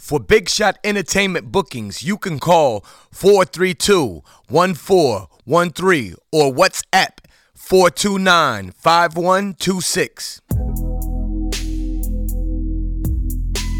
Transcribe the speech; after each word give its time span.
For 0.00 0.18
Big 0.18 0.48
Shot 0.48 0.78
Entertainment 0.82 1.52
bookings, 1.52 2.02
you 2.02 2.16
can 2.16 2.40
call 2.40 2.80
432 3.12 4.22
1413 4.48 6.14
or 6.32 6.52
WhatsApp 6.52 7.18
429 7.54 8.72
5126. 8.72 10.40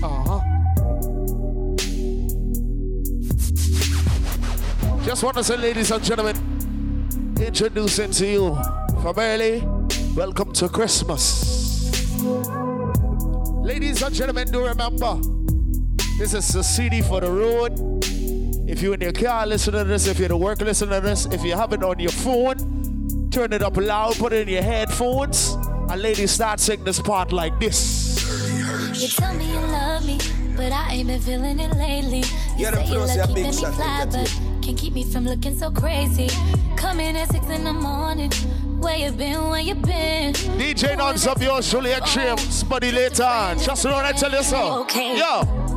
Uh-huh. 0.04 0.40
Just 5.02 5.24
want 5.24 5.38
to 5.38 5.42
say, 5.42 5.56
ladies 5.56 5.90
and 5.90 6.04
gentlemen, 6.04 6.36
introducing 7.40 8.10
to 8.12 8.26
you 8.26 8.58
from 9.00 9.18
early, 9.18 9.66
welcome 10.14 10.52
to 10.52 10.68
Christmas. 10.68 12.22
Ladies 13.64 14.02
and 14.02 14.14
gentlemen, 14.14 14.52
do 14.52 14.64
remember, 14.66 15.18
this 16.20 16.34
is 16.34 16.54
a 16.54 16.62
CD 16.62 17.00
for 17.00 17.18
the 17.22 17.30
road. 17.30 17.72
If 18.68 18.82
you're 18.82 18.92
in 18.92 19.00
your 19.00 19.12
car, 19.12 19.46
listen 19.46 19.72
to 19.72 19.84
this. 19.84 20.06
If 20.06 20.18
you're 20.18 20.30
at 20.30 20.38
work, 20.38 20.60
listen 20.60 20.90
to 20.90 21.00
this. 21.00 21.24
If 21.24 21.42
you 21.42 21.54
have 21.54 21.72
it 21.72 21.82
on 21.82 21.98
your 21.98 22.10
phone, 22.10 23.30
turn 23.30 23.54
it 23.54 23.62
up 23.62 23.78
loud, 23.78 24.16
put 24.16 24.34
it 24.34 24.46
in 24.46 24.52
your 24.52 24.62
headphones, 24.62 25.54
and 25.88 26.02
ladies 26.02 26.32
start 26.32 26.60
singing 26.60 26.84
this 26.84 27.00
part 27.00 27.32
like 27.32 27.58
this. 27.58 28.20
You 29.00 29.08
tell 29.08 29.32
me 29.34 29.50
you 29.50 29.60
love 29.60 30.04
me, 30.04 30.18
but 30.58 30.72
I 30.72 30.92
ain't 30.92 31.08
been 31.08 31.22
feeling 31.22 31.58
it 31.58 31.74
lately. 31.76 32.18
You 32.18 32.24
Yeah, 32.58 32.72
them 32.72 32.86
say 32.86 32.92
you 32.92 32.98
flows, 32.98 33.16
love 33.16 33.28
keeping 33.28 33.44
me 33.44 33.52
fly, 33.52 34.06
but 34.12 34.40
can't 34.62 34.76
keep 34.78 34.92
me 34.92 35.04
from 35.04 35.24
looking 35.24 35.58
so 35.58 35.70
crazy. 35.70 36.28
Coming 36.76 37.16
at 37.16 37.30
six 37.30 37.46
in 37.46 37.64
the 37.64 37.72
morning. 37.72 38.30
Where 38.78 38.96
you 38.96 39.10
been? 39.12 39.48
Where 39.48 39.60
you 39.60 39.74
been? 39.74 40.34
DJ 40.34 40.98
non-stop, 40.98 41.40
yours 41.40 41.70
truly 41.70 41.92
extreme. 41.92 42.36
Oh, 42.38 42.66
buddy 42.68 42.92
later 42.92 43.24
on. 43.24 43.58
Just 43.58 43.86
know 43.86 43.96
I 43.96 44.12
tell 44.12 44.30
you 44.30 44.42
so. 44.42 44.82
Okay. 44.82 45.16
Yo. 45.16 45.69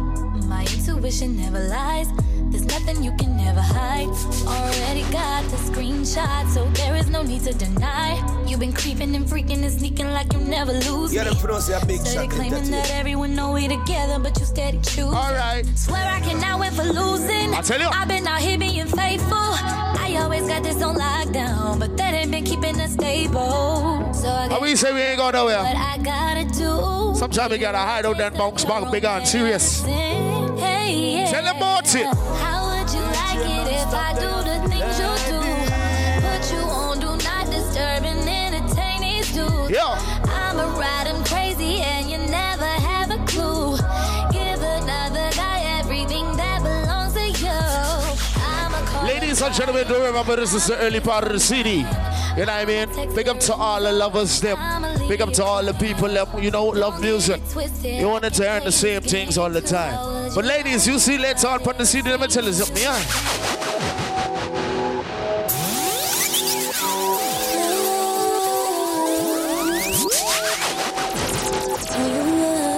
My 0.54 0.62
intuition 0.76 1.36
never 1.36 1.60
lies. 1.60 2.08
There's 2.52 2.66
nothing 2.66 3.04
you 3.04 3.12
can 3.18 3.36
never 3.36 3.60
hide. 3.60 4.08
Already 4.46 5.02
got 5.12 5.42
the 5.50 5.58
screenshot, 5.70 6.48
so 6.54 6.66
there 6.80 6.96
is 6.96 7.10
no 7.10 7.24
need 7.24 7.44
to 7.46 7.54
deny. 7.54 8.22
You've 8.46 8.60
been 8.60 8.72
creeping 8.72 9.16
and 9.16 9.26
freaking 9.26 9.64
and 9.64 9.72
sneaking 9.72 10.12
like 10.12 10.32
you 10.32 10.40
never 10.40 10.72
lose 10.72 11.12
Yeah, 11.12 11.24
me. 11.24 11.30
them 11.32 11.38
pronounce 11.40 11.70
a 11.70 11.84
big 11.88 12.02
Steady 12.02 12.28
shot. 12.28 12.30
claiming 12.30 12.70
that 12.70 12.92
everyone 12.92 13.34
know 13.36 13.54
we 13.54 13.68
together, 13.68 14.20
but 14.20 14.40
you 14.40 14.46
steady 14.46 14.78
choosing. 14.84 15.06
Alright. 15.26 15.66
Swear 15.76 16.06
I 16.08 16.20
cannot 16.20 16.60
win 16.60 16.72
for 16.74 16.84
losing. 16.84 17.52
I 17.56 17.62
tell 17.62 17.80
you. 17.82 17.88
I've 17.88 18.08
been 18.08 18.28
out 18.28 18.40
here 18.40 18.60
being 18.60 18.86
faithful. 18.86 19.38
I 20.06 20.18
always 20.22 20.48
got 20.48 20.62
this 20.62 20.80
on 20.84 20.96
lockdown, 20.96 21.80
but 21.80 21.98
that 21.98 22.14
ain't 22.14 22.30
been 22.30 22.44
keeping 22.46 22.80
us 22.80 22.94
stable. 22.94 24.14
So 24.14 24.28
I 24.30 24.50
And 24.52 24.62
we 24.62 24.76
say 24.76 24.94
we 24.94 25.02
ain't 25.02 25.18
going 25.18 25.34
what 25.34 25.50
nowhere. 25.50 25.58
I 25.76 25.98
gotta 25.98 26.46
do. 26.46 27.16
Sometimes 27.18 27.52
we 27.52 27.58
gotta 27.58 27.80
hide 27.80 28.06
out 28.06 28.18
that 28.20 28.36
bounce 28.38 28.64
back 28.66 28.92
big 28.92 29.04
and 29.06 29.28
serious. 29.28 29.82
Hey, 29.84 30.33
yeah. 30.90 31.32
Tell 31.32 31.44
them 31.44 31.58
about 31.58 31.96
it. 31.96 32.06
How 32.44 32.60
would 32.70 32.90
you 32.94 33.02
like 33.02 33.44
it 33.46 33.68
if 33.82 33.94
I 33.94 34.14
do 34.14 34.32
the 34.50 34.58
things 34.70 35.00
you 35.00 35.12
do? 35.30 35.40
Put 36.26 36.44
you 36.52 36.64
on 36.70 37.00
do 37.00 37.12
not 37.24 37.46
disturb 37.50 38.04
and 38.04 38.28
entertain 38.28 39.02
these 39.02 39.32
dudes. 39.34 39.72
Yeah. 39.72 39.98
Ride 40.78 41.08
'em 41.08 41.24
crazy 41.26 41.82
and 41.82 42.10
you 42.10 42.18
never 42.18 42.66
have 42.66 43.12
a 43.12 43.18
clue. 43.26 43.78
Give 44.32 44.62
another 44.62 45.30
guy 45.36 45.60
everything 45.80 46.26
that 46.38 46.62
belongs 46.64 47.14
to 47.14 47.26
you. 47.30 49.08
Ladies 49.08 49.42
and 49.42 49.54
gentlemen, 49.54 49.88
do 49.88 50.02
remember 50.04 50.36
this 50.38 50.54
is 50.54 50.68
the 50.68 50.78
early 50.78 51.00
part 51.00 51.26
of 51.26 51.34
the 51.34 51.40
CD. 51.40 51.86
You 52.36 52.48
know 52.48 52.54
what 52.54 52.68
I 52.68 52.86
mean? 52.86 53.16
Big 53.16 53.28
up 53.30 53.40
to 53.42 53.54
all 53.54 53.84
the 53.84 53.92
lovers, 53.92 54.42
them. 54.42 54.58
Big 55.08 55.22
up 55.22 55.32
to 55.34 55.44
all 55.44 55.64
the 55.64 55.74
people 55.74 56.08
that, 56.08 56.42
you 56.44 56.50
know, 56.50 56.66
love 56.66 57.00
music. 57.00 57.40
You 57.84 58.10
wanted 58.10 58.34
to 58.34 58.44
hear 58.44 58.60
the 58.60 58.72
same 58.72 59.02
things 59.02 59.38
all 59.38 59.52
the 59.52 59.62
time. 59.62 60.32
But 60.34 60.44
ladies, 60.44 60.88
you 60.88 60.98
see 60.98 61.20
later 61.20 61.48
on 61.48 61.60
put 61.60 61.78
the 61.78 61.86
CD, 61.86 62.10
let 62.10 62.20
me 62.20 62.28
tell 62.28 62.44
you 62.44 62.54
something, 62.54 62.82
yeah? 62.82 62.98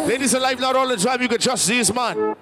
Ladies 0.05 0.33
and 0.33 0.44
life, 0.44 0.59
not 0.59 0.75
all 0.75 0.88
the 0.89 0.97
time 0.97 1.21
you 1.21 1.29
can 1.29 1.39
trust 1.39 1.67
these 1.69 1.94
man. 1.94 2.35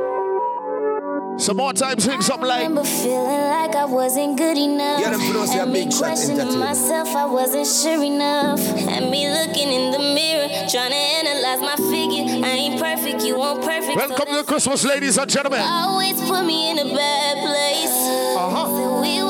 Some 1.37 1.57
more 1.57 1.73
time, 1.73 1.99
sing 1.99 2.21
something 2.21 2.47
like. 2.47 2.59
I 2.59 2.63
remember 2.63 2.83
feeling 2.87 3.25
like 3.25 3.75
I 3.75 3.85
wasn't 3.85 4.37
good 4.37 4.57
enough. 4.57 5.01
Yeah, 5.01 5.11
them 5.11 5.19
pronounce 5.19 5.53
a 5.55 5.61
and 5.63 5.73
me 5.73 5.91
questioning 5.91 6.59
myself, 6.59 7.09
I 7.15 7.25
wasn't 7.25 7.67
sure 7.67 8.03
enough. 8.03 8.59
And 8.59 9.09
me 9.09 9.27
looking 9.29 9.69
in 9.71 9.91
the 9.91 9.99
mirror, 9.99 10.47
trying 10.69 10.91
to 10.91 10.95
analyze 10.95 11.59
my 11.59 11.75
figure. 11.89 12.45
I 12.45 12.51
ain't 12.51 12.79
perfect, 12.79 13.23
you 13.23 13.37
won't 13.37 13.63
perfect. 13.63 13.99
so 13.99 14.07
Welcome 14.07 14.35
to 14.35 14.43
Christmas, 14.43 14.85
ladies 14.85 15.17
and 15.17 15.29
gentlemen. 15.29 15.61
Always 15.61 16.21
put 16.21 16.45
me 16.45 16.71
in 16.71 16.79
a 16.79 16.85
bad 16.85 17.37
place. 17.45 17.97
Uh-huh. 18.37 18.65
Said 18.77 19.01
we 19.01 19.21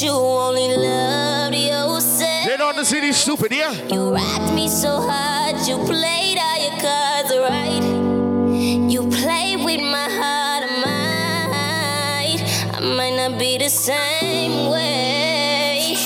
but 0.00 0.06
you 0.06 0.12
only 0.12 0.76
loved 0.76 1.54
yourself. 1.54 2.46
They 2.46 2.56
don't 2.56 2.84
see 2.84 3.00
these 3.00 3.16
stupid, 3.16 3.52
yeah? 3.52 3.72
You 3.92 4.14
rocked 4.14 4.52
me 4.54 4.68
so 4.68 5.00
hard, 5.00 5.56
you 5.66 5.76
played 5.78 6.38
all 6.38 6.58
your 6.62 6.80
cards 6.80 7.30
right. 7.36 7.82
You 8.90 9.08
played 9.10 9.64
with 9.64 9.80
my 9.80 10.08
heart 10.08 10.64
and 10.68 10.82
mind. 10.84 12.40
I 12.76 12.80
might 12.96 13.14
not 13.14 13.38
be 13.38 13.58
the 13.58 13.68
same 13.68 14.70
way. 14.70 15.96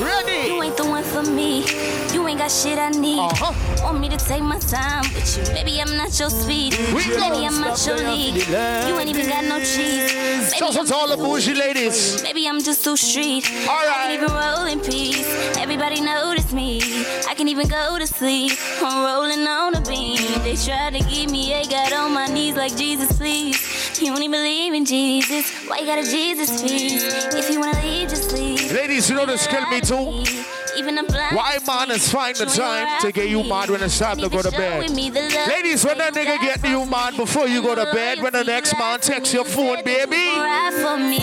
Ready? 0.00 0.48
You 0.48 0.62
ain't 0.62 0.76
the 0.76 0.84
one 0.84 1.04
for 1.04 1.22
me. 1.22 1.64
You 2.12 2.26
ain't 2.28 2.38
got 2.38 2.50
shit 2.50 2.78
I 2.78 2.90
need. 2.90 3.20
Uh-huh. 3.20 3.63
Want 3.94 4.10
me 4.10 4.18
to 4.18 4.24
take 4.24 4.42
my 4.42 4.58
time 4.58 5.04
with 5.14 5.38
you? 5.38 5.54
Maybe 5.54 5.80
I'm 5.80 5.96
not 5.96 6.18
your 6.18 6.28
speed. 6.28 6.76
We 6.92 7.08
go. 7.08 7.20
Maybe 7.20 7.46
I'm 7.46 7.60
not 7.60 7.78
your 7.86 7.96
league. 7.96 8.44
You 8.48 8.98
ain't 8.98 9.08
even 9.08 9.28
got 9.28 9.44
no 9.44 9.60
cheese. 9.60 10.12
Maybe 10.50 10.58
Shout 10.58 10.74
out 10.74 10.80
I'm 10.80 10.86
to 10.86 10.94
all 10.96 11.08
the 11.08 11.16
bougie 11.16 11.54
ladies. 11.54 12.20
Maybe 12.24 12.48
I'm 12.48 12.60
just 12.60 12.82
too 12.82 12.96
street. 12.96 13.48
All 13.68 13.78
I 13.78 13.94
can 14.02 14.10
even 14.10 14.32
roll 14.34 14.66
in 14.66 14.80
peace. 14.80 15.24
Everybody 15.58 16.00
notice 16.00 16.52
me. 16.52 16.80
I 17.28 17.34
can 17.36 17.46
even 17.46 17.68
go 17.68 17.96
to 17.96 18.06
sleep. 18.08 18.58
I'm 18.82 19.04
rolling 19.04 19.46
on 19.46 19.76
a 19.76 19.80
beam. 19.82 20.42
They 20.42 20.56
try 20.56 20.90
to 20.90 20.98
give 21.08 21.30
me 21.30 21.54
a 21.54 21.64
got 21.64 21.92
on 21.92 22.12
my 22.12 22.26
knees 22.26 22.56
like 22.56 22.76
Jesus, 22.76 23.16
please. 23.16 23.56
You 24.02 24.08
don't 24.08 24.24
even 24.24 24.32
believe 24.32 24.74
in 24.74 24.84
Jesus. 24.86 25.52
Why 25.68 25.78
you 25.78 25.86
got 25.86 26.00
a 26.00 26.10
Jesus 26.10 26.60
feast? 26.60 27.32
If 27.32 27.48
you 27.48 27.60
wanna 27.60 27.80
leave, 27.80 28.08
just 28.08 28.32
leave. 28.32 28.72
Ladies, 28.72 29.08
you 29.08 29.14
know 29.14 29.24
this 29.24 29.46
kill 29.46 29.64
me 29.68 29.80
too. 29.80 30.43
Even 30.76 30.98
a 30.98 31.04
blind 31.04 31.36
Why 31.36 31.58
man 31.66 31.90
is 31.92 32.10
find 32.10 32.34
the 32.36 32.46
time 32.46 33.00
to 33.00 33.12
get 33.12 33.28
you 33.28 33.42
mad 33.44 33.70
when 33.70 33.82
it's 33.82 33.98
time 33.98 34.18
to 34.18 34.28
go 34.28 34.42
to 34.42 34.50
bed? 34.50 34.90
Ladies, 34.90 35.84
when 35.84 35.98
that 35.98 36.14
nigga 36.14 36.40
get 36.40 36.64
you 36.68 36.84
mad 36.86 37.16
before 37.16 37.46
you 37.46 37.62
go 37.62 37.74
to 37.74 37.84
bed, 37.92 38.20
when 38.22 38.32
the 38.32 38.44
next 38.44 38.76
man 38.78 38.98
texts 39.00 39.32
your 39.34 39.44
phone, 39.44 39.82
baby. 39.84 40.16
Ride 40.16 40.98
me. 40.98 41.18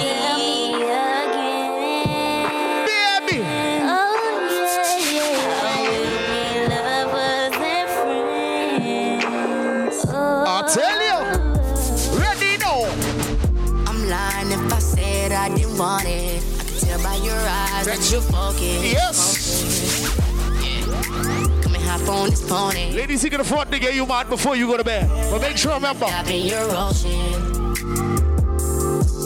Baby. 2.88 3.44
Oh, 3.84 4.13
yeah, 5.11 5.81
yeah. 5.90 6.69
Lovers 6.69 7.56
and 7.75 7.90
friends. 8.79 10.06
Oh. 10.07 10.45
I 10.47 10.50
tell 10.73 11.01
you. 11.09 11.19
Ready 12.19 12.53
now. 12.57 12.81
I'm 13.90 14.00
lying 14.09 14.51
if 14.51 14.73
I 14.73 14.79
said 14.79 15.31
I 15.31 15.50
didn't 15.56 15.78
want 15.78 16.06
it. 16.06 16.41
I 16.59 16.63
can 16.63 16.78
tell 16.79 17.01
by 17.03 17.16
your 17.17 17.35
eyes 17.35 17.85
that 17.85 18.01
you're 18.11 18.22
focused. 18.22 18.84
Yes. 18.84 19.10
On 22.11 22.29
this 22.29 22.47
pony. 22.47 22.91
Ladies, 22.91 23.23
you 23.23 23.29
can 23.29 23.41
afford 23.41 23.72
to 23.72 23.79
get 23.79 23.95
you 23.95 24.05
mad 24.05 24.29
before 24.29 24.55
you 24.55 24.67
go 24.67 24.77
to 24.77 24.83
bed. 24.83 25.07
But 25.31 25.41
make 25.41 25.58
sure 25.58 25.73
remember, 25.73 26.05
Dive 26.05 26.29
in 26.29 26.46
your 26.47 26.67
ocean. 26.72 27.72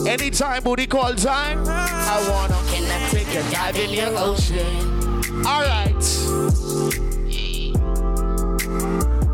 anytime 0.06 0.62
booty 0.62 0.86
call 0.86 1.14
time, 1.14 1.64
I 1.68 2.26
wanna 2.30 2.54
Can 2.70 2.84
I 2.90 3.08
take 3.10 3.28
a 3.34 3.42
dive 3.50 3.76
in 3.76 3.90
your 3.90 4.12
ocean? 4.16 4.92
Alright. 5.44 6.02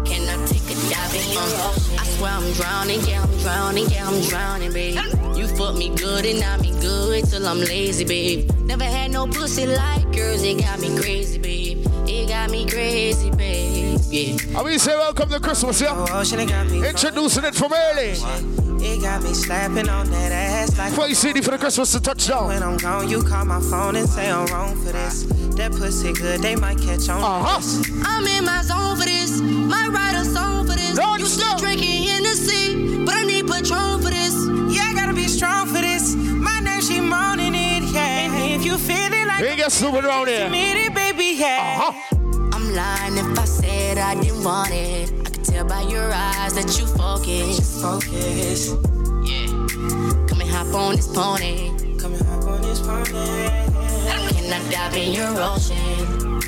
Can 0.09 0.23
I 0.29 0.37
take 0.47 0.69
a 0.71 0.75
dive 0.91 1.15
in 1.15 1.33
your 1.33 1.43
ocean? 1.43 1.99
I 1.99 2.05
swear 2.17 2.33
I'm 2.33 2.53
drowning, 2.53 3.01
yeah, 3.07 3.23
I'm 3.23 3.39
drowning, 3.39 3.91
yeah, 3.91 4.09
I'm 4.09 4.21
drowning, 4.23 4.73
babe. 4.73 4.99
You 5.37 5.47
fuck 5.49 5.75
me 5.77 5.95
good 5.95 6.25
and 6.25 6.43
I 6.43 6.57
me 6.59 6.71
good 6.81 7.25
till 7.29 7.47
I'm 7.47 7.61
lazy, 7.61 8.05
babe. 8.05 8.51
Never 8.65 8.85
had 8.85 9.11
no 9.11 9.27
pussy 9.27 9.67
like 9.67 10.15
yours, 10.15 10.43
it 10.43 10.61
got 10.61 10.81
me 10.81 10.97
crazy, 10.99 11.39
babe 11.39 11.62
drive 12.43 12.51
me 12.51 12.67
crazy. 12.67 13.29
Yeah. 14.11 14.59
I 14.59 14.65
mean, 14.65 14.79
say 14.79 14.97
welcome 14.97 15.29
to 15.31 15.41
Christmas, 15.41 15.81
yeah? 15.81 15.95
Oh, 15.95 16.21
Introducing 16.21 17.45
it 17.45 17.55
from 17.55 17.73
early. 17.73 18.15
It 18.85 19.01
got 19.01 19.23
me 19.23 19.33
slapping 19.33 19.89
on 19.89 20.11
that 20.11 20.33
ass 20.33 20.77
like 20.77 20.91
Before 20.91 21.09
you 21.09 21.15
see 21.15 21.33
for 21.41 21.53
the 21.53 21.59
Christmas 21.59 21.93
to 21.93 22.01
touchdown. 22.01 22.49
When 22.49 22.63
I'm 22.63 22.77
gone, 22.79 23.09
you 23.09 23.23
call 23.23 23.45
my 23.45 23.61
phone 23.61 23.97
and 23.97 24.09
say 24.09 24.31
I'm 24.31 24.47
wrong 24.47 24.75
for 24.77 24.93
this. 24.93 25.23
That 25.57 25.71
pussy 25.73 26.13
good, 26.13 26.41
they 26.41 26.57
might 26.57 26.79
catch 26.79 27.09
on. 27.09 27.23
Uh 27.23 27.61
huh. 27.61 27.83
I'm 28.05 28.27
in 28.27 28.45
my 28.45 28.63
zone 28.63 28.97
for 28.97 29.05
this. 29.05 29.41
A 29.41 30.25
song 30.27 30.67
for 30.67 30.75
this. 30.75 30.95
Don't 30.95 31.21
you 31.21 31.27
still 31.27 31.57
drinking 31.57 32.03
but 33.05 33.15
I 33.17 33.25
need 33.25 33.47
Patron 33.47 34.01
for 34.03 34.11
this. 34.11 34.35
Yeah, 34.75 34.91
I 34.91 34.93
gotta 34.95 35.15
be 35.15 35.27
strong 35.27 35.67
for 35.67 35.81
this. 35.81 36.15
My 36.15 36.61
name, 36.61 36.81
she 36.81 37.01
moaning 37.01 37.55
it, 37.55 37.85
yeah. 37.93 38.27
And 38.27 38.53
if 38.53 38.65
you 38.65 38.79
feeling 38.79 39.27
like. 39.27 39.43
Stupid 39.71 40.05
around 40.05 40.29
here. 40.29 40.49
It, 40.53 40.95
baby, 40.95 41.35
yeah. 41.39 41.79
Uh 41.79 41.93
huh. 41.93 42.12
I'm 42.73 42.79
lying 42.79 43.19
if 43.19 43.39
I 43.39 43.45
said 43.45 43.99
I 43.99 44.15
didn't 44.15 44.45
want 44.45 44.71
it. 44.73 45.13
I 45.13 45.31
could 45.31 45.45
tell 45.45 45.67
by 45.67 45.83
your 45.83 46.11
eyes 46.11 46.55
that 46.55 46.79
you 46.79 46.87
focus. 46.87 47.83
Focus. 47.83 48.69
Yeah. 49.29 49.47
Come 50.27 50.41
and 50.41 50.51
hop 50.51 50.75
on 50.75 50.97
this 50.97 51.07
pony. 51.07 51.69
Come 51.99 52.15
and 52.15 52.23
hop 52.27 52.45
on 52.45 52.63
this 52.63 52.81
pony. 52.81 53.11
Can 54.33 54.53
I 54.55 54.71
dive 54.71 54.97
in 54.97 55.13
your 55.13 55.39
ocean? 55.39 56.41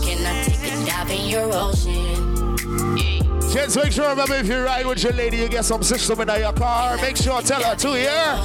Can 0.00 0.26
I 0.26 0.44
take 0.46 0.72
a 0.72 0.86
dive 0.86 1.10
in 1.10 1.28
your 1.28 1.50
ocean? 1.52 2.56
Yeah. 2.96 3.52
Gents, 3.52 3.76
make 3.76 3.92
sure 3.92 4.08
remember 4.08 4.36
if 4.36 4.46
you 4.46 4.64
ride 4.64 4.86
with 4.86 5.02
your 5.02 5.12
lady, 5.12 5.36
you 5.36 5.48
get 5.50 5.66
some 5.66 5.82
system 5.82 6.18
in 6.22 6.28
your 6.40 6.54
car. 6.54 6.96
Make 6.96 7.18
sure 7.18 7.42
tell 7.42 7.62
her 7.62 7.76
too, 7.76 7.96
yeah? 7.96 8.42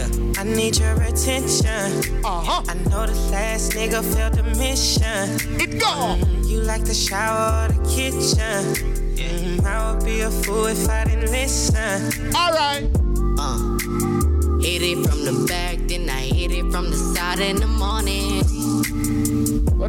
Yeah. 0.00 0.40
I 0.40 0.44
need 0.44 0.78
your 0.78 0.96
attention. 1.02 2.24
Uh-huh. 2.24 2.62
I 2.66 2.74
know 2.88 3.04
the 3.06 3.18
last 3.30 3.72
nigga 3.72 4.02
failed 4.14 4.34
the 4.34 4.44
mission. 4.56 5.60
It 5.60 5.78
go. 5.78 6.16
You 6.48 6.60
like 6.62 6.84
the 6.84 6.94
shower 6.94 7.66
or 7.66 7.68
the 7.72 7.80
kitchen. 7.84 8.62
Mm, 9.16 9.62
I 9.64 9.92
would 9.92 10.04
be 10.04 10.22
a 10.22 10.30
fool 10.30 10.66
if 10.66 10.88
I 10.88 11.04
didn't 11.04 11.30
listen. 11.30 12.34
All 12.34 12.52
right. 12.52 12.88
Uh. 13.38 13.58
Hit 14.60 14.82
it 14.82 15.06
from 15.06 15.24
the 15.24 15.44
back, 15.46 15.76
then 15.88 16.08
I 16.08 16.22
hit 16.22 16.52
it 16.52 16.70
from 16.72 16.90
the 16.90 16.96
side 16.96 17.40
in 17.40 17.56
the 17.56 17.66
morning. 17.66 18.42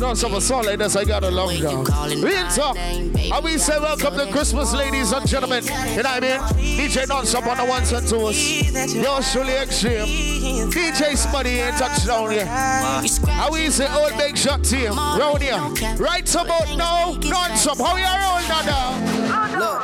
But 0.01 0.07
on 0.07 0.15
some 0.15 0.39
song 0.41 0.63
like 0.65 0.79
this, 0.79 0.95
I 0.95 1.05
got 1.05 1.23
a 1.23 1.29
long 1.29 1.45
When 1.45 1.57
you 1.57 1.61
down. 1.61 1.83
Real 2.23 2.47
talk. 2.47 2.73
name, 2.73 3.11
baby, 3.13 3.31
And 3.31 3.43
we 3.45 3.59
say 3.59 3.77
welcome 3.77 4.13
to 4.13 4.17
telling 4.17 4.33
Christmas, 4.33 4.71
you. 4.73 4.79
ladies 4.79 5.11
and 5.11 5.27
gentlemen. 5.27 5.63
You 5.63 5.69
know 5.69 5.77
what 5.95 6.07
I 6.07 6.19
mean? 6.19 6.39
DJ 6.89 7.07
Non-Stop 7.07 7.45
on 7.45 7.57
the 7.57 7.65
ones 7.65 7.91
and 7.91 8.07
twos. 8.07 8.95
Yours 8.95 9.31
truly 9.31 9.53
extreme. 9.53 10.07
DJ 10.71 11.13
Spuddy 11.13 11.63
ain't 11.63 11.77
touchdown 11.77 12.31
here. 12.31 12.47
How 12.47 13.51
we 13.51 13.69
say 13.69 13.87
old 13.93 14.17
big 14.17 14.35
shot 14.35 14.63
team 14.63 14.93
round 14.93 15.43
here. 15.43 15.59
Right 15.97 16.27
about 16.33 16.75
now, 16.75 17.11
Non-Stop. 17.21 17.77
How 17.77 17.95
you 17.95 18.03
roll 18.03 18.41
now? 18.49 18.65
now? 18.65 19.59
Look, 19.59 19.81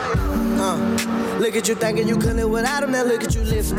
uh, 0.59 1.37
look 1.37 1.55
at 1.55 1.67
you 1.67 1.75
thinking 1.75 2.07
you 2.07 2.17
couldn't 2.17 2.49
without 2.49 2.81
him, 2.81 2.91
now 2.91 3.03
look 3.03 3.23
at 3.23 3.35
you 3.35 3.43
living. 3.43 3.77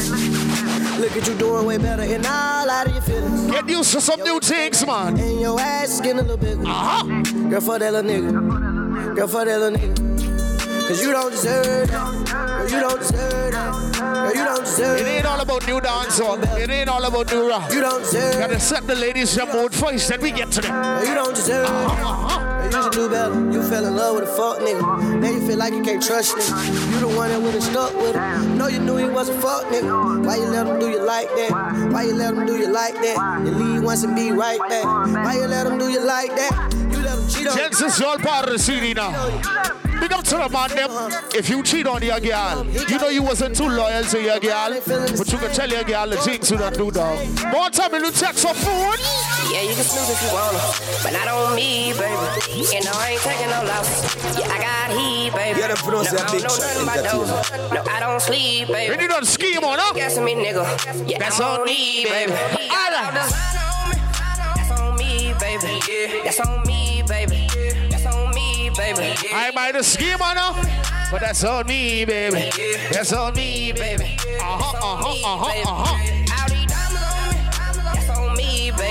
Look 0.98 1.16
at 1.16 1.28
you 1.28 1.34
doing 1.36 1.64
way 1.66 1.78
better 1.78 2.02
and 2.02 2.26
all 2.26 2.68
out 2.70 2.86
of 2.88 2.92
your 2.92 3.02
feelings. 3.02 3.50
Get 3.50 3.68
used 3.68 3.92
to 3.92 4.00
some 4.00 4.20
new 4.22 4.40
things, 4.40 4.84
man. 4.84 5.16
And 5.18 5.40
your 5.40 5.58
ass 5.60 6.00
getting 6.00 6.18
a 6.18 6.22
little 6.22 6.36
bigger. 6.36 6.62
Uh-huh. 6.66 7.22
Girl, 7.48 7.60
for 7.60 7.78
that 7.78 7.92
little 7.92 8.10
nigga. 8.10 9.14
Girl, 9.14 9.28
for 9.28 9.44
that 9.44 9.60
little 9.60 9.78
nigga. 9.78 10.88
Cause 10.88 11.02
you 11.02 11.12
don't 11.12 11.30
deserve 11.30 11.88
that. 11.90 12.26
Girl, 12.26 12.70
you 12.70 12.80
don't 12.80 12.98
deserve 12.98 13.52
that. 13.52 13.94
Girl, 13.98 14.34
you 14.34 14.44
don't 14.44 14.64
deserve 14.64 15.00
It 15.00 15.06
ain't 15.06 15.26
all 15.26 15.40
about 15.40 15.66
new 15.68 15.80
dance 15.80 16.18
dancehall. 16.18 16.58
It 16.58 16.70
ain't 16.70 16.88
all 16.88 17.04
about 17.04 17.30
new 17.30 17.48
rock. 17.48 17.72
You 17.72 17.80
don't 17.80 18.00
deserve 18.00 18.34
Gotta 18.38 18.58
set 18.58 18.86
the 18.86 18.94
ladies 18.94 19.36
in 19.36 19.48
mood 19.52 19.74
first, 19.74 20.08
then 20.08 20.20
we 20.20 20.30
get 20.32 20.50
to 20.52 20.62
them. 20.62 20.72
Girl, 20.72 21.04
you 21.06 21.14
don't 21.14 21.34
deserve 21.34 21.68
Uh-huh. 21.68 22.40
it. 22.44 22.47
You 22.72 22.82
should 22.82 22.92
do 22.92 23.08
better. 23.08 23.34
You 23.52 23.62
fell 23.62 23.86
in 23.86 23.96
love 23.96 24.16
with 24.16 24.24
a 24.24 24.32
fuck 24.32 24.58
nigga. 24.58 25.20
Now 25.20 25.30
you 25.30 25.46
feel 25.46 25.58
like 25.58 25.72
you 25.72 25.82
can't 25.82 26.02
trust 26.02 26.36
nigga. 26.36 26.92
You 26.92 27.00
the 27.00 27.16
one 27.16 27.30
that 27.30 27.40
would've 27.40 27.62
stuck 27.62 27.94
with 27.94 28.14
him. 28.14 28.58
Know 28.58 28.68
you 28.68 28.78
knew 28.78 28.96
he 28.96 29.08
was 29.08 29.28
a 29.28 29.40
fuck 29.40 29.64
nigga. 29.66 30.24
Why 30.24 30.36
you 30.36 30.46
let 30.46 30.66
him 30.66 30.78
do 30.78 30.88
you 30.88 31.02
like 31.02 31.28
that? 31.28 31.90
Why 31.92 32.02
you 32.04 32.14
let 32.14 32.34
him 32.34 32.46
do 32.46 32.56
you 32.56 32.72
like 32.72 32.94
that? 32.94 33.42
You 33.44 33.52
leave 33.52 33.82
once 33.82 34.02
and 34.04 34.14
be 34.14 34.32
right 34.32 34.60
back. 34.68 34.84
Why 34.84 35.34
you 35.34 35.46
let 35.46 35.66
him 35.66 35.78
do 35.78 35.88
you 35.88 36.00
like 36.00 36.34
that? 36.36 36.74
You 36.90 36.98
let 36.98 37.18
him 37.18 37.28
cheat 37.28 37.46
on 37.46 37.56
Gents, 37.56 37.80
this 37.80 37.96
is 37.96 38.02
all 38.02 38.18
part 38.18 38.46
of 38.46 38.52
the 38.52 38.58
CD 38.58 38.94
now. 38.94 39.12
Big 40.00 40.12
up 40.12 40.22
to 40.24 40.36
the 40.36 40.48
man 40.48 40.70
them. 40.70 40.90
If 41.34 41.48
you 41.48 41.62
cheat 41.62 41.86
on 41.86 42.02
your 42.02 42.20
girl, 42.20 42.64
you 42.66 42.98
know 42.98 43.08
you 43.08 43.22
wasn't 43.22 43.56
too 43.56 43.68
loyal 43.68 44.04
to 44.04 44.22
your 44.22 44.38
girl, 44.38 44.80
but 44.86 45.32
you 45.32 45.38
can 45.38 45.52
tell 45.52 45.68
your 45.68 45.82
girl 45.82 46.08
the 46.08 46.16
things 46.18 46.50
you 46.50 46.56
don't 46.56 46.76
do 46.76 46.90
now. 46.92 47.16
More 47.50 47.68
time 47.70 47.94
you 47.94 48.10
text 48.12 48.46
for 48.46 48.54
food. 48.54 48.98
Yeah, 49.50 49.62
you 49.62 49.74
can 49.74 49.84
snooze 49.84 50.10
if 50.10 50.20
you 50.22 50.28
wanna, 50.32 50.60
but 51.02 51.12
not 51.12 51.28
on 51.28 51.54
me, 51.56 51.92
baby. 51.92 52.14
You 52.52 52.80
know 52.84 52.92
I 52.94 53.16
ain't 53.16 53.22
taking 53.22 53.48
no 53.48 53.64
loss. 53.64 53.88
Yeah, 54.38 54.46
I 54.52 54.58
got 54.60 54.90
heat, 54.98 55.32
baby. 55.34 55.60
Yeah, 55.60 55.68
them 55.68 55.78
no, 55.90 56.02
that 56.02 56.20
I 56.20 56.26
don't 56.26 56.42
know 56.42 56.56
nothing 56.56 56.82
about 56.82 57.02
those. 57.04 57.28
No, 57.72 57.82
I 57.90 58.00
don't 58.00 58.20
sleep, 58.20 58.68
baby. 58.68 58.90
When 58.90 59.00
you 59.00 59.08
done 59.08 59.24
scheme 59.24 59.64
on, 59.64 59.78
huh? 59.80 59.92
Guessing 59.94 60.24
me, 60.24 60.34
nigga. 60.34 60.64
Yeah, 61.08 61.18
That's 61.18 61.40
I'm 61.40 61.46
on 61.46 61.60
on 61.60 61.66
me, 61.66 62.04
me, 62.04 62.10
baby. 62.10 62.32
baby. 62.32 62.68
Got 62.68 62.92
all 62.92 63.12
designer 63.16 63.64
on 63.72 63.88
me. 63.88 63.94
That's 64.54 64.70
on 64.80 64.96
me, 64.98 65.34
baby. 65.40 65.80
That's 66.24 66.40
on 66.40 66.66
me, 66.66 67.02
baby. 67.08 67.48
That's 67.88 68.06
on 68.06 68.34
me, 68.34 68.70
baby. 68.76 69.14
I 69.32 69.50
might 69.54 69.74
have 69.74 69.86
scheme 69.86 70.20
on 70.20 70.36
her, 70.36 71.08
but 71.10 71.20
that's 71.20 71.42
on 71.44 71.66
me, 71.66 72.04
baby. 72.04 72.50
That's 72.92 73.12
on 73.12 73.34
me, 73.34 73.72
baby. 73.72 74.16
Uh-huh, 74.40 74.76
uh-huh, 74.76 75.08
uh-huh, 75.08 75.70
uh-huh. 75.72 75.94
All 75.94 75.96
these 75.96 76.04
diamonds 76.04 76.27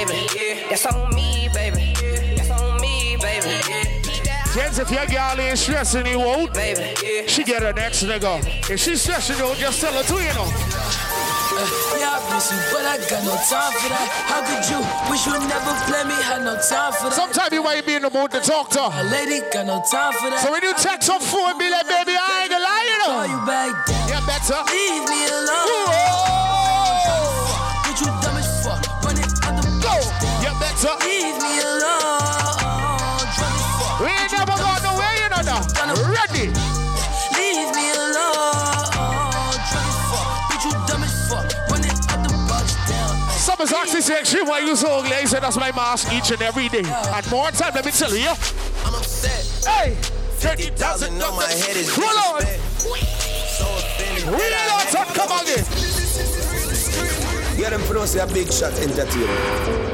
baby. 0.06 0.64
That's 0.70 0.86
on 0.86 1.14
me, 1.16 1.50
baby. 1.54 1.94
That's 2.36 2.52
on 2.52 2.80
me, 2.82 3.18
baby. 3.20 3.58
Gents, 4.54 4.80
if 4.80 4.90
your 4.92 5.06
girl 5.06 5.40
ain't 5.40 5.58
stressing 5.58 6.06
you 6.08 6.22
out, 6.22 6.54
Baby. 6.54 7.28
she 7.28 7.44
get 7.44 7.62
her 7.62 7.74
next 7.74 8.04
nigga. 8.04 8.42
If 8.70 8.80
she's 8.80 9.02
stressing 9.02 9.38
you 9.38 9.46
out, 9.46 9.58
just 9.58 9.80
tell 9.82 9.94
her 9.94 10.02
to, 10.04 10.14
you 10.14 10.34
know. 10.34 10.50
Uh, 11.58 11.66
yeah, 11.98 12.18
I 12.18 12.22
miss 12.34 12.50
you, 12.54 12.58
but 12.74 12.86
I 12.86 12.98
got 13.10 13.22
no 13.26 13.34
time 13.50 13.74
for 13.82 13.90
that. 13.90 14.08
How 14.30 14.42
could 14.46 14.62
you 14.70 14.78
wish 15.10 15.26
you 15.26 15.34
never 15.46 15.74
play 15.90 16.04
me? 16.06 16.14
Had 16.22 16.42
no 16.46 16.54
time 16.58 16.94
for 16.94 17.10
that. 17.10 17.18
Sometimes 17.18 17.52
you 17.54 17.64
might 17.64 17.86
be 17.86 17.96
in 17.98 18.02
the 18.04 18.10
mood 18.10 18.30
to 18.32 18.42
talk 18.42 18.70
to 18.78 18.90
her. 18.90 19.04
Lady 19.10 19.42
got 19.54 19.66
no 19.66 19.82
time 19.90 20.14
for 20.14 20.30
that. 20.30 20.42
So 20.42 20.52
when 20.52 20.62
you 20.62 20.74
text 20.78 21.10
her 21.10 21.18
phone, 21.20 21.58
be 21.58 21.70
like, 21.70 21.86
baby, 21.90 22.14
I 22.14 22.46
ain't 22.46 22.52
gonna 22.54 22.62
lie, 22.66 22.86
you 22.86 22.98
Call 23.02 23.14
know. 23.18 23.34
you 23.34 23.40
back 23.46 23.74
down. 23.90 24.10
Yeah, 24.10 24.22
better. 24.30 24.60
Leave 24.70 25.07
Some 44.08 44.16
is 44.16 44.22
actually 44.22 44.38
saying, 44.40 44.46
she 44.46 44.50
why 44.50 44.60
you 44.60 44.76
so 44.76 44.88
ugly? 45.00 45.16
He 45.18 45.28
said, 45.28 45.44
that's 45.44 45.58
my 45.58 45.72
mask 45.72 46.12
each 46.14 46.32
and 46.32 46.42
every 46.42 46.70
day. 46.70 46.84
And 46.86 47.32
more 47.32 47.52
time, 47.52 47.74
let 47.76 47.86
me 47.86 47.92
tell 47.92 48.16
you. 48.16 48.30
I'm 48.86 48.96
upset. 48.96 49.44
Hey. 49.68 49.96
50,000 50.38 51.22
on 51.22 51.36
my 51.36 51.44
head 51.44 51.76
is 51.76 51.98
Roll 51.98 52.08
on. 52.08 52.42
disrespect. 52.42 52.60
So 53.58 53.66
offended. 53.76 54.24
Real 54.26 54.38
that 54.38 54.70
I 54.72 54.96
out, 54.96 55.08
come 55.16 55.32
on 55.32 55.44
again. 55.44 55.66
Yeah, 57.60 57.70
them 57.72 57.82
pronounce 57.82 58.16
a 58.16 58.28
big 58.28 58.52
shot 58.54 58.74
entertainment. 58.80 59.88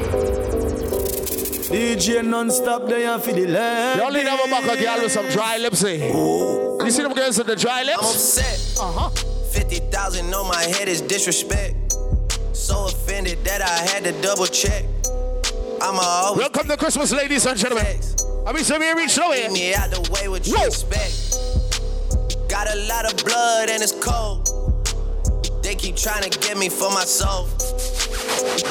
DJ 1.72 2.22
non-stop 2.24 2.86
there 2.86 3.18
for 3.18 3.32
the 3.32 3.40
You 3.40 3.46
left. 3.48 4.00
only 4.02 4.22
never 4.22 4.48
back 4.48 4.64
a 4.78 4.80
girl 4.80 5.02
with 5.02 5.12
some 5.12 5.28
dry 5.30 5.56
lips, 5.58 5.82
eh? 5.82 6.06
You 6.12 6.90
see 6.90 7.02
them 7.02 7.14
girls 7.14 7.38
with 7.38 7.46
the 7.46 7.56
dry 7.56 7.82
lips? 7.82 7.98
I'm 7.98 8.04
upset. 8.10 8.78
Uh-huh. 8.80 9.08
50,000 9.50 10.32
on 10.34 10.48
my 10.48 10.62
head 10.62 10.88
is 10.88 11.00
disrespect. 11.00 11.74
Offended 13.24 13.44
that 13.46 13.62
I 13.62 13.90
had 13.90 14.04
to 14.04 14.12
double 14.20 14.44
check. 14.46 14.84
I'ma 15.80 16.02
always 16.02 16.40
Welcome 16.40 16.68
to 16.68 16.76
Christmas, 16.76 17.10
ladies 17.10 17.46
and 17.46 17.58
gentlemen. 17.58 17.86
I 18.46 18.52
mean, 18.52 18.64
so 18.64 18.78
we 18.78 18.92
reach 18.92 19.16
here. 19.16 19.50
me 19.50 19.74
out 19.74 19.90
the 19.90 20.00
way 20.12 20.28
what 20.28 20.46
you 20.46 20.54
Whoa. 20.54 20.66
expect. 20.66 21.38
Got 22.50 22.68
a 22.70 22.76
lot 22.86 23.10
of 23.10 23.24
blood 23.24 23.70
and 23.70 23.82
it's 23.82 23.92
cold. 23.92 24.44
They 25.62 25.74
keep 25.74 25.96
trying 25.96 26.28
to 26.28 26.38
get 26.38 26.58
me 26.58 26.68
for 26.68 26.90
my 26.90 27.04
soul. 27.04 27.46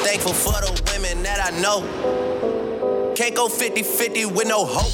Thankful 0.06 0.34
for 0.34 0.60
the 0.62 0.70
women 0.92 1.24
that 1.24 1.40
I 1.42 1.60
know. 1.60 3.12
Can't 3.16 3.34
go 3.34 3.48
50 3.48 3.82
50 3.82 4.26
with 4.26 4.46
no 4.46 4.64
hope. 4.64 4.92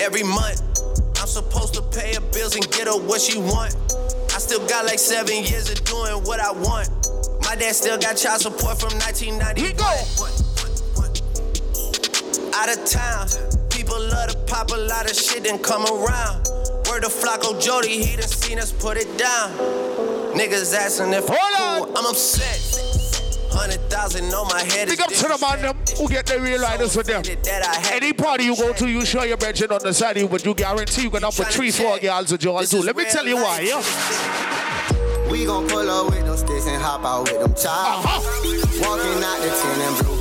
Every 0.00 0.24
month, 0.24 0.62
I'm 1.20 1.28
supposed 1.28 1.74
to 1.74 1.82
pay 1.82 2.14
her 2.14 2.20
bills 2.32 2.56
and 2.56 2.68
get 2.72 2.88
her 2.88 2.98
what 2.98 3.20
she 3.20 3.38
want. 3.38 3.76
Still 4.48 4.66
got 4.66 4.86
like 4.86 4.98
seven 4.98 5.44
years 5.44 5.68
of 5.68 5.84
doing 5.84 6.24
what 6.24 6.40
I 6.40 6.50
want. 6.50 6.88
My 7.42 7.54
dad 7.54 7.74
still 7.76 7.98
got 7.98 8.16
child 8.16 8.40
support 8.40 8.80
from 8.80 8.96
1991. 8.96 9.56
Here 9.60 9.74
go. 9.76 9.84
Out 12.56 12.72
of 12.72 12.82
town, 12.86 13.28
people 13.68 14.00
love 14.00 14.30
to 14.30 14.38
pop 14.46 14.70
a 14.70 14.76
lot 14.78 15.04
of 15.04 15.14
shit 15.14 15.46
and 15.46 15.62
come 15.62 15.84
around. 15.84 16.48
Word 16.88 17.02
to 17.02 17.12
Flacko 17.12 17.60
Jodye, 17.60 17.88
he 17.88 18.16
done 18.16 18.26
seen 18.26 18.58
us 18.58 18.72
put 18.72 18.96
it 18.96 19.18
down. 19.18 19.52
Niggas 20.32 20.74
asking 20.74 21.12
if 21.12 21.28
Hold 21.28 21.38
I'm 21.58 21.84
cool, 21.84 21.98
I'm 21.98 22.06
upset. 22.06 22.87
Hundred 23.58 23.90
thousand 23.90 24.32
on 24.32 24.46
my 24.46 24.62
head. 24.62 24.86
Big 24.86 25.00
up 25.00 25.08
to 25.08 25.22
the 25.26 25.38
man 25.42 25.62
them 25.62 25.76
who 25.96 26.08
get 26.08 26.26
the 26.26 26.40
real 26.40 26.62
riders 26.62 26.96
with 26.96 27.08
them. 27.08 27.24
Any 27.90 28.12
party 28.12 28.44
you 28.44 28.54
go 28.54 28.72
to, 28.72 28.88
you 28.88 29.04
show 29.04 29.24
your 29.24 29.36
mention 29.36 29.72
on 29.72 29.80
the 29.82 29.92
side 29.92 30.16
of 30.16 30.22
you, 30.22 30.28
but 30.28 30.44
you 30.44 30.54
guarantee 30.54 31.02
you 31.02 31.10
can 31.10 31.24
up 31.24 31.36
with 31.36 31.48
three, 31.48 31.72
four 31.72 31.98
girls 31.98 32.30
with 32.30 32.44
you 32.44 32.54
too. 32.66 32.82
Let 32.82 32.96
me 32.96 33.04
tell 33.10 33.26
you 33.26 33.34
why, 33.34 33.60
yeah? 33.66 33.82
We 35.28 35.44
gon' 35.44 35.66
pull 35.66 35.90
up 35.90 36.06
with 36.06 36.24
them 36.24 36.36
sticks 36.36 36.68
and 36.68 36.80
hop 36.80 37.04
out 37.04 37.24
with 37.24 37.40
them 37.40 37.50
chops. 37.50 38.06
Uh-huh. 38.06 38.20
Walking 38.80 39.24
out 39.26 39.42
the 39.42 39.50
tin 39.50 39.80
and 39.82 40.06
blue 40.06 40.18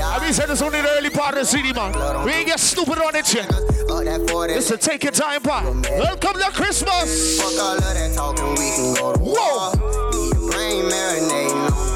I 0.00 0.22
mean, 0.22 0.32
said 0.32 0.48
it's 0.48 0.62
only 0.62 0.80
the 0.80 0.90
early 0.90 1.10
part 1.10 1.34
of 1.34 1.40
the 1.40 1.46
city, 1.46 1.72
man. 1.72 1.92
We 2.24 2.32
ain't 2.32 2.46
get 2.46 2.60
stupid 2.60 2.98
on 2.98 3.16
it 3.16 3.34
yet. 3.34 3.52
Up 3.90 4.04
that 4.04 4.30
40. 4.30 4.52
It's 4.52 4.70
a 4.70 4.78
take 4.78 5.02
your 5.02 5.12
time 5.12 5.42
part. 5.42 5.64
Welcome 5.64 6.40
to 6.40 6.50
Christmas. 6.52 7.40
Fuck 7.40 7.60
all 7.60 7.76
of 7.76 7.82
that 7.82 8.14
talking, 8.14 8.50
we 8.50 8.70
can 8.70 8.94
go 8.94 9.12
to 9.14 9.18
Whoa. 9.18 9.34
war. 9.34 10.58
Ain't 10.60 10.92
marinating 10.92 11.87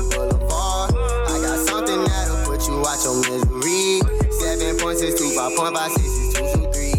that'll 2.82 2.82
put 2.82 2.82
you 2.82 2.88
out 2.88 3.04
your 3.04 3.16
misery. 3.22 4.00
7.62, 4.42 5.36
5.56, 5.38 6.34
223. 6.34 6.92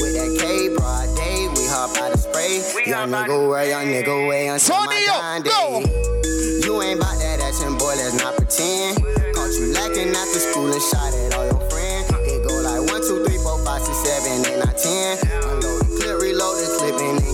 With 0.00 0.14
that 0.16 0.30
K, 0.40 0.68
broad 0.74 1.08
day, 1.16 1.46
we 1.54 1.62
hop 1.70 1.94
out 1.98 2.14
of 2.14 2.20
spray. 2.20 2.62
Young 2.86 3.10
nigga 3.10 3.48
where 3.48 3.68
young 3.68 3.86
nigga 3.86 4.28
way 4.28 4.48
until 4.48 4.76
my 4.76 4.86
Tony, 4.86 5.06
yo, 5.06 5.12
dying 5.12 5.42
day. 5.42 6.66
You 6.66 6.82
ain't 6.82 7.00
bout 7.00 7.16
that 7.18 7.40
action, 7.40 7.76
boy, 7.78 7.94
let's 7.96 8.16
not 8.18 8.36
pretend. 8.36 8.96
Caught 9.34 9.52
you 9.58 9.72
lacking 9.72 10.10
after 10.14 10.40
school 10.40 10.72
and 10.72 10.82
shot 10.82 11.12
at 11.14 11.34
all 11.34 11.46
your 11.46 11.62
friends. 11.70 12.10
It 12.26 12.42
go 12.46 12.54
like 12.60 12.82
one, 12.90 13.02
two, 13.02 13.22
three, 13.24 13.38
four, 13.38 13.58
five, 13.64 13.82
six, 13.82 13.96
seven, 14.02 14.44
eight, 14.46 14.58
nine, 14.58 14.76
ten. 14.76 15.18
Unload 15.46 15.84
the 15.84 15.88
clip, 16.00 16.16
reload 16.20 16.56
the 16.58 16.68
clip, 16.80 16.96
and 17.00 17.29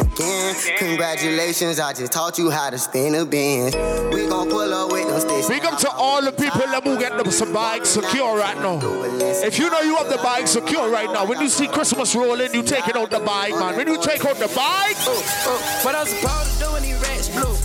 bitch, 0.00 0.16
you 0.16 0.54
spin 0.54 0.70
again. 0.70 0.78
Congratulations, 0.78 1.80
I 1.80 1.92
just 1.92 2.12
taught 2.12 2.38
you 2.38 2.50
how 2.50 2.70
to 2.70 2.78
spin 2.78 3.14
a 3.14 3.24
Benz. 3.24 3.74
We 4.12 4.26
gon' 4.28 4.48
pull 4.48 4.72
up 4.72 4.92
with 4.92 5.08
them 5.08 5.20
sticks. 5.20 5.48
Big 5.48 5.64
up 5.64 5.78
to 5.80 5.90
all 5.92 6.22
the 6.22 6.32
people 6.32 6.60
that 6.60 6.84
will 6.84 6.98
get 6.98 7.16
them 7.16 7.30
some 7.30 7.52
bikes 7.52 7.90
secure 7.90 8.36
right 8.36 8.56
now. 8.58 8.80
If 9.44 9.58
you 9.58 9.70
know 9.70 9.80
you 9.80 9.96
have 9.96 10.08
the 10.08 10.18
bike 10.18 10.46
secure 10.46 10.90
right 10.90 11.10
now, 11.12 11.26
when 11.26 11.40
you 11.40 11.48
see 11.48 11.66
Christmas 11.68 12.14
rolling, 12.14 12.52
you 12.54 12.62
taking 12.62 12.96
out 12.96 13.10
the 13.10 13.20
bike, 13.20 13.52
man. 13.52 13.76
When 13.76 13.88
you 13.88 14.00
take 14.00 14.24
out 14.24 14.36
the 14.36 14.48
bike, 14.54 14.96
What 15.84 15.94
I'm 15.94 16.06
supposed 16.06 16.52
to 16.52 16.64
do 16.64 16.72
when 16.72 16.82
these 16.82 17.00
rats 17.02 17.28
blue? 17.28 17.56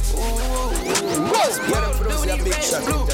What 1.28 1.46
I'm 1.46 1.52
supposed 1.52 1.98
to 1.98 2.04
do 2.04 2.16
when 2.20 2.44
these 2.44 2.54
rats 2.54 2.86
blue? 2.86 3.08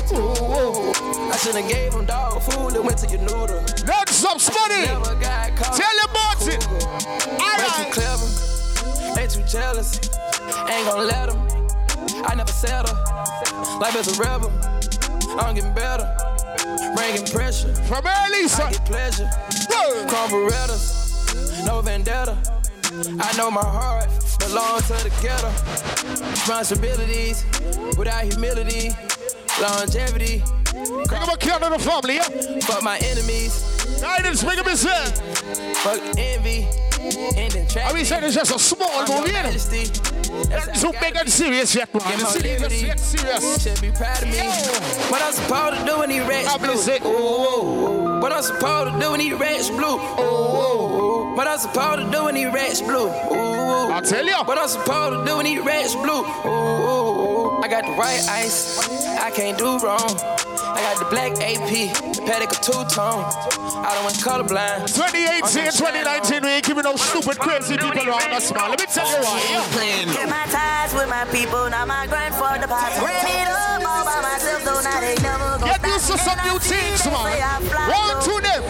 I 1.33 1.37
should've 1.37 1.67
gave 1.67 1.93
him 1.93 2.05
dog 2.05 2.41
food 2.43 2.75
and 2.75 2.85
went 2.85 2.97
to 2.99 3.07
your 3.09 3.21
noodle. 3.21 3.61
That's 3.85 4.15
some 4.15 4.37
money. 4.53 4.85
Never 4.85 5.15
got 5.15 5.55
caught. 5.55 5.75
Tell 5.75 5.95
your 5.95 6.07
boss 6.13 6.47
it. 6.47 6.67
Ain't 7.41 7.73
too 7.73 7.89
too 9.33 9.43
jealous. 9.47 9.99
Ain't 10.69 10.85
gonna 10.85 11.03
let 11.03 11.29
him. 11.29 11.39
I 12.25 12.35
never 12.35 12.51
settle. 12.51 12.95
Life 13.79 13.95
is 13.95 14.17
a 14.17 14.21
rebel. 14.21 14.51
I'm 15.39 15.55
getting 15.55 15.73
better. 15.73 16.07
Bringing 16.95 17.25
pressure. 17.25 17.73
From 17.85 18.05
early, 18.05 18.45
I 18.45 18.71
get 18.71 18.85
pleasure. 18.85 19.29
Come 20.07 20.29
no 21.65 21.81
vendetta. 21.81 22.37
I 23.19 23.35
know 23.35 23.49
my 23.49 23.65
heart 23.65 24.07
belongs 24.39 24.87
to 24.87 24.93
the 25.03 25.11
ghetto. 25.21 25.49
Responsibilities 26.29 27.43
without 27.97 28.23
humility, 28.25 28.91
longevity. 29.59 30.43
Up 31.11 31.33
a 31.33 31.37
the 31.37 31.79
family, 31.79 32.15
yeah? 32.15 32.59
Fuck 32.61 32.83
my 32.83 32.97
enemies. 32.99 33.72
Guidance, 34.01 34.43
make 34.43 34.59
a 34.59 34.77
say. 34.77 35.05
Fuck 35.75 36.01
envy. 36.17 36.67
I 37.05 37.91
mean, 37.93 38.05
saying 38.05 38.23
it's 38.23 38.35
just 38.35 38.55
a 38.55 38.59
small 38.59 38.99
move, 39.01 39.09
know? 39.09 39.43
That's 39.43 40.81
too 40.81 40.91
big 41.01 41.15
and 41.17 41.29
serious 41.29 41.75
yet, 41.75 41.93
man. 41.93 42.19
The 42.19 42.25
city 42.25 42.49
is 42.49 43.01
serious. 43.01 43.63
Should 43.63 43.81
be 43.81 43.91
proud 43.91 44.23
of 44.23 44.29
me. 44.29 44.37
What 45.09 45.21
I'm 45.21 45.33
supposed 45.33 45.79
to 45.79 45.85
do 45.85 45.99
when 45.99 46.09
these 46.09 46.23
rats 46.23 46.57
blue? 46.57 46.77
Ooh, 47.05 47.11
ooh, 47.11 48.17
ooh. 48.17 48.21
What 48.21 48.31
I'm 48.31 48.41
supposed 48.41 48.93
to 48.93 48.99
do 48.99 49.11
when 49.11 49.19
these 49.19 49.33
rats 49.33 49.69
blue? 49.69 49.97
Ooh. 49.97 51.35
What 51.35 51.47
I'm 51.47 51.59
supposed 51.59 51.99
to 52.05 52.11
do 52.11 52.23
when 52.23 52.35
these 52.35 52.53
rats 52.53 52.81
blue? 52.81 53.09
Ooh, 53.09 53.33
ooh. 53.33 53.91
I 53.91 54.01
tell 54.01 54.25
you. 54.25 54.37
What 54.45 54.57
I'm 54.57 54.69
supposed 54.69 55.19
to 55.19 55.25
do 55.25 55.35
when 55.37 55.45
these 55.45 55.59
rats 55.59 55.95
blue? 55.95 56.23
Ooh. 56.23 57.61
I 57.61 57.67
got 57.67 57.85
the 57.85 57.91
right 57.91 58.23
ice. 58.29 58.79
I 59.19 59.29
can't 59.31 59.57
do 59.57 59.77
wrong. 59.79 60.17
I 60.73 60.81
got 60.81 60.97
the 60.97 61.05
black 61.13 61.33
AP, 61.37 61.69
the 62.17 62.21
Patek 62.25 62.49
of 62.49 62.61
two 62.65 62.81
tone. 62.89 63.21
I 63.85 63.93
don't 63.93 64.09
want 64.09 64.17
colorblind. 64.17 64.89
2018, 64.89 65.69
2019, 65.69 66.41
we 66.41 66.49
ain't 66.49 66.65
giving 66.65 66.81
no 66.83 66.95
stupid, 66.97 67.37
crazy 67.37 67.77
people 67.77 68.09
around 68.09 68.33
us, 68.33 68.49
man. 68.49 68.73
Let 68.73 68.81
me 68.81 68.87
tell 68.89 69.05
you 69.05 69.21
why. 69.21 69.37
Yeah. 69.53 70.17
Get 70.17 70.29
my 70.33 70.45
ties 70.49 70.93
with 70.97 71.09
my 71.09 71.29
people, 71.29 71.69
now 71.69 71.85
my 71.85 72.07
grandfather 72.09 72.65
pops. 72.65 72.97
Ran 72.97 73.21
it 73.21 73.53
up 73.53 73.85
all 73.85 74.01
by 74.01 74.17
myself, 74.25 74.65
though 74.65 74.81
now 74.81 74.97
they 74.97 75.13
never 75.21 75.61
go 75.61 75.65
Get 75.69 75.85
used 75.85 76.09
to 76.09 76.17
some 76.17 76.41
new 76.41 76.57
things, 76.57 77.05
man. 77.05 77.21
One 77.93 78.17
to 78.17 78.33
them. 78.41 78.61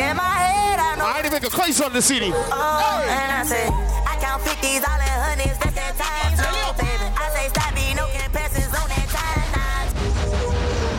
In 0.00 0.16
my 0.16 0.36
head, 0.40 0.80
I 0.80 0.96
know. 0.96 1.04
I 1.04 1.20
ain't 1.20 1.32
make 1.32 1.44
a 1.44 1.52
case 1.52 1.80
on 1.84 1.92
the 1.92 2.00
city. 2.00 2.32
Oh, 2.32 3.04
and 3.04 3.28
I 3.28 3.44
say, 3.44 3.68
I 3.68 4.16
count 4.24 4.40
50s, 4.40 4.80
all 4.88 5.00
in 5.04 5.16
hundreds, 5.20 5.58
that's 5.60 5.76
that 5.76 5.92
time. 6.00 6.32
So, 6.32 6.48
baby, 6.80 7.06
I 7.12 7.28
say, 7.36 7.48
stop 7.52 7.74
me, 7.76 7.92
no 7.92 8.08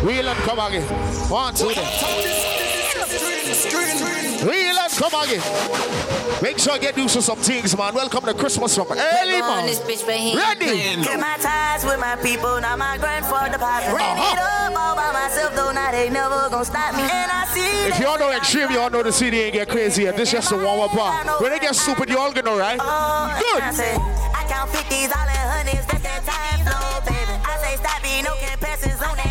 Wheel 0.08 0.30
and 0.30 0.40
come 0.48 0.60
again. 0.60 0.88
One, 1.28 1.54
two, 1.54 1.68
them. 1.68 1.84
Wheel 4.48 4.78
and 4.80 4.94
come 4.96 5.16
again. 5.20 5.44
Make 6.42 6.60
sure 6.60 6.72
I 6.72 6.78
get 6.80 6.96
used 6.96 7.16
to 7.16 7.22
some 7.22 7.38
things, 7.40 7.76
man. 7.78 7.94
Welcome 7.94 8.24
to 8.24 8.34
Christmas 8.34 8.74
from 8.74 8.88
early, 8.90 9.42
man. 9.42 9.66
this 9.66 9.82
bitch, 9.82 10.08
Ready? 10.08 11.04
Get 11.04 11.20
my 11.20 11.36
ties 11.42 11.84
with 11.84 12.00
my 12.00 12.16
people, 12.24 12.56
now 12.62 12.78
my 12.78 12.98
grandfather 12.98 13.58
pops. 13.58 13.86
Uh-huh. 13.86 14.32
it 14.32 14.40
up 14.40 14.80
all 14.80 14.96
by 14.96 15.12
myself, 15.12 15.54
though 15.54 15.74
now 15.74 15.92
they 15.92 16.10
never 16.10 16.48
gonna 16.52 16.64
stop 16.64 16.96
me. 16.96 17.02
And 17.02 17.30
I 17.30 17.44
see 17.52 17.90
If 17.90 18.00
y'all 18.00 18.18
know 18.18 18.32
extreme, 18.32 18.72
y'all 18.72 18.90
know 18.90 19.04
the 19.04 19.12
city 19.12 19.42
ain't 19.42 19.56
get 19.56 19.68
crazy 19.68 20.04
yet. 20.04 20.16
This 20.16 20.32
just 20.32 20.54
a 20.54 20.56
warm 20.56 20.88
up 20.88 20.92
part. 20.92 21.42
When 21.42 21.52
it 21.52 21.60
gets 21.60 21.82
stupid, 21.82 22.08
you 22.08 22.18
all 22.18 22.32
gonna 22.32 22.44
know, 22.44 22.58
right? 22.58 22.80
Good. 22.80 23.62
I 23.62 23.72
say, 23.74 23.92
I 23.92 24.46
count 24.48 24.72
50s, 24.72 25.12
all 25.12 25.28
in 25.28 25.48
hundreds, 25.52 25.86
that's 25.86 26.04
that 26.04 26.24
time 26.24 26.64
flow, 26.64 27.04
baby. 27.04 27.36
I 27.44 27.60
say, 27.60 27.76
stop 27.76 28.02
me, 28.02 28.22
no 28.22 28.32
can 28.40 28.58
on 29.04 29.18
that 29.18 29.27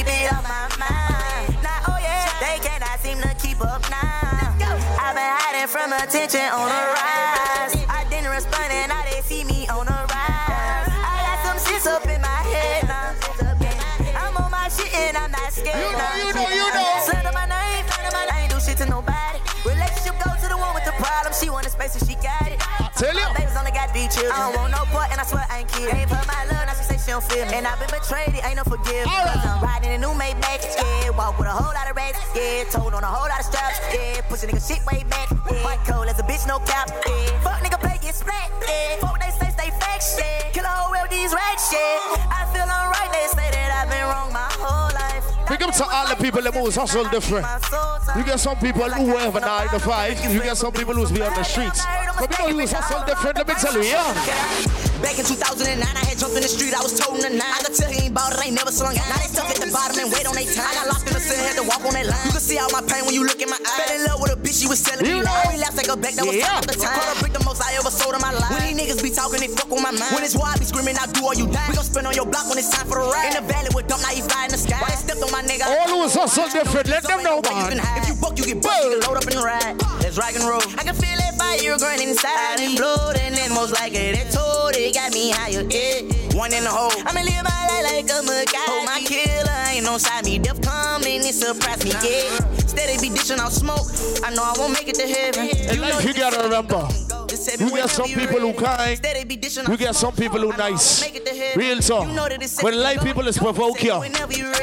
keep 0.00 0.08
it 0.08 0.32
off 0.32 0.44
my 0.48 0.64
mind. 0.80 1.60
Nah, 1.60 1.92
oh 1.92 1.98
yeah, 2.00 2.24
they 2.40 2.56
cannot 2.64 2.96
seem 3.04 3.20
to 3.20 3.32
keep 3.36 3.60
up 3.60 3.84
now. 3.92 4.56
I've 4.96 5.12
been 5.12 5.28
hiding 5.28 5.68
from 5.68 5.92
attention 5.92 6.48
on 6.56 6.72
the 6.72 6.84
rise. 6.96 7.76
I 7.84 8.08
didn't 8.08 8.32
respond 8.32 8.72
and 8.72 8.88
now 8.88 9.04
they 9.04 9.20
see 9.20 9.44
me 9.44 9.68
on 9.68 9.84
the 9.84 9.92
rise. 9.92 10.88
I 10.88 11.16
got 11.20 11.38
some 11.44 11.58
shit 11.60 11.84
up 11.84 12.04
in 12.08 12.20
my 12.20 12.40
head 12.48 12.88
now. 12.88 13.12
I'm 14.24 14.36
on 14.40 14.50
my 14.50 14.72
shit 14.72 14.88
and 14.88 15.16
I'm 15.20 15.30
not 15.30 15.52
scared. 15.52 15.76
You 15.76 15.92
know, 15.92 16.12
you 16.16 16.32
know, 16.32 16.48
you 16.48 16.66
know. 16.72 17.04
Slander 17.04 17.36
my 17.36 17.44
name, 17.44 17.84
slander 17.84 18.12
my 18.16 18.24
name, 18.24 18.32
I 18.32 18.40
ain't 18.48 18.52
do 18.52 18.60
shit 18.60 18.80
to 18.80 18.86
nobody. 18.88 19.40
Relationship 19.68 20.16
go 20.16 20.32
to 20.32 20.48
the 20.48 20.56
one 20.56 20.72
with 20.72 20.88
the 20.88 20.96
problem. 20.96 21.36
She 21.36 21.52
wanted 21.52 21.76
space 21.76 21.92
and 22.00 22.08
she 22.08 22.16
got 22.24 22.48
it. 22.48 22.56
tell 22.96 23.12
you. 23.12 23.28
Babies 23.36 23.52
only 23.52 23.72
got 23.76 23.92
three 23.92 24.08
children. 24.08 24.32
I 24.32 24.48
don't 24.48 24.56
want 24.56 24.72
no 24.72 24.88
part 24.88 25.12
and 25.12 25.20
I 25.20 25.24
swear 25.28 25.44
I 25.44 25.60
ain't 25.60 25.68
kidding. 25.68 25.92
Gave 25.92 26.08
her 26.08 26.24
my 26.24 26.40
love, 26.48 26.56
now 26.56 26.59
she 27.10 27.12
don't 27.12 27.24
feel 27.24 27.46
me. 27.46 27.54
And 27.58 27.66
I've 27.66 27.78
been 27.78 27.90
betrayed, 27.90 28.34
it 28.38 28.44
ain't 28.46 28.56
no 28.56 28.64
forgiveness. 28.64 29.10
Cause 29.10 29.46
I'm 29.46 29.62
riding 29.62 29.90
a 29.90 29.98
new 29.98 30.14
Maybach, 30.14 30.62
yeah. 30.62 31.10
Walk 31.10 31.38
with 31.38 31.48
a 31.48 31.50
whole 31.50 31.74
lot 31.74 31.90
of 31.90 31.96
racks, 31.96 32.22
yeah. 32.36 32.64
Told 32.70 32.94
on 32.94 33.02
a 33.02 33.06
whole 33.06 33.26
lot 33.26 33.40
of 33.40 33.46
straps, 33.46 33.80
yeah. 33.90 34.20
Push 34.28 34.44
a 34.44 34.46
nigga 34.46 34.62
shit 34.62 34.82
way 34.86 35.02
back, 35.10 35.28
yeah. 35.30 35.62
Fight 35.62 35.80
cold 35.86 36.06
as 36.06 36.18
a 36.20 36.22
bitch, 36.22 36.46
no 36.46 36.58
cap, 36.60 36.86
yeah. 37.06 37.42
Fuck 37.42 37.58
nigga 37.66 37.80
play, 37.80 37.98
get 38.00 38.14
splat, 38.14 38.50
yeah. 38.62 39.02
Fuck 39.02 39.18
they 39.18 39.30
say, 39.34 39.50
stay 39.50 39.70
fake, 39.74 40.02
shit. 40.06 40.54
Kill 40.54 40.64
a 40.64 40.68
whole 40.70 40.92
world, 40.92 41.10
these 41.10 41.34
racks, 41.34 41.70
shit. 41.70 41.98
I 42.30 42.46
feel 42.54 42.68
alright, 42.70 43.10
they 43.10 43.26
say 43.34 43.48
that 43.58 43.70
I've 43.74 43.90
been 43.90 44.06
wrong 44.06 44.30
my 44.32 44.46
whole 44.62 44.94
life. 44.94 45.26
Big 45.50 45.62
up 45.62 45.74
to 45.74 45.84
all 45.84 46.06
the 46.06 46.14
people 46.14 46.42
that 46.42 46.54
moves 46.54 46.76
hustle 46.76 47.10
different. 47.10 47.46
You 48.14 48.22
get 48.22 48.38
some 48.38 48.56
people 48.58 48.86
who 48.86 49.16
have 49.18 49.34
a 49.34 49.40
nine 49.40 49.68
to 49.70 49.80
five. 49.80 50.14
You 50.30 50.40
get 50.40 50.56
some 50.56 50.72
people 50.72 50.94
who's 50.94 51.10
be 51.10 51.22
on 51.22 51.34
the 51.34 51.42
streets. 51.42 51.82
But 52.18 52.30
you 52.38 52.54
know 52.54 52.60
who's 52.60 52.70
hustle 52.70 53.02
different. 53.04 53.36
Let 53.36 53.48
me 53.48 53.54
tell 53.54 53.74
you, 53.74 53.82
yeah. 53.82 54.89
Back 55.00 55.16
in 55.18 55.24
2009, 55.24 55.80
I 55.80 56.04
had 56.04 56.18
jumped 56.20 56.36
in 56.36 56.42
the 56.44 56.48
street, 56.52 56.76
I 56.76 56.82
was 56.84 56.92
toting 56.98 57.24
a 57.24 57.30
nine. 57.32 57.40
I 57.40 57.60
could 57.64 57.74
tell 57.74 57.88
he 57.90 58.04
ain't 58.08 58.14
bought 58.14 58.36
it, 58.36 58.40
ain't 58.44 58.54
never 58.54 58.70
slung 58.70 58.92
out. 58.96 59.08
Now 59.08 59.16
they 59.16 59.32
stuck 59.32 59.48
at 59.48 59.56
the 59.56 59.72
bottom 59.72 59.96
and 59.96 60.12
wait 60.12 60.28
on 60.28 60.36
they 60.36 60.44
time. 60.44 60.68
I 60.68 60.74
got 60.76 60.86
locked 60.92 61.08
in 61.08 61.14
the 61.16 61.22
cell, 61.24 61.40
had 61.40 61.56
to 61.56 61.64
walk 61.64 61.80
on 61.88 61.96
that 61.96 62.04
line. 62.04 62.26
You 62.28 62.32
can 62.36 62.44
see 62.44 62.58
all 62.60 62.68
my 62.68 62.84
pain 62.84 63.08
when 63.08 63.16
you 63.16 63.24
look 63.24 63.40
in 63.40 63.48
my 63.48 63.56
eyes. 63.56 63.76
Fell 63.80 63.92
in 63.96 64.02
love 64.04 64.20
with 64.20 64.36
a 64.36 64.38
bitch, 64.38 64.60
she 64.60 64.68
was 64.68 64.76
selling 64.80 65.08
me 65.08 65.24
lies. 65.24 65.56
Relapse, 65.56 65.76
take 65.80 65.88
her 65.88 65.96
back, 65.96 66.14
that 66.20 66.26
was 66.28 66.36
Yeah. 66.36 66.60
the 66.60 66.76
time. 66.76 66.92
Caught 67.00 67.16
a 67.16 67.20
brick, 67.20 67.32
the 67.32 67.44
most 67.48 67.64
I 67.64 67.72
ever 67.80 67.88
sold 67.90 68.12
in 68.12 68.20
my 68.20 68.32
life. 68.36 68.52
When 68.52 68.60
these 68.68 68.76
niggas 68.76 69.00
be 69.00 69.10
talking, 69.10 69.40
they 69.40 69.48
fuck 69.48 69.72
on 69.72 69.80
my 69.80 69.90
mind. 69.96 70.12
When 70.12 70.22
it's 70.22 70.36
war, 70.36 70.52
I 70.52 70.60
be 70.60 70.68
screaming, 70.68 71.00
I 71.00 71.08
do 71.08 71.24
or 71.24 71.32
you 71.32 71.48
die. 71.48 71.64
We 71.72 71.80
gon' 71.80 71.88
spin 71.88 72.04
on 72.04 72.12
your 72.12 72.28
block 72.28 72.44
when 72.52 72.60
it's 72.60 72.68
time 72.68 72.84
for 72.84 73.00
the 73.00 73.08
ride. 73.08 73.32
In 73.32 73.40
the 73.40 73.44
valley 73.48 73.72
with 73.72 73.88
dump, 73.88 74.04
now 74.04 74.12
you 74.12 74.24
fly 74.28 74.44
in 74.44 74.52
the 74.52 74.60
sky. 74.60 74.76
Why 74.84 74.92
they 74.92 75.00
stepped 75.00 75.24
on 75.24 75.32
my 75.32 75.40
nigga? 75.48 75.64
All 75.64 75.88
who's 75.88 76.12
hustle 76.12 76.44
different. 76.52 76.92
Let 76.92 77.08
them 77.08 77.24
know, 77.24 77.40
man. 77.40 77.80
If 78.04 78.04
you 78.12 78.14
buck, 78.20 78.36
you 78.36 78.44
get 78.44 78.60
buck, 78.60 78.76
you 78.84 79.00
can 79.00 79.00
load 79.08 79.16
up 79.16 79.24
and 79.24 79.40
ride. 79.40 79.74
Let's 80.04 80.20
rock 80.20 80.36
and 80.36 80.44
roll. 80.44 80.60
I 80.76 80.84
can 80.84 80.92
feel 80.94 81.16
that 81.16 81.40
fire 81.40 81.78
growing 81.80 82.04
inside 82.04 82.60
and 82.60 82.76
blood, 82.76 83.16
and 83.16 83.32
most 83.54 83.72
likely 83.80 84.12
that 84.12 84.30
told 84.30 84.76
it 84.76 84.89
got 84.92 85.12
me 85.12 85.30
higher. 85.30 85.62
Yeah, 85.68 86.02
one 86.36 86.52
in 86.52 86.64
the 86.64 86.70
hole. 86.70 86.92
I'ma 87.06 87.20
live 87.20 87.44
my 87.44 87.60
life 87.68 87.84
like 87.92 88.10
a 88.10 88.20
Macau. 88.22 88.66
Hold 88.68 88.82
oh, 88.82 88.84
my 88.86 89.00
killer 89.00 89.60
ain't 89.70 89.88
on 89.88 89.98
side 89.98 90.24
me. 90.24 90.38
Death 90.38 90.60
come 90.62 91.04
and 91.04 91.24
it 91.24 91.34
surprise 91.34 91.84
me. 91.84 91.90
Yeah, 92.02 92.38
steady 92.66 93.00
be 93.00 93.14
dishing 93.14 93.38
out 93.38 93.52
smoke. 93.52 93.86
I 94.24 94.34
know 94.34 94.42
I 94.42 94.54
won't 94.58 94.72
make 94.72 94.88
it 94.88 94.96
to 94.96 95.06
heaven. 95.06 95.48
In 95.74 95.80
life, 95.80 96.04
you 96.04 96.14
gotta 96.14 96.42
remember. 96.42 96.88
You 97.58 97.70
get 97.70 97.88
some 97.88 98.06
people 98.06 98.40
who 98.40 98.52
kind. 98.52 99.00
You 99.68 99.76
get 99.76 99.94
some 99.94 100.14
people 100.14 100.40
who 100.40 100.56
nice. 100.56 101.02
Real 101.56 101.78
talk. 101.78 102.06
When 102.62 102.78
life 102.78 103.02
people 103.02 103.26
is 103.28 103.38
provoke 103.38 103.82
you. 103.82 104.00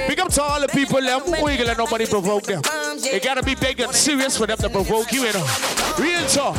Big 0.08 0.20
up 0.20 0.30
to 0.30 0.42
all 0.44 0.62
the 0.62 0.68
people 0.68 1.02
them 1.02 1.22
who 1.22 1.48
ain't 1.48 1.58
gonna 1.58 1.70
let 1.70 1.78
nobody 1.78 2.06
provoke 2.06 2.44
them. 2.44 2.62
It 3.04 3.24
gotta 3.24 3.42
be 3.44 3.56
big 3.56 3.80
and 3.80 3.94
serious 3.94 4.38
for 4.38 4.46
them 4.46 4.58
to 4.58 4.70
provoke 4.70 5.12
you, 5.12 5.24
you 5.24 5.34
know. 5.34 5.48
Real 5.98 6.26
talk. 6.28 6.56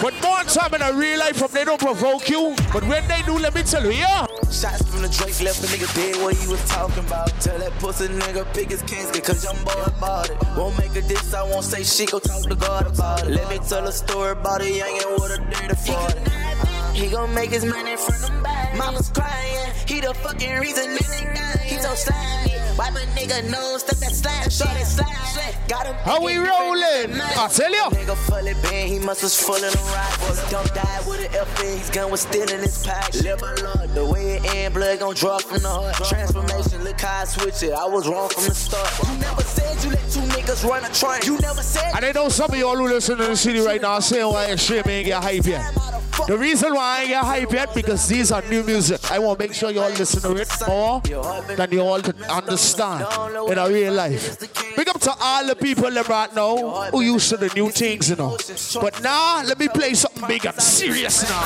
But 0.00 0.14
more 0.22 0.42
time 0.44 0.74
in 0.74 0.82
a 0.82 0.92
real 0.92 1.18
life, 1.18 1.36
from 1.36 1.50
they 1.52 1.64
don't 1.64 1.80
provoke 1.80 2.28
you. 2.28 2.54
But 2.72 2.84
when 2.84 3.06
they 3.08 3.22
do, 3.22 3.38
let 3.38 3.54
me 3.54 3.62
tell 3.62 3.82
you, 3.82 3.92
yeah. 3.92 4.26
Shots 4.50 4.82
from 4.88 5.02
the 5.02 5.08
Drake 5.08 5.40
left 5.40 5.64
a 5.64 5.66
nigga 5.66 5.92
dead 5.94 6.22
what 6.22 6.36
he 6.36 6.46
was 6.46 6.62
talking 6.68 7.04
about. 7.04 7.28
Tell 7.40 7.58
that 7.58 7.72
pussy 7.80 8.08
nigga 8.08 8.44
pick 8.54 8.70
his 8.70 8.82
casket 8.82 9.24
cause 9.24 9.42
young 9.42 9.56
boy 9.64 9.86
bought 10.00 10.30
it. 10.30 10.36
Won't 10.56 10.78
make 10.78 10.94
a 10.94 11.02
diss, 11.02 11.34
I 11.34 11.42
won't 11.42 11.64
say 11.64 11.82
shit, 11.82 12.12
go 12.12 12.18
talk 12.18 12.42
to 12.44 12.54
God 12.54 12.86
about 12.86 13.26
it. 13.26 13.30
Let 13.30 13.48
me 13.48 13.58
tell 13.58 13.86
a 13.86 13.92
story 13.92 14.32
about 14.32 14.60
a 14.60 14.64
youngin' 14.64 15.14
with 15.20 15.38
a 15.38 15.55
dirty 15.60 15.74
40. 15.74 16.36
He 16.96 17.08
gon' 17.10 17.34
make 17.34 17.50
his 17.50 17.64
money 17.64 17.96
from 17.96 18.20
them 18.22 18.42
bags. 18.42 18.78
Mama's 18.78 19.10
crying, 19.10 19.72
he 19.86 20.00
the 20.00 20.14
fucking 20.14 20.58
reason 20.60 20.96
nigga 20.96 21.34
dying. 21.34 21.68
He 21.68 21.76
so 21.76 21.94
slimy, 21.94 22.54
wipe 22.78 22.94
a 22.94 23.06
nigga 23.18 23.50
nose, 23.50 23.80
stuff 23.82 24.00
that 24.00 24.12
slime, 24.12 24.50
short 24.50 24.70
that 24.70 24.86
slime. 24.86 25.26
Got 25.68 25.86
him. 25.86 25.94
How 25.96 26.22
we 26.22 26.36
rolling? 26.36 27.20
I 27.20 27.48
tell 27.52 27.70
you. 27.70 27.82
Nigga 27.90 28.14
fully 28.14 28.54
been, 28.62 28.86
he 28.86 28.98
must 29.00 29.22
was 29.22 29.34
full 29.38 29.56
of 29.56 29.60
the 29.60 29.92
rifles. 29.92 30.50
Don't 30.50 30.72
die 30.74 31.00
with 31.08 31.20
an 31.20 31.34
F 31.34 31.64
in 31.64 31.78
his 31.78 31.90
gun 31.90 32.10
was 32.10 32.20
still 32.20 32.48
in 32.48 32.60
his 32.60 32.86
pack. 32.86 33.12
Live 33.14 33.40
my 33.40 33.52
lord, 33.54 33.90
the 33.92 34.04
way 34.06 34.36
it 34.36 34.54
end, 34.54 34.74
blood 34.74 35.00
gon' 35.00 35.14
draw 35.14 35.38
from 35.38 35.62
the 35.62 35.68
heart. 35.68 35.96
Transformation, 35.96 36.84
look 36.84 37.00
how 37.00 37.22
I 37.22 37.24
switch 37.24 37.62
it. 37.64 37.72
I 37.72 37.84
was 37.84 38.06
wrong 38.06 38.28
from 38.28 38.44
the 38.44 38.54
start. 38.54 38.88
You 39.08 39.18
never 39.18 39.42
said 39.42 39.84
you 39.84 39.90
let 39.90 40.08
two 40.08 40.20
niggas 40.20 40.64
run 40.68 40.84
a 40.84 40.94
train. 40.94 41.20
You 41.24 41.38
never 41.40 41.62
said. 41.62 41.92
And 41.96 42.04
I 42.04 42.12
know 42.12 42.28
some 42.28 42.50
of 42.50 42.56
y'all 42.56 42.76
who 42.76 42.86
listen 42.86 43.18
to 43.18 43.24
the 43.24 43.36
city 43.36 43.58
right 43.58 43.82
now 43.82 43.98
saying 43.98 44.26
why 44.32 44.54
shit 44.54 44.86
ain't 44.86 45.06
get 45.06 45.22
hype 45.22 45.45
yet. 45.46 45.72
The 46.26 46.36
reason 46.36 46.74
why 46.74 46.98
I 46.98 47.00
ain't 47.02 47.08
get 47.10 47.24
hype 47.24 47.52
yet 47.52 47.74
because 47.74 48.08
these 48.08 48.32
are 48.32 48.42
new 48.48 48.62
music. 48.64 49.10
I 49.12 49.18
want 49.18 49.38
to 49.38 49.44
make 49.46 49.54
sure 49.54 49.70
you 49.70 49.80
all 49.80 49.90
listen 49.90 50.22
to 50.22 50.34
it 50.40 50.50
more 50.66 51.00
than 51.56 51.70
you 51.70 51.80
all 51.82 52.00
can 52.00 52.20
understand 52.24 53.06
in 53.50 53.58
a 53.58 53.68
real 53.68 53.92
life. 53.92 54.38
Big 54.76 54.88
up 54.88 55.00
to 55.00 55.12
all 55.20 55.46
the 55.46 55.54
people 55.54 55.90
that 55.90 56.08
right 56.08 56.34
now 56.34 56.56
who 56.90 57.02
used 57.02 57.28
to 57.30 57.36
the 57.36 57.48
new 57.54 57.70
things, 57.70 58.10
you 58.10 58.16
know. 58.16 58.36
But 58.80 59.02
now 59.02 59.42
let 59.42 59.58
me 59.58 59.68
play 59.68 59.94
something 59.94 60.26
big 60.26 60.46
and 60.46 60.60
serious 60.60 61.28
now. 61.28 61.42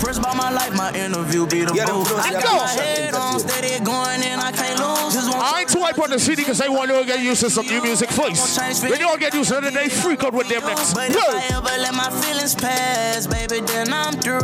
First 0.00 0.20
about 0.20 0.36
my 0.36 0.50
life, 0.52 0.74
my 0.76 0.92
interview 0.94 1.46
be 1.46 1.64
the 1.64 1.74
Yeah, 1.74 1.86
booth. 1.86 2.12
I 2.14 2.30
go. 2.32 2.56
my 2.56 2.68
head 2.68 3.14
on, 3.14 3.40
steady 3.40 3.84
going 3.84 4.22
and 4.22 4.40
I 4.40 4.52
can't 4.52 4.78
lose. 4.78 5.12
Just 5.14 5.28
want 5.28 5.42
I 5.42 5.60
ain't 5.60 5.68
too 5.68 5.80
hype 5.80 5.98
on 5.98 6.10
the 6.10 6.18
city 6.20 6.42
because 6.42 6.60
I 6.60 6.68
want 6.68 6.90
to 6.90 7.04
get 7.04 7.20
used 7.20 7.40
to 7.40 7.50
some 7.50 7.66
new 7.66 7.82
music 7.82 8.08
first. 8.10 8.82
When 8.84 9.00
you 9.00 9.08
all 9.08 9.18
get 9.18 9.34
used 9.34 9.50
to 9.50 9.58
it, 9.58 9.74
they 9.74 9.88
freak 9.88 10.22
out 10.22 10.32
with 10.34 10.48
them 10.48 10.62
next. 10.64 10.94
But 10.94 11.10
if 11.10 11.16
I 11.16 11.56
ever 11.56 11.82
let 11.82 11.94
my 11.94 12.10
feelings 12.22 12.54
pass, 12.54 12.67
baby, 12.68 13.60
then 13.66 13.92
I'm 13.92 14.14
through. 14.14 14.40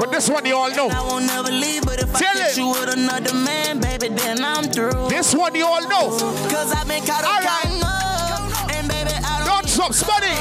But 0.00 0.10
this 0.10 0.28
one 0.28 0.44
you 0.46 0.56
all 0.56 0.70
know. 0.70 0.88
I 0.88 1.02
won't 1.02 1.26
never 1.26 1.50
leave, 1.50 1.82
but 1.84 2.00
if 2.02 2.12
Tell 2.12 2.28
I 2.36 2.40
catch 2.40 2.52
it. 2.52 2.56
you 2.58 2.68
with 2.70 2.88
another 2.92 3.34
man, 3.34 3.80
baby, 3.80 4.08
then 4.08 4.42
I'm 4.44 4.64
through. 4.64 5.08
This 5.08 5.34
one 5.34 5.54
you 5.54 5.66
all 5.66 5.82
know. 5.88 6.10
Cause 6.50 6.72
I've 6.72 6.88
been 6.88 7.04
caught 7.04 7.24
up 7.24 7.42
counting 7.42 7.82
up. 7.82 8.70
And 8.74 8.88
baby, 8.88 9.10
I 9.24 9.38
don't 9.44 9.62
Don't 9.62 9.68
stop, 9.68 9.92
Spuddy. 9.92 10.34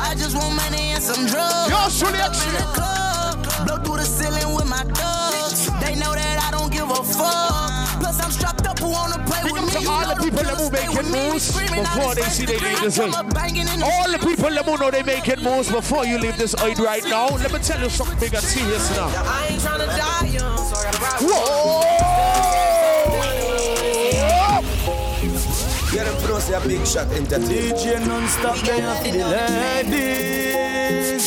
I 0.00 0.14
just 0.16 0.34
want 0.36 0.54
money 0.56 0.92
and 0.92 1.02
some 1.02 1.26
drugs. 1.26 1.70
Yo, 1.70 1.88
Shirley, 1.88 2.20
Up 2.20 2.34
in 2.34 2.52
the 2.54 2.66
club, 2.76 3.66
blow 3.66 3.76
through 3.84 3.96
the 3.98 4.04
ceiling 4.06 4.54
with 4.54 4.68
my 4.68 4.84
thugs. 4.94 5.66
They 5.80 5.94
know 5.94 6.12
that 6.14 6.36
I 6.46 6.50
don't 6.56 6.72
give 6.72 6.90
a 6.90 7.02
fuck. 7.02 8.00
Plus 8.00 8.20
I'm 8.22 8.30
strapped 8.30 8.61
to 9.72 9.88
all 9.88 10.06
the 10.06 10.14
people 10.22 10.42
that 10.42 10.58
move 10.58 10.72
making 10.72 11.10
moves 11.10 11.52
before 11.52 12.14
they 12.14 12.22
see 12.22 12.44
they 12.46 12.56
street, 12.56 12.70
leave 12.70 12.80
this 12.80 12.96
come 12.98 13.10
way. 13.10 13.18
a 13.18 13.24
banging 13.34 13.82
All 13.82 14.10
the 14.10 14.18
people 14.18 14.50
that 14.50 14.66
move 14.66 14.80
know 14.80 14.90
they 14.90 15.02
making 15.02 15.42
moves 15.42 15.70
before 15.70 16.04
you 16.04 16.18
leave 16.18 16.36
this 16.36 16.54
earth 16.62 16.78
right 16.78 17.04
now. 17.04 17.28
Let 17.28 17.52
me 17.52 17.58
tell 17.58 17.80
you 17.80 17.88
something 17.88 18.18
big 18.18 18.34
and 18.34 18.42
serious 18.42 18.90
now. 18.96 19.08
I 19.08 19.48
ain't 19.50 19.60
tryna 19.60 19.86
die 19.86 20.28
young, 20.28 20.58
so 20.58 20.76
I 20.76 20.84
gotta 20.92 21.24
Whoa! 21.24 21.82
Yeah, 25.92 26.04
them 26.04 26.16
pronounce 26.22 26.48
a 26.48 26.60
big 26.66 26.86
shot 26.86 27.10
entertainment. 27.12 27.76
DJ 27.76 28.06
non-stop, 28.06 28.56
they 28.60 28.80
have 28.80 29.04
the 29.04 29.12
ladies. 29.92 31.24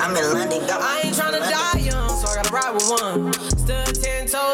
I'm 0.00 0.16
in 0.16 0.24
London. 0.32 0.60
I 0.68 1.00
ain't 1.04 1.14
tryna 1.14 1.40
die 1.40 1.78
young, 1.80 2.10
so 2.16 2.26
I 2.28 2.34
gotta 2.36 2.52
ride 2.52 2.74
with 2.74 2.88
one. 2.90 3.32
Stood 3.32 3.94
ten 4.02 4.26
toes 4.26 4.30
down 4.30 4.38
in 4.38 4.38
my 4.40 4.49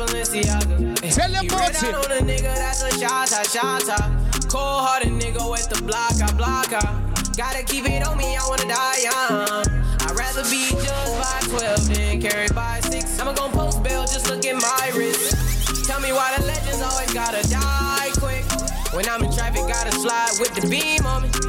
Balenciaga. 0.00 0.96
Tell 1.12 1.30
them 1.30 1.42
he 1.42 1.48
about 1.48 1.82
ran 1.82 1.92
it. 1.92 1.94
on 1.94 2.10
a 2.10 2.20
nigga, 2.24 2.54
that's 2.56 2.82
a 2.82 2.90
shot, 2.98 3.28
shot, 3.28 3.84
shot. 3.84 4.08
Cold 4.48 4.80
hearted 4.80 5.12
nigga 5.12 5.44
with 5.50 5.68
the 5.68 5.82
block, 5.82 6.16
I 6.22 6.32
block, 6.32 6.72
I. 6.72 6.96
Gotta 7.36 7.62
keep 7.62 7.84
it 7.84 8.06
on 8.06 8.16
me, 8.16 8.34
I 8.34 8.40
wanna 8.48 8.64
die 8.64 9.00
young. 9.04 9.64
I'd 10.00 10.16
rather 10.16 10.42
be 10.48 10.70
judged 10.72 11.16
by 11.20 11.40
12 11.52 11.94
than 11.94 12.20
carried 12.20 12.54
by 12.54 12.80
6. 12.80 13.20
I'ma 13.20 13.32
gon' 13.34 13.52
post 13.52 13.82
bail, 13.82 14.02
just 14.02 14.30
look 14.30 14.44
at 14.46 14.56
my 14.56 14.90
wrist. 14.96 15.36
Tell 15.86 16.00
me 16.00 16.12
why 16.12 16.34
the 16.38 16.46
legends 16.46 16.80
always 16.80 17.12
gotta 17.12 17.46
die 17.50 18.10
quick. 18.16 18.44
When 18.96 19.06
I'm 19.06 19.22
in 19.22 19.30
traffic, 19.32 19.68
gotta 19.68 19.92
slide 19.92 20.32
with 20.40 20.54
the 20.54 20.66
beam 20.66 21.04
on 21.04 21.22
me. 21.24 21.39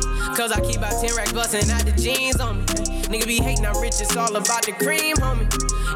Cause 0.41 0.51
I 0.51 0.59
keep 0.61 0.81
out 0.81 0.99
10 0.99 1.15
racks 1.15 1.33
bustin' 1.33 1.69
out 1.69 1.85
the 1.85 1.91
jeans 1.91 2.41
on 2.41 2.57
me. 2.57 2.65
Nigga 3.13 3.27
be 3.27 3.37
hating, 3.37 3.63
I'm 3.63 3.79
rich, 3.79 4.01
it's 4.01 4.17
all 4.17 4.35
about 4.35 4.65
the 4.65 4.71
cream, 4.71 5.15
homie. 5.17 5.45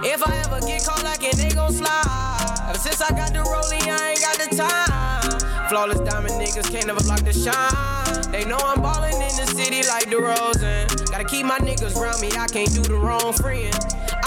If 0.06 0.22
I 0.22 0.38
ever 0.46 0.64
get 0.68 0.86
caught 0.86 1.04
like 1.04 1.24
it, 1.24 1.36
they 1.36 1.50
gon' 1.50 1.74
slide. 1.74 2.70
Ever 2.70 2.78
since 2.78 3.02
I 3.02 3.10
got 3.10 3.34
the 3.34 3.40
rollie, 3.40 3.82
I 3.90 4.12
ain't 4.12 4.22
got 4.22 4.38
the 4.38 4.56
time. 4.56 5.68
Flawless 5.68 6.00
diamond 6.02 6.36
niggas 6.40 6.70
can't 6.70 6.86
never 6.86 7.02
block 7.02 7.22
the 7.22 7.34
shine. 7.34 8.32
They 8.32 8.46
know 8.46 8.60
I'm 8.62 8.84
ballin' 8.84 9.14
in 9.14 9.34
the 9.34 9.50
city 9.50 9.82
like 9.88 10.12
DeRozan. 10.14 11.10
Gotta 11.10 11.26
keep 11.26 11.48
my 11.48 11.58
niggas 11.58 11.98
around 11.98 12.22
me, 12.22 12.30
I 12.38 12.46
can't 12.46 12.72
do 12.72 12.84
the 12.84 12.98
wrong 13.02 13.34
friend. 13.34 13.74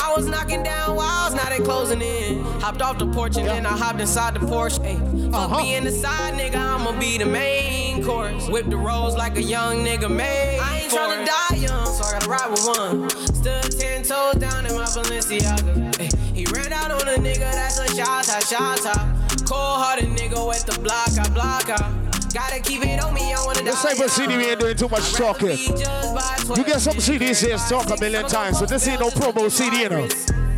I 0.08 0.14
was 0.16 0.26
knocking 0.26 0.62
down 0.62 0.96
walls, 0.96 1.34
now 1.34 1.48
they 1.50 1.58
closing 1.58 2.00
in. 2.00 2.42
Hopped 2.62 2.80
off 2.80 2.98
the 2.98 3.06
porch 3.06 3.36
and 3.36 3.46
then 3.46 3.66
I 3.66 3.76
hopped 3.76 4.00
inside 4.00 4.32
the 4.34 4.40
Porsche. 4.40 4.78
Ayy, 4.80 5.30
fuck 5.30 5.50
Uh-huh. 5.50 5.62
being 5.62 5.84
the 5.84 5.90
side 5.92 6.32
nigga, 6.32 6.56
I'ma 6.56 6.98
be 6.98 7.18
the 7.18 7.26
main 7.26 8.02
course. 8.02 8.48
Whip 8.48 8.70
the 8.70 8.76
rolls 8.78 9.14
like 9.16 9.36
a 9.36 9.42
young 9.42 9.84
nigga 9.84 10.08
made. 10.10 10.58
I 10.60 10.80
ain't 10.80 10.92
tryna 10.92 11.26
die 11.26 11.56
young, 11.56 11.86
so 11.92 12.04
I 12.04 12.12
gotta 12.12 12.28
ride 12.30 12.50
with 12.50 12.64
one. 12.78 13.10
Stood 13.34 13.78
ten 13.78 14.02
toes 14.02 14.36
down 14.36 14.64
in 14.64 14.74
my 14.74 14.84
Balenciaga. 14.86 15.92
Ayy, 15.98 16.34
he 16.34 16.46
ran 16.56 16.72
out 16.72 16.90
on 16.90 17.06
a 17.06 17.18
nigga, 17.18 17.40
that's 17.52 17.78
a 17.78 17.94
shot, 17.94 18.24
shot, 18.24 18.78
shot. 18.82 19.06
Cold 19.46 19.76
hearted 19.82 20.08
nigga 20.08 20.40
with 20.48 20.64
the 20.64 20.80
block, 20.80 21.10
I 21.18 21.28
block, 21.34 21.68
I. 21.68 22.07
Gotta 22.32 22.60
keep 22.60 22.84
it 22.84 23.02
on 23.02 23.14
me, 23.14 23.32
I 23.32 23.42
wanna. 23.44 23.62
This 23.62 23.82
type 23.82 23.98
of 24.00 24.10
CD 24.10 24.36
we 24.36 24.46
ain't 24.46 24.60
doing 24.60 24.76
too 24.76 24.88
much 24.88 25.12
talking. 25.12 25.56
You 25.56 26.64
get 26.64 26.80
some 26.80 26.96
CDs 26.96 27.44
here 27.44 27.56
talk 27.56 27.88
a 27.90 28.00
million 28.00 28.26
times, 28.26 28.58
so 28.58 28.66
this 28.66 28.86
ain't 28.86 29.00
no 29.00 29.08
promo 29.08 29.50
CD, 29.50 29.82
you 29.82 29.88
know. 29.88 30.08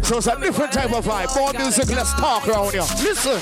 So 0.02 0.18
it's 0.18 0.26
a 0.26 0.38
different 0.40 0.72
type 0.72 0.92
of 0.92 1.04
vibe. 1.04 1.34
More 1.36 1.52
music, 1.52 1.88
let's 1.90 2.12
talk 2.14 2.48
around 2.48 2.72
here. 2.72 2.82
Listen. 3.02 3.40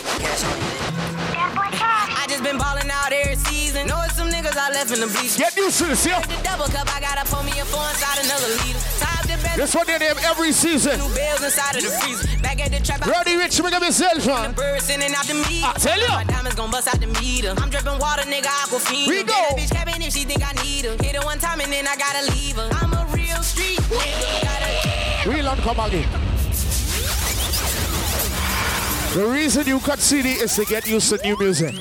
I 1.80 2.26
just 2.28 2.42
been 2.42 2.58
ballin' 2.58 2.90
out 2.90 3.12
every 3.12 3.36
season. 3.36 3.86
Know 3.86 4.02
it's 4.04 4.16
some 4.16 4.28
niggas 4.28 4.56
I 4.56 4.72
left 4.72 4.92
in 4.92 5.00
the 5.00 5.06
bleachers. 5.06 5.38
Get 5.38 5.56
used 5.56 5.78
to 5.78 5.84
this, 5.86 6.06
yeah. 6.06 6.20
The 6.20 6.42
double 6.42 6.66
cup, 6.66 6.94
I 6.94 7.00
gotta 7.00 7.24
pour 7.30 7.42
me 7.42 7.58
a 7.58 7.64
four 7.64 7.88
inside 7.88 8.24
another 8.24 8.48
liter. 8.64 9.17
Time 9.58 9.74
to 9.74 9.74
bend 9.74 9.74
This 9.74 9.74
one 9.74 9.86
they 9.86 9.98
name 9.98 10.16
every 10.24 10.52
season. 10.52 10.98
new 10.98 11.14
bills 11.14 11.42
inside 11.42 11.76
of 11.76 11.82
the 11.82 11.90
freezer. 11.90 12.42
Back 12.42 12.60
at 12.64 12.70
the 12.70 12.78
trap, 12.78 13.04
I 13.04 13.10
Roddy 13.10 13.32
Ricch, 13.32 13.60
bring 13.60 13.74
up 13.74 13.82
yourself, 13.82 14.22
the 14.22 14.28
man. 14.30 14.80
sending 14.80 15.14
out 15.14 15.26
the 15.26 15.34
meat. 15.34 15.64
I 15.64 15.72
tell 15.72 16.00
ya. 16.00 16.08
My 16.08 16.24
diamonds 16.24 16.54
gon' 16.54 16.70
bust 16.70 16.86
out 16.86 17.00
the 17.00 17.08
meter. 17.20 17.54
I'm 17.58 17.68
dripping 17.68 17.98
water, 17.98 18.22
nigga, 18.22 18.46
aquafina. 18.46 19.08
We 19.08 19.24
go. 19.24 19.34
That 19.34 19.56
bitch 19.58 19.70
cabin 19.70 20.02
if 20.02 20.12
she 20.12 20.24
think 20.24 20.46
I 20.46 20.52
need 20.62 20.84
her. 20.84 20.96
Hit 21.02 21.16
her 21.16 21.24
one 21.24 21.38
time 21.38 21.60
and 21.60 21.72
then 21.72 21.86
I 21.88 21.96
gotta 21.96 22.30
leave 22.32 22.56
her. 22.56 22.68
I'm 22.72 22.92
a 22.94 23.04
real 23.12 23.42
street 23.42 23.80
nigga. 23.90 24.42
Gotta 24.44 25.30
Real 25.30 25.48
and 25.48 25.60
come 25.60 25.80
again. 25.80 26.08
The 29.14 29.26
reason 29.26 29.66
you 29.66 29.80
cut 29.80 29.98
CD 29.98 30.30
is 30.30 30.54
to 30.54 30.64
get 30.66 30.86
used 30.86 31.08
to 31.10 31.18
new 31.24 31.36
music. 31.36 31.74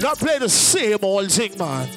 Not 0.00 0.18
play 0.18 0.38
the 0.38 0.48
same 0.48 0.98
old 1.02 1.32
thing, 1.32 1.56
man. 1.56 1.88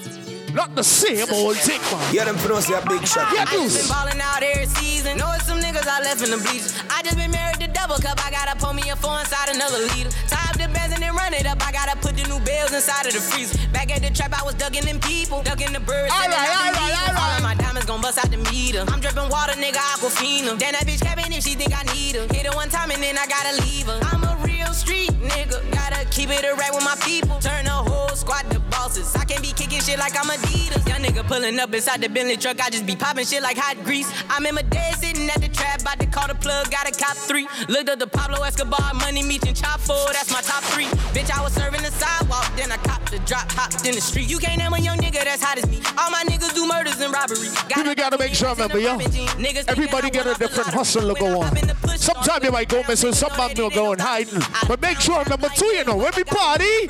Not 0.56 0.74
the 0.74 0.84
same 0.84 1.28
old 1.34 1.58
thing, 1.58 1.82
man. 1.92 2.16
Yeah, 2.16 2.24
them 2.24 2.38
pronounce 2.40 2.70
a 2.72 2.80
big 2.88 3.04
shot. 3.06 3.28
Get 3.36 3.44
I 3.44 3.52
just 3.52 3.52
been 3.52 3.64
used. 3.68 3.90
ballin' 3.92 4.22
out 4.24 4.42
every 4.42 4.66
season. 4.80 5.18
Know 5.18 5.28
it's 5.36 5.44
some 5.46 5.60
niggas 5.60 5.84
I 5.84 6.00
left 6.00 6.24
in 6.24 6.32
the 6.32 6.40
bleachers. 6.40 6.72
I 6.90 7.04
just 7.04 7.18
been 7.20 7.32
married 7.32 7.60
to 7.60 7.68
double 7.68 8.00
cup. 8.00 8.24
I 8.26 8.32
gotta 8.32 8.56
pour 8.56 8.74
me 8.74 8.88
a 8.88 8.96
four 8.96 9.20
inside 9.20 9.52
another 9.52 9.84
liter. 9.92 10.08
Tie 10.32 10.48
up 10.48 10.56
the 10.56 10.72
bands 10.72 10.96
and 10.96 11.04
then 11.04 11.12
run 11.14 11.34
it 11.36 11.46
up. 11.46 11.60
I 11.60 11.74
gotta 11.76 12.00
put 12.00 12.16
the 12.16 12.24
new 12.32 12.40
bills 12.40 12.72
inside 12.72 13.04
of 13.06 13.12
the 13.12 13.20
freezer. 13.20 13.60
Back 13.76 13.92
at 13.92 14.00
the 14.02 14.12
trap, 14.16 14.32
I 14.32 14.48
was 14.48 14.56
ducking 14.56 14.88
them 14.88 15.04
people, 15.04 15.44
ducking 15.44 15.76
the 15.76 15.84
birds. 15.84 16.08
All 16.16 16.24
sending 16.24 16.40
right, 16.40 16.48
out 16.48 16.72
the 16.72 16.80
all 16.80 16.88
right, 16.88 16.88
heat. 16.88 17.04
all 17.04 17.12
right. 17.12 17.20
All 17.20 17.32
of 17.36 17.44
my 17.44 17.56
diamonds 17.60 17.86
gon' 17.92 18.00
bust 18.00 18.16
out 18.24 18.32
the 18.32 18.40
meter. 18.48 18.88
I'm 18.88 19.04
dripping 19.04 19.28
water, 19.28 19.60
nigga, 19.60 19.84
aquafina. 20.00 20.56
Then 20.56 20.72
that 20.72 20.88
bitch 20.88 21.04
cabin 21.04 21.36
if 21.36 21.44
she 21.44 21.60
think 21.60 21.76
I 21.76 21.84
need 21.92 22.16
her. 22.16 22.32
Hit 22.32 22.48
her 22.48 22.56
one 22.56 22.72
time 22.72 22.96
and 22.96 23.04
then 23.04 23.20
I 23.20 23.28
gotta 23.28 23.60
leave 23.68 23.92
her. 23.92 24.00
I'm 24.08 24.24
a 24.24 24.40
real 24.40 24.55
street 24.76 25.10
nigga. 25.24 25.58
Gotta 25.72 26.06
keep 26.10 26.30
it 26.30 26.44
a 26.44 26.54
right 26.56 26.74
with 26.74 26.84
my 26.84 26.96
people. 27.02 27.40
Turn 27.40 27.66
the 27.66 27.72
whole 27.72 28.10
squad 28.10 28.44
to 28.52 28.60
bosses. 28.72 29.16
I 29.16 29.24
can't 29.24 29.42
be 29.42 29.52
kicking 29.54 29.80
shit 29.80 29.98
like 29.98 30.14
I'm 30.20 30.30
Adidas. 30.30 30.88
Young 30.88 31.02
nigga 31.02 31.26
pulling 31.28 31.58
up 31.60 31.74
inside 31.74 32.02
the 32.02 32.10
Bentley 32.10 32.38
truck. 32.38 32.60
I 32.62 32.70
just 32.70 32.86
be 32.86 32.96
popping 32.96 33.26
shit 33.26 33.42
like 33.42 33.58
hot 33.58 33.82
grease. 33.84 34.12
I'm 34.30 34.46
in 34.46 34.56
my 34.56 34.62
day 34.64 34.92
sitting 35.00 35.30
at 35.30 35.42
the 35.42 35.48
trap, 35.48 35.82
about 35.82 36.00
to 36.00 36.08
call 36.08 36.28
the 36.28 36.36
plug. 36.36 36.70
Got 36.72 36.90
a 36.90 36.92
cop 36.92 37.16
three. 37.16 37.48
Looked 37.70 37.90
up 37.90 38.00
the 38.00 38.08
Pablo 38.08 38.44
Escobar, 38.44 38.94
money 38.96 39.24
meeting 39.24 39.54
chop 39.54 39.80
four. 39.80 40.06
That's 40.12 40.32
my 40.32 40.42
top 40.42 40.64
three. 40.64 40.88
Bitch, 41.16 41.32
I 41.32 41.42
was 41.42 41.54
serving 41.54 41.82
the 41.82 41.92
sidewalk, 41.92 42.52
then 42.58 42.72
I 42.72 42.78
copped 42.78 43.12
the 43.12 43.20
drop, 43.20 43.50
hopped 43.52 43.86
in 43.86 43.96
the 43.96 44.02
street. 44.02 44.30
You 44.30 44.38
can't 44.40 44.58
name 44.58 44.74
a 44.74 44.80
young 44.80 44.98
nigga 44.98 45.24
that's 45.24 45.44
hot 45.44 45.58
as 45.58 45.68
me. 45.70 45.80
All 45.98 46.12
my 46.12 46.24
niggas 46.28 46.54
do 46.54 46.68
murders 46.68 47.00
and 47.00 47.14
robbery. 47.14 47.48
People 47.70 47.96
gotta 47.96 48.18
make 48.18 48.34
sure, 48.34 48.50
remember, 48.52 48.80
yo. 48.80 48.98
Niggas 49.00 49.66
Everybody 49.70 50.10
get 50.10 50.26
a 50.26 50.30
won 50.30 50.34
off 50.34 50.40
the 50.40 50.48
different 50.48 50.70
hustle 50.74 51.14
to 51.14 51.20
go 51.20 51.42
on. 51.42 51.50
pop 51.50 51.62
in 51.62 51.68
the 51.68 51.76
pussy, 51.76 51.98
Sometimes 51.98 52.44
you 52.44 52.52
might 52.52 52.70
go 52.70 52.84
miss 52.88 53.04
with 53.04 53.16
some 53.16 53.32
man 53.38 53.54
will 53.58 53.70
go 53.70 53.92
and 53.94 54.02
hiding. 54.02 54.42
But 54.68 54.82
make 54.82 55.00
sure 55.00 55.16
I'm 55.16 55.30
number 55.30 55.50
two, 55.50 55.66
you 55.68 55.84
know, 55.84 55.96
when 55.96 56.12
we 56.18 56.24
party. 56.24 56.88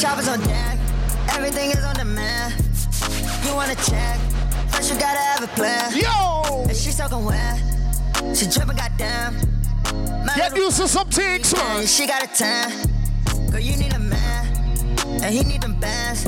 Choppers 0.00 0.28
on 0.28 0.40
deck, 0.40 0.78
everything 1.28 1.70
is 1.70 1.84
on 1.84 1.94
demand. 1.94 2.54
You 3.44 3.54
wanna 3.54 3.74
check, 3.74 4.18
first 4.70 4.92
you 4.92 4.98
gotta 4.98 5.18
have 5.18 5.44
a 5.44 5.48
plan. 5.48 5.92
Yo! 5.94 6.64
And 6.68 6.76
she 6.76 6.90
soaking 6.90 7.24
wet, 7.26 7.60
she 8.34 8.46
dripping 8.46 8.76
goddamn. 8.76 9.36
Get 10.34 10.56
used 10.56 10.78
to 10.78 10.88
some 10.88 11.08
things, 11.10 11.54
man. 11.54 11.86
She 11.86 12.06
got 12.06 12.22
a 12.22 12.26
tan, 12.26 12.70
girl 13.50 13.60
you 13.60 13.76
need 13.76 13.92
a 13.92 13.98
man, 13.98 14.46
and 15.22 15.34
he 15.34 15.42
need 15.44 15.60
them 15.60 15.78
bands. 15.78 16.26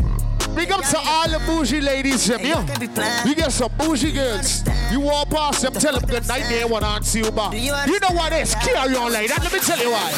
Big 0.55 0.71
up 0.71 0.83
to 0.85 0.99
all 0.99 1.29
the 1.29 1.39
bougie 1.47 1.81
ladies, 1.81 2.27
them, 2.27 2.41
yeah. 2.41 3.25
You 3.25 3.35
get 3.35 3.51
some 3.53 3.73
bougie 3.79 4.13
girls. 4.13 4.63
You 4.91 5.01
walk 5.01 5.31
past 5.31 5.63
them, 5.63 5.73
tell 5.75 5.99
them 5.99 6.09
good 6.09 6.27
night, 6.29 6.45
they 6.49 6.65
want 6.65 6.85
to 6.85 6.91
answer 6.91 7.19
you 7.21 7.31
back. 7.31 7.55
You 7.55 7.71
know 8.01 8.11
what 8.15 8.33
is? 8.33 8.55
Carry 8.57 8.95
on 8.97 9.13
like 9.13 9.29
that. 9.29 9.43
Let 9.43 9.53
me 9.53 9.61
tell 9.61 9.79
you 9.79 9.91
why. 9.91 10.11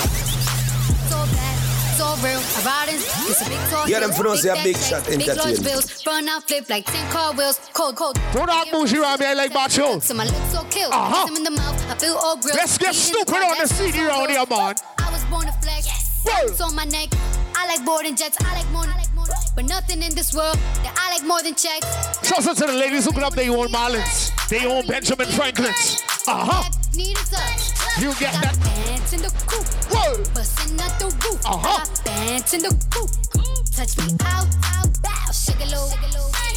So 1.08 1.16
bad, 1.16 1.96
so 1.96 2.04
real. 2.26 2.40
I 2.40 2.86
ride 2.86 2.94
it's 2.94 3.40
a 3.40 3.48
big 3.48 3.58
tall 3.70 3.88
Yeah, 3.88 4.00
them 4.00 4.10
hill, 4.10 4.18
pronounce 4.20 4.44
it 4.44 4.48
a 4.48 4.62
big 4.62 4.74
deck 4.74 4.82
shot 4.82 5.04
checks, 5.04 5.16
Big 5.16 5.26
large 5.28 5.38
entertainment. 5.38 5.64
bills, 5.64 6.06
run 6.06 6.28
out, 6.28 6.42
flip 6.48 6.68
like 6.68 6.84
10 6.86 7.10
car 7.10 7.32
wheels. 7.34 7.60
Cold, 7.72 7.96
cold. 7.96 8.18
Don't 8.32 8.50
act 8.50 8.72
bougie 8.72 8.98
around 8.98 9.20
me, 9.20 9.26
I 9.26 9.34
like 9.34 9.52
macho. 9.54 10.00
So 10.00 10.14
my 10.14 10.24
lips 10.24 10.52
so 10.52 10.64
kill. 10.64 10.90
Uh-huh. 10.92 11.26
Kiss 11.26 11.30
him 11.30 11.36
in 11.36 11.44
the 11.44 11.50
mouth, 11.52 11.90
I 11.90 11.94
feel 11.94 12.14
all 12.20 12.36
grilled. 12.36 12.56
Let's 12.56 12.76
get 12.76 12.94
stupid 12.94 13.34
on 13.36 13.56
the 13.60 13.68
CD 13.68 13.98
so 13.98 14.06
round 14.08 14.28
real. 14.28 14.44
here, 14.46 14.56
man. 14.58 14.74
I 14.98 15.10
was 15.12 15.24
born 15.26 15.46
to 15.46 15.52
flex. 15.62 16.03
Diamonds 16.24 16.60
on 16.60 16.74
my 16.74 16.84
neck. 16.84 17.08
I 17.54 17.66
like 17.66 17.84
boarding 17.84 18.16
jets. 18.16 18.37
I 18.40 18.54
like 18.54 18.70
more. 18.70 18.84
But 19.54 19.66
nothing 19.66 20.02
in 20.02 20.14
this 20.14 20.34
world 20.34 20.58
that 20.82 20.94
I 20.98 21.14
like 21.14 21.24
more 21.24 21.40
than 21.42 21.54
checks. 21.54 21.87
Shout 22.26 22.46
out 22.46 22.56
to 22.56 22.66
the 22.66 22.72
ladies 22.72 23.04
who 23.04 23.12
could 23.12 23.22
up 23.22 23.34
their 23.34 23.50
own 23.50 23.68
Marlins, 23.68 24.34
their 24.48 24.68
own 24.68 24.87
Benjamin 24.87 25.28
Franklins. 25.28 26.02
Uh 26.26 26.44
huh. 26.44 26.70
Need 26.96 27.16
a 27.16 27.24
touch. 27.24 27.70
You 28.02 28.10
get 28.18 28.34
that? 28.42 28.58
Bands 28.58 29.12
in 29.12 29.22
the 29.22 29.30
coop. 29.46 29.64
Whoa. 29.90 30.24
Busting 30.34 30.80
out 30.80 30.98
the 30.98 31.06
roof. 31.06 31.40
Uh-huh. 31.46 31.84
Got 31.84 32.04
Bands 32.04 32.54
in 32.54 32.62
the 32.62 32.74
coop. 32.90 33.10
Touch 33.70 33.96
me 33.98 34.16
out, 34.26 34.48
out, 34.74 34.90
bow. 35.02 35.30
Shake 35.32 35.60
a 35.60 35.70
little. 35.70 35.90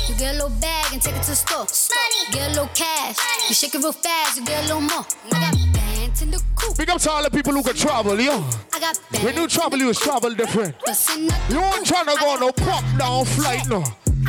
You 0.08 0.15
get 0.15 0.34
a 0.34 0.38
little 0.41 0.58
bag 0.62 0.93
and 0.93 1.01
take 1.01 1.15
it 1.15 1.23
to 1.23 1.32
the 1.32 1.36
store. 1.36 1.67
Money. 1.69 2.32
Get 2.32 2.47
a 2.47 2.49
little 2.49 2.71
cash. 2.73 3.17
You 3.47 3.53
shake 3.53 3.75
it 3.75 3.80
real 3.80 3.91
fast. 3.91 4.39
You 4.39 4.45
get 4.45 4.63
a 4.63 4.67
little 4.73 4.82
more. 4.82 5.06
Got 6.17 6.23
in 6.23 6.32
the 6.32 6.43
coop. 6.56 6.77
Big 6.77 6.89
up 6.89 6.99
to 7.01 7.12
all 7.12 7.23
the 7.23 7.30
people 7.30 7.53
who 7.53 7.62
can 7.62 7.75
travel, 7.75 8.19
yo. 8.19 8.43
I 8.73 8.80
got 8.80 8.97
When 9.23 9.36
you 9.36 9.47
travel, 9.47 9.77
you 9.77 9.93
travel 9.93 10.34
different. 10.34 10.75
You 11.49 11.60
ain't 11.60 11.86
trying 11.86 12.06
to 12.06 12.17
go 12.19 12.30
on 12.32 12.39
no 12.39 12.51
pop 12.51 12.84
down 12.97 13.25
flight, 13.25 13.67
no. 13.67 13.84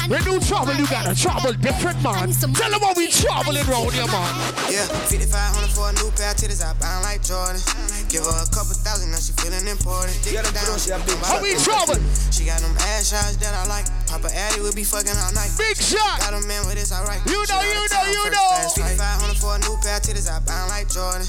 When 0.08 0.24
you 0.24 0.40
travel, 0.40 0.74
you 0.76 0.86
gotta 0.88 1.16
travel 1.16 1.52
different, 1.52 2.00
man. 2.02 2.32
Tell 2.32 2.70
them 2.70 2.80
how 2.80 2.92
we 2.96 3.08
traveling 3.08 3.64
around 3.64 3.92
here, 3.92 4.08
man. 4.08 4.32
Yeah, 4.68 4.84
5500 5.08 5.68
for 5.72 5.88
a 5.88 5.92
new 6.00 6.08
pair 6.16 6.32
of 6.32 6.36
titties, 6.36 6.60
I 6.60 6.76
bound 6.76 7.04
like 7.04 7.24
Jordan. 7.24 7.60
Give 8.08 8.24
her 8.24 8.36
a 8.36 8.48
couple 8.52 8.76
thousand, 8.76 9.12
now 9.12 9.20
she 9.20 9.32
feeling 9.40 9.64
important. 9.64 10.16
Dig 10.24 10.36
her 10.36 10.44
down, 10.44 10.76
she 10.80 10.92
How 10.92 11.40
we 11.40 11.56
travel? 11.60 11.96
She 12.32 12.44
got 12.44 12.60
them 12.60 12.72
ass 12.92 13.12
shots 13.12 13.36
that 13.40 13.52
I 13.52 13.64
like. 13.68 13.88
Papa 14.08 14.28
Addy 14.32 14.60
will 14.64 14.72
be 14.72 14.84
fucking 14.84 15.12
all 15.12 15.32
night. 15.36 15.52
Big 15.56 15.76
shot. 15.76 16.20
Got 16.24 16.36
a 16.36 16.40
man 16.44 16.64
with 16.68 16.80
this, 16.80 16.92
alright. 16.92 17.20
You 17.28 17.44
know, 17.48 17.60
you 17.64 17.84
know, 17.88 18.04
you 18.08 18.24
know. 18.32 18.48
5500 18.76 19.36
for 19.40 19.56
a 19.56 19.60
new 19.64 19.76
pair 19.84 20.00
of 20.00 20.04
titties, 20.04 20.28
I 20.28 20.40
bound 20.44 20.72
like 20.72 20.88
Jordan. 20.88 21.24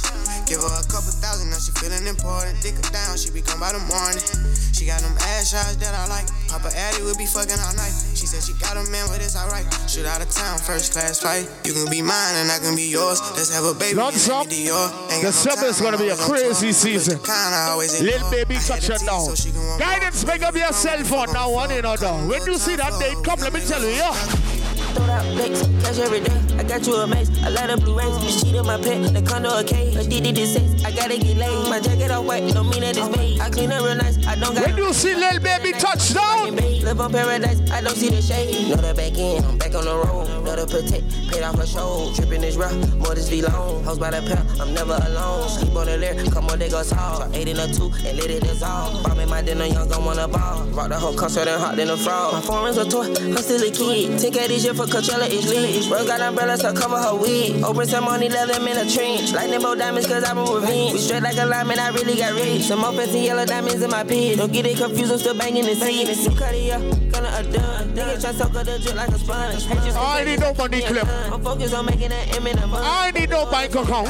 Give 0.47 0.59
her 0.63 0.71
a 0.71 0.85
couple 0.87 1.11
thousand, 1.15 1.51
now 1.51 1.59
she 1.59 1.71
feeling 1.79 2.07
important. 2.07 2.59
Dig 2.63 2.75
her 2.75 2.89
down, 2.91 3.15
she 3.19 3.31
be 3.31 3.43
come 3.43 3.59
by 3.59 3.71
the 3.71 3.83
morning. 3.91 4.23
She 4.71 4.87
got 4.87 5.03
them 5.03 5.15
ass 5.35 5.51
shots 5.51 5.75
that 5.83 5.91
I 5.91 6.07
like. 6.07 6.27
Papa 6.47 6.71
Addy 6.71 7.03
will 7.03 7.19
be 7.19 7.27
fucking 7.27 7.59
all 7.59 7.75
night. 7.75 7.91
She 8.15 8.23
said 8.23 8.39
she 8.49 8.57
got 8.59 8.77
a 8.77 8.89
man 8.89 9.09
with 9.09 9.19
this, 9.19 9.35
alright. 9.35 9.65
Shoot 9.87 10.05
out 10.05 10.21
of 10.21 10.29
town, 10.29 10.57
first 10.57 10.93
class 10.93 11.21
flight. 11.21 11.49
You 11.65 11.73
can 11.73 11.89
be 11.89 12.01
mine 12.01 12.35
and 12.35 12.51
I 12.51 12.57
can 12.59 12.75
be 12.75 12.89
yours. 12.89 13.21
Let's 13.37 13.53
have 13.53 13.65
a 13.65 13.73
baby. 13.73 13.95
Lots 13.95 14.27
and 14.27 14.33
up. 14.33 14.45
let 14.45 14.49
me 14.49 14.65
The 14.65 14.71
got 14.71 15.23
no 15.23 15.31
summer 15.31 15.67
is 15.67 15.81
gonna 15.81 15.97
be 15.97 16.09
a 16.09 16.15
crazy 16.15 16.71
season. 16.71 17.19
Little 17.19 18.31
baby, 18.31 18.55
touch 18.55 18.89
it 18.89 19.01
a 19.01 19.05
down. 19.05 19.21
so 19.21 19.35
she 19.35 19.51
can 19.51 19.65
walk 19.65 19.79
Guidance, 19.79 20.25
make 20.25 20.41
up 20.41 20.55
your 20.55 20.73
cell 20.73 21.03
phone 21.03 21.33
now, 21.33 21.51
one 21.51 21.71
another. 21.71 22.11
When 22.27 22.45
you 22.45 22.57
see 22.57 22.75
that 22.75 22.93
date 22.99 23.17
come, 23.23 23.39
let 23.39 23.53
me 23.53 23.61
tell 23.61 23.81
you, 23.81 23.89
yeah. 23.89 24.13
Throw 24.13 25.05
out 25.05 25.37
bakes, 25.37 25.99
every 25.99 26.21
day. 26.21 26.48
I 26.59 26.63
got 26.63 26.85
you 26.85 26.93
a 26.95 27.07
mace, 27.07 27.31
I 27.41 27.47
light 27.47 27.69
up 27.69 27.79
blue 27.79 27.97
rays. 27.97 28.19
This 28.19 28.43
cheat 28.43 28.53
on 28.57 28.67
my 28.67 28.75
pet, 28.75 29.13
the 29.13 29.21
condo 29.21 29.47
a 29.57 29.63
cage. 29.63 29.95
Addicted 29.95 30.35
to 30.35 30.45
sex, 30.45 30.83
I 30.83 30.91
gotta 30.91 31.17
get 31.17 31.37
laid. 31.37 31.69
My 31.69 31.79
jacket 31.79 32.11
all 32.11 32.25
white, 32.25 32.53
don't 32.53 32.69
mean 32.69 32.81
that 32.81 32.97
it's 32.97 33.09
made. 33.15 33.39
I 33.39 33.49
clean 33.49 33.71
up 33.71 33.81
real 33.81 33.95
nice, 33.95 34.17
I 34.27 34.35
don't 34.35 34.53
got. 34.53 34.67
When 34.67 34.75
you 34.75 34.91
see 34.91 35.15
little 35.15 35.39
baby 35.39 35.71
touchdown, 35.71 36.57
live 36.83 36.99
on 36.99 37.13
paradise, 37.13 37.61
I 37.71 37.79
don't 37.79 37.95
see 37.95 38.09
the 38.09 38.21
shade. 38.21 38.71
Know 38.71 38.75
the 38.75 38.93
back 38.93 39.17
end, 39.17 39.45
I'm 39.45 39.57
back 39.57 39.73
on 39.73 39.85
the 39.85 39.95
road. 39.95 40.27
Know 40.43 40.55
the 40.57 40.67
protect, 40.67 41.31
paid 41.31 41.43
off 41.43 41.55
my 41.55 41.63
show. 41.63 42.11
Tripping 42.13 42.43
is 42.43 42.57
rough, 42.57 42.75
more 42.95 43.15
this 43.15 43.29
be 43.29 43.41
long. 43.41 43.81
Hoes 43.85 43.97
by 43.97 44.11
the 44.11 44.19
pair, 44.27 44.43
I'm 44.59 44.73
never 44.73 44.99
alone. 45.07 45.47
Sleep 45.47 45.73
on 45.77 45.85
the 45.85 45.97
lyre, 45.97 46.25
come 46.25 46.49
on, 46.49 46.59
they 46.59 46.67
go 46.67 46.83
tall. 46.83 47.23
Eight 47.33 47.47
in 47.47 47.57
a 47.57 47.71
two 47.71 47.89
and 48.03 48.17
let 48.19 48.29
it 48.29 48.43
dissolve. 48.43 49.01
Bombing 49.05 49.29
my 49.29 49.41
dinner, 49.41 49.63
young 49.63 49.87
gon' 49.87 50.03
wanna 50.03 50.27
ball. 50.27 50.67
Rock 50.75 50.89
the 50.89 50.99
whole 50.99 51.15
concert 51.15 51.47
and 51.47 51.61
hot 51.61 51.77
than 51.77 51.89
a 51.89 51.95
frog. 51.95 52.33
My 52.33 52.41
foreign's 52.41 52.75
a 52.75 52.83
toy, 52.83 53.07
I'm 53.15 53.37
still 53.37 53.63
a 53.63 53.71
kid. 53.71 54.19
Take 54.19 54.33
care 54.33 54.49
this 54.49 54.65
year 54.65 54.73
for 54.73 54.83
Coachella, 54.83 55.23
it's 55.31 55.47
lit. 55.47 55.89
Rose 55.89 56.05
got 56.05 56.19
umbrellas 56.49 56.61
to 56.61 56.79
cover 56.79 56.97
her 56.97 57.15
wig. 57.15 57.63
Open 57.63 57.85
some 57.85 58.05
money, 58.05 58.29
let 58.29 58.47
them 58.47 58.67
in 58.67 58.77
a 58.77 58.89
trench. 58.89 59.33
Lightning 59.33 59.61
bolt 59.61 59.77
diamonds, 59.77 60.07
cause 60.07 60.23
I'm 60.23 60.37
a 60.37 60.43
revenge. 60.43 60.93
We 60.93 60.99
straight 60.99 61.23
like 61.23 61.37
a 61.37 61.45
lineman, 61.45 61.79
I 61.79 61.89
really 61.89 62.15
got 62.15 62.33
rich. 62.33 62.63
Some 62.63 62.79
more 62.79 62.93
fancy 62.93 63.19
yellow 63.19 63.45
diamonds 63.45 63.81
in 63.81 63.89
my 63.89 64.03
pit. 64.03 64.37
Don't 64.37 64.51
get 64.51 64.65
it 64.65 64.77
confused, 64.77 65.11
I'm 65.11 65.19
still 65.19 65.37
banging 65.37 65.65
the 65.65 65.75
seat. 65.75 66.13
Some 66.15 66.35
Cartier, 66.35 66.79
gonna 67.11 67.29
a 67.39 67.43
done. 67.51 67.89
Nigga 67.93 68.21
try 68.21 68.31
soak 68.31 68.55
up 68.55 68.65
the 68.65 68.79
drip 68.79 68.95
like 68.95 69.09
a 69.09 69.19
sponge. 69.19 69.67
I 69.95 70.23
need 70.23 70.39
no 70.39 70.53
money 70.53 70.81
clip. 70.81 71.07
I'm 71.07 71.43
focused 71.43 71.73
on 71.73 71.85
making 71.85 72.11
an 72.11 72.35
M 72.35 72.47
in 72.47 72.57
a 72.57 72.67
month. 72.67 72.85
I 72.85 73.11
need 73.11 73.29
no 73.29 73.49
bank 73.49 73.75
account. 73.75 74.07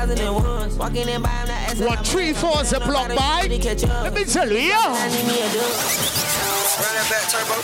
Walking 0.77 1.09
in 1.09 1.21
by, 1.21 1.29
I'm 1.29 1.47
not 1.47 1.57
asking. 1.69 1.85
One, 1.85 2.03
three, 2.03 2.33
four, 2.33 2.61
is 2.61 2.73
a 2.73 2.79
block 2.79 3.09
by. 3.15 3.47
Let 3.49 4.13
me 4.13 4.23
tell 4.25 4.51
you, 4.51 4.73
yeah. 6.79 6.85
Run 6.85 6.95
that 6.95 7.07
back, 7.11 7.27
turbo. 7.27 7.55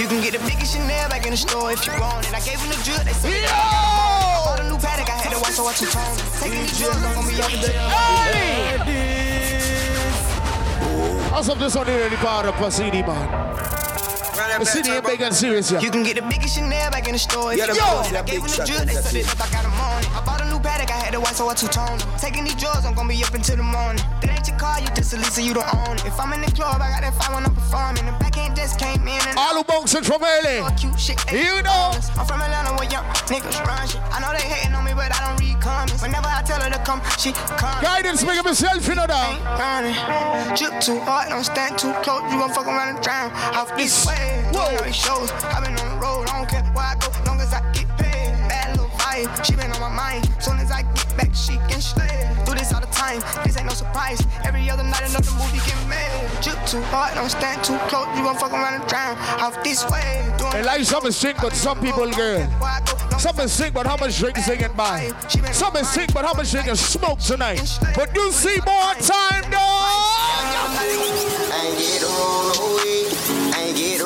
You 0.00 0.08
can 0.08 0.20
get 0.22 0.32
the 0.32 0.42
biggest 0.46 0.74
Chanel 0.74 1.08
back 1.08 1.24
in 1.24 1.30
the 1.30 1.36
store 1.36 1.72
if 1.72 1.86
you 1.86 1.92
want 2.00 2.26
it. 2.26 2.34
I 2.34 2.40
gave 2.40 2.58
him 2.58 2.70
the 2.70 2.76
drill, 2.82 3.04
they 3.04 3.12
said 3.12 3.30
Yo! 3.30 3.48
I 3.50 4.42
bought 4.44 4.60
a 4.60 4.64
new 4.68 4.76
Patek, 4.76 5.08
I 5.08 5.22
had 5.22 5.32
to 5.32 5.38
watch 5.38 5.54
so 5.54 5.64
watch 5.64 5.80
your 5.80 5.90
tone. 5.90 6.16
Taking 6.40 6.60
these 6.60 6.78
drugs, 6.78 7.02
I'm 7.04 7.14
gonna 7.14 7.28
be 7.28 7.40
up 7.40 7.50
to 7.50 7.70
How's 11.30 11.48
up 11.48 11.58
this 11.58 11.76
in 11.76 11.84
the 12.10 12.16
part 12.16 12.46
of 12.46 12.54
Pasini, 12.54 13.06
man? 13.06 13.49
The 14.58 14.66
city 14.66 14.90
ain't 14.90 15.06
big 15.06 15.20
and 15.20 15.34
serious, 15.34 15.70
yeah. 15.70 15.80
You 15.80 15.90
can 15.90 16.02
get 16.02 16.16
the 16.16 16.22
biggest 16.22 16.56
Chanel 16.56 16.90
back 16.90 17.06
in 17.06 17.12
the 17.12 17.18
store 17.18 17.54
Yeah, 17.54 17.66
the 17.66 17.78
want 17.78 18.08
boss. 18.08 18.08
I 18.08 18.12
that 18.12 18.26
gave 18.26 18.42
him 18.42 18.50
the 18.50 18.64
drill, 18.66 18.84
they 18.84 18.98
said 18.98 19.14
it. 19.14 19.24
it, 19.24 19.40
I 19.40 19.46
got 19.54 19.64
him 19.64 19.76
on 19.78 20.02
it. 20.02 20.10
I 20.10 20.20
bought 20.24 20.40
a 20.42 20.46
new 20.50 20.58
Patek, 20.58 20.90
I 20.90 20.98
had 20.98 21.12
to 21.12 21.20
watch 21.20 21.36
so 21.38 21.46
your 21.46 21.70
tone. 21.70 21.98
Taking 22.18 22.44
these 22.44 22.56
drugs, 22.56 22.84
I'm 22.84 22.94
gonna 22.94 23.08
be 23.08 23.22
up 23.22 23.34
until 23.34 23.56
the 23.56 23.62
morning. 23.62 24.02
That 24.20 24.30
ain't 24.30 24.46
your 24.48 24.58
car, 24.58 24.80
you 24.80 24.88
just 24.92 25.14
a 25.14 25.16
Lisa, 25.16 25.42
you 25.42 25.54
don't 25.54 25.68
own 25.74 25.96
it. 25.96 26.04
If 26.04 26.18
I'm 26.18 26.32
in 26.32 26.40
the 26.42 26.52
club, 26.52 26.82
I 26.82 26.90
got 26.90 27.02
that 27.06 27.14
fire 27.14 27.34
when 27.34 27.46
I'm 27.46 27.54
performing. 27.54 28.04
The 28.06 28.12
backhand 28.18 28.56
just 28.56 28.78
came 28.78 29.06
in 29.06 29.20
and 29.28 29.38
All 29.38 29.54
who 29.56 29.64
bouncing 29.64 30.02
from 30.02 30.20
LA. 30.20 30.66
You 31.30 31.62
know. 31.62 31.94
I'm 32.18 32.26
from 32.26 32.42
Atlanta 32.42 32.74
where 32.76 32.90
young 32.90 33.06
niggas 33.30 33.62
run 33.64 33.86
shit. 33.88 34.00
I 34.10 34.20
know 34.20 34.32
they 34.34 34.44
hating 34.44 34.74
on 34.74 34.84
me, 34.84 34.92
but 34.92 35.14
I 35.14 35.20
don't 35.24 35.38
read 35.40 35.60
comments. 35.60 36.02
Whenever 36.02 36.28
I 36.28 36.42
tell 36.42 36.60
her 36.60 36.70
to 36.70 36.80
come, 36.84 37.00
she 37.18 37.32
come. 37.32 37.80
Guidance, 37.82 38.24
make 38.24 38.38
up 38.38 38.46
yourself, 38.46 38.86
you 38.86 38.94
know 38.94 39.06
that. 39.06 40.56
Drip 40.56 40.80
too 40.80 40.98
hard, 41.00 41.28
don't 41.28 41.44
stand 41.44 41.78
too 41.78 41.92
close. 42.02 42.22
You 42.32 42.38
gon' 42.38 42.50
fuck 42.50 42.66
around 42.66 42.96
and 42.96 43.02
drown. 43.04 43.30
Off 43.54 43.76
this 43.76 44.06
way, 44.06 44.39
doing 44.52 44.76
all 44.76 44.84
these 44.84 44.96
shows. 44.96 45.30
I've 45.44 45.64
been 45.64 45.76
on 45.78 45.88
the 45.94 46.00
road, 46.00 46.28
I 46.28 46.38
don't 46.38 46.48
care 46.48 46.62
where 46.72 46.84
I 46.84 46.94
go, 46.96 47.08
long 47.26 47.40
as 47.40 47.52
I 47.52 47.60
get 47.72 47.88
paid. 47.98 48.32
Bad 48.48 48.76
little 48.76 48.90
vibe, 48.96 49.28
she 49.44 49.56
been 49.56 49.70
on 49.72 49.80
my 49.80 49.88
mind. 49.88 50.28
Soon 50.40 50.58
as 50.58 50.70
I 50.70 50.82
get 50.82 51.16
back, 51.16 51.34
she 51.34 51.56
can 51.68 51.80
slay. 51.80 52.30
Do 52.46 52.54
this 52.54 52.72
all 52.72 52.80
the 52.80 52.86
time, 52.88 53.20
this 53.44 53.56
ain't 53.56 53.66
no 53.66 53.74
surprise. 53.74 54.20
Every 54.44 54.68
other 54.70 54.84
night, 54.84 55.02
another 55.08 55.32
movie 55.32 55.60
get 55.64 55.78
made. 55.88 56.10
Drip 56.42 56.58
too 56.66 56.82
hard, 56.88 57.14
don't 57.14 57.30
stand 57.30 57.62
too 57.64 57.78
close. 57.88 58.08
You 58.16 58.24
gon' 58.24 58.36
fuck 58.36 58.52
around 58.52 58.80
and 58.80 58.86
drown. 58.88 59.16
Off 59.40 59.62
this 59.62 59.84
way, 59.90 60.24
doing 60.38 60.52
They 60.52 60.62
like 60.62 60.84
some 60.84 61.06
is 61.06 61.16
sick, 61.16 61.36
but 61.40 61.52
some 61.52 61.80
people, 61.80 62.10
girl. 62.12 62.48
Some 63.18 63.38
is 63.40 63.52
sick, 63.52 63.74
but 63.74 63.86
how 63.86 63.96
much 63.98 64.18
drink 64.18 64.38
is 64.38 64.46
they 64.46 64.56
can 64.56 64.72
buy? 64.74 65.12
Some 65.52 65.76
is 65.76 65.88
sick, 65.90 66.10
but 66.14 66.24
how 66.24 66.32
much 66.32 66.52
they 66.52 66.62
can 66.62 66.76
smoke 66.76 67.18
tonight? 67.18 67.78
But 67.94 68.14
you 68.16 68.32
see 68.32 68.56
more 68.64 68.94
time, 68.94 69.42
dog. 69.50 69.60
I 71.52 71.66
ain't 71.68 71.78
get 71.78 72.00
to 72.00 73.39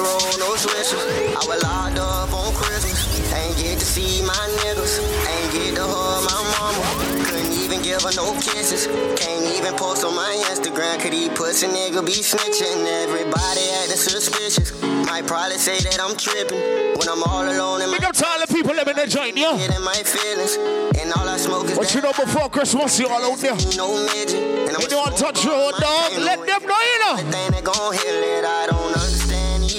roll 0.04 0.20
no 0.38 0.52
weed. 0.52 0.52
I 0.52 0.52
ain't 0.52 0.52
get 0.52 0.52
to 0.52 0.52
roll 0.52 0.52
no 0.52 0.56
switches. 0.56 1.36
I 1.36 1.42
was 1.48 1.62
locked 1.62 1.98
up 1.98 2.32
on 2.32 2.52
Christmas. 2.54 3.32
Ain't 3.32 3.56
get 3.58 3.78
to 3.80 3.86
see 3.86 4.22
my 4.22 4.34
niggas. 4.62 5.00
Ain't 5.26 5.52
get 5.52 5.74
to 5.76 5.84
hug 5.84 6.22
my 6.28 6.40
mama. 6.60 6.82
Couldn't 7.24 7.52
even 7.64 7.82
give 7.82 8.02
her 8.02 8.12
no 8.16 8.32
kisses. 8.40 8.86
Can't 9.18 9.46
even 9.56 9.74
post 9.76 10.04
on 10.04 10.14
my 10.14 10.30
Instagram. 10.52 11.00
Could 11.00 11.12
he 11.12 11.28
pussy 11.30 11.66
nigga 11.66 12.04
be 12.04 12.12
snitching? 12.22 12.86
Everybody 12.86 13.64
acting 13.82 13.96
suspicious. 13.96 14.72
Might 15.06 15.26
probably 15.26 15.58
say 15.58 15.78
that 15.88 15.98
I'm 16.00 16.16
tripping. 16.16 16.60
When 16.98 17.08
I'm 17.08 17.22
all 17.24 17.44
alone 17.44 17.82
in 17.82 17.90
my 17.90 17.98
Big 17.98 18.04
up 18.04 18.14
to 18.16 18.26
all 18.26 18.40
the 18.40 18.52
people 18.52 18.74
living 18.74 18.98
in 18.98 19.08
joint, 19.08 19.36
yo. 19.36 19.56
Getting 19.56 19.82
my 19.84 19.94
feelings. 20.04 20.56
And 21.00 21.12
all 21.12 21.28
I 21.28 21.36
smoke 21.36 21.66
is 21.66 21.78
But 21.78 21.94
you 21.94 22.00
know 22.02 22.12
before 22.12 22.48
Christmas, 22.48 22.98
you 22.98 23.08
all 23.08 23.32
out 23.32 23.38
there. 23.38 23.56
no 23.76 23.94
midget. 24.14 24.38
And 24.68 24.76
They 24.76 24.86
don't 24.86 25.16
touch 25.16 25.44
road, 25.44 25.74
dog. 25.80 26.12
Let 26.18 26.46
them 26.46 26.62
know, 26.62 26.80
you 26.80 26.98
know. 27.02 27.16
thing 27.30 27.50
that 27.50 27.64
gon' 27.64 27.92
heal 27.92 28.22
it. 28.38 28.44
I 28.44 28.66
don't 28.70 28.94
understand 28.94 29.23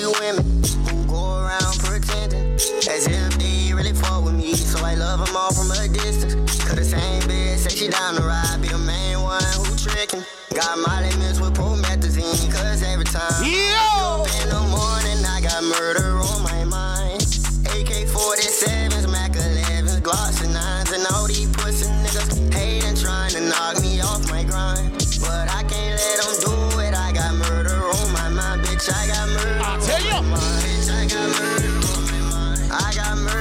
these 0.06 0.20
women 0.20 0.44
who 0.88 1.06
go 1.08 1.40
around 1.40 1.80
pretending 1.80 2.54
as 2.54 3.08
if 3.08 3.38
they 3.38 3.74
really 3.74 3.94
fought 3.94 4.24
with 4.24 4.36
me. 4.36 4.54
So 4.54 4.84
I 4.84 4.96
love 4.96 5.26
them 5.26 5.36
all 5.36 5.54
from 5.54 5.72
a 5.72 5.88
distance. 5.88 6.64
Cause 6.64 6.76
the 6.76 6.84
same 6.84 7.22
bitch 7.24 7.58
say 7.58 7.76
she 7.76 7.88
down 7.88 8.16
the 8.16 8.22
ride, 8.22 8.60
be 8.62 8.68
the 8.68 8.78
main 8.78 9.22
one 9.22 9.42
who 9.66 9.76
tricking. 9.78 10.24
Got 10.54 10.80
my 10.80 10.95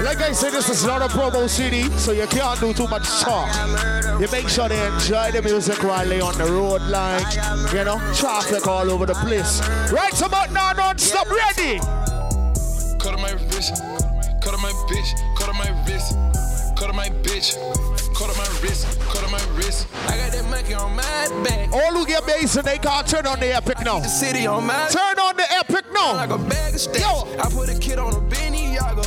Like 0.04 0.20
I 0.20 0.32
said, 0.32 0.52
this 0.52 0.68
is 0.68 0.84
not 0.84 1.00
a 1.00 1.06
promo 1.06 1.48
CD, 1.48 1.88
so 1.96 2.12
you 2.12 2.26
can't 2.26 2.60
do 2.60 2.74
too 2.74 2.86
much 2.88 3.08
talk. 3.20 3.48
You 4.20 4.28
make 4.30 4.50
sure 4.50 4.68
they 4.68 4.86
enjoy 4.86 5.32
the 5.32 5.40
music 5.42 5.82
while 5.82 6.06
they 6.06 6.20
on 6.20 6.36
the 6.36 6.44
road 6.44 6.82
line. 6.82 7.24
You 7.72 7.84
know, 7.84 7.98
traffic 8.14 8.66
all 8.66 8.90
over 8.90 9.06
the 9.06 9.14
place. 9.14 9.66
Right 9.90 10.20
about 10.20 10.52
now, 10.52 10.72
non-stop, 10.72 11.26
ready? 11.30 11.78
Cut 12.98 13.14
on 13.14 13.22
my 13.22 13.32
wrist, 13.32 13.82
cut 14.42 14.54
on 14.54 14.60
my 14.60 14.72
bitch, 14.88 15.36
cut 15.38 15.48
on 15.48 15.56
my 15.56 15.84
wrist, 15.86 16.14
cut 16.76 16.90
on 16.90 16.96
my 16.96 17.08
bitch, 17.24 17.56
cut 18.14 18.28
on 18.30 18.36
my 18.36 18.48
wrist, 18.60 18.86
cut 19.00 19.24
on 19.24 19.32
my 19.32 19.42
wrist. 19.56 19.86
I 20.06 20.16
got 20.18 20.32
that 20.32 20.44
monkey 20.50 20.74
on 20.74 20.94
my 20.94 21.42
back. 21.44 21.72
All 21.72 21.92
who 21.92 22.06
get 22.06 22.26
bass 22.26 22.56
and 22.56 22.66
they 22.66 22.78
can't 22.78 23.06
turn 23.06 23.26
on 23.26 23.40
the 23.40 23.54
epic 23.54 23.80
now. 23.84 24.00
The 24.00 24.08
city 24.08 24.46
on 24.46 24.66
my 24.66 24.86
Turn 24.88 25.18
on 25.18 25.36
the 25.36 25.50
epic 25.50 25.86
now. 25.92 26.12
like 26.14 26.30
a 26.30 26.38
bag 26.38 26.74
of 26.74 26.80
stacks. 26.80 27.00
Yo. 27.00 27.26
I 27.38 27.48
put 27.50 27.68
a 27.68 27.78
kid 27.78 27.98
on 27.98 28.14
a 28.14 28.20
Benny 28.20 28.74
Yaga, 28.74 29.02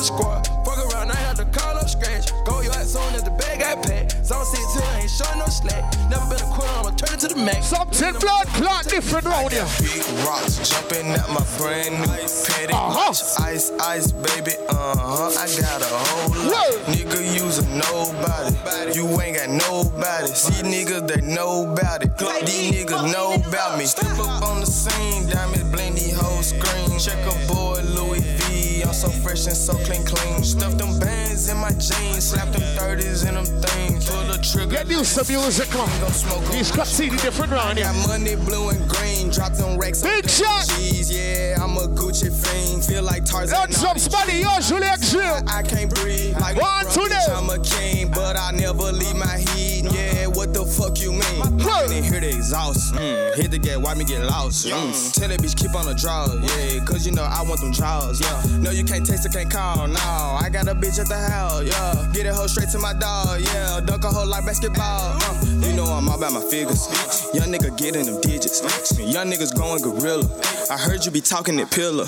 the 0.00 0.12
murder 0.12 0.22
squad. 0.22 0.46
Fuck 0.64 0.92
around, 0.92 1.10
I 1.10 1.16
had 1.16 1.36
to 1.36 1.44
call 1.46 1.76
up 1.76 1.88
scratch. 1.88 2.30
Go 2.44 2.60
your 2.60 2.72
ass 2.72 2.96
on 2.96 3.14
as 3.14 3.22
the 3.22 3.30
bag 3.30 3.60
got 3.60 3.82
packed. 3.82 4.24
Zone 4.24 4.44
16, 4.44 4.82
I 4.82 5.00
ain't 5.00 5.10
showing 5.10 5.38
no 5.38 5.46
slack. 5.46 5.82
Never 6.10 6.24
been 6.30 6.40
a 6.40 6.50
quitter, 6.52 6.72
I'ma 6.78 6.90
turn 6.90 7.14
it 7.14 7.20
to 7.20 7.28
the 7.28 7.36
max. 7.36 7.66
Something 7.66 8.14
blood 8.20 8.46
clot 8.58 8.84
different 8.88 9.26
round 9.26 9.52
here. 9.52 9.66
Big 9.80 10.04
rocks 10.24 10.56
jumping 10.68 11.06
at 11.12 11.28
my 11.30 11.44
brand 11.58 12.00
new 12.00 12.06
petty 12.46 12.72
Uh-huh. 12.72 13.08
watch. 13.08 13.20
Ice, 13.40 13.70
ice, 13.80 14.12
baby, 14.12 14.52
uh 14.68 14.96
huh. 14.96 15.32
I 15.36 15.46
got 15.60 15.82
a 15.82 15.90
whole 16.08 16.30
lot. 16.48 16.72
Whoa. 16.72 16.92
Nigga, 16.94 17.20
use 17.34 17.58
a 17.58 17.66
nobody. 17.68 18.96
You 18.96 19.06
ain't 19.20 19.36
got 19.36 19.50
nobody. 19.50 20.26
See 20.28 20.62
niggas, 20.62 21.06
they 21.08 21.20
know 21.22 21.72
about 21.72 22.02
it. 22.02 22.16
These 22.46 22.72
niggas 22.72 23.12
know 23.12 23.34
about 23.34 23.78
me. 23.78 23.84
Step 23.86 24.18
up 24.18 24.42
on 24.42 24.60
the 24.60 24.66
scene, 24.66 25.28
diamonds 25.28 25.64
blend 25.70 25.96
these 25.96 26.18
whole 26.18 26.42
screen. 26.42 26.98
Check 26.98 27.18
a 27.26 27.52
boy, 27.52 27.80
Louis 27.94 28.20
V. 28.20 28.49
I'm 28.82 28.94
so 28.94 29.08
fresh 29.08 29.46
and 29.46 29.56
so 29.56 29.74
clean, 29.84 30.04
clean. 30.04 30.42
Stuff 30.42 30.76
them 30.78 30.98
bands 30.98 31.48
in 31.48 31.56
my 31.56 31.70
jeans, 31.70 32.30
slap 32.30 32.48
them 32.52 32.62
30s 32.76 33.26
in 33.28 33.34
them 33.34 33.44
things. 33.44 34.08
Pull 34.08 34.24
the 34.24 34.38
trigger. 34.42 34.72
Get 34.72 34.88
used 34.88 35.16
to 35.18 35.30
music, 35.30 35.68
smoke 36.12 36.44
'em. 36.44 36.52
These 36.52 36.70
cut 36.70 36.86
CD 36.86 37.16
different 37.16 37.52
round 37.52 37.78
here. 37.78 37.86
Got 37.86 38.08
money, 38.08 38.36
blue 38.36 38.70
and 38.70 38.88
green. 38.88 39.30
Drop 39.30 39.52
them 39.52 39.78
racks. 39.78 40.02
Big 40.02 40.28
shot. 40.28 40.66
Yeah, 40.78 41.62
I'm 41.62 41.76
a 41.76 41.88
Gucci 41.88 42.30
fiend. 42.32 42.84
Feel 42.84 43.02
like 43.02 43.24
Tarzan. 43.24 43.58
Let 43.58 43.74
some 43.74 43.98
somebody 43.98 44.38
usually 44.38 44.86
extreme. 44.86 45.42
I 45.46 45.62
can't 45.62 45.92
breathe. 45.94 46.38
Like 46.40 46.56
One, 46.60 46.86
two. 46.90 47.08
I'm 47.30 47.50
a 47.50 47.58
king, 47.58 48.10
but 48.10 48.36
I 48.36 48.50
never 48.52 48.92
leave 48.92 49.16
my 49.16 49.38
heat. 49.54 49.84
Yeah, 49.92 50.26
what 50.26 50.52
the 50.54 50.64
fuck 50.64 51.00
you 51.00 51.12
mean? 51.12 51.40
Huh. 51.60 51.84
I 51.84 51.88
didn't 51.88 52.04
hear 52.04 52.20
the 52.20 52.28
exhaust. 52.28 52.94
Mm. 52.94 53.34
Hit 53.36 53.50
the 53.50 53.58
gate, 53.58 53.76
why 53.78 53.94
me 53.94 54.04
get 54.04 54.22
lost? 54.24 54.66
Mm. 54.66 55.12
Tell 55.14 55.28
that 55.28 55.40
bitch 55.40 55.56
keep 55.56 55.74
on 55.74 55.86
the 55.86 55.94
draw. 55.94 56.26
Yeah, 56.26 56.84
cause 56.84 57.06
you 57.06 57.12
know 57.12 57.22
I 57.22 57.42
want 57.42 57.60
them 57.60 57.72
draws. 57.72 58.20
Yeah, 58.20 58.42
no, 58.58 58.69
you 58.70 58.84
can't 58.84 59.04
taste 59.04 59.26
it, 59.26 59.32
can't 59.32 59.50
call. 59.50 59.86
No, 59.86 60.00
I 60.00 60.48
got 60.50 60.68
a 60.68 60.74
bitch 60.74 60.98
at 60.98 61.08
the 61.08 61.18
house. 61.18 61.64
Yeah, 61.64 62.12
get 62.12 62.26
a 62.26 62.34
hoe 62.34 62.46
straight 62.46 62.68
to 62.70 62.78
my 62.78 62.92
dog. 62.92 63.40
Yeah, 63.40 63.80
dunk 63.80 64.04
a 64.04 64.08
hoe 64.08 64.26
like 64.26 64.46
basketball. 64.46 65.18
Uh, 65.22 65.66
you 65.66 65.72
know 65.74 65.84
I'm 65.84 66.08
all 66.08 66.16
about 66.16 66.32
my 66.32 66.40
figures. 66.40 66.86
Young 67.34 67.52
nigga 67.52 67.76
getting 67.76 68.06
them 68.06 68.20
digits. 68.20 68.60
Young 68.98 69.30
niggas 69.30 69.56
going 69.56 69.82
gorilla. 69.82 70.26
I 70.70 70.78
heard 70.78 71.04
you 71.04 71.10
be 71.10 71.20
talking 71.20 71.56
that 71.56 71.70
pillar. 71.70 72.06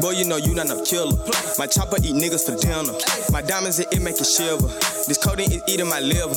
Boy, 0.00 0.12
you 0.12 0.24
know 0.24 0.36
you 0.36 0.54
not 0.54 0.68
no 0.68 0.82
killer. 0.84 1.16
My 1.58 1.66
chopper 1.66 1.98
eat 2.02 2.14
niggas 2.14 2.44
for 2.46 2.56
dinner. 2.56 2.92
My 3.30 3.42
diamonds, 3.42 3.78
it, 3.78 3.88
it 3.92 4.02
make 4.02 4.18
it 4.20 4.26
shiver. 4.26 4.68
This 5.06 5.18
codeine 5.18 5.52
is 5.52 5.62
eating 5.68 5.88
my 5.88 6.00
liver. 6.00 6.34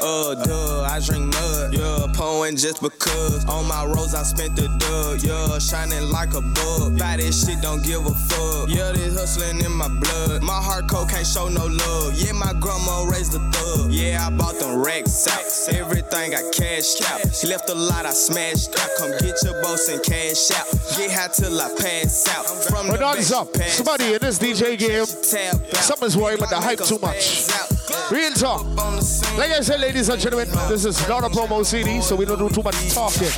Uh, 0.00 0.34
duh, 0.34 0.82
I 0.88 1.00
drink 1.00 1.32
mud. 1.34 1.74
Yeah, 1.74 2.06
pouring 2.14 2.56
just 2.56 2.80
because. 2.80 3.44
On 3.46 3.66
my 3.68 3.84
rose, 3.84 4.14
I 4.14 4.22
spent 4.22 4.56
the 4.56 4.68
dub. 4.78 5.20
Yeah, 5.20 5.58
shining 5.58 6.10
like 6.10 6.34
a 6.34 6.40
bug. 6.40 6.98
Buy 6.98 7.16
this 7.16 7.46
shit, 7.46 7.60
don't 7.60 7.82
give 7.84 8.06
a 8.06 8.14
fuck. 8.14 8.68
Yeah, 8.68 8.92
this 9.02 9.18
hustling 9.18 9.60
in 9.60 9.72
my 9.72 9.88
blood. 9.88 10.42
My 10.42 10.60
heart 10.60 10.88
cold 10.88 11.10
can't 11.10 11.26
show 11.26 11.48
no 11.48 11.66
love. 11.66 12.14
Yeah, 12.14 12.32
my 12.32 12.52
grandma 12.60 13.04
raised 13.04 13.32
the 13.32 13.40
thug. 13.50 13.92
Yeah, 13.92 14.26
I 14.26 14.30
bought 14.30 14.58
them 14.58 14.82
racks 14.82 15.26
out. 15.28 15.74
Everything 15.74 16.32
got 16.32 16.52
cashed 16.52 17.02
out. 17.10 17.34
She 17.34 17.46
left 17.46 17.68
a 17.70 17.74
lot, 17.74 18.06
I 18.06 18.12
smashed 18.12 18.78
out. 18.78 18.88
Come 18.98 19.10
get 19.20 19.36
your 19.42 19.60
boss 19.62 19.88
and 19.88 20.02
cash 20.02 20.50
out. 20.52 20.66
Get 20.96 21.10
high 21.10 21.28
till 21.28 21.60
I 21.60 21.68
pass 21.78 22.28
out. 22.28 22.46
From 22.70 22.88
the 22.88 22.98
back, 22.98 23.18
up. 23.32 23.56
Somebody 23.70 24.14
in 24.14 24.18
this 24.20 24.38
DJ 24.38 24.78
game. 24.78 25.04
Someone's 25.04 26.16
worried 26.16 26.38
about 26.38 26.50
the 26.50 26.60
hype 26.60 26.78
too 26.78 26.98
much. 26.98 27.81
Real 28.10 28.32
talk. 28.32 28.64
On 28.78 28.96
the 28.96 29.02
scene. 29.02 29.38
Like 29.38 29.50
I 29.50 29.60
said, 29.60 29.80
ladies 29.80 30.08
and 30.08 30.20
gentlemen, 30.20 30.48
this 30.68 30.84
is 30.84 31.08
not 31.08 31.24
a 31.24 31.28
promo 31.28 31.64
CD, 31.64 32.00
so 32.00 32.16
we 32.16 32.24
don't 32.24 32.38
do 32.38 32.48
too 32.48 32.62
much 32.62 32.76
talking. 32.92 33.28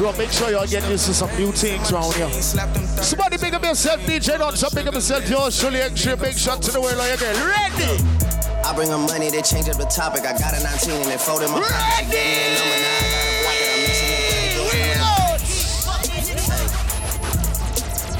Will 0.00 0.12
make 0.14 0.30
sure 0.30 0.50
y'all 0.50 0.66
get 0.66 0.88
used 0.88 1.06
to 1.06 1.14
some 1.14 1.30
new 1.36 1.52
things 1.52 1.92
around 1.92 2.14
here. 2.14 2.28
Them. 2.28 2.86
Somebody 3.02 3.36
big 3.36 3.54
up 3.54 3.62
yourself, 3.62 4.00
DJ 4.00 4.38
Don't 4.38 4.56
some 4.56 4.70
big 4.74 4.88
up 4.88 4.94
yourself, 4.94 5.28
yours 5.28 5.60
truly 5.60 5.80
extra 5.80 6.16
big 6.16 6.36
shot 6.36 6.62
to 6.62 6.70
the 6.72 6.80
world 6.80 6.96
like 6.96 7.14
again. 7.14 7.34
Ready? 7.44 8.02
I 8.64 8.72
bring 8.74 8.88
her 8.88 8.98
money, 8.98 9.30
they 9.30 9.42
change 9.42 9.68
up 9.68 9.76
the 9.76 9.84
topic. 9.84 10.24
I 10.24 10.32
got 10.38 10.54
a 10.58 10.62
19 10.62 10.92
and 10.92 11.04
they 11.06 11.18
fold 11.18 11.42
in 11.42 11.50
my 11.50 11.60
pocket. 11.60 12.82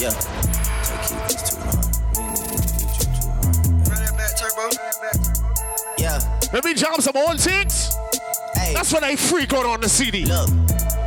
She 0.02 0.41
Let 6.52 6.64
me 6.64 6.74
jam 6.74 7.00
some 7.00 7.16
old 7.16 7.40
things. 7.40 7.96
Hey. 8.54 8.74
That's 8.74 8.92
when 8.92 9.02
I 9.02 9.16
freak 9.16 9.54
out 9.54 9.64
on 9.64 9.80
the 9.80 9.88
CD. 9.88 10.26
Look, 10.26 10.50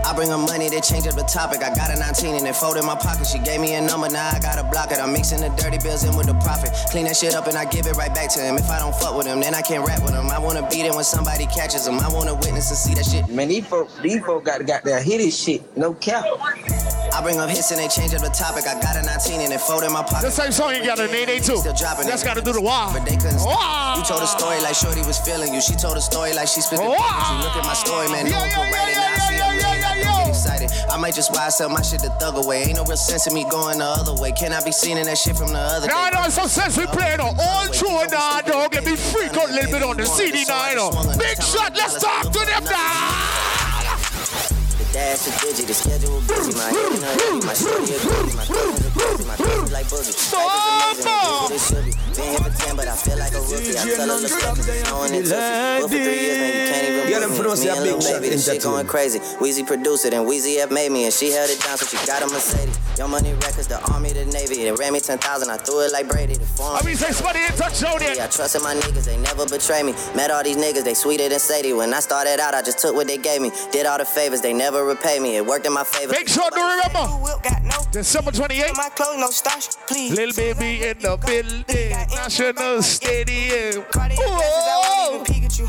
I 0.05 0.13
bring 0.13 0.29
her 0.29 0.37
money, 0.37 0.69
they 0.69 0.81
change 0.81 1.07
up 1.07 1.15
the 1.15 1.23
topic. 1.23 1.63
I 1.63 1.73
got 1.73 1.89
a 1.89 1.97
19 1.97 2.35
and 2.35 2.45
they 2.45 2.53
fold 2.53 2.77
in 2.77 2.85
my 2.85 2.95
pocket. 2.95 3.25
She 3.25 3.39
gave 3.39 3.59
me 3.59 3.73
a 3.73 3.81
number, 3.81 4.07
now 4.07 4.29
I 4.29 4.39
gotta 4.39 4.63
block 4.63 4.91
it. 4.91 4.99
I'm 4.99 5.11
mixing 5.11 5.41
the 5.41 5.49
dirty 5.57 5.79
bills 5.79 6.03
in 6.03 6.15
with 6.15 6.27
the 6.27 6.35
profit. 6.45 6.69
Clean 6.91 7.05
that 7.05 7.17
shit 7.17 7.33
up 7.33 7.47
and 7.47 7.57
I 7.57 7.65
give 7.65 7.87
it 7.87 7.95
right 7.97 8.13
back 8.13 8.29
to 8.33 8.39
him. 8.39 8.55
If 8.55 8.69
I 8.69 8.77
don't 8.79 8.93
fuck 8.95 9.17
with 9.17 9.25
him, 9.25 9.39
then 9.41 9.55
I 9.55 9.61
can't 9.61 9.85
rap 9.85 10.03
with 10.03 10.13
him. 10.13 10.29
I 10.29 10.37
wanna 10.37 10.61
beat 10.69 10.85
him 10.85 10.93
when 10.95 11.03
somebody 11.03 11.47
catches 11.47 11.87
him. 11.87 11.99
I 11.99 12.07
wanna 12.13 12.35
witness 12.35 12.69
and 12.69 12.77
see 12.77 12.93
that 12.93 13.05
shit. 13.05 13.27
Man, 13.33 13.47
these 13.49 13.65
folk, 13.65 13.89
these 14.03 14.23
folk 14.23 14.45
got 14.45 14.63
got 14.67 14.83
that 14.83 15.03
hit 15.03 15.21
his 15.21 15.33
shit. 15.37 15.65
No 15.75 15.93
cap. 15.95 16.23
I 17.13 17.21
bring 17.23 17.39
up 17.39 17.49
hits 17.49 17.71
and 17.71 17.79
they 17.79 17.87
change 17.87 18.13
up 18.13 18.21
the 18.21 18.29
topic. 18.29 18.67
I 18.67 18.79
got 18.81 18.95
a 18.97 19.01
19 19.01 19.41
and 19.41 19.51
they 19.51 19.57
fold 19.57 19.83
in 19.83 19.91
my 19.91 20.03
pocket. 20.03 20.29
The 20.29 20.31
same 20.31 20.51
song 20.51 20.75
you 20.75 20.83
got 20.85 20.99
a 20.99 21.07
Nene 21.07 21.41
too. 21.41 21.57
Still 21.57 21.73
dropping 21.73 22.05
That's 22.05 22.21
it. 22.21 22.25
gotta 22.25 22.41
do 22.41 22.53
the 22.53 22.61
wow. 22.61 22.91
But 22.93 23.05
they 23.09 23.15
couldn't 23.17 23.39
stop. 23.39 23.97
You 23.97 24.03
told 24.03 24.21
a 24.21 24.27
story 24.27 24.61
like 24.61 24.75
Shorty 24.75 25.01
was 25.01 25.17
feeling 25.17 25.53
you. 25.53 25.61
She 25.61 25.73
told 25.73 25.97
a 25.97 26.01
story 26.01 26.33
like 26.33 26.47
she 26.47 26.61
spit 26.61 26.77
the 26.79 26.85
Wow. 26.85 26.93
You 26.93 27.41
look 27.47 27.55
at 27.57 27.65
my 27.65 27.73
story, 27.73 28.07
man. 28.09 28.27
Yeah, 28.27 28.37
no 28.37 28.39
one 28.39 28.49
yeah, 28.49 28.55
could 28.55 28.73
write 28.75 28.89
it. 28.89 28.93
yeah, 28.93 29.01
Now 29.01 29.15
I 29.15 29.29
see 29.31 29.37
yeah, 29.37 29.74
I 30.95 30.97
might 30.97 31.13
just 31.13 31.33
why 31.33 31.49
sell 31.49 31.67
my 31.67 31.81
shit 31.81 31.99
the 31.99 32.09
thug 32.21 32.37
away. 32.37 32.63
Ain't 32.63 32.77
no 32.77 32.85
real 32.85 32.95
sense 32.95 33.27
in 33.27 33.33
me 33.33 33.43
going 33.51 33.79
the 33.79 33.83
other 33.83 34.13
way. 34.13 34.31
Can 34.31 34.53
I 34.53 34.63
be 34.63 34.71
seen 34.71 34.97
in 34.97 35.07
that 35.07 35.17
shit 35.17 35.35
from 35.35 35.51
the 35.51 35.59
other 35.59 35.89
I 35.91 36.09
day? 36.09 36.17
know 36.17 36.29
some 36.29 36.47
sense 36.47 36.77
we 36.77 36.85
play 36.85 37.17
now. 37.17 37.35
All 37.37 37.67
true 37.67 37.99
and 37.99 38.09
nah, 38.09 38.39
dog. 38.39 38.73
Let 38.73 38.85
me 38.85 38.95
freak 38.95 39.35
out 39.35 39.49
a 39.49 39.51
little 39.51 39.71
bit 39.73 39.83
on 39.83 39.97
the 39.97 40.05
CD 40.05 40.45
now, 40.47 40.69
you. 40.71 41.19
Big 41.19 41.43
shot, 41.43 41.75
let's 41.75 42.01
talk 42.01 42.31
to 42.31 42.39
them 42.45 42.63
now. 42.63 43.54
The 44.95 45.01
dash, 45.01 45.27
the 45.27 45.31
digit, 45.43 45.67
the 45.67 45.73
schedule 45.73 46.21
busy. 46.23 46.55
My 46.55 46.71
head 46.71 46.95
in 46.95 47.03
a 47.03 47.11
hoodie, 47.19 47.43
my 47.45 47.51
shorty 47.51 47.91
a 47.91 47.99
goodie, 47.99 48.31
my 48.31 48.47
cousins 48.47 48.79
a 48.79 48.91
pussy, 48.95 49.27
my 49.27 49.35
cousins 49.35 49.71
like 49.75 49.87
boogie. 49.91 50.15
Life 50.15 50.55
is 50.55 50.71
amazing, 50.71 51.03
it 51.03 51.27
is 51.27 51.35
what 51.35 51.51
it 51.51 51.59
should 51.67 51.83
be. 51.83 51.91
Been 52.15 52.31
here 52.31 52.39
for 52.39 52.53
10, 52.63 52.75
but 52.79 52.87
I 52.87 52.95
feel 52.95 53.17
like 53.19 53.35
a 53.35 53.41
rookie. 53.43 53.75
I 53.75 53.83
tell 53.91 54.07
her, 54.07 54.23
look 54.23 54.43
up, 54.47 54.55
snowing 54.55 55.11
and 55.19 55.27
tootsie. 55.27 55.35
But 55.35 55.91
for 55.91 55.99
three 55.99 56.15
years, 56.15 56.39
man, 56.39 56.47
you 56.47 56.63
can't 56.71 56.87
even 56.87 57.11
Yeah, 57.11 57.27
move 57.27 57.43
me. 57.43 57.59
Me 57.59 57.67
and 57.75 57.83
Lil 57.83 57.99
Baby, 57.99 58.29
this 58.31 58.47
shit 58.47 58.63
going 58.63 58.87
crazy. 58.87 59.19
Weezy 59.43 59.67
produced 59.67 60.05
it, 60.07 60.13
and 60.15 60.23
Weezy 60.23 60.63
F 60.63 60.71
made 60.71 60.95
me, 60.95 61.03
and 61.03 61.11
she 61.11 61.27
held 61.35 61.51
it 61.51 61.59
down, 61.59 61.75
so 61.75 61.83
she 61.91 61.99
got 62.07 62.23
a 62.23 62.27
Mercedes. 62.31 62.79
Your 62.95 63.11
money 63.11 63.33
records, 63.43 63.67
the 63.67 63.83
army, 63.91 64.13
the 64.15 64.23
navy. 64.31 64.63
They 64.63 64.71
ran 64.71 64.93
me 64.93 65.01
10,000, 65.01 65.19
I 65.49 65.57
threw 65.57 65.81
it 65.83 65.91
like 65.91 66.07
Brady. 66.07 66.35
The 66.39 66.47
foreign- 66.55 66.79
I 66.79 66.85
mean, 66.87 66.95
say 66.95 67.11
somebody 67.11 67.43
in 67.43 67.51
touch 67.59 67.83
on 67.83 67.99
it. 68.01 68.15
yeah, 68.15 68.23
I 68.23 68.27
trusted 68.31 68.63
my 68.63 68.73
niggas, 68.75 69.03
they 69.03 69.17
never 69.17 69.45
betray 69.45 69.83
me. 69.83 69.91
Met 70.15 70.31
all 70.31 70.41
these 70.41 70.55
niggas, 70.55 70.85
they 70.85 70.93
sweeter 70.93 71.27
than 71.27 71.39
Sadie. 71.39 71.73
When 71.73 71.93
I 71.93 71.99
started 71.99 72.39
out, 72.39 72.55
I 72.55 72.61
just 72.61 72.79
took 72.79 72.95
what 72.95 73.07
they 73.07 73.17
gave 73.17 73.41
me. 73.41 73.51
Did 73.73 73.85
all 73.85 73.97
the 73.97 74.05
favors, 74.05 74.39
they 74.39 74.53
never 74.53 74.84
repay 74.85 75.19
me. 75.19 75.35
It 75.37 75.45
worked 75.45 75.65
in 75.65 75.73
my 75.73 75.83
favor. 75.83 76.11
Make 76.13 76.27
sure 76.29 76.49
to 76.49 76.55
remember. 76.55 77.05
Whip 77.23 77.43
got 77.43 77.91
December 77.91 78.31
28th. 78.31 78.75
my 78.75 78.89
clothes, 78.89 79.17
no 79.19 79.29
starch, 79.29 79.67
please. 79.87 80.11
Little 80.15 80.35
baby 80.35 80.83
in 80.85 80.99
the 80.99 81.15
building. 81.25 81.89
National 82.11 82.81
Stadium. 82.81 83.83
Cardi 83.91 84.15
glasses, 84.15 84.43
I 84.43 84.81
Whoa. 84.83 85.17
won't 85.17 85.29
even 85.29 85.43
Pikachu. 85.47 85.65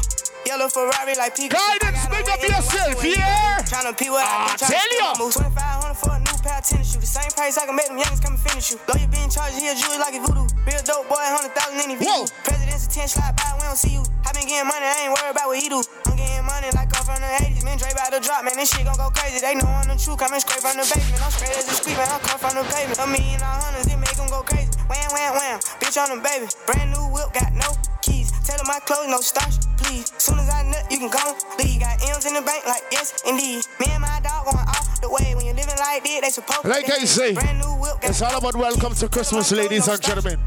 Yellow 0.47 0.69
Ferrari 0.69 1.15
like 1.17 1.35
Pikachu. 1.37 1.55
Guidance, 1.55 2.07
I 2.07 2.11
got 2.11 2.11
big 2.11 2.27
no 2.27 2.33
up 2.33 2.39
way 2.39 2.47
in 2.47 2.51
the 2.51 2.57
yourself, 2.57 2.89
microwave. 2.99 3.17
yeah? 3.19 3.59
Tryna 3.67 3.99
pee 3.99 4.11
what 4.11 4.25
Ah, 4.27 4.47
I 4.47 4.57
do, 4.57 4.65
tryna 4.65 4.71
tell 4.71 4.81
steal 4.87 4.99
ya. 4.99 5.07
my 5.07 5.15
2500 5.15 5.95
for 5.95 6.11
a 6.11 6.19
new 6.19 6.39
pair 6.43 6.59
of 6.59 6.65
tennis 6.67 6.87
shoes. 6.93 7.01
The 7.03 7.07
same 7.07 7.31
price 7.35 7.59
I 7.59 7.67
can 7.67 7.77
make 7.77 7.87
them 7.89 7.99
youngins 7.99 8.23
come 8.23 8.35
and 8.35 8.43
finish 8.43 8.71
you. 8.71 8.79
Lawyer 8.91 9.07
being 9.11 9.31
charged, 9.31 9.59
he 9.59 9.67
a 9.71 9.75
Jewish 9.75 9.99
like 10.03 10.15
a 10.15 10.21
voodoo. 10.23 10.47
Real 10.67 10.83
dope 10.83 11.07
boy, 11.11 11.23
100,000 11.23 11.79
in 11.91 11.99
his 11.99 12.07
Whoa. 12.07 12.27
view. 12.27 12.35
President's 12.43 12.87
attention, 12.91 13.23
slide 13.23 13.35
by, 13.39 13.55
we 13.59 13.63
don't 13.67 13.79
see 13.79 13.95
you. 13.99 14.03
I 14.27 14.33
been 14.35 14.47
getting 14.51 14.67
money, 14.67 14.87
I 14.87 14.95
ain't 15.07 15.13
worried 15.15 15.31
about 15.35 15.47
what 15.51 15.59
he 15.63 15.69
do. 15.71 15.83
I'm 16.17 16.25
getting 16.25 16.49
money 16.49 16.73
like 16.73 16.89
come 16.89 17.05
from 17.05 17.21
the 17.21 17.29
80s. 17.45 17.61
Man, 17.61 17.77
Dre 17.77 17.93
about 17.93 18.09
to 18.09 18.21
drop, 18.25 18.41
man, 18.41 18.57
this 18.57 18.73
shit 18.73 18.89
gon' 18.89 18.97
go 18.97 19.13
crazy. 19.13 19.37
They 19.37 19.53
know 19.53 19.69
I'm 19.69 19.85
the 19.85 20.01
truth, 20.01 20.17
coming 20.17 20.41
straight 20.41 20.65
from 20.65 20.81
the 20.81 20.89
basement. 20.89 21.21
I'm 21.21 21.29
straight 21.29 21.53
as 21.53 21.69
a 21.69 21.77
street, 21.77 22.01
man, 22.01 22.09
I 22.09 22.17
come 22.25 22.41
from 22.41 22.57
the 22.57 22.65
pavement. 22.73 22.97
A 22.97 23.05
million 23.05 23.37
all 23.45 23.61
hundreds, 23.61 23.93
it 23.93 24.01
make 24.01 24.17
them 24.17 24.33
go 24.33 24.41
crazy. 24.41 24.73
Wham, 24.89 25.13
wham, 25.13 25.37
wham, 25.37 25.61
bitch 25.77 26.01
on 26.01 26.17
the 26.17 26.25
baby. 26.25 26.49
Brand 26.65 26.89
new 26.89 27.05
whip, 27.13 27.37
got 27.37 27.53
no 27.53 27.69
keys. 28.01 28.33
Tell 28.49 28.57
them 28.57 28.65
my 28.65 28.81
clothes, 28.89 29.13
no 29.13 29.21
starch, 29.21 29.61
please. 29.77 30.09
Soon 30.17 30.41
as 30.41 30.49
I 30.49 30.65
nut, 30.65 30.89
you 30.89 31.05
can 31.05 31.13
go 31.13 31.37
leave. 31.61 31.85
Got 31.85 32.01
M's 32.01 32.25
in 32.25 32.33
the 32.33 32.41
bank, 32.41 32.65
like 32.65 32.85
yes, 32.89 33.21
indeed. 33.29 33.69
Me 33.77 33.93
and 33.93 34.01
my 34.01 34.17
dog 34.25 34.49
going 34.49 34.65
off 34.73 34.97
the 35.05 35.13
way. 35.13 35.37
When 35.37 35.45
living 35.45 35.56
like 35.79 36.03
this, 36.05 36.21
they 36.21 36.31
supposed 36.31 36.63
to. 36.63 36.69
Like 36.69 36.91
I 36.91 37.05
say, 37.05 37.35
Brand 37.35 37.59
new 37.59 37.75
whip, 37.77 38.01
got 38.01 38.11
it's 38.11 38.23
all 38.23 38.37
about 38.39 38.57
welcome 38.57 38.95
to 38.95 39.09
Christmas, 39.09 39.53
ladies 39.53 39.89
and 39.89 40.01
gentlemen. 40.01 40.39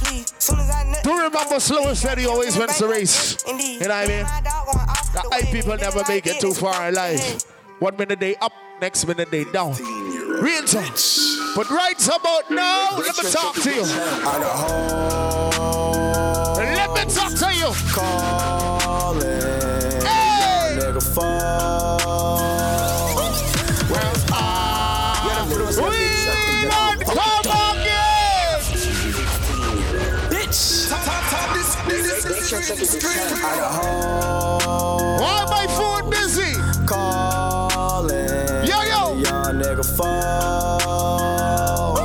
Do 1.04 1.12
remember 1.18 1.60
slow 1.60 1.88
and 1.88 1.98
steady 1.98 2.26
always 2.26 2.58
wins 2.58 2.78
the 2.78 2.88
race. 2.88 3.38
You 3.48 3.54
know 3.80 3.88
what 3.88 3.92
I 3.92 4.08
mean? 4.08 4.26
The 5.14 5.22
high 5.32 5.52
people 5.52 5.76
never 5.78 6.04
make 6.08 6.28
it 6.28 6.40
too 6.40 6.54
far 6.54 6.88
in 6.90 6.96
life. 6.96 7.44
One 7.80 7.96
minute 7.96 8.20
they 8.20 8.36
up, 8.38 8.52
next 8.82 9.06
minute 9.08 9.32
they 9.32 9.46
down. 9.46 9.76
Real 10.42 10.64
talk. 10.64 10.94
But 11.56 11.70
right 11.70 12.08
about 12.08 12.50
now, 12.52 12.98
let 12.98 13.18
me 13.18 13.30
talk 13.32 13.56
to 13.56 13.74
you. 13.74 13.84
Let 16.60 16.92
me 16.94 17.06
talk 17.14 17.34
to 17.34 17.54
you. 17.56 17.74
Calling. 17.94 19.22
Hey. 20.02 20.60
Why 32.60 32.76
my 35.50 35.66
phone 35.78 36.10
busy? 36.10 36.52
Calling. 36.86 38.28
Yo, 38.68 38.82
yo. 38.82 39.14
Young 39.16 39.62
nigga 39.62 39.86
fall. 39.96 41.96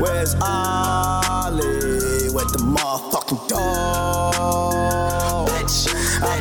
Where's 0.00 0.34
Ollie 0.40 2.30
with 2.32 2.48
the 2.52 2.58
motherfucking 2.64 3.48
dog? 3.48 5.48
Bitch. 5.50 5.88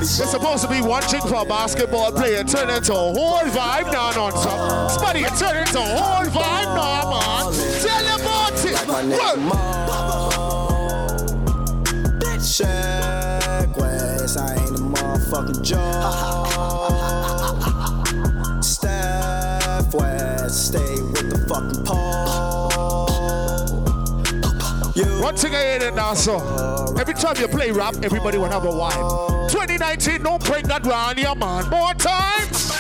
It's 0.02 0.32
supposed 0.32 0.64
to 0.64 0.70
be 0.70 0.80
one 0.82 1.04
chick 1.10 1.24
for 1.24 1.42
a 1.42 1.46
basketball 1.46 2.14
player, 2.14 2.46
turn 2.46 2.70
into 2.70 2.94
a 2.94 2.96
whole 2.96 3.44
vibe 3.50 3.92
now 3.92 4.18
on 4.18 4.32
some. 4.32 4.90
Somebody 4.90 5.24
can 5.24 5.36
turn 5.38 5.58
into 5.58 5.78
a 5.78 5.82
whole 5.82 6.26
vibe 6.28 6.74
now, 6.74 7.10
man. 7.12 7.52
Tell 7.82 8.04
them 8.06 8.22
about 8.22 8.66
it. 8.66 8.88
My 8.88 9.04
nigga 9.04 9.36
Bitch. 12.22 12.62
Check 14.32 14.44
West, 14.44 14.50
I 14.50 14.54
ain't 14.54 14.70
a 14.70 14.82
motherfucking 14.84 15.62
joke. 15.62 15.84
Steph 18.64 19.94
West, 19.94 20.68
stay 20.68 21.02
with 21.02 21.30
the 21.30 21.38
fucking 21.50 21.84
pole. 21.84 23.10
One 25.22 25.36
thing 25.36 25.56
I 25.56 25.62
hate 25.62 25.82
it 25.82 25.96
now, 25.96 26.14
so 26.14 26.38
every 27.00 27.14
time 27.14 27.36
you 27.40 27.48
play 27.48 27.72
rap, 27.72 27.96
everybody 28.04 28.38
will 28.38 28.50
have 28.50 28.64
a 28.64 28.70
vibe. 28.70 29.50
2019, 29.50 30.24
don't 30.24 30.44
bring 30.46 30.66
that 30.68 30.86
round 30.86 31.20
your 31.20 31.36
man. 31.36 31.70
More 31.70 31.94
times. 31.94 32.72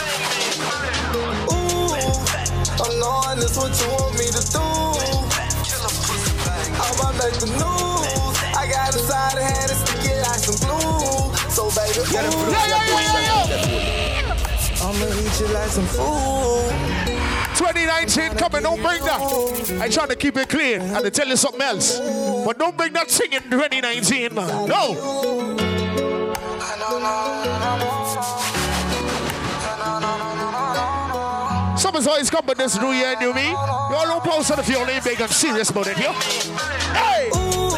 Ooh, 1.51 1.95
I'm 2.81 2.99
knowing 2.99 3.39
this 3.39 3.57
what 3.57 3.77
you 3.79 3.87
want 3.89 4.13
me 4.17 4.27
to 4.31 4.41
do. 4.51 4.61
I'ma 6.81 7.11
make 7.19 7.35
the 7.39 7.47
news. 7.47 7.91
I 8.55 8.67
got 8.69 8.95
a 8.95 8.99
side 8.99 9.33
of 9.33 9.43
hand 9.43 9.71
and 9.71 9.79
stick 9.79 9.89
it 9.89 9.90
I'ma 14.83 15.05
eat 15.19 15.39
you 15.39 15.47
like 15.53 15.69
some 15.69 15.85
food. 15.85 16.71
2019 17.57 18.37
coming, 18.37 18.63
don't 18.63 18.81
bring 18.81 19.03
that. 19.03 19.19
I 19.81 19.89
trying 19.89 20.07
to 20.07 20.15
keep 20.15 20.37
it 20.37 20.47
clean 20.47 20.79
and 20.81 21.03
to 21.03 21.11
tell 21.11 21.27
you 21.27 21.35
something 21.35 21.61
else. 21.61 21.99
But 21.99 22.57
don't 22.57 22.77
bring 22.77 22.93
that 22.93 23.09
thing 23.09 23.33
in 23.33 23.43
2019, 23.43 24.33
man. 24.33 24.69
No. 24.69 24.95
Summer's 31.77 32.07
always 32.07 32.29
come, 32.29 32.45
but 32.45 32.57
this 32.57 32.79
new 32.79 32.91
year, 32.91 33.15
new 33.19 33.33
me. 33.33 33.49
You 33.49 33.55
all 33.55 34.05
don't 34.05 34.23
post 34.23 34.51
it 34.51 34.59
if 34.59 34.69
you're 34.69 34.79
only 34.79 34.99
big 35.03 35.19
and 35.19 35.29
serious 35.29 35.69
about 35.69 35.87
it, 35.87 35.97
yo. 35.97 36.13
Hey! 36.93 37.29
Ooh, 37.35 37.71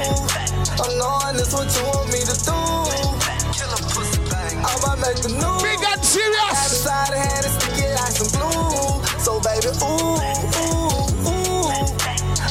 make 5.04 5.20
the 5.20 5.32
news. 5.36 5.62
Big 5.62 5.84
and 5.84 6.04
serious. 6.04 6.40
Got 6.40 6.72
a 6.72 6.80
side 6.88 7.12
of 7.12 7.20
hand 7.20 7.44
and 7.44 7.54
stick 7.60 7.92
like 8.00 8.16
some 8.16 8.32
glue. 8.32 9.04
So 9.20 9.40
baby, 9.44 9.72
ooh, 9.84 10.16
ooh, 10.64 11.28
ooh. 11.28 11.68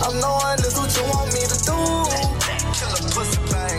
I'm 0.04 0.14
knowing 0.20 0.60
this 0.60 0.76
what 0.76 0.92
you 0.92 1.04
want 1.08 1.32
me 1.32 1.42
to 1.48 1.58
do. 1.64 1.78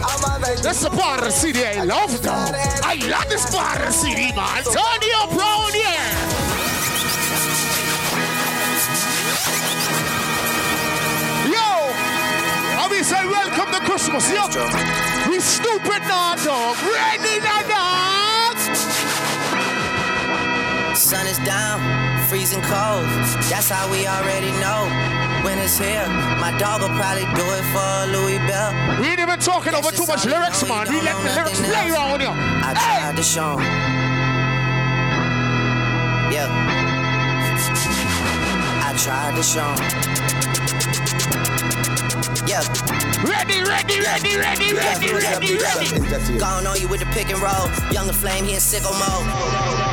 I'ma 0.04 0.40
make 0.40 0.58
the 0.58 0.64
That's 0.64 0.82
the 0.82 0.90
part 0.90 1.20
of 1.22 1.26
the 1.26 1.32
city 1.32 1.64
I 1.64 1.84
love, 1.86 2.22
though. 2.22 2.34
I 2.34 2.98
love 3.10 3.30
this 3.30 3.46
part 3.54 3.80
of 3.80 3.88
the 3.88 3.94
city, 3.94 4.34
man. 4.34 4.64
Turn 4.66 5.00
you 5.06 5.16
up 5.22 5.32
round. 5.38 5.74
Yo! 11.46 11.70
I 12.82 12.88
mean, 12.90 13.04
say 13.04 13.26
welcome 13.26 13.70
to 13.74 13.80
Christmas, 13.86 14.26
yo. 14.34 14.48
We 15.30 15.40
stupid 15.40 16.02
now, 16.10 16.36
dog. 16.36 16.78
Ready 16.82 17.40
now, 17.40 17.62
dog. 17.68 18.23
Sun 21.14 21.28
is 21.28 21.38
down, 21.46 21.78
freezing 22.28 22.62
cold. 22.64 23.06
That's 23.46 23.70
how 23.70 23.86
we 23.92 24.08
already 24.08 24.50
know. 24.58 24.90
When 25.46 25.60
it's 25.60 25.78
here, 25.78 26.08
my 26.42 26.50
dog 26.58 26.82
will 26.82 26.90
probably 26.98 27.30
do 27.38 27.46
it 27.54 27.66
for 27.70 28.10
Louis 28.10 28.40
Bell. 28.50 28.74
We 29.00 29.10
ain't 29.10 29.20
even 29.20 29.38
talking 29.38 29.76
over 29.76 29.92
too 29.92 30.08
much 30.08 30.26
lyrics, 30.26 30.68
man. 30.68 30.90
We 30.90 31.02
let 31.02 31.16
the 31.22 31.30
lyrics 31.38 31.62
play 31.62 31.92
around 31.92 32.20
here. 32.20 32.34
I 32.34 32.74
tried 32.74 33.16
to 33.16 33.22
show. 33.22 33.60
Yeah. 36.34 36.50
I 38.82 38.90
tried 38.98 39.36
to 39.38 39.44
show. 39.44 39.70
Yeah. 42.50 42.66
Ready, 43.22 43.62
ready, 43.62 44.02
ready, 44.02 44.36
ready, 44.36 44.74
ready, 44.74 45.14
ready, 45.14 45.58
ready. 45.58 46.40
Gone 46.40 46.66
on 46.66 46.82
you 46.82 46.88
with 46.88 47.02
the 47.02 47.06
pick 47.14 47.30
and 47.30 47.40
roll. 47.40 47.70
Young 47.92 48.08
La 48.08 48.14
Flame, 48.14 48.46
he 48.46 48.56
in 48.56 48.60
sicko 48.60 48.92
mode. 48.98 49.93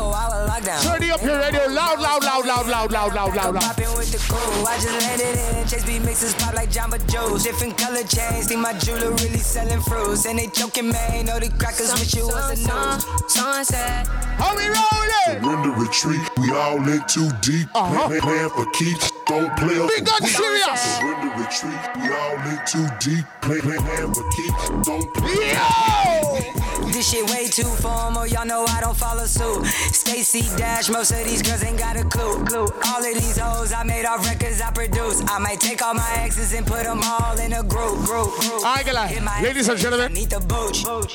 Two 0.00 0.06
four 0.06 0.16
hour 0.16 0.48
lockdown. 0.48 0.80
Turn 0.82 1.02
it 1.02 1.10
up 1.10 1.22
your 1.22 1.38
radio 1.38 1.66
loud, 1.68 2.00
loud, 2.00 2.24
loud, 2.24 2.46
loud, 2.46 2.66
loud, 2.66 2.90
loud, 2.90 3.12
loud, 3.12 3.34
loud, 3.34 3.54
loud. 3.54 3.62
Popping 3.62 3.92
with 3.96 4.10
the 4.12 4.18
crew. 4.32 4.64
I 4.64 4.78
just 4.80 4.96
landed 4.96 5.36
in. 5.36 5.68
Chase 5.68 5.84
B 5.84 5.98
mixes 5.98 6.34
pop 6.34 6.54
like 6.54 6.70
Jamba 6.70 6.98
Juice. 7.10 7.44
Different 7.44 7.76
color 7.76 8.02
chains. 8.04 8.48
Think 8.48 8.60
my 8.60 8.72
jeweler 8.78 9.10
really 9.10 9.44
selling 9.44 9.80
fruits. 9.82 10.24
And 10.24 10.38
they 10.38 10.46
choking, 10.46 10.90
man. 10.90 11.26
Know 11.26 11.38
the 11.38 11.50
crackers 11.50 11.92
wish 11.92 12.14
you 12.14 12.26
was 12.26 12.48
a 12.48 12.56
news. 12.56 13.04
Sunset. 13.28 14.06
How 14.40 14.56
we 14.56 14.64
rolling? 14.72 15.44
Surrender 15.44 15.70
retreat, 15.76 16.24
we 16.38 16.50
all 16.50 16.80
in 16.88 17.02
too 17.06 17.28
deep. 17.42 17.68
Uh-huh. 17.74 18.08
Plan, 18.08 18.20
plan 18.20 18.50
for 18.50 18.66
keeps, 18.72 19.12
don't 19.26 19.54
play 19.58 19.76
us. 19.76 19.90
Big 19.92 20.08
and 20.08 20.26
serious. 20.26 20.80
Surrender 20.96 21.30
retreat, 21.36 21.82
we 22.00 22.08
all 22.08 22.40
in 22.48 22.58
too 22.64 22.86
deep. 23.04 23.24
Plan, 23.42 23.60
plan, 23.60 23.78
plan 23.84 24.14
for 24.14 24.24
keeps, 24.32 24.88
don't 24.88 25.14
play 25.14 26.59
This 26.92 27.10
shit 27.10 27.30
way 27.30 27.46
too 27.46 27.70
formal, 27.80 28.26
y'all 28.26 28.44
know 28.44 28.64
I 28.66 28.80
don't 28.80 28.96
follow 28.96 29.24
suit. 29.24 29.64
Stacy 29.94 30.42
Dash, 30.56 30.88
most 30.88 31.12
of 31.12 31.24
these 31.24 31.40
girls 31.40 31.62
ain't 31.62 31.78
got 31.78 31.96
a 31.96 32.04
clue. 32.04 32.44
clue. 32.44 32.66
All 32.86 32.98
of 32.98 33.14
these 33.14 33.38
hoes 33.38 33.72
I 33.72 33.84
made 33.84 34.04
off 34.04 34.26
records 34.26 34.60
I 34.60 34.70
produce. 34.72 35.22
I 35.28 35.38
might 35.38 35.60
take 35.60 35.82
all 35.82 35.94
my 35.94 36.12
exes 36.16 36.52
and 36.52 36.66
put 36.66 36.82
them 36.82 37.00
all 37.02 37.38
in 37.38 37.52
a 37.52 37.62
group, 37.62 38.04
group, 38.04 38.34
group. 38.40 38.64
I 38.64 38.78
ain't 38.78 38.86
gonna 38.86 39.24
lie. 39.24 39.40
Ladies 39.42 39.68
and 39.68 39.78
gentlemen, 39.78 40.16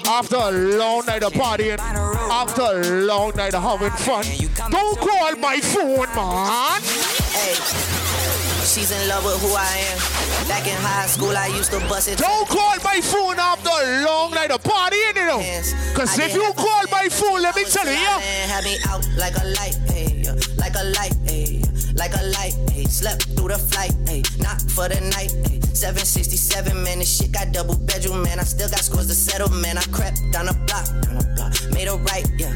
after 0.08 0.36
a 0.38 0.52
long 0.52 1.06
night 1.06 1.24
of 1.24 1.34
partying, 1.34 1.80
after 1.80 2.62
a 2.62 3.06
long 3.06 3.36
night 3.36 3.54
of 3.54 3.62
having 3.62 3.92
fun, 3.92 4.26
don't 4.72 4.98
call 4.98 5.36
my 5.36 5.60
phone, 5.60 6.08
man. 6.16 6.82
Hey, 7.36 8.25
she's 8.76 8.92
in 8.92 9.08
love 9.08 9.24
with 9.24 9.40
who 9.40 9.56
I 9.56 9.72
am. 9.88 9.98
Back 10.48 10.68
in 10.68 10.76
high 10.76 11.08
school, 11.08 11.32
I 11.32 11.48
used 11.48 11.72
to 11.72 11.80
bust 11.88 12.10
it. 12.10 12.18
Don't 12.18 12.48
call 12.48 12.76
my 12.84 13.00
phone 13.00 13.40
after 13.40 13.72
a 13.72 14.04
long 14.04 14.32
night 14.32 14.52
of 14.52 14.62
partying, 14.64 15.16
you 15.16 15.26
know. 15.26 15.40
Cause 15.96 16.20
if 16.20 16.34
you 16.34 16.52
call 16.54 16.84
my 16.92 17.08
phone, 17.08 17.42
let 17.42 17.56
me 17.56 17.64
tell 17.64 17.86
you, 17.86 17.94
yeah. 17.94 18.20
Had 18.52 18.66
me 18.66 18.76
out 18.90 19.08
like 19.16 19.36
a 19.40 19.46
light, 19.56 19.78
hey, 19.88 20.24
like 20.58 20.76
a 20.76 20.84
light, 20.92 21.16
hey. 21.24 21.62
like 21.96 22.14
a 22.14 22.24
light. 22.36 22.54
Hey, 22.72 22.84
slept 22.84 23.24
through 23.36 23.50
the 23.50 23.58
flight. 23.58 23.96
Hey, 24.08 24.24
not 24.40 24.60
for 24.62 24.90
the 24.90 25.00
night. 25.16 25.32
Hey, 25.48 25.60
767, 25.72 26.84
man, 26.84 27.00
this 27.00 27.18
shit 27.18 27.32
got 27.32 27.52
double 27.54 27.78
bedroom, 27.78 28.24
man. 28.24 28.40
I 28.40 28.44
still 28.44 28.70
got 28.70 28.80
scores 28.80 29.08
to 29.08 29.16
settle, 29.16 29.50
man. 29.50 29.78
I 29.78 29.84
crept 29.96 30.20
down 30.32 30.50
a 30.50 30.54
block, 30.54 30.86
down 31.04 31.18
a 31.18 31.26
block, 31.36 31.54
made 31.72 31.88
a 31.88 31.96
right, 32.12 32.28
yeah. 32.38 32.52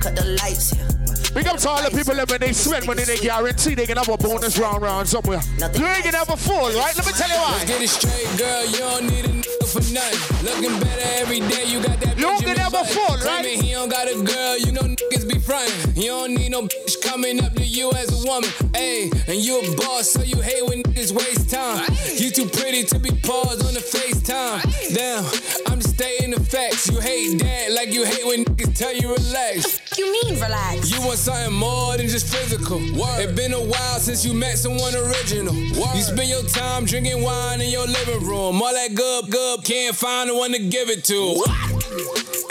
Cut 0.00 0.14
the 0.14 0.38
lights, 0.40 0.74
yeah. 0.76 1.15
Big 1.36 1.48
up 1.48 1.58
to 1.58 1.68
all 1.68 1.82
the 1.84 1.94
people 1.94 2.14
that 2.14 2.30
when 2.30 2.40
they 2.40 2.54
spend 2.54 2.86
money, 2.86 3.04
they 3.04 3.18
guarantee 3.18 3.74
they 3.74 3.84
can 3.84 3.98
have 3.98 4.08
a 4.08 4.16
bonus 4.16 4.56
round 4.56 4.80
round 4.80 5.06
somewhere. 5.06 5.38
You 5.58 5.84
ain't 5.84 6.02
gonna 6.02 6.16
have 6.16 6.30
a 6.30 6.36
full, 6.36 6.72
right? 6.72 6.96
Let 6.96 7.04
me 7.04 7.12
tell 7.12 7.28
you 7.28 7.36
why. 7.36 7.52
Let's 7.52 7.64
get 7.68 7.82
it 7.82 7.92
straight, 7.92 8.24
girl. 8.40 8.64
You 8.64 8.78
don't 8.78 9.04
need 9.04 9.24
a 9.26 9.28
nigga 9.44 9.68
for 9.68 9.84
nothing. 9.92 10.46
Looking 10.48 10.80
better 10.80 11.20
every 11.20 11.40
day. 11.40 11.68
You 11.68 11.82
got 11.82 12.00
that. 12.00 12.16
You 12.16 12.24
don't 12.24 12.40
Benjamin 12.40 12.56
get 12.56 12.58
have 12.64 12.72
a 12.72 12.88
Button. 12.88 12.96
full, 12.96 13.16
Claiming 13.20 13.60
right? 13.60 13.68
He 13.68 13.72
don't 13.72 13.90
got 13.90 14.08
a 14.08 14.16
girl. 14.16 14.56
You 14.56 14.72
know 14.72 14.80
niggas 14.80 15.28
be 15.28 15.38
frontin'. 15.38 15.92
You 15.94 16.08
don't 16.08 16.32
need 16.32 16.52
no 16.52 16.62
bitch 16.62 17.02
coming 17.04 17.44
up 17.44 17.52
to 17.52 17.64
you 17.64 17.92
as 17.92 18.08
a 18.16 18.26
woman. 18.26 18.48
Ayy, 18.72 19.12
and 19.28 19.36
you 19.36 19.60
a 19.60 19.76
boss, 19.76 20.08
so 20.08 20.22
you 20.22 20.40
hate 20.40 20.64
when 20.64 20.84
niggas 20.84 21.12
waste 21.12 21.50
time. 21.50 21.84
You 22.16 22.30
too 22.30 22.48
pretty 22.48 22.84
to 22.84 22.98
be 22.98 23.10
paused 23.10 23.60
on 23.60 23.74
the 23.76 23.84
FaceTime. 23.84 24.64
Damn, 24.96 25.20
I'm 25.68 25.84
just 25.84 26.00
stating 26.00 26.30
the 26.30 26.40
facts. 26.40 26.88
You 26.88 26.98
hate 26.98 27.36
that 27.44 27.72
like 27.72 27.92
you 27.92 28.06
hate 28.06 28.24
when 28.24 28.46
niggas 28.46 28.72
tell 28.74 28.96
you 28.96 29.12
relax. 29.12 29.85
You 29.96 30.12
mean 30.12 30.34
relax? 30.34 30.90
You 30.90 31.00
want 31.00 31.18
something 31.18 31.54
more 31.54 31.96
than 31.96 32.08
just 32.08 32.26
physical. 32.34 32.78
It 33.18 33.34
been 33.34 33.54
a 33.54 33.60
while 33.60 33.98
since 33.98 34.26
you 34.26 34.34
met 34.34 34.58
someone 34.58 34.94
original. 34.94 35.54
You 35.54 36.02
spend 36.02 36.28
your 36.28 36.42
time 36.42 36.84
drinking 36.84 37.22
wine 37.22 37.62
in 37.62 37.70
your 37.70 37.86
living 37.86 38.20
room. 38.26 38.60
All 38.60 38.72
that 38.74 38.94
good, 38.94 39.30
good, 39.30 39.64
can't 39.64 39.96
find 39.96 40.28
the 40.28 40.34
one 40.34 40.52
to 40.52 40.58
give 40.58 40.90
it 40.90 41.02
to. 41.04 41.42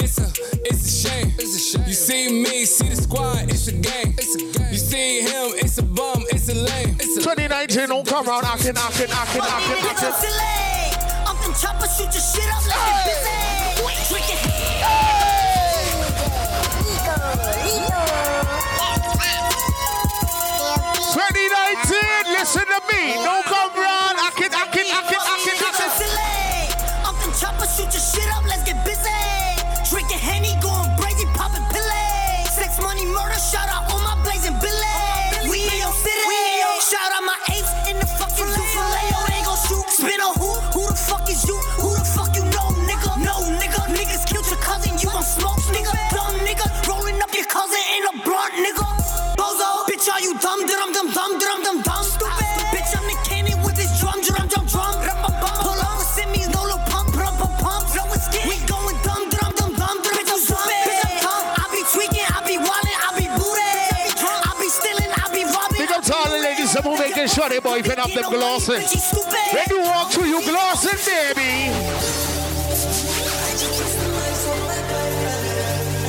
It's 0.02 0.18
a, 0.18 0.26
it's 0.66 0.86
a 0.86 1.10
shame. 1.10 1.34
It's 1.38 1.56
a 1.56 1.60
shame. 1.78 1.88
You 1.88 1.94
see 1.94 2.32
me, 2.32 2.66
see 2.66 2.90
the 2.90 2.96
squad, 2.96 3.50
it's 3.50 3.68
a 3.68 3.74
gang. 3.74 4.16
It's 4.18 4.36
a 4.36 4.58
gang. 4.58 4.72
You 4.72 4.80
see 4.80 5.22
him, 5.22 5.54
it's 5.62 5.78
a 5.78 5.84
bum, 5.84 6.24
it's 6.32 6.50
a 6.50 6.56
lame. 6.56 6.96
It's 7.00 7.18
a 7.18 7.22
2019 7.22 7.90
don't 7.90 8.08
come 8.08 8.28
around 8.28 8.46
acting, 8.46 8.74
acting, 8.76 9.12
acting, 9.12 9.42
acting, 9.44 9.86
acting. 9.86 11.28
Up 11.28 11.38
them 11.44 11.54
choppers, 11.54 11.96
shoot 11.96 12.10
your 12.10 12.26
shit 12.26 12.50
up, 12.50 12.66
let's 12.66 13.06
get 13.06 13.06
busy. 13.06 13.55
2019, 21.84 22.34
listen 22.40 22.66
to 22.66 22.82
me. 22.94 23.14
Don't 23.24 23.44
come 23.46 23.72
around 23.76 24.05
sure 67.28 67.50
they 67.50 67.60
boy 67.60 67.78
even 67.80 67.98
up 68.00 68.12
them 68.12 68.30
glossing. 68.30 68.82
When 68.82 69.66
you 69.70 69.82
walk 69.82 70.12
through, 70.12 70.26
you 70.26 70.42
glossing, 70.44 71.00
baby. 71.06 71.72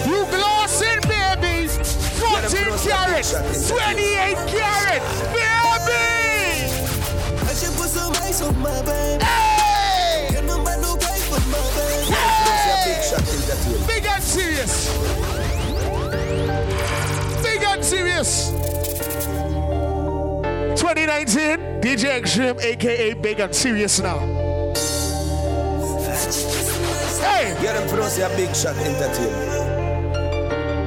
You 0.08 0.26
glossing, 0.30 1.00
baby. 1.08 1.68
14 1.68 2.78
carat, 2.84 3.26
28 3.68 4.36
carats, 4.48 5.22
baby. 5.32 5.76
Hey! 9.22 10.28
Hey! 10.28 10.28
Big 13.86 14.04
and 14.06 14.22
serious. 14.22 14.92
Big 17.42 17.62
and 17.62 17.84
serious. 17.84 18.75
2019, 20.76 21.80
DJ 21.80 22.18
Extreme, 22.18 22.60
aka 22.60 23.14
Big 23.14 23.40
and 23.40 23.54
Serious 23.54 23.98
now. 23.98 24.18
Hey! 27.18 27.56
Get 27.62 27.80
him 27.80 27.88
pronounce 27.88 28.18
a 28.18 28.28
big 28.36 28.54
shot 28.54 28.76
entertainment. 28.76 29.52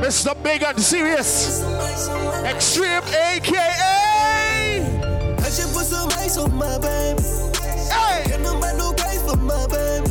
Mr. 0.04 0.36
Big 0.44 0.62
and 0.62 0.80
Serious. 0.80 1.64
Extreme, 2.46 3.02
aka. 3.34 3.80
I 5.40 5.50
should 5.50 5.74
put 5.74 5.86
some 5.86 6.10
ice 6.20 6.38
on 6.38 6.54
my 6.56 6.78
baby. 6.78 7.24
Hey! 7.90 8.26
Get 8.28 8.42
no 8.42 8.60
man 8.60 8.78
no 8.78 8.94
pay 8.94 9.18
for 9.26 9.38
my 9.38 9.66
baby. 9.68 10.08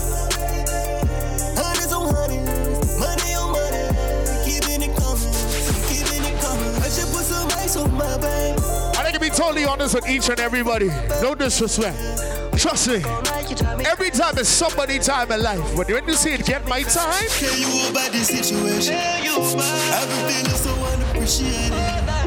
Hundreds 1.55 1.93
on 1.93 2.13
hundreds, 2.13 2.99
money 2.99 3.35
on 3.35 3.53
money. 3.53 3.87
Keeping 4.45 4.83
it 4.83 4.97
coming, 4.99 5.33
keeping 5.87 6.25
it 6.27 6.41
coming. 6.43 6.75
I 6.83 6.89
should 6.91 7.11
put 7.15 7.25
some 7.25 7.49
ice 7.53 7.77
on 7.77 7.95
my 7.95 8.17
baby. 8.19 8.38
Totally 9.39 9.65
honest 9.65 9.95
with 9.95 10.09
each 10.11 10.29
and 10.29 10.41
everybody. 10.41 10.89
No 11.23 11.33
disrespect. 11.33 11.97
Trust 12.59 12.89
me. 12.89 12.97
Every 13.87 14.11
time 14.11 14.37
it's 14.37 14.49
somebody 14.49 14.99
time 14.99 15.31
in 15.31 15.41
life. 15.45 15.63
When 15.77 15.87
when 15.87 16.09
you 16.09 16.15
see 16.15 16.33
it, 16.33 16.45
get 16.45 16.67
my 16.67 16.83
time. 16.83 17.25
Tell 17.39 17.57
you 17.57 17.89
about 17.89 18.11
this 18.11 18.27
situation. 18.27 18.97
I've 18.97 20.09
been 20.11 20.27
feeling 20.27 20.59
so 20.59 20.75
unappreciated. 20.91 21.71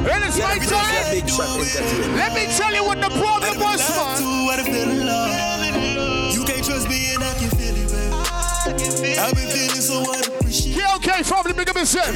When 0.08 0.24
it's 0.24 0.40
my 0.40 0.58
time, 0.72 2.16
let 2.16 2.32
me 2.34 2.48
tell 2.56 2.74
you 2.74 2.86
what 2.86 3.02
the 3.02 3.10
problem 3.20 3.60
was, 3.60 3.82
man. 3.92 4.46
What 4.46 4.60
I 4.60 4.64
feel 4.64 4.90
in 4.90 5.06
love. 5.06 6.34
You 6.34 6.46
can't 6.46 6.64
trust 6.64 6.88
me 6.88 7.14
and 7.14 7.24
I 7.24 7.34
can 7.34 7.50
feel 7.60 7.76
it, 7.76 7.92
baby. 7.92 9.18
I've 9.20 9.36
been 9.36 9.50
feeling 9.50 9.84
so 9.84 10.00
unappreciated. 10.00 10.84
Okay, 10.96 11.24
family, 11.24 11.54
big 11.54 11.70
up 11.70 11.76
yourself. 11.76 12.08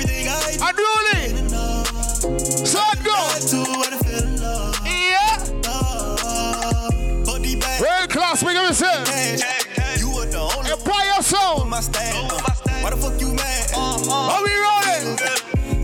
Unruly. 0.71 1.35
Son 2.65 2.97
go. 3.03 4.34
Class, 8.25 8.43
big 8.43 8.55
up 8.57 8.67
yourself. 8.67 9.99
You 9.99 10.09
were 10.09 10.25
the 10.25 10.39
only 10.39 10.71
Empire 10.71 11.21
Sound. 11.21 11.69
my 11.69 11.79
stand. 11.79 12.31
Why 12.83 12.89
the 12.89 12.97
fuck 12.97 13.19
you 13.21 13.33
mad? 13.33 13.71
Uh-huh. 13.73 14.33
Are 14.33 14.43
we 14.43 14.53
rolling? 14.65 15.17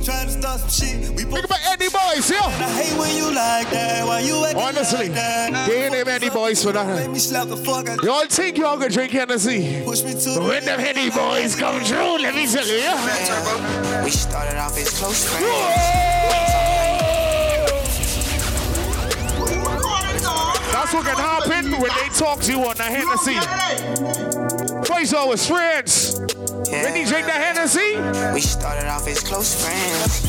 Trying 0.03 0.27
to 0.27 0.31
start 0.33 0.59
some 0.61 0.69
shit. 0.69 1.09
We 1.15 1.25
Big 1.25 1.43
up 1.45 1.51
Eddie 1.71 1.89
Boys, 1.89 2.29
yo. 2.29 2.37
I 2.41 2.81
hate 2.81 2.97
when 2.97 3.15
you 3.15 3.31
like 3.33 3.69
that. 3.69 4.05
Why 4.05 4.19
you 4.21 4.43
acting 4.45 4.61
Honestly, 4.61 5.07
like 5.09 5.13
that? 5.15 5.67
they 5.67 5.83
ain't 5.85 5.93
them 5.93 6.07
Eddie 6.07 6.29
Boys 6.29 6.61
for 6.63 6.73
Make 6.73 6.85
that. 6.85 7.11
me 7.11 7.19
slap 7.19 7.47
the 7.47 7.57
fuck 7.57 7.87
out. 7.87 8.01
You 8.03 8.11
all 8.11 8.25
think 8.27 8.57
you 8.57 8.65
all 8.65 8.77
gonna 8.77 8.89
drink 8.89 9.11
Hennessy. 9.11 9.81
Push 9.85 10.03
me 10.03 10.13
to 10.13 10.39
when 10.41 10.65
them 10.65 10.79
Eddie 10.79 11.09
Boys 11.11 11.55
come 11.55 11.79
through, 11.83 12.17
let 12.17 12.33
me 12.35 12.47
tell 12.47 12.65
you. 12.67 12.77
yeah. 12.77 14.03
We 14.03 14.09
started 14.09 14.57
off 14.57 14.77
as 14.77 14.89
close 14.99 15.23
friends. 15.29 17.10
That's 20.81 20.95
what 20.95 21.05
can 21.05 21.15
happen 21.15 21.71
when 21.79 21.91
they 21.93 22.09
talk 22.09 22.39
to 22.41 22.51
you 22.51 22.65
on 22.65 22.75
the 22.75 22.81
Hennessy. 22.81 23.37
Boys 24.91 25.13
always 25.13 25.47
friends. 25.47 26.19
When 26.71 26.95
you 26.97 27.05
drink 27.05 27.27
the 27.27 27.37
Hennessy, 27.37 28.01
We 28.33 28.41
started 28.41 28.89
off 28.89 29.07
as 29.07 29.19
close 29.19 29.63
friends. 29.63 30.25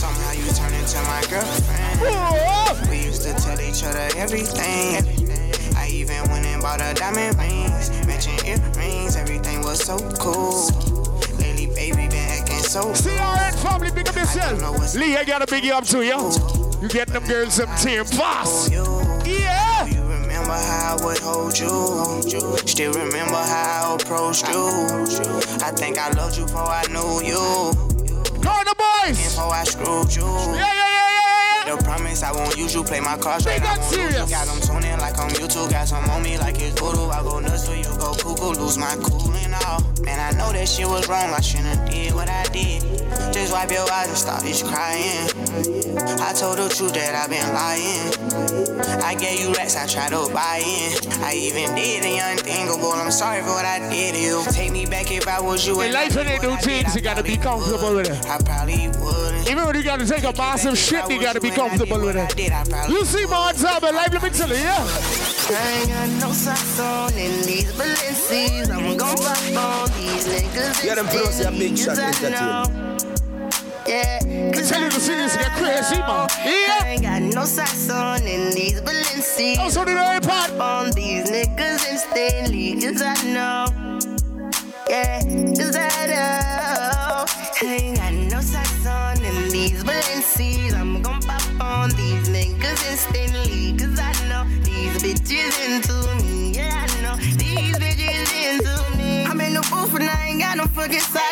Somehow 0.00 0.32
you 0.32 0.50
turned 0.54 0.74
into 0.74 0.96
my 1.02 1.20
girlfriend. 1.28 2.00
Whoa. 2.00 2.90
We 2.90 3.04
used 3.04 3.24
to 3.24 3.34
tell 3.34 3.60
each 3.60 3.84
other 3.84 4.08
everything. 4.16 5.04
I 5.76 5.88
even 5.90 6.16
went 6.30 6.46
and 6.46 6.62
bought 6.62 6.80
her 6.80 6.94
diamond 6.94 7.36
rings, 7.36 7.90
matching 8.06 8.40
earrings. 8.48 9.16
Everything 9.16 9.60
was 9.60 9.84
so 9.84 9.98
cool. 10.18 10.64
Lately, 11.38 11.66
baby, 11.66 12.08
been 12.08 12.40
acting 12.40 12.56
so. 12.60 12.84
CRN 12.94 13.52
family, 13.62 13.90
big 13.90 14.08
up 14.08 14.16
yourself. 14.16 14.94
Lee, 14.94 15.18
I 15.18 15.24
gotta 15.24 15.46
big 15.46 15.62
you 15.62 15.74
up 15.74 15.84
too, 15.84 16.00
yo. 16.00 16.30
You 16.80 16.88
getting 16.88 17.12
them 17.12 17.26
girls 17.26 17.52
some 17.52 17.68
team 17.76 18.06
fast. 18.06 18.72
Yeah. 18.72 19.59
Remember 20.50 20.66
how 20.66 20.96
I 20.96 21.04
would 21.04 21.18
hold 21.18 21.60
you. 21.60 22.66
Still 22.66 22.92
remember 22.94 23.36
how 23.36 23.92
I 23.92 23.94
approached 23.94 24.48
you. 24.48 24.66
I 25.62 25.70
think 25.70 25.96
I 25.96 26.10
loved 26.10 26.38
you 26.38 26.44
before 26.44 26.66
I 26.66 26.82
knew 26.90 27.22
you. 27.22 27.38
Call 28.42 28.64
the 28.64 28.74
boys. 28.74 29.16
Before 29.16 29.54
I 29.54 29.62
screwed 29.62 30.12
you. 30.12 30.26
Yeah, 30.26 30.56
yeah, 30.58 30.74
yeah, 30.74 31.10
yeah, 31.14 31.66
yeah. 31.66 31.76
The 31.76 31.84
promise 31.84 32.24
I 32.24 32.32
won't 32.32 32.56
use 32.56 32.74
you. 32.74 32.82
Play 32.82 32.98
my 32.98 33.16
cards 33.16 33.46
right. 33.46 33.60
Big 33.60 33.68
I 33.68 33.74
and 33.74 33.80
won't 33.80 33.92
lose 33.92 34.02
you. 34.02 34.10
serious. 34.10 34.30
Got 34.30 34.46
them 34.48 34.60
tuning 34.60 34.98
like 34.98 35.18
on 35.18 35.30
YouTube. 35.30 35.70
Got 35.70 35.86
some 35.86 36.10
on 36.10 36.20
me 36.24 36.36
like 36.36 36.58
it's 36.58 36.80
voodoo. 36.80 37.06
I 37.10 37.22
go 37.22 37.38
nuts 37.38 37.68
for 37.68 37.76
you. 37.76 37.84
Go 37.84 38.14
cuckoo. 38.14 38.58
Lose 38.60 38.76
my 38.76 38.96
cool 39.04 39.32
and 39.32 39.54
all. 39.54 39.86
Man, 40.02 40.18
I 40.18 40.36
know 40.36 40.50
that 40.50 40.66
shit 40.68 40.88
was 40.88 41.06
wrong. 41.08 41.30
I 41.30 41.40
shouldn't 41.40 41.78
have 41.78 41.88
did 41.88 42.12
what 42.12 42.28
I 42.28 42.42
did. 42.46 42.82
Just 43.32 43.52
wipe 43.52 43.70
your 43.70 43.90
eyes 43.92 44.08
and 44.08 44.16
stop 44.16 44.42
this 44.42 44.62
crying. 44.62 45.28
I 46.20 46.32
told 46.32 46.58
the 46.58 46.68
truth 46.68 46.94
that 46.94 47.14
I've 47.14 47.30
been 47.30 47.46
lying. 47.52 48.10
I 49.02 49.14
gave 49.14 49.40
you 49.40 49.52
racks, 49.52 49.76
I 49.76 49.86
tried 49.86 50.10
to 50.10 50.28
buy 50.32 50.62
in. 50.64 50.94
I 51.22 51.34
even 51.34 51.74
did 51.74 52.02
the 52.02 52.18
unthinkable. 52.18 52.92
I'm 52.92 53.10
sorry 53.10 53.42
for 53.42 53.48
what 53.48 53.64
I 53.64 53.78
did 53.90 54.14
to 54.14 54.20
you. 54.20 54.42
Take 54.50 54.72
me 54.72 54.86
back 54.86 55.10
if 55.10 55.28
I 55.28 55.40
was 55.40 55.66
you. 55.66 55.80
In 55.80 55.92
life, 55.92 56.14
when 56.16 56.26
they 56.26 56.38
do 56.38 56.56
things, 56.56 56.94
you 56.94 57.02
gotta 57.02 57.22
be 57.22 57.36
comfortable 57.36 57.94
with 57.96 58.08
it. 58.08 58.26
I 58.26 58.38
probably 58.42 58.88
wouldn't. 58.88 59.48
Even 59.50 59.64
when 59.66 59.76
you 59.76 59.82
gotta 59.82 60.06
take 60.06 60.24
a 60.24 60.32
massive 60.36 60.78
shit, 60.78 61.08
you 61.10 61.20
gotta 61.20 61.40
be 61.40 61.50
comfortable 61.50 62.00
with 62.00 62.16
it. 62.16 62.88
You 62.88 63.04
see 63.04 63.26
my 63.26 63.52
job 63.52 63.82
in 63.84 63.94
life, 63.94 64.12
let 64.12 64.22
me 64.22 64.30
tell 64.30 64.48
you, 64.48 64.54
yeah. 64.54 64.86
I 65.52 65.80
ain't 65.80 65.88
got 65.88 66.08
no 66.28 66.32
socks 66.32 66.78
on 66.78 67.12
in 67.14 67.42
these 67.42 67.72
Balenci's. 67.72 68.70
I'm 68.70 68.96
gon' 68.96 69.16
pop 69.16 69.90
on 69.90 69.90
these 69.98 70.26
niggas. 70.26 70.84
Yeah, 70.84 70.94
them 70.94 71.06
close 71.06 71.40
your 71.40 71.50
big 71.50 71.76
shot 71.76 71.98
entertainment. 71.98 72.99
Yeah, 73.90 74.20
Can 74.20 74.52
tell 74.52 74.82
you 74.82 74.88
the 74.88 75.00
cities 75.00 75.36
get 75.36 75.50
crazy, 75.58 75.98
man. 75.98 76.28
Yeah. 76.46 76.78
I 76.80 76.90
ain't 76.90 77.02
got 77.02 77.22
no 77.22 77.44
socks 77.44 77.90
on 77.90 78.22
in 78.22 78.54
these 78.54 78.80
Balenci's. 78.82 79.58
Also, 79.58 79.80
oh, 79.80 79.84
the 79.84 79.90
iPad. 79.90 80.60
On 80.60 80.92
these 80.92 81.28
niggas 81.28 81.82
instantly, 81.90 82.80
cause 82.80 83.02
I 83.02 83.14
know. 83.34 83.66
Yeah, 84.88 85.18
cause 85.58 85.74
I 85.74 86.06
know. 86.06 87.24
I 87.26 87.78
ain't 87.82 87.96
got 87.96 88.12
no 88.14 88.40
socks 88.40 88.86
on 88.86 89.24
in 89.24 89.50
these 89.50 89.82
Balenci's. 89.82 90.72
I'm 90.72 91.02
gon' 91.02 91.20
pop 91.22 91.42
on 91.60 91.90
these 91.96 92.28
niggas 92.28 92.90
instantly, 92.92 93.76
cause 93.76 93.98
I 93.98 94.12
know 94.28 94.46
these 94.62 95.02
bitches 95.02 95.58
into 95.66 95.98
me. 96.22 96.52
Yeah, 96.52 96.86
I 96.86 97.02
know 97.02 97.16
these 97.16 97.76
bitches 97.76 98.30
into 98.54 98.96
me. 98.96 99.24
I'm 99.24 99.40
in 99.40 99.54
the 99.54 99.66
booth 99.68 99.96
and 99.96 100.08
I 100.08 100.28
ain't 100.28 100.40
got 100.40 100.58
no 100.58 100.66
fucking 100.66 101.00
socks 101.00 101.29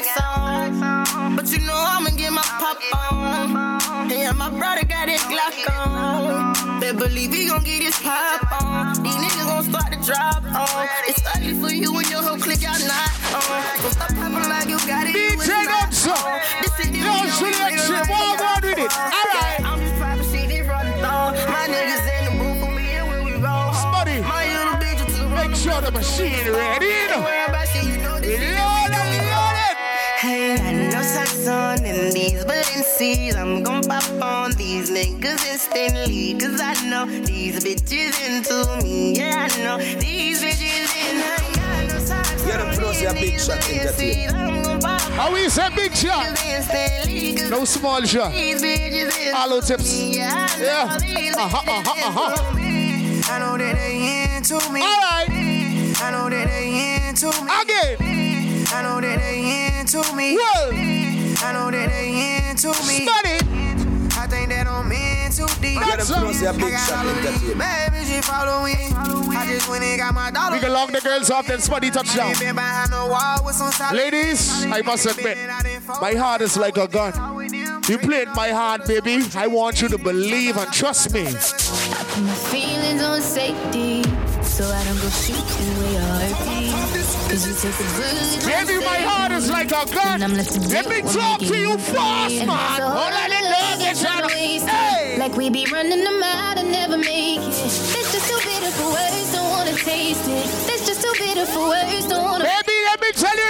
the 25.91 25.99
make 25.99 26.07
machine 26.07 26.53
ready. 26.53 26.87
You 26.87 27.09
know. 27.09 27.21
Worry 27.21 27.45
about 27.49 27.69
shit, 27.69 27.85
you 27.85 27.97
know 27.99 28.21
this 28.21 28.39
shit 28.41 28.59
Load 28.59 28.93
it, 28.93 29.25
load 29.33 29.57
it. 29.71 29.77
Hey, 30.19 30.55
I 30.55 30.91
no 30.93 31.03
socks 31.03 31.47
on 31.47 31.85
in 31.85 32.13
these 32.13 32.45
Balenci's. 32.45 33.37
I'm 33.37 33.63
gon' 33.63 33.83
pop 33.85 34.05
on 34.23 34.53
these 34.53 34.91
niggas 34.91 35.47
instantly. 35.51 36.35
Cause 36.39 36.61
I 36.61 36.75
know 36.91 37.07
these 37.07 37.65
bitches 37.65 38.17
into 38.27 38.83
me. 38.85 39.15
Yeah, 39.17 39.49
I 39.51 39.63
know 39.63 39.79
these 39.79 40.43
bitches 40.43 40.91
in 41.09 41.23
I 41.23 41.37
ain't 41.47 41.57
got 41.57 41.95
no 41.95 41.99
socks 42.05 42.47
Yeah, 42.47 42.57
them 42.59 42.69
on 42.69 42.75
close 42.75 43.01
your 43.01 43.11
in 43.11 43.17
big 43.17 43.41
shot 43.41 43.57
entertainment. 43.71 43.97
Balenci's. 43.97 44.35
I'm 44.35 44.63
gon' 44.63 44.81
pop 44.81 45.01
How 45.13 45.33
we 45.33 45.49
say 45.49 45.69
big 45.75 45.95
shot? 45.95 46.27
No 47.51 47.65
small 47.65 48.03
shot. 48.03 48.33
these 48.33 48.61
bitches 48.63 49.17
into 49.17 49.61
tips. 49.67 49.99
me. 50.01 50.17
Yeah, 50.17 50.47
I 50.51 50.59
know 50.59 50.65
Yeah. 50.65 50.99
these 50.99 51.37
Uh-huh, 51.37 51.63
bitches 51.63 51.69
uh-huh, 51.69 52.09
uh-huh. 52.09 52.43
into 52.51 52.57
me. 52.57 53.23
I 53.31 53.39
know 53.39 53.57
that 53.57 53.75
they 53.77 54.37
into 54.37 54.73
me. 54.73 54.83
Alright. 54.83 55.58
I 56.09 56.11
know 56.11 56.31
that 56.31 56.49
they 56.49 57.05
into 57.05 57.29
me. 57.45 57.53
Again. 57.53 58.65
I 58.73 58.81
know 58.81 58.99
that 58.99 59.21
they 59.21 59.79
into 59.79 60.01
me. 60.17 60.37
Well. 60.41 60.73
I 60.73 61.53
know 61.53 61.71
that 61.71 61.91
they 61.93 62.49
into 62.49 62.69
me. 62.89 63.05
Study. 63.05 63.45
I 64.17 64.27
think 64.27 64.49
that 64.49 64.67
I'm 64.67 64.91
in 64.91 65.31
too 65.31 65.45
deep. 65.61 65.77
Yeah, 65.77 65.97
them 65.97 66.07
close 66.07 66.41
your 66.41 66.55
big 66.55 66.65
I 66.65 66.71
got 66.71 66.89
shot 66.89 67.05
all 67.05 67.11
of 67.13 67.17
these 67.17 67.27
entertainment. 67.27 67.93
baby, 67.93 68.05
she 68.09 68.21
following. 68.23 69.37
I 69.37 69.47
just 69.53 69.69
went 69.69 69.85
and 69.85 70.01
got 70.01 70.15
my 70.15 70.31
dollar. 70.31 70.57
We 70.57 70.61
can 70.61 70.73
lock 70.73 70.91
the 70.91 71.01
girls 71.01 71.31
off, 71.31 71.47
then 71.47 71.59
Spuddy 71.59 71.93
touchdown. 71.93 72.33
Been 72.41 72.55
behind 72.55 72.91
the 72.91 73.05
wall 73.05 73.45
with 73.45 73.55
some 73.55 73.71
solid 73.71 73.97
Ladies, 73.97 74.65
I 74.65 74.81
must 74.81 75.05
admit, 75.05 75.37
my 76.01 76.15
heart 76.15 76.41
is 76.41 76.57
like 76.57 76.79
a 76.79 76.89
gun. 76.89 77.13
You 77.87 77.99
played 77.99 78.29
my 78.29 78.49
heart, 78.49 78.87
baby. 78.87 79.21
I 79.37 79.47
want 79.47 79.83
you 79.83 79.89
to 79.89 79.99
believe 79.99 80.57
and 80.57 80.73
trust 80.73 81.13
me. 81.13 81.25
My 81.25 82.35
feelings 82.49 83.03
on 83.03 83.21
safety, 83.21 84.03
so 84.59 84.67
I 84.67 84.83
don't 84.83 84.99
go 85.01 85.09
shooting 85.11 85.71
where 85.79 85.93
your 85.93 86.03
heart 86.03 86.35
beats. 86.43 87.15
Cause 87.31 87.47
you 87.47 87.55
take 87.55 87.79
a 87.79 87.87
bullet. 87.95 88.43
Baby, 88.43 88.85
my 88.85 88.99
heart 89.07 89.31
is 89.31 89.49
like 89.49 89.71
a 89.71 89.87
gun. 89.87 90.19
Let 90.19 90.87
me 90.91 91.03
talk 91.03 91.39
to 91.39 91.57
you 91.57 91.79
fast, 91.79 92.35
man. 92.43 92.83
Hold 92.83 93.15
on, 93.15 93.31
let 93.31 93.45
love 93.55 93.79
get 93.79 93.97
shot. 93.97 94.29
Hey! 94.29 95.17
Like 95.17 95.37
we 95.37 95.49
be 95.49 95.65
running 95.71 96.03
them 96.03 96.21
out 96.25 96.59
and 96.59 96.73
never 96.73 96.99
make 96.99 97.39
it. 97.39 97.55
That's 97.95 98.11
just 98.11 98.27
too 98.29 98.41
bitter 98.43 98.73
for 98.75 98.91
words, 98.91 99.33
don't 99.33 99.49
wanna 99.49 99.77
taste 99.79 100.27
it. 100.27 100.47
That's 100.67 100.85
just 100.85 101.03
too 101.03 101.15
bitter 101.23 101.47
for 101.47 101.69
words, 101.69 102.09
don't 102.09 102.25
wanna. 102.25 102.45
Baby, 102.45 102.77
let 102.91 103.01
me 103.01 103.11
tell 103.15 103.37
you. 103.37 103.45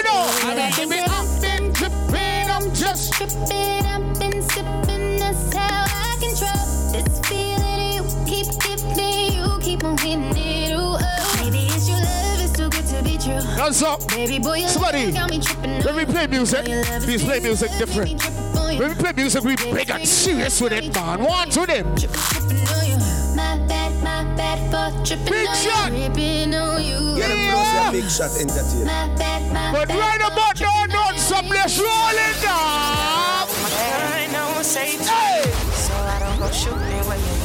I 0.44 0.54
mean, 0.58 0.72
give 0.76 0.90
me 0.90 1.00
up 1.00 1.42
and 1.42 1.74
tripping, 1.74 2.46
I'm 2.52 2.68
just 2.74 3.14
tripping. 3.14 3.86
I've 3.94 4.20
been 4.20 4.42
sipping, 4.42 4.87
be 13.58 13.64
true. 13.64 13.64
That's 13.64 13.82
up. 13.82 14.08
Baby 14.08 14.38
boy, 14.38 14.60
Somebody, 14.66 15.12
love 15.12 15.14
got 15.14 15.30
me 15.30 15.38
when 15.84 15.96
we 15.96 16.04
play 16.04 16.26
music, 16.26 16.64
please 17.02 17.24
play 17.24 17.40
music 17.40 17.70
different. 17.78 18.22
When 18.78 18.88
we 18.88 18.94
play 18.94 19.12
music, 19.12 19.42
we 19.44 19.56
big 19.56 19.90
and 19.90 20.06
serious 20.06 20.60
with 20.60 20.72
it, 20.72 20.94
man. 20.94 21.22
One 21.24 21.50
to 21.50 21.66
them. 21.66 21.86
My 23.36 23.58
bad, 23.66 23.92
my 24.02 24.24
bad 24.36 24.58
for 24.70 25.04
tripping 25.04 25.32
Big 25.32 25.48
shot. 25.54 25.92
you, 25.92 26.06
tripping 26.06 26.54
on 26.54 26.82
you. 26.82 27.18
Yeah, 27.18 27.28
them 27.28 27.50
close 27.50 27.72
your 27.74 27.92
big 27.92 28.10
shot 28.10 28.30
entertainment. 28.40 28.86
My 28.86 29.16
bad, 29.16 29.72
But 29.72 29.88
right 29.94 30.20
about 30.20 30.60
now, 30.60 30.84
not 30.86 31.18
some 31.18 31.48
let's 31.48 31.78
roll 31.78 31.88
it 31.88 32.42
down. 32.42 33.48
I 33.70 34.28
know 34.32 34.62
safety. 34.62 35.04
Hey! 35.04 35.42
So 35.72 35.94
I 35.94 36.18
don't 36.20 36.38
go 36.38 36.50
shooting 36.50 37.06
where 37.06 37.18
you 37.18 37.37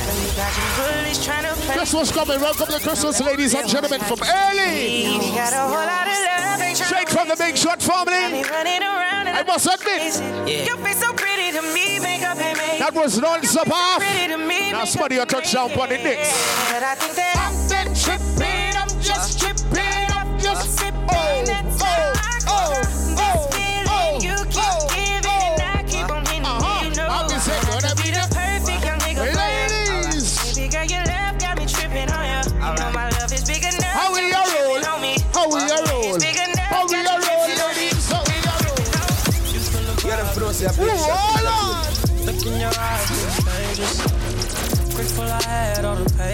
leave. 0.00 0.30
You 0.30 0.36
got 0.36 0.52
your 0.56 0.68
bullies 0.78 1.24
trying 1.24 1.44
to 1.44 1.54
play. 1.60 1.74
Christmas 1.76 2.10
coming. 2.12 2.40
Welcome 2.40 2.66
to 2.66 2.80
Christmas, 2.80 3.20
ladies 3.20 3.54
and 3.54 3.68
gentlemen, 3.68 4.00
from 4.00 4.18
early. 4.22 5.04
You 5.06 5.32
got 5.34 5.52
a 5.52 5.56
whole 5.68 5.84
lot 5.84 6.06
of 6.08 6.16
love. 6.16 6.60
ain't 6.62 6.76
tryna 6.78 6.86
Straight 6.86 7.08
from 7.08 7.28
the 7.28 7.36
Big 7.36 7.56
Shot 7.56 7.82
family. 7.82 8.42
be 8.42 8.48
running 8.48 8.82
around 8.82 9.28
and 9.28 9.36
I 9.38 9.42
must 9.44 9.66
admit, 9.66 10.66
Your 10.66 10.76
face 10.78 11.00
so 11.00 11.12
pretty 11.12 11.52
to 11.56 11.62
me, 11.74 11.98
makeup 12.00 12.38
ain't 12.40 12.58
made. 12.58 12.80
that 12.80 12.94
was 12.94 13.18
non-stop 13.18 13.68
off. 13.70 13.98
pretty 14.02 14.28
to 14.32 14.38
me. 14.38 14.72
Now 14.72 14.84
somebody 14.84 15.18
a 15.18 15.26
touchdown 15.26 15.70
on 15.72 15.88
the 15.88 15.98
Knicks. 15.98 16.30
But 16.72 16.82
I 16.82 16.94
think 16.94 17.14
that 17.16 17.36
I'm 17.36 17.94
tripping, 17.94 18.76
I'm 18.76 18.88
just 19.00 19.40
tripping, 19.40 20.06
I'm 20.16 20.38
just 20.38 20.78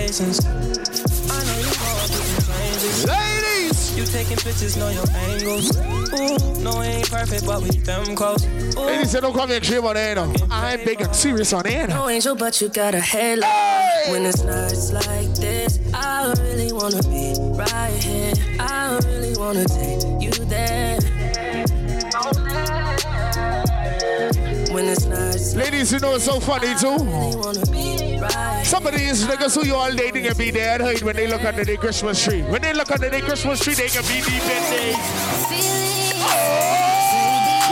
all. 0.08 0.24
I 1.30 1.44
know 1.44 1.58
you 1.58 1.72
through 2.08 2.24
some 2.24 2.54
changes. 2.54 3.04
Ladies, 3.06 3.98
You 3.98 4.04
taking 4.06 4.38
pictures, 4.38 4.76
know 4.76 4.88
your 4.88 5.04
angles. 5.12 5.76
Ooh, 5.76 6.62
no, 6.62 6.80
it 6.80 6.86
ain't 6.86 7.10
perfect, 7.10 7.44
but 7.44 7.60
we 7.62 7.68
them 7.68 8.16
close. 8.16 8.42
Ooh, 8.46 8.86
ladies, 8.86 9.10
say 9.10 9.20
don't 9.20 9.34
come 9.34 9.50
here 9.50 9.60
dream 9.60 9.84
on 9.84 9.98
air 9.98 10.14
now. 10.14 10.32
I'm 10.50 10.82
big 10.84 11.02
and 11.02 11.14
serious 11.14 11.52
on 11.52 11.66
air 11.66 11.86
no 11.86 12.08
angel, 12.08 12.34
but 12.34 12.58
you 12.60 12.70
got 12.70 12.94
a 12.94 13.00
halo. 13.00 13.46
When 14.08 14.24
it's 14.24 14.42
nights 14.42 14.92
like 14.92 15.28
this, 15.34 15.78
I 15.92 16.32
really 16.40 16.72
wanna 16.72 17.02
be 17.02 17.34
right 17.52 17.92
here. 18.02 18.32
I 18.58 18.98
really 19.04 19.36
wanna 19.36 19.66
take 19.66 20.00
you 20.22 20.32
there. 20.46 20.98
When 24.72 24.86
it's 24.86 25.04
nights 25.04 25.54
Ladies, 25.54 25.92
you 25.92 25.98
know 25.98 26.14
it's 26.14 26.24
so 26.24 26.40
funny 26.40 26.74
too. 26.76 27.97
Some 28.68 28.86
of 28.86 28.92
these 28.92 29.24
niggas 29.24 29.54
who 29.54 29.64
you 29.66 29.74
all 29.74 29.90
dating 29.90 30.24
can 30.24 30.36
be 30.36 30.50
dead 30.50 30.82
hide 30.82 31.00
when 31.00 31.16
they 31.16 31.26
look 31.26 31.42
under 31.42 31.64
the 31.64 31.78
Christmas 31.78 32.22
tree. 32.22 32.42
When 32.42 32.60
they 32.60 32.74
look 32.74 32.90
under 32.90 33.08
the 33.08 33.22
Christmas 33.22 33.60
tree, 33.60 33.72
they 33.72 33.88
can 33.88 34.02
be 34.02 34.20
deep 34.20 34.42
in 34.42 34.62
there. 34.68 34.92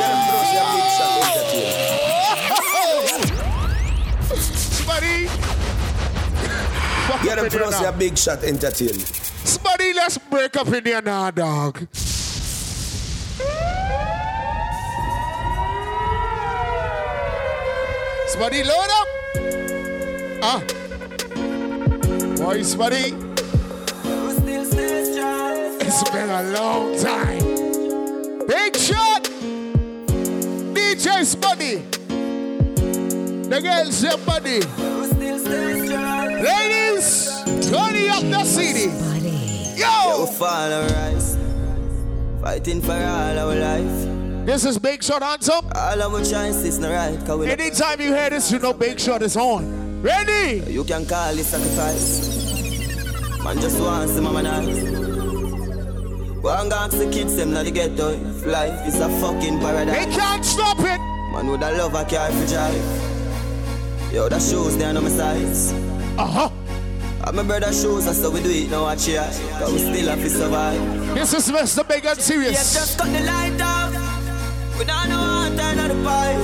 Yeah, 0.07 0.15
them 0.15 0.31
close 0.31 0.53
your 0.57 0.65
big 0.73 0.89
shot 0.97 1.21
entertainment. 1.37 2.01
Somebody. 4.73 5.29
Up 7.13 7.21
them 7.21 7.29
in 7.29 7.37
there 7.37 7.51
close 7.61 7.73
now. 7.73 7.83
your 7.83 7.93
big 7.93 8.17
shot 8.17 8.43
entertainment. 8.43 9.07
Somebody, 9.45 9.93
let's 9.93 10.17
break 10.17 10.57
up 10.57 10.69
in 10.69 10.83
there 10.83 11.03
now, 11.03 11.31
dog. 11.31 11.87
Spuddy, 18.33 18.65
load 18.65 18.91
up. 18.91 19.09
Ah. 20.43 20.63
Boys, 22.47 22.77
Spuddy. 22.77 23.11
It's 25.81 26.11
been 26.11 26.31
a 26.31 26.43
long 26.53 26.97
time. 26.97 27.43
Big 28.47 28.77
shot. 28.77 29.25
DJ 30.73 31.25
Spuddy. 31.27 31.83
The 33.51 33.61
girls, 33.61 34.01
your 34.01 34.19
buddy. 34.19 34.61
Ladies, 36.41 37.43
turn 37.69 38.11
up 38.11 38.23
the 38.23 38.45
CD. 38.45 38.93
Yo! 39.77 40.21
We 40.21 40.33
fall 40.37 40.73
or 40.73 40.87
rise. 40.87 41.37
Fighting 42.43 42.81
for 42.81 42.93
all 42.93 43.39
our 43.41 43.57
life. 43.57 44.47
This 44.47 44.65
is 44.65 44.79
Big 44.79 45.03
Shot 45.03 45.25
Anthem. 45.25 45.65
All 45.75 46.01
our 46.01 46.21
choices 46.21 46.79
not 46.79 46.93
right. 46.93 47.19
Cause 47.27 47.45
Anytime 47.45 48.01
you 48.01 48.15
hear 48.15 48.31
this, 48.31 48.53
you 48.53 48.61
know 48.61 48.73
Big 48.73 49.01
Shot 49.01 49.23
is 49.23 49.37
on. 49.37 49.87
Ready? 50.03 50.63
You 50.71 50.85
can 50.85 51.05
call 51.05 51.37
it 51.37 51.43
sacrifice. 51.43 52.36
Man 53.47 53.61
just 53.61 53.79
wants 53.81 54.13
some 54.13 54.25
mama 54.25 54.43
nice. 54.43 54.83
Go 56.43 56.49
and 56.51 56.73
ask 56.73 56.99
the 56.99 57.09
kids 57.13 57.37
them 57.37 57.53
now 57.53 57.63
the 57.63 57.71
ghetto. 57.71 58.09
If 58.09 58.45
life 58.45 58.89
is 58.89 58.99
a 58.99 59.09
fucking 59.21 59.61
paradise. 59.61 60.05
They 60.05 60.11
can't 60.11 60.45
stop 60.45 60.81
it. 60.81 60.99
Man 61.31 61.47
with 61.47 61.63
a 61.63 61.71
love 61.79 61.95
I 61.95 62.03
carry 62.03 62.35
for 62.35 62.47
drive. 62.49 64.13
Yo, 64.13 64.29
the 64.29 64.41
shoes 64.41 64.77
there 64.77 64.89
on 64.89 65.01
my 65.01 65.09
sides. 65.11 65.73
Uh-huh. 66.19 66.51
I'm 67.23 67.37
my 67.37 67.45
brother 67.45 67.73
shoes, 67.73 68.07
that's 68.07 68.21
how 68.21 68.31
we 68.31 68.43
do 68.43 68.51
it 68.51 68.69
now, 68.69 68.83
watch 68.83 69.07
ya. 69.07 69.23
Cause 69.61 69.73
we 69.73 69.79
still 69.79 70.09
have 70.09 70.19
to 70.19 70.29
survive. 70.29 71.15
This 71.15 71.33
is 71.33 71.49
Mr. 71.49 71.87
Big 71.87 72.05
and 72.05 72.21
Serious. 72.21 72.51
Yes, 72.51 72.75
just 72.75 72.99
cut 72.99 73.13
the 73.13 73.21
light 73.21 73.61
off. 73.63 73.95
We 74.77 74.85
don't 74.87 75.09
know 75.09 75.23
how 75.23 75.49
to 75.49 75.57
turn 75.57 75.79
on 75.79 75.89
the 75.95 75.99
pipe. 76.03 76.43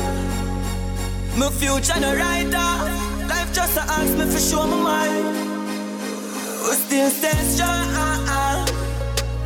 My 1.37 1.51
future 1.51 1.99
no 1.99 2.15
right 2.15 2.55
off. 2.55 3.29
Life 3.29 3.53
just 3.53 3.77
a 3.77 3.81
ask 3.91 4.17
me 4.17 4.25
for 4.25 4.39
show 4.39 4.69
my 4.69 4.77
mind. 4.77 5.22
We 6.93 6.99
still 6.99 7.11
stay 7.11 7.43
strong. 7.45 7.89
Uh-uh. 7.89 8.67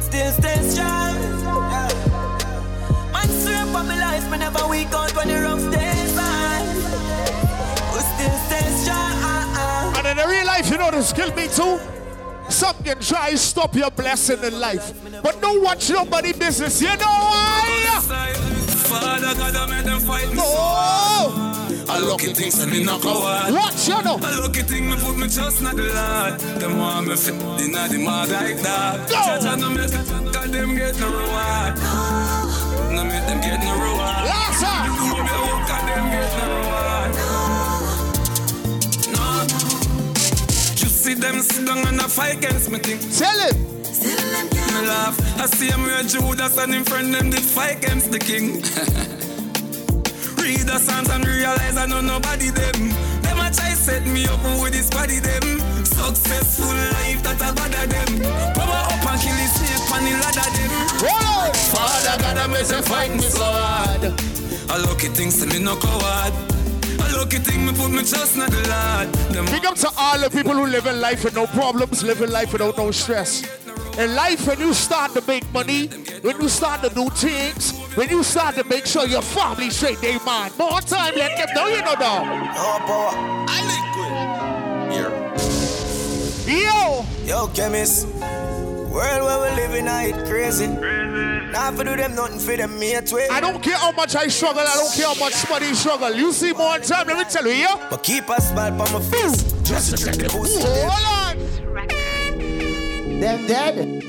Still 0.00 0.32
stay 0.32 0.68
strong. 0.68 1.14
Yeah. 1.14 3.12
Man, 3.12 3.28
swear 3.28 3.64
for 3.66 3.84
my 3.84 3.96
life, 4.00 4.28
me 4.32 4.38
never 4.38 4.66
weak 4.66 4.92
out 4.92 5.14
when 5.14 5.28
the 5.28 5.34
rough 5.42 5.62
days 5.70 6.12
by. 6.16 6.62
We 7.94 8.00
still 8.02 8.36
stay 8.48 8.66
strong. 8.82 9.12
Uh-uh. 9.22 9.94
And 9.96 10.06
in 10.08 10.16
the 10.16 10.26
real 10.26 10.44
life, 10.44 10.68
you 10.68 10.76
know 10.76 10.90
this 10.90 11.12
kill 11.12 11.32
me 11.36 11.46
too. 11.46 11.78
Some 12.50 12.82
can 12.82 12.98
try 12.98 13.30
to 13.30 13.38
stop 13.38 13.76
your 13.76 13.92
blessing 13.92 14.42
in 14.42 14.58
life. 14.58 14.92
But 15.22 15.40
don't 15.40 15.62
watch 15.62 15.88
nobody 15.88 16.32
business. 16.32 16.82
You 16.82 16.96
know 16.96 17.14
why? 17.30 18.00
Father 18.90 19.34
God, 19.38 19.54
I 19.54 19.66
made 19.70 19.84
them 19.84 20.00
fight 20.00 20.28
me 20.32 20.38
oh. 20.40 21.55
I 21.88 22.00
lucky 22.00 22.32
things 22.34 22.58
and 22.60 22.72
me 22.72 22.82
not 22.82 23.00
coward. 23.00 23.54
Watch 23.54 23.88
you 23.88 24.02
know. 24.02 24.18
I 24.20 24.38
lucky 24.40 24.62
thing 24.62 24.90
me 24.90 24.96
put 24.96 25.16
me 25.16 25.28
trust 25.28 25.62
not 25.62 25.76
the 25.76 25.84
Lord. 25.84 26.40
Them 26.60 26.78
want 26.78 27.06
me 27.08 27.16
fit 27.16 27.34
in 27.34 27.72
the 27.72 27.98
mud 28.02 28.28
like 28.28 28.58
that. 28.62 29.08
Church 29.08 29.44
and 29.46 29.60
no 29.60 29.70
make 29.70 29.92
it, 29.92 30.34
cause 30.34 30.50
them 30.50 30.74
get 30.74 30.98
no 30.98 31.06
reward. 31.06 31.76
No 32.90 33.04
make 33.04 33.26
them 33.26 33.40
get 33.40 33.62
no 33.62 33.72
reward. 33.78 34.24
Yes, 34.26 34.58
sir. 34.58 34.66
No 34.66 35.14
me 35.14 35.36
work, 35.46 35.62
cause 35.70 35.84
them 35.86 36.06
get 36.10 36.30
no 36.38 36.44
reward. 36.58 37.10
No. 39.14 39.24
You 40.82 40.88
see 40.90 41.14
them 41.14 41.40
sit 41.40 41.66
down 41.66 41.86
and 41.86 42.00
a 42.00 42.08
fight 42.08 42.38
against 42.38 42.70
me 42.70 42.78
thing. 42.78 42.98
Tell 43.14 43.38
him. 43.38 43.56
Me 44.74 44.88
laugh. 44.88 45.16
I 45.38 45.46
see 45.46 45.68
him 45.68 45.82
where 45.84 46.02
Judas 46.02 46.58
and 46.58 46.74
him 46.74 46.84
friend 46.84 47.14
them 47.14 47.30
did 47.30 47.40
fight 47.40 47.76
against 47.78 48.10
the 48.10 48.18
king. 48.18 48.62
Read 50.46 50.60
the 50.60 50.78
Psalms 50.78 51.10
and 51.10 51.26
realize 51.26 51.76
I 51.76 51.86
know 51.86 52.00
nobody 52.00 52.50
them. 52.50 52.94
Them 53.26 53.38
a 53.42 53.50
try 53.50 53.74
set 53.74 54.06
me 54.06 54.26
up 54.26 54.38
with 54.62 54.74
this 54.74 54.88
body 54.88 55.18
them. 55.18 55.58
Successful 55.82 56.70
life 56.70 57.20
that 57.26 57.42
I 57.42 57.50
bother 57.50 57.86
them. 57.90 58.22
Power 58.54 58.82
up 58.86 59.06
and 59.10 59.18
kill 59.18 59.34
the 59.34 59.46
snake 59.50 59.90
on 59.90 60.06
the 60.06 60.14
ladder 60.22 60.50
them. 60.54 60.70
Father 61.74 62.22
God, 62.22 62.38
I 62.38 62.46
make 62.46 62.66
them 62.68 62.82
fight 62.84 63.10
me 63.10 63.22
so 63.22 63.42
hard. 63.42 64.14
I 64.70 64.76
lucky 64.86 65.08
things 65.08 65.42
to 65.42 65.46
me 65.46 65.58
no 65.58 65.74
coward. 65.74 66.32
A 66.94 67.18
lucky 67.18 67.38
thing 67.38 67.66
me 67.66 67.72
put 67.72 67.90
me 67.90 68.04
trust 68.06 68.36
not 68.36 68.48
the 68.48 68.62
Lord. 68.70 69.50
Big 69.50 69.66
up 69.66 69.74
to 69.78 69.90
all 69.98 70.20
the 70.20 70.30
people 70.30 70.52
who 70.52 70.66
live 70.66 70.86
in 70.86 71.00
life 71.00 71.24
with 71.24 71.34
no 71.34 71.48
problems, 71.48 72.04
living 72.04 72.30
life 72.30 72.52
without 72.52 72.78
no 72.78 72.92
stress. 72.92 73.42
In 73.98 74.14
life, 74.14 74.46
when 74.46 74.60
you 74.60 74.74
start 74.74 75.14
to 75.14 75.22
make 75.26 75.50
money, 75.54 75.86
when 76.20 76.38
you 76.38 76.50
start 76.50 76.82
to 76.82 76.90
do 76.90 77.08
things, 77.10 77.72
when 77.94 78.10
you 78.10 78.22
start 78.22 78.54
to 78.56 78.64
make 78.64 78.84
sure 78.84 79.06
your 79.06 79.22
family 79.22 79.70
straight, 79.70 79.98
they 80.02 80.18
mind. 80.18 80.52
More 80.58 80.82
time, 80.82 81.14
let 81.16 81.34
them 81.38 81.48
know 81.54 81.66
you 81.66 81.80
know 81.80 81.94
dog. 81.94 82.26
No 82.26 82.78
power. 82.84 83.12
I 83.48 83.60
liquid. 83.72 84.12
Here. 84.92 86.62
Yo! 86.62 87.06
Yo, 87.24 87.48
chemist. 87.54 88.06
World 88.96 89.24
where 89.24 89.50
we 89.50 89.56
living, 89.56 89.88
I 89.88 90.08
it 90.08 90.26
crazy. 90.26 90.66
Now 90.66 91.72
for 91.72 91.84
do 91.84 91.96
them 91.96 92.14
nothing 92.14 92.38
for 92.38 92.54
them 92.54 92.78
way. 92.78 93.28
I 93.30 93.40
don't 93.40 93.62
care 93.62 93.76
how 93.78 93.92
much 93.92 94.14
I 94.14 94.28
struggle, 94.28 94.60
I 94.60 94.74
don't 94.74 94.92
care 94.92 95.06
how 95.06 95.14
much 95.14 95.48
money 95.48 95.72
struggle. 95.72 96.14
You 96.14 96.32
see 96.32 96.52
more 96.52 96.78
time, 96.80 97.06
let 97.06 97.16
me 97.16 97.24
tell 97.24 97.46
you, 97.46 97.52
yeah? 97.52 97.86
But 97.88 98.02
keep 98.02 98.28
a 98.28 98.40
smile 98.42 98.72
on 98.72 98.92
my 98.92 99.00
face. 99.00 99.42
Just 99.62 99.96
to 99.96 100.04
check 100.04 100.16
the 100.16 100.28
pussy. 100.28 101.15
Them 103.20 103.46
dead. 103.46 104.04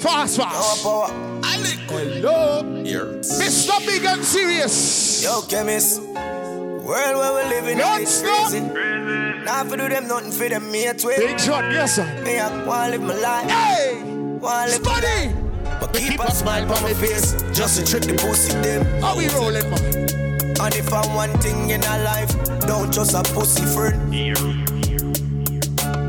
Fast, 0.00 0.38
fast. 0.38 0.84
No 0.84 0.90
power. 0.90 1.40
I 1.44 1.58
liquid. 1.58 2.14
Hello. 2.14 2.82
Here. 2.82 3.06
Mr. 3.20 3.78
Big 3.86 4.04
and 4.04 4.24
Serious. 4.24 5.22
Yo, 5.22 5.42
chemist. 5.42 6.00
World 6.00 7.16
where 7.16 7.44
we 7.44 7.48
living, 7.50 7.80
I 7.80 8.00
it 8.00 8.08
crazy. 8.24 8.60
Now 9.44 9.64
for 9.64 9.76
do 9.76 9.88
them 9.88 10.08
nothing 10.08 10.32
for 10.32 10.48
them 10.48 10.72
mate 10.72 11.04
way. 11.04 11.16
Big 11.18 11.38
shot, 11.38 11.70
yes 11.70 11.96
sir. 11.96 12.22
Me 12.24 12.38
I 12.38 12.64
wanna 12.64 12.92
live 12.92 13.02
my 13.02 13.14
life. 13.14 13.50
Hey! 13.50 14.02
Wanna 14.02 14.72
live 14.72 14.82
my 14.82 15.00
Spuddy! 15.00 15.80
But 15.80 15.92
keep 15.92 16.18
a 16.18 16.30
smile 16.34 16.62
on 16.62 16.82
my 16.82 16.94
face. 16.94 17.34
Just 17.52 17.78
to 17.78 17.86
trick 17.86 18.02
the 18.02 18.14
pussy 18.14 18.54
them. 18.62 18.84
How 19.02 19.16
we 19.16 19.28
rolling, 19.28 19.68
man? 19.70 20.56
And 20.58 20.74
if 20.74 20.92
I'm 20.92 21.14
one 21.14 21.30
thing 21.38 21.70
in 21.70 21.82
a 21.82 22.02
life, 22.02 22.32
don't 22.60 22.92
just 22.92 23.14
a 23.14 23.22
pussy 23.34 23.64
friend. 23.66 24.61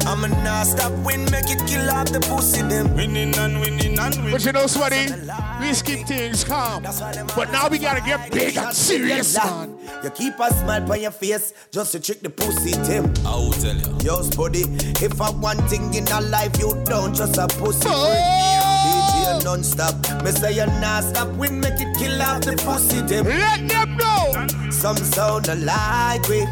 I'ma 0.05 0.27
not 0.43 0.67
stop 0.67 0.91
win, 1.05 1.23
make 1.31 1.49
it 1.49 1.65
kill 1.67 1.89
off 1.89 2.11
the 2.11 2.19
pussy 2.19 2.61
them. 2.61 2.93
Winning 2.95 3.35
and 3.37 3.59
winning 3.59 3.97
and 3.99 4.15
winning. 4.17 4.31
But 4.31 4.45
you 4.45 4.51
know, 4.51 4.67
Sweaty, 4.67 5.11
we 5.59 5.67
just 5.69 5.85
keep 5.85 6.05
things 6.07 6.43
calm. 6.43 6.83
But 6.83 7.51
now 7.51 7.67
we 7.69 7.79
gotta 7.79 8.01
get 8.01 8.31
big 8.31 8.57
and 8.57 8.75
serious, 8.75 9.37
man. 9.37 9.77
You 10.03 10.09
keep 10.09 10.33
a 10.39 10.53
smile 10.53 10.91
on 10.91 11.01
your 11.01 11.11
face 11.11 11.53
just 11.71 11.91
to 11.93 11.99
trick 11.99 12.21
the 12.21 12.29
pussy 12.29 12.71
Tim. 12.83 13.13
I 13.25 13.35
will 13.35 13.51
tell 13.51 13.75
you. 13.75 13.97
Yo, 14.03 14.29
buddy, 14.31 14.63
if 15.03 15.21
I 15.21 15.29
want 15.31 15.61
thing 15.69 15.93
in 15.93 16.07
a 16.09 16.21
life, 16.21 16.57
you 16.59 16.73
don't 16.85 17.13
just 17.15 17.37
a 17.37 17.47
pussy 17.47 17.87
Oh! 17.89 18.11
friend. 18.11 19.39
DJ 19.39 19.43
non-stop, 19.45 20.23
me 20.23 20.31
say 20.31 20.53
you 20.53 20.65
not 20.81 21.03
stop 21.03 21.29
we 21.37 21.49
make 21.49 21.79
it 21.79 21.97
kill 21.97 22.21
off 22.21 22.41
the 22.41 22.53
pussy 22.65 23.01
them. 23.01 23.25
Let 23.25 23.67
them 23.69 23.97
know. 23.97 24.69
Some 24.69 24.97
sound 24.97 25.47
alike 25.47 26.27
we. 26.27 26.45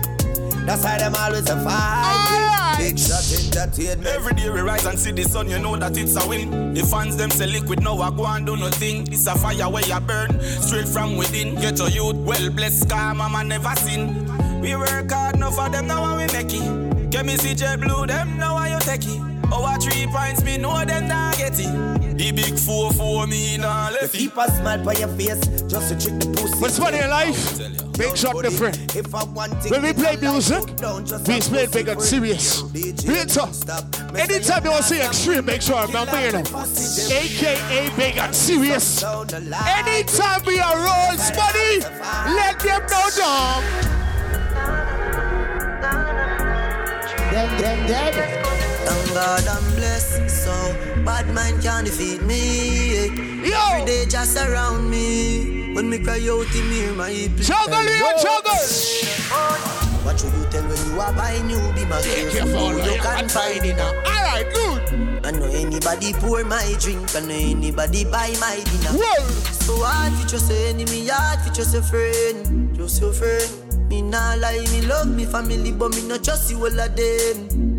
That's 0.66 0.84
how 0.86 0.98
them 0.98 1.16
always 1.16 1.50
a 1.50 1.62
fight. 1.64 2.71
Entertainment. 2.82 4.08
Every 4.08 4.34
day 4.34 4.50
we 4.50 4.60
rise 4.60 4.86
and 4.86 4.98
see 4.98 5.12
the 5.12 5.24
sun, 5.24 5.50
you 5.50 5.60
know 5.60 5.76
that 5.78 5.96
it's 5.98 6.16
a 6.16 6.28
win. 6.28 6.74
The 6.74 6.82
fans 6.82 7.16
them 7.16 7.30
say 7.30 7.46
liquid, 7.46 7.84
now 7.84 7.98
I 8.00 8.10
go 8.10 8.26
and 8.26 8.46
do 8.46 8.58
nothing. 8.58 9.08
It's 9.12 9.28
a 9.28 9.36
fire 9.36 9.70
where 9.70 9.86
you 9.86 10.00
burn, 10.00 10.42
straight 10.42 10.88
from 10.88 11.16
within. 11.16 11.56
Get 11.56 11.78
your 11.78 11.90
youth, 11.90 12.16
well 12.16 12.50
blessed, 12.50 12.90
car 12.90 13.14
mama 13.14 13.44
never 13.44 13.76
seen. 13.76 14.26
We 14.62 14.76
work 14.76 15.12
hard, 15.12 15.38
no 15.38 15.52
for 15.52 15.70
them, 15.70 15.88
now 15.88 16.18
we 16.18 16.26
make 16.34 16.54
it. 16.54 17.10
Get 17.12 17.26
me 17.26 17.38
see 17.38 17.54
jet 17.54 17.80
blue, 17.80 18.08
them 18.08 18.38
now 18.38 18.56
why 18.56 18.70
you 18.74 18.80
take 18.80 19.06
it. 19.06 19.31
Our 19.52 19.78
three 19.80 20.08
points, 20.08 20.44
me 20.44 20.58
know 20.58 20.84
them 20.86 21.08
not 21.08 21.38
get 21.38 21.60
it. 21.60 22.18
The 22.18 22.32
big 22.32 22.58
four 22.58 22.92
for 22.94 23.26
me, 23.28 23.58
nah 23.58 23.90
You 23.90 23.96
left 23.96 24.16
it. 24.16 24.18
keep 24.18 24.38
a 24.38 24.50
smile 24.52 24.88
on 24.88 24.96
your 24.98 25.08
face 25.10 25.40
just 25.68 25.90
to 25.90 26.00
trick 26.00 26.20
the 26.20 26.28
pussy. 26.38 26.60
What's 26.62 26.78
funny 26.78 27.00
in 27.00 27.10
life? 27.10 27.58
Big 27.98 28.16
shot 28.16 28.42
different. 28.42 28.96
If 28.96 29.14
I 29.14 29.24
want 29.26 29.54
When 29.70 29.82
we 29.82 29.94
play 29.94 30.16
music, 30.18 30.70
you 30.70 30.76
don't 30.76 31.06
just 31.08 31.28
we 31.28 31.40
play 31.42 31.66
pussy 31.66 31.84
big 31.84 31.88
and 31.90 32.02
serious. 32.02 32.62
DJ 32.64 33.08
Beat 33.08 33.38
up. 33.38 33.46
non-stop. 33.46 34.14
Me 34.14 34.20
say 34.20 34.36
Anytime 34.36 34.64
you 34.64 34.72
want 34.72 34.84
to 34.84 34.90
see 34.90 35.02
extreme, 35.02 35.46
make 35.46 35.62
sure 35.62 35.76
I'm 35.76 35.88
you 35.88 35.94
know. 35.94 36.42
AKA 37.12 37.90
big 37.98 38.18
and 38.18 38.36
serious. 38.36 39.04
Anytime 39.04 40.42
we 40.46 40.60
are 40.60 40.78
roll, 40.78 41.18
Spuddy, 41.18 41.82
let 42.36 42.60
them 42.60 42.82
know, 42.88 43.10
dog. 43.18 43.64
Them, 47.32 47.62
them 47.62 47.88
dead. 47.88 48.71
Thank 48.86 49.14
God 49.14 49.48
I'm 49.48 49.76
blessed, 49.76 50.30
so 50.30 50.54
bad 51.06 51.34
mind 51.34 51.62
can't 51.62 51.86
defeat 51.86 52.22
me. 52.24 53.08
Yo. 53.48 53.58
Every 53.72 53.86
day 53.86 54.06
just 54.06 54.38
around 54.38 54.90
me. 54.90 55.74
When 55.74 55.90
me 55.90 56.00
cry 56.00 56.20
out, 56.30 56.48
him 56.48 56.70
hear 56.72 56.94
my 56.94 57.10
plea. 57.36 57.44
Juggle, 57.44 57.84
you 57.84 58.12
juggle. 58.22 58.62
What 60.04 60.20
should 60.20 60.34
you 60.34 60.46
tell 60.50 60.64
when 60.68 60.92
you 60.92 61.00
are 61.00 61.14
buying 61.14 61.48
new 61.48 61.60
be 61.74 61.86
my 61.86 62.02
Take 62.02 62.34
your 62.34 62.48
phone, 62.48 62.78
You 62.78 63.00
can 63.00 63.30
find 63.30 63.64
it 63.64 63.78
now. 63.78 63.88
All 63.88 64.24
right, 64.24 64.46
good. 64.52 65.26
I 65.26 65.32
know 65.32 65.46
anybody 65.46 66.14
pour 66.14 66.44
my 66.44 66.76
drink, 66.80 67.16
I 67.16 67.20
know 67.22 67.36
anybody 67.36 68.04
buy 68.06 68.34
my 68.40 68.60
dinner. 68.66 68.98
Whoa. 68.98 69.26
So 69.64 69.78
hard 69.84 70.12
for 70.14 70.28
just 70.28 70.52
your 70.52 70.60
enemy, 70.68 71.08
hard 71.08 71.40
for 71.42 71.54
just 71.54 71.74
your 71.74 71.84
friend, 71.84 72.76
You 72.76 72.84
just 72.84 73.00
your 73.00 73.14
friend. 73.14 73.90
Me 73.90 74.02
nah 74.02 74.34
lie, 74.36 74.66
me 74.72 74.82
love 74.82 75.08
me 75.08 75.26
family, 75.26 75.72
but 75.72 75.96
me 75.96 76.08
not 76.08 76.24
trust 76.24 76.50
you 76.50 76.58
all 76.58 76.80
of 76.80 76.96
them. 76.96 77.71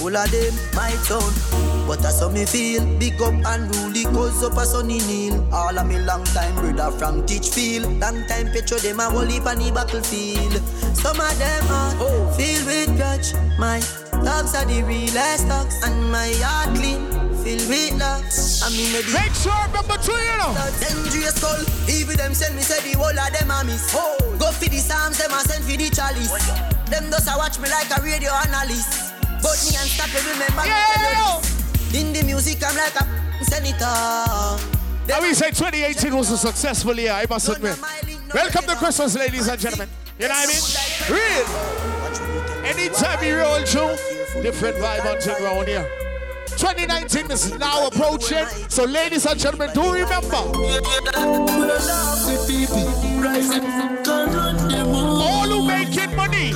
All 0.00 0.16
of 0.16 0.30
them, 0.30 0.54
my 0.74 0.90
town. 1.04 1.28
But 1.86 2.00
that's 2.00 2.20
how 2.20 2.30
me 2.30 2.46
feel. 2.46 2.84
Big 2.98 3.20
up 3.20 3.34
and 3.34 3.68
rule 3.76 3.90
cause 4.14 4.42
up 4.42 4.56
a 4.56 4.64
sunny 4.64 4.98
kneel. 5.04 5.46
All 5.52 5.76
of 5.78 5.86
me 5.86 5.98
long 5.98 6.24
time 6.24 6.54
brother 6.54 6.90
from 6.96 7.22
Teachfield. 7.26 8.00
Long 8.00 8.24
time 8.26 8.50
petro 8.50 8.78
them 8.78 9.00
a 9.00 9.10
whole 9.10 9.26
heap 9.26 9.44
on 9.44 9.58
the 9.58 9.70
battlefield. 9.70 10.56
Some 10.96 11.20
of 11.20 11.38
them 11.38 11.64
are 11.68 11.92
oh. 12.00 12.32
filled 12.32 12.64
with 12.64 12.96
grudge. 12.96 13.34
My 13.58 13.80
dogs 14.24 14.54
are 14.54 14.64
the 14.64 14.82
realest 14.88 15.48
dogs. 15.48 15.76
And 15.84 16.10
my 16.10 16.32
heart 16.40 16.72
clean, 16.78 17.04
filled 17.44 17.68
with 17.68 18.00
love. 18.00 18.24
I 18.64 18.72
mean, 18.72 18.88
the 18.96 19.04
Make 19.12 19.36
sure 19.36 19.68
number 19.76 20.00
two, 20.00 20.16
you 20.16 20.36
know. 20.40 20.56
Dangerous 20.80 21.36
skull. 21.36 21.60
Even 21.92 22.16
them 22.16 22.32
send 22.32 22.56
me 22.56 22.62
say 22.62 22.80
the 22.88 22.96
whole 22.96 23.12
of 23.12 23.32
them 23.36 23.50
a 23.52 23.64
miss. 23.68 23.92
Oh. 23.92 24.16
Go 24.40 24.48
for 24.48 24.64
the 24.64 24.80
psalms, 24.80 25.18
them 25.18 25.32
a 25.32 25.44
send 25.44 25.64
for 25.64 25.76
the 25.76 25.92
chalice. 25.92 26.32
Them 26.88 27.12
just 27.12 27.28
a 27.28 27.36
watch 27.36 27.60
me 27.60 27.68
like 27.68 27.92
a 27.92 28.00
radio 28.00 28.32
analyst. 28.48 29.19
But 29.42 29.56
me 29.64 29.72
and 29.76 29.88
stop 29.88 30.08
it, 30.12 30.24
remember 30.26 30.66
yeah. 30.66 31.40
In 31.98 32.12
the 32.12 32.22
music, 32.24 32.62
I'm 32.64 32.76
like 32.76 32.94
a 32.94 33.44
senator. 33.44 33.84
I 33.84 35.18
will 35.18 35.34
say 35.34 35.50
2018 35.50 36.14
was 36.16 36.30
a 36.30 36.38
successful 36.38 36.94
year, 36.94 37.12
I 37.12 37.26
must 37.28 37.48
admit. 37.48 37.76
Welcome 38.32 38.64
to 38.66 38.76
Christmas, 38.76 39.16
ladies 39.16 39.48
and 39.48 39.58
gentlemen. 39.60 39.88
You 40.18 40.28
know 40.28 40.34
what 40.34 40.48
I 40.48 40.52
mean? 40.52 40.62
Real. 41.10 41.46
Anytime 42.64 43.24
you 43.24 43.38
roll 43.38 43.64
through, 43.64 44.42
different 44.42 44.76
vibe 44.76 45.06
on 45.10 45.20
thing 45.20 45.42
around 45.42 45.66
here. 45.66 45.88
2019 46.56 47.30
is 47.30 47.58
now 47.58 47.86
approaching, 47.86 48.44
so 48.68 48.84
ladies 48.84 49.24
and 49.24 49.40
gentlemen, 49.40 49.70
do 49.72 49.92
remember. 49.92 50.36
All 55.16 55.48
who 55.48 55.66
making 55.66 56.14
money, 56.14 56.52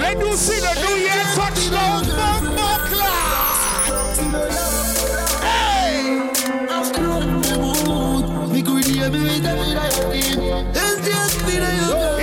when 0.00 0.20
you 0.20 0.34
see 0.36 0.60
the 0.60 0.74
new 0.82 0.96
year 0.96 1.22
touchdown, 1.36 2.04
bumper 2.18 2.76
class. 2.90 4.18
Hey! 5.44 6.00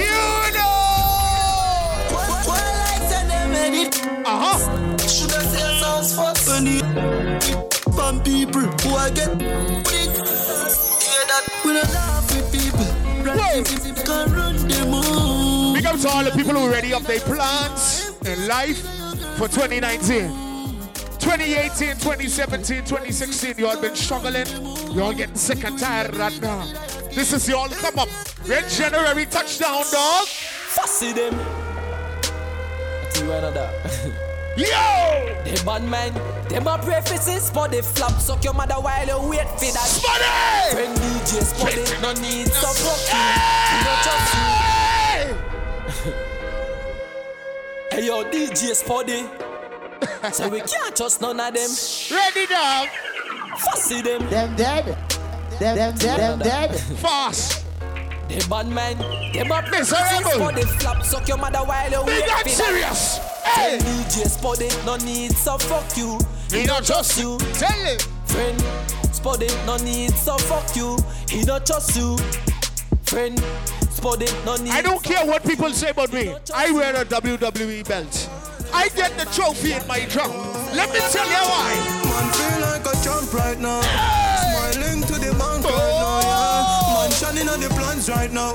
You 0.01 0.13
know! 0.57 0.73
Uh-huh. 4.25 4.57
Should 5.07 5.33
I 5.33 5.41
say 5.51 5.79
sounds 5.79 6.15
first? 6.17 6.47
From 7.95 8.21
people 8.23 8.61
who 8.61 8.95
I 8.95 9.09
get 9.11 9.29
with. 9.37 10.13
Hear 11.05 11.23
that? 11.31 11.43
When 11.63 11.75
I 11.77 11.83
laugh 11.93 12.25
with 12.33 12.47
people, 12.51 12.89
right? 13.23 13.65
Can 14.05 14.33
run 14.33 14.55
them 14.67 14.96
all. 16.05 16.11
To 16.11 16.17
all 16.17 16.23
the 16.23 16.31
people 16.31 16.53
who 16.53 16.69
ready 16.69 16.93
up 16.93 17.03
their 17.03 17.19
plans 17.19 18.11
in 18.25 18.47
life 18.47 18.81
for 19.37 19.47
2019. 19.47 20.29
2018, 21.19 21.95
2017, 21.97 22.85
2016, 22.85 23.55
you 23.57 23.67
all 23.67 23.79
been 23.81 23.95
struggling. 23.95 24.45
You 24.93 25.03
all 25.03 25.13
getting 25.13 25.35
sick 25.35 25.63
and 25.65 25.77
tired 25.77 26.15
right 26.15 26.39
now. 26.41 26.65
This 27.13 27.33
is 27.33 27.47
your 27.47 27.67
come 27.69 27.99
up. 27.99 28.09
Red 28.45 28.67
January 28.69 29.25
touchdown, 29.25 29.83
dog. 29.91 30.27
Fussy 30.27 31.13
them. 31.13 31.33
I 31.33 33.09
tell 33.11 33.25
you 33.25 33.31
another. 33.33 33.71
Yo! 34.57 34.65
They 35.43 35.55
bad 35.63 35.83
man, 35.83 36.13
them 36.49 36.67
a 36.67 36.77
prefaces 36.79 37.49
for 37.51 37.67
the 37.67 37.83
flap. 37.83 38.19
Suck 38.19 38.43
your 38.43 38.53
mother 38.53 38.73
while 38.75 39.05
you 39.05 39.19
wait 39.29 39.47
for 39.49 39.71
that. 39.71 39.85
Spuddy! 39.85 40.71
Friend 40.73 40.97
DJ 40.97 41.43
Spuddy, 41.43 42.01
no 42.01 42.13
need 42.21 42.47
some 42.47 42.75
fucking. 42.75 44.76
Hey 47.97 48.05
yo, 48.05 48.23
DJ 48.25 48.77
Spuddy. 48.77 49.25
so 50.31 50.47
we 50.49 50.59
can't 50.61 50.95
trust 50.95 51.19
none 51.19 51.39
of 51.39 51.53
them. 51.53 51.69
Ready, 52.11 52.45
dog. 52.45 52.87
Fussy 53.57 54.01
them. 54.01 54.29
Them 54.29 54.55
dead. 54.55 54.85
Them, 55.59 55.75
them, 55.75 55.95
them, 55.95 56.17
them 56.17 56.39
dead. 56.39 56.75
Fast. 56.99 57.65
They 58.29 58.39
bad 58.49 58.67
man, 58.67 58.97
them 59.33 59.51
a 59.51 59.61
Miserable. 59.71 60.31
for 60.31 60.51
the 60.51 60.67
flap. 60.79 61.03
Suck 61.03 61.27
your 61.27 61.37
mother 61.37 61.59
while 61.59 61.89
you 61.89 62.03
wait 62.03 62.25
that 62.27 62.43
serious. 62.47 63.17
Hey. 63.43 63.79
DJ 63.79 64.27
Spuddy, 64.27 64.69
no 64.85 64.97
need 64.97 65.31
so 65.31 65.57
fuck 65.57 65.97
you. 65.97 66.19
He 66.51 66.67
don't 66.67 66.85
trust 66.85 67.17
you. 67.19 67.37
Tell 67.53 67.71
him. 67.71 67.97
Friend, 68.25 68.59
Spuddy, 69.09 69.49
no 69.65 69.77
need 69.77 70.11
so 70.11 70.37
fuck 70.37 70.75
you. 70.75 70.97
He 71.29 71.43
don't 71.43 71.65
trust 71.65 71.95
you. 71.95 72.17
Friend, 73.05 73.37
Spuddy, 73.37 73.37
no 73.37 73.71
need. 73.71 73.76
I 74.05 74.81
don't 74.81 75.03
care 75.03 75.25
what 75.25 75.43
people 75.43 75.71
say 75.73 75.89
about 75.89 76.13
me. 76.13 76.33
I 76.53 76.71
wear 76.71 76.95
a 76.95 77.05
WWE 77.05 77.87
belt. 77.87 78.29
I 78.73 78.89
get 78.89 79.17
the 79.17 79.25
trophy 79.25 79.73
in 79.73 79.85
my 79.87 80.05
drum. 80.05 80.31
Let 80.75 80.91
me 80.93 80.99
tell 81.11 81.27
you 81.27 81.43
why. 81.49 81.73
Man 82.03 82.27
feel 82.33 82.61
like 82.61 82.85
a 82.85 83.03
champ 83.03 83.33
right 83.33 83.59
now. 83.59 83.81
Smiling 83.81 85.01
to 85.03 85.13
the 85.13 85.31
bank 85.37 85.63
right 85.63 85.95
now, 85.99 86.19
yeah. 86.21 86.93
Man 86.93 87.11
shining 87.11 87.49
on 87.49 87.59
the 87.59 87.69
plans 87.69 88.09
right 88.09 88.31
now. 88.31 88.53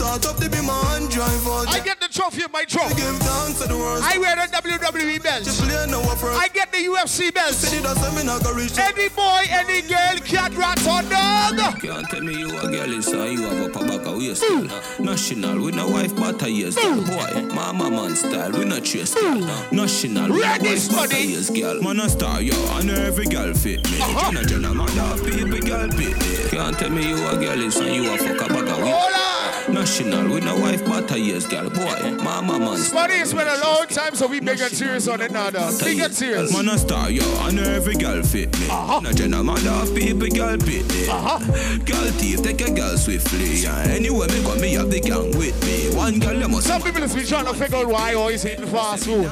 Start 0.00 0.24
up 0.28 0.36
to 0.38 0.48
be 0.48 0.56
my 0.62 0.72
hand 0.88 1.10
driver. 1.10 1.68
I 1.68 1.78
get 1.84 2.00
the 2.00 2.08
trophy 2.08 2.44
in 2.44 2.50
my 2.50 2.64
drum. 2.64 2.88
Give 2.96 3.18
thanks 3.20 3.60
to 3.60 3.68
the 3.68 3.76
world. 3.76 4.00
I 4.02 4.16
wear 4.16 4.32
a 4.32 4.48
WWE 4.48 5.22
belt. 5.22 5.44
Just 5.44 5.60
play 5.60 5.84
no 5.90 6.00
first. 6.16 6.40
I 6.40 6.48
get 6.48 6.72
the 6.72 6.78
UFC 6.78 7.28
belt. 7.34 7.52
Said 7.52 7.78
it 7.78 7.82
doesn't 7.82 8.16
mean 8.16 8.26
I 8.26 8.40
go 8.40 8.54
reach. 8.54 8.78
Any 8.78 9.10
boy, 9.10 9.44
any 9.52 9.82
girl, 9.82 10.16
cat, 10.24 10.56
rat, 10.56 10.80
or 10.88 11.04
dog. 11.04 11.82
Can't 11.82 12.08
tell 12.08 12.22
me 12.22 12.32
you 12.32 12.48
a 12.48 12.62
girl 12.72 12.90
inside 12.94 13.32
you 13.32 13.42
have 13.42 13.76
a 13.76 13.78
back 13.84 14.06
of 14.06 14.16
waist. 14.16 14.42
Mm. 14.42 15.04
National, 15.04 15.60
we 15.60 15.70
no 15.72 15.86
wife 15.90 16.16
but 16.16 16.42
a 16.44 16.50
years 16.50 16.76
girl. 16.76 17.04
Boy, 17.04 17.52
mama 17.52 17.90
man 17.90 18.16
style, 18.16 18.52
we 18.52 18.64
no 18.64 18.80
trace 18.80 19.14
girl. 19.14 19.36
National, 19.70 20.32
we 20.32 20.40
no 20.40 20.48
Ready, 20.48 20.64
wife 20.64 20.88
but 20.88 21.12
a 21.12 21.16
Spuddy. 21.16 21.28
years 21.28 21.50
girl. 21.50 21.78
Man 21.82 22.00
a 22.00 22.08
star, 22.08 22.40
yo, 22.40 22.56
and 22.78 22.88
every 22.88 23.26
girl 23.26 23.52
fit 23.52 23.84
me. 23.90 24.00
Uh-huh. 24.00 24.32
Jenna, 24.32 24.46
Jenna, 24.46 24.72
man, 24.72 24.88
half 24.96 25.22
people 25.22 25.60
girl 25.60 25.90
fit 25.90 26.16
me. 26.16 26.48
Can't 26.48 26.78
tell 26.78 26.88
me 26.88 27.06
you 27.06 27.16
a 27.28 27.36
girl 27.36 27.60
inside 27.60 27.92
you 27.92 28.10
a 28.10 28.16
fuck 28.16 28.48
a 28.48 28.54
bag 28.54 28.68
of 28.68 28.82
waist. 28.82 29.39
Hola. 29.70 29.80
National, 29.80 30.28
we 30.28 30.40
no 30.40 30.58
wife 30.58 30.84
but 30.84 31.10
a 31.12 31.18
years 31.18 31.46
girl. 31.46 31.70
Boy, 31.70 32.10
mama 32.22 32.58
man 32.58 32.76
style. 32.76 33.08
Spuddy, 33.08 33.20
it's 33.20 33.32
been 33.32 33.46
a 33.46 33.60
long 33.64 33.86
time, 33.86 34.14
so 34.14 34.26
we 34.26 34.40
big 34.40 34.60
and 34.60 34.72
serious 34.72 35.06
on 35.06 35.20
it 35.20 35.30
now, 35.30 35.50
dog. 35.50 35.78
Big 35.80 36.00
and 36.00 36.12
serious. 36.12 36.52
Man 36.52 36.68
a 36.68 36.78
star, 36.78 37.10
yo, 37.10 37.22
and 37.46 37.58
every 37.58 37.94
girl 37.94 38.22
fit 38.22 38.58
me. 38.58 38.66
Uh-huh. 38.66 39.00
No 39.00 39.12
Jenna, 39.12 39.42
man, 39.44 39.56
half 39.58 39.94
people 39.94 40.28
girl 40.28 40.58
fit 40.58 40.88
me. 40.88 41.08
Uh-huh. 41.08 41.38
Girl 41.84 42.10
thief, 42.18 42.42
take 42.42 42.60
a 42.60 42.72
girl 42.72 42.96
swiftly. 42.96 43.62
Yeah. 43.62 43.76
Anyway, 43.88 44.26
me 44.28 44.42
come 44.42 44.60
me 44.60 44.72
have 44.74 44.90
the 44.90 45.00
gang 45.00 45.36
with 45.38 45.64
me. 45.64 45.96
One 45.96 46.18
girl, 46.18 46.34
you 46.34 46.48
must. 46.48 46.66
Some 46.66 46.82
people 46.82 47.02
has 47.02 47.14
been 47.14 47.26
trying 47.26 47.46
to 47.46 47.54
figure 47.54 47.78
out 47.78 47.86
why 47.86 48.10
I 48.10 48.14
always 48.14 48.44
eating 48.44 48.66
fast 48.66 49.04
food. 49.04 49.30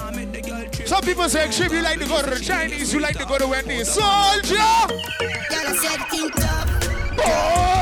Some 0.87 1.03
people 1.03 1.29
say, 1.29 1.47
Extreme, 1.47 1.73
you 1.73 1.83
like 1.83 1.99
to 1.99 2.07
go 2.07 2.23
to 2.23 2.31
the 2.31 2.41
Chinese, 2.41 2.95
you 2.95 3.01
like 3.01 3.19
to 3.19 3.27
go 3.27 3.39
to 3.39 3.47
Wendy's. 3.47 3.89
Soldier! 3.89 4.55
Y'all 4.55 5.75
said 5.75 6.01
think 6.09 6.35
tough. 6.35 7.78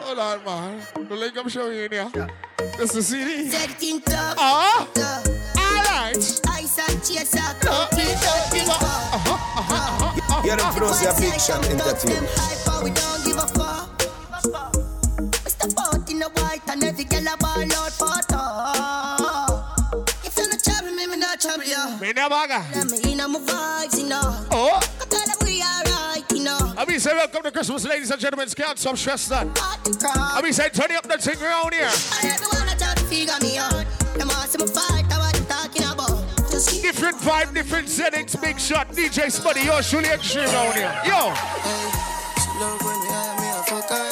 Hold 0.00 0.18
on, 0.18 0.44
man. 0.44 0.82
The 1.08 1.14
link 1.16 1.34
I'm 1.38 1.48
showing 1.48 1.78
you 1.78 1.84
in 1.84 1.92
here. 1.92 2.10
This 2.76 2.94
is 2.94 3.06
CD. 3.08 3.48
Said 3.48 3.70
think 3.70 4.04
tough. 4.04 4.34
Ah, 4.38 4.86
Tough. 4.92 5.26
alright. 5.56 6.16
Ice 6.16 6.78
and 6.78 7.02
chase 7.02 7.34
up. 7.36 7.56
Uh, 7.66 7.88
Get 10.44 10.58
them 10.58 10.72
from 10.74 10.92
your 11.02 11.14
big 11.16 11.40
shot 11.40 11.64
entertainment. 11.66 12.28
We 12.84 12.90
don't 12.90 13.24
give 13.24 13.38
a 13.38 13.46
fuck. 13.48 13.88
We 15.42 15.50
step 15.50 15.72
out 15.80 16.10
in 16.10 16.18
the 16.18 16.28
white 16.36 16.60
and 16.68 16.84
every 16.84 17.04
girl 17.04 17.26
a 17.32 17.36
ball 17.38 17.72
out 17.80 17.92
for 17.92 18.20
talk. 18.28 20.06
If 20.22 20.36
you're 20.36 20.48
not 20.50 20.62
trouble 20.62 20.92
me, 20.94 21.06
me 21.06 21.16
not 21.16 21.40
trouble 21.40 21.64
you. 21.64 21.98
Me 21.98 22.12
never 22.12 22.46
got. 22.46 22.74
Let 22.74 22.90
me 22.90 22.98
in 23.10 23.20
on 23.22 23.32
my 23.32 23.38
vibes, 23.40 23.96
you 23.98 24.06
know. 24.06 24.20
Oh, 24.50 24.80
I 26.96 26.98
say 26.98 27.12
welcome 27.12 27.42
to 27.42 27.50
Christmas, 27.50 27.84
ladies 27.84 28.10
and 28.10 28.18
gentlemen. 28.18 28.48
Can't 28.48 28.78
stop 28.78 28.96
stress 28.96 29.28
that. 29.28 29.46
I 30.08 30.40
mean, 30.40 30.54
say 30.54 30.70
turn 30.70 30.96
up 30.96 31.02
the 31.02 31.18
thing 31.18 31.36
around 31.42 31.74
here. 31.74 31.84
And 31.84 32.32
everyone 32.32 32.66
I 32.70 32.74
try 32.74 32.94
to 32.94 33.04
figure 33.04 33.36
me 33.42 33.58
out. 33.58 33.84
Them 34.16 34.30
all 34.30 34.48
see 34.48 34.56
me 34.56 34.66
fight, 34.66 35.04
I 35.12 35.18
what 35.20 35.36
I'm 35.36 35.44
talking 35.44 35.84
about. 35.84 36.24
Just 36.48 36.70
keep 36.70 36.80
Different 36.80 37.18
vibe, 37.18 37.52
different 37.52 37.90
settings, 37.90 38.34
big 38.36 38.58
shot. 38.58 38.88
DJ 38.92 39.28
Spuddy, 39.28 39.66
yo, 39.66 39.82
truly 39.82 40.08
extreme 40.08 40.48
around 40.48 40.72
here. 40.72 40.88
Yo, 41.04 41.36
She 42.40 42.48
love 42.56 42.80
when 42.80 42.96
we 42.96 43.08
have 43.12 43.40
me, 43.44 43.44
I 43.44 43.62
fuck 43.68 43.90
her 43.92 44.08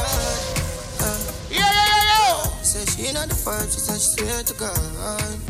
hard. 1.00 1.50
yeah, 1.50 1.64
yeah, 1.64 1.88
yeah, 1.88 2.44
yo. 2.44 2.50
Say 2.60 2.84
she 2.84 3.12
not 3.14 3.30
the 3.30 3.34
five, 3.34 3.64
she 3.72 3.80
said 3.80 3.96
she 3.96 4.28
swear 4.28 4.42
to 4.44 4.54
God. 4.60 5.40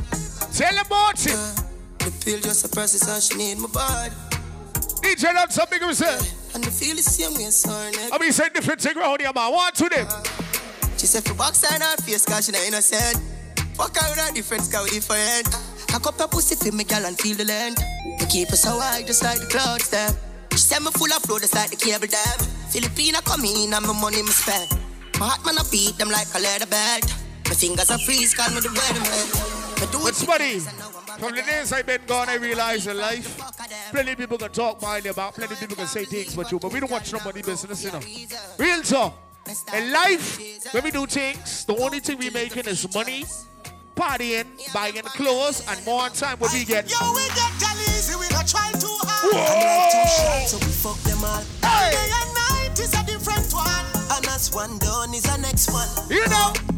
Tell 0.55 0.79
about 0.79 1.19
it. 1.27 1.35
The 1.99 2.15
pill 2.25 2.39
just 2.39 2.73
process 2.73 3.09
and 3.11 3.21
she 3.21 3.35
need 3.35 3.59
my 3.59 3.67
body. 3.67 4.15
DJ, 5.03 5.35
that's 5.35 5.57
something 5.57 5.85
we 5.85 5.95
say. 5.95 6.44
And 6.55 6.63
the 6.63 6.71
feel 6.71 6.95
the 6.95 7.03
same 7.03 7.35
way, 7.35 7.51
so 7.51 7.71
her 7.71 7.91
neck. 7.91 8.11
I 8.13 8.19
mean, 8.19 8.33
say 8.33 8.49
different 8.49 8.81
thing 8.81 8.97
around 8.97 9.21
here, 9.21 9.33
man. 9.35 9.53
One 9.53 9.73
to 9.73 9.89
them. 9.89 10.07
Uh, 10.09 10.23
she 10.97 11.07
said 11.07 11.25
for 11.25 11.35
box 11.35 11.65
and 11.71 11.83
her 11.83 11.97
face, 11.97 12.25
cause 12.25 12.47
she 12.47 12.53
not 12.53 12.63
innocent. 12.63 13.19
Fuck 13.75 13.97
her 13.99 14.09
with 14.11 14.21
her 14.23 14.33
different, 14.33 14.71
cause 14.71 14.85
we 14.85 14.99
different. 14.99 15.51
Cock 15.89 16.07
up 16.07 16.19
her 16.21 16.29
pussy 16.29 16.55
for 16.55 16.75
me, 16.75 16.85
girl, 16.85 17.05
and 17.05 17.19
feel 17.19 17.37
the 17.37 17.45
length. 17.45 17.83
You 18.21 18.27
keep 18.27 18.51
her 18.51 18.57
so 18.57 18.79
high, 18.79 19.03
just 19.03 19.23
like 19.25 19.41
the 19.41 19.47
clouds, 19.47 19.91
them. 19.91 20.15
She 20.53 20.59
said 20.59 20.81
me 20.81 20.91
full 20.95 21.13
of 21.13 21.23
flow, 21.23 21.39
just 21.39 21.55
like 21.55 21.71
the 21.71 21.77
cable 21.77 22.07
dam. 22.07 22.39
Filipina 22.71 23.19
come 23.25 23.45
in 23.45 23.75
and 23.75 23.87
my 23.87 23.93
money 23.93 24.23
me 24.23 24.31
spend. 24.31 24.71
My 25.19 25.35
heart 25.35 25.45
man 25.45 25.59
I 25.59 25.63
beat 25.71 25.99
them 25.99 26.11
like 26.11 26.29
a 26.35 26.39
leather 26.39 26.67
belt. 26.67 27.11
My 27.47 27.55
fingers 27.55 27.91
are 27.91 27.99
freeze, 27.99 28.35
call 28.35 28.51
me 28.55 28.61
the 28.61 28.71
weatherman. 28.71 29.55
It's 30.07 30.23
funny. 30.23 30.94
From 31.19 31.35
the 31.35 31.43
days 31.43 31.73
I've 31.73 31.87
been 31.87 32.01
gone, 32.07 32.29
I 32.29 32.37
realize 32.37 32.87
in 32.87 32.97
life, 32.99 33.39
plenty 33.91 34.13
of 34.13 34.19
people 34.19 34.39
can 34.39 34.51
talk 34.51 34.83
mind 34.83 35.07
about, 35.07 35.35
plenty 35.35 35.55
of 35.55 35.61
people 35.61 35.77
can 35.77 35.87
say 35.87 36.05
things 36.05 36.35
about 36.35 36.51
you, 36.51 36.59
but 36.59 36.73
we 36.73 36.81
don't 36.81 36.91
watch 36.91 37.13
nobody 37.13 37.43
business, 37.43 37.85
you 37.85 37.93
know. 37.93 38.01
Real 38.59 38.83
talk. 38.83 39.15
In 39.75 39.93
life, 39.93 40.73
when 40.73 40.85
we 40.85 40.91
do 40.91 41.07
things, 41.07 41.65
the 41.67 41.77
only 41.77 42.01
thing 42.01 42.19
we 42.19 42.31
making 42.31 42.67
is 42.67 42.93
money, 42.95 43.25
partying, 43.95 44.47
buying 44.73 44.95
clothes, 45.03 45.65
and 45.69 45.85
more 45.85 46.09
time 46.09 46.39
what 46.39 46.53
we 46.53 46.65
get. 46.65 46.91
Yo, 46.91 46.97
we 47.15 47.27
get 47.29 47.55
easy, 47.89 48.17
we 48.17 48.29
not 48.31 48.47
try 48.47 48.71
too 48.73 48.97
hard. 49.01 49.35
Whoa! 49.35 50.47
So 50.47 50.59
we 50.59 50.73
fuck 50.73 50.99
them 51.03 51.25
all. 51.25 51.43
Day 51.61 51.97
and 51.97 52.35
night 52.35 52.79
is 52.79 52.93
a 52.95 53.05
different 53.05 53.53
one. 53.53 53.85
And 54.17 54.27
as 54.27 54.53
one 54.53 54.79
done 54.79 55.15
is 55.15 55.23
the 55.23 55.37
next 55.39 55.71
one. 55.71 55.89
You 56.11 56.27
know. 56.29 56.74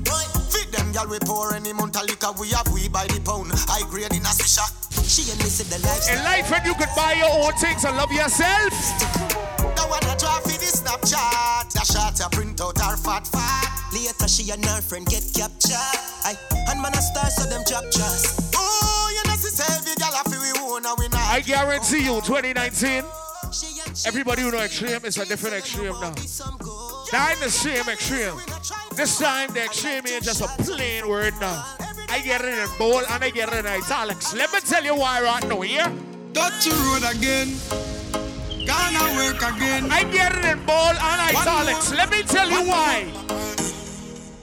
Them, 0.76 0.92
y'all 0.92 1.08
we 1.08 1.18
pour 1.20 1.54
any 1.54 1.72
month 1.72 1.96
of 1.96 2.04
liquor 2.04 2.32
we 2.38 2.50
have, 2.50 2.68
we 2.72 2.88
buy 2.88 3.06
the 3.06 3.20
pound. 3.20 3.52
I 3.68 3.82
grade 3.90 4.12
in 4.12 4.22
a 4.22 4.32
swisher. 4.32 4.68
She 5.06 5.24
me 5.38 5.48
see 5.48 5.64
the 5.64 5.80
life. 5.86 6.08
In 6.12 6.22
life, 6.24 6.50
when 6.50 6.64
you 6.64 6.74
could 6.74 6.92
buy 6.96 7.14
your 7.14 7.30
own 7.30 7.52
things 7.58 7.84
and 7.84 7.96
love 7.96 8.12
yourself. 8.12 8.72
Wanna 9.88 10.18
draw 10.18 10.40
for 10.40 10.50
the 10.50 10.66
Snapchat. 10.66 11.70
The 11.72 11.84
shot 11.84 12.32
print 12.32 12.60
out 12.60 12.78
her 12.78 12.96
fat 12.96 13.26
fat. 13.26 13.70
Later 13.94 14.28
she 14.28 14.50
and 14.50 14.64
her 14.64 14.80
friend 14.80 15.06
get 15.06 15.22
captured. 15.32 15.78
Aye, 16.26 16.36
and 16.68 16.82
man 16.82 16.92
a 16.92 17.00
star 17.00 17.30
so 17.30 17.48
them 17.48 17.62
drop 17.66 17.84
trust. 17.92 18.52
Oh, 18.56 19.10
you 19.14 19.22
know 19.30 19.36
see 19.36 19.62
every 19.72 19.94
gal 19.94 20.10
a 20.10 20.28
fi 20.28 20.36
we 20.42 20.50
own 20.58 20.84
and 20.84 20.98
we 20.98 21.08
not. 21.08 21.22
I 21.30 21.40
guarantee 21.40 22.02
you, 22.02 22.20
2019, 22.20 23.04
everybody 24.04 24.42
who 24.42 24.50
know 24.50 24.58
extreme 24.58 25.04
is 25.04 25.16
a 25.16 25.24
different 25.24 25.56
extreme 25.56 25.92
now. 25.92 26.12
Now 27.12 27.32
in 27.32 27.40
the 27.40 27.50
same 27.50 27.88
extreme. 27.88 28.34
This 28.94 29.18
time 29.18 29.52
the 29.54 29.64
extreme 29.64 30.04
is 30.06 30.24
just 30.24 30.40
a 30.42 30.48
plain 30.62 31.08
word 31.08 31.34
now. 31.40 31.64
I 32.08 32.20
get 32.20 32.40
it 32.42 32.58
in 32.58 32.68
bold 32.78 33.04
and 33.08 33.22
I 33.22 33.30
get 33.30 33.52
it 33.52 33.58
in 33.60 33.66
italics. 33.66 34.34
Let 34.34 34.52
me 34.52 34.60
tell 34.60 34.84
you 34.84 34.96
why 34.96 35.22
right 35.22 35.46
now, 35.48 35.60
here. 35.60 35.90
Touch 36.34 36.64
the 36.64 36.74
road 36.84 37.16
again. 37.16 37.56
Gonna 38.66 39.16
work 39.16 39.36
again. 39.36 39.90
I 39.90 40.02
get 40.04 40.34
it 40.36 40.44
in 40.44 40.58
bold 40.66 40.96
and 40.96 41.36
italics. 41.36 41.92
Let 41.92 42.10
me 42.10 42.22
tell 42.22 42.50
you 42.50 42.68
why. 42.68 43.06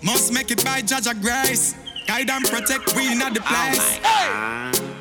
Must 0.01 0.33
make 0.33 0.51
it 0.51 0.63
by 0.63 0.81
Judge 0.81 1.07
of 1.07 1.21
Grace. 1.21 1.75
Guide 2.07 2.29
and 2.29 2.45
protect 2.45 2.95
we 2.95 3.11
in 3.11 3.19
the 3.19 3.41
place. 3.41 3.99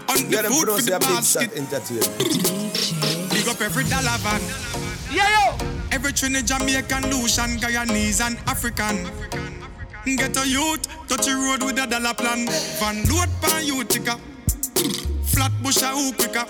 On 0.08 0.16
the 0.16 0.26
Get 0.30 0.42
them 0.42 0.52
food 0.52 0.64
pronounce 0.64 0.84
for 0.84 0.90
the 0.90 0.90
their 0.90 0.98
big 1.00 1.08
basket. 1.08 1.52
Shot. 3.44 3.44
Big 3.44 3.54
up 3.54 3.60
every 3.60 3.84
dollar 3.84 4.18
van. 4.18 4.40
Yeah, 5.14 5.28
yo. 5.58 5.68
Every 5.90 6.12
Trinidad, 6.12 6.46
Jamaican, 6.46 7.10
Lucian, 7.10 7.58
Guyanese, 7.58 8.20
and 8.22 8.38
African. 8.46 9.06
African. 9.06 10.16
Get 10.16 10.36
a 10.36 10.48
youth, 10.48 10.82
touch 11.06 11.26
the 11.26 11.34
road 11.34 11.62
with 11.62 11.78
a 11.78 11.86
dollar 11.86 12.14
plan. 12.14 12.46
Van 12.80 13.04
load 13.08 13.28
pan 13.40 13.64
you 13.64 13.84
ticker. 13.84 14.16
Flat 15.26 15.52
bush 15.62 15.82
a 15.82 15.88
hoop 15.88 16.16
quicker. 16.16 16.44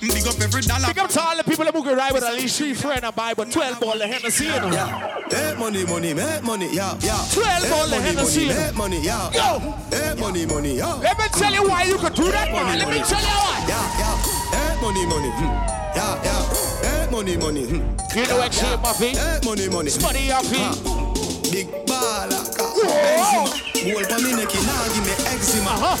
Big 0.00 0.26
up 0.26 0.38
every 0.40 0.60
dollar. 0.62 0.86
Big 0.88 0.98
up 0.98 1.10
to 1.10 1.20
all 1.20 1.36
the 1.36 1.44
people 1.44 1.64
that 1.64 1.74
who 1.74 1.82
can 1.82 1.96
ride 1.96 2.12
with 2.12 2.22
at 2.24 2.34
least 2.34 2.58
three 2.58 2.74
friends 2.74 3.02
and 3.02 3.14
buy 3.16 3.32
but 3.32 3.50
12 3.50 3.80
ball 3.80 3.92
of 4.00 4.10
Hennessy, 4.10 4.44
you 4.44 4.50
know. 4.60 4.70
Yeah. 4.70 5.22
Make 5.32 5.58
money, 5.58 5.84
money, 5.86 6.14
make 6.14 6.42
money, 6.42 6.68
yeah, 6.74 6.98
yeah. 7.00 7.24
12 7.32 7.62
Make 7.62 7.70
ball 7.70 7.84
of 7.84 7.90
money, 7.90 8.02
Hennessy. 8.02 8.46
money, 8.46 8.58
make 8.60 8.76
money, 8.76 9.00
yeah. 9.02 9.32
Yo. 9.32 9.74
Make 9.90 10.18
money, 10.18 10.46
money, 10.46 10.76
yeah. 10.76 10.94
Let 10.96 11.18
me 11.18 11.24
tell 11.32 11.52
you 11.52 11.68
why 11.68 11.84
you 11.84 11.96
could 11.96 12.14
do 12.14 12.30
that, 12.30 12.50
Money, 12.52 12.64
man. 12.64 12.78
Let 12.78 12.88
me 12.88 12.98
money. 12.98 13.08
tell 13.08 13.20
you 13.20 13.26
why. 13.26 13.64
Yeah, 13.68 14.00
yeah. 14.00 14.70
Make 14.72 14.82
money, 14.82 15.06
money, 15.06 15.30
hmm. 15.30 15.85
Yeah, 15.96 16.22
yeah. 16.22 17.00
Make 17.00 17.10
money, 17.10 17.36
money, 17.36 17.64
hmm. 17.64 18.18
You 18.18 18.26
know 18.26 18.42
extreme, 18.42 18.78
Muffy. 18.78 19.14
Make 19.14 19.44
money, 19.44 19.68
money. 19.68 19.90
Spuddy, 19.90 20.28
Muffy. 20.28 21.50
Big 21.50 21.68
baller. 21.86 22.42
Whoa. 22.58 23.46
Hold 23.92 24.06
for 24.06 24.20
me 24.22 24.32
neck, 24.36 24.52
now 24.54 24.84
give 24.92 25.06
me 25.06 25.12
eczema. 25.32 25.70
Uh-huh. 25.70 25.96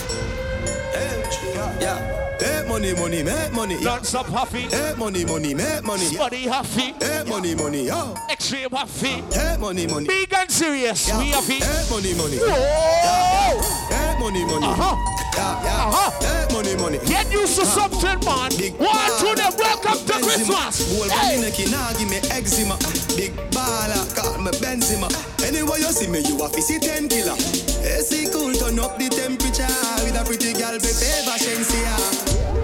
Hey, 0.92 1.80
yeah. 1.80 2.16
Make 2.38 2.48
eh, 2.48 2.68
money, 2.68 2.94
money, 2.94 3.22
make 3.22 3.52
money. 3.52 3.74
Yeah. 3.76 3.96
Non-stop 3.96 4.26
Huffy. 4.26 4.68
Make 4.68 4.98
money, 4.98 5.24
money, 5.24 5.54
make 5.54 5.82
money. 5.84 6.04
Spuddy 6.04 6.46
Huffy. 6.46 6.92
Make 7.00 7.28
money, 7.28 7.54
money, 7.54 7.86
yo. 7.86 8.14
Extreme 8.30 8.70
Huffy. 8.70 9.22
Make 9.34 9.58
money, 9.58 9.86
money. 9.86 10.06
Big 10.06 10.34
and 10.34 10.50
serious. 10.50 11.08
Yeah. 11.08 11.18
We 11.18 11.30
Huffy. 11.30 11.60
Make 11.60 11.90
money, 11.90 12.14
money. 12.14 12.36
Whoa. 12.38 13.60
Make 13.90 14.18
money, 14.20 14.44
money. 14.44 14.66
Uh-huh. 14.66 15.15
Yeah, 15.36 15.64
yeah. 15.68 15.84
Uh-huh. 15.92 16.08
Make 16.24 16.52
money, 16.52 16.74
money. 16.80 16.98
Get 17.04 17.30
used 17.30 17.60
to 17.60 17.66
something, 17.66 18.18
man. 18.24 18.48
Big 18.56 18.72
One 18.80 18.88
to 18.88 19.36
baller. 19.36 19.36
them. 19.36 19.52
Welcome 19.60 20.00
to 20.08 20.16
Christmas. 20.24 20.80
Hey. 21.12 21.44
hey. 21.44 21.70
now 21.70 21.92
give 21.92 22.08
me 22.08 22.18
eczema. 22.32 22.76
Big 23.20 23.36
baller, 23.52 24.00
call 24.16 24.40
me 24.40 24.50
Benzema. 24.56 25.12
Anyway 25.44 25.78
you 25.84 25.92
see 25.92 26.08
me, 26.08 26.20
you 26.24 26.40
a 26.40 26.48
see 26.48 26.78
ten 26.78 27.08
killer. 27.08 27.36
AC 27.84 28.32
cool, 28.32 28.52
turn 28.56 28.80
up 28.80 28.96
the 28.96 29.12
temperature 29.12 29.68
with 30.08 30.16
a 30.16 30.24
pretty 30.24 30.56
girl, 30.56 30.72
be 30.80 30.88
favor 30.88 31.36
Shensia. 31.36 31.92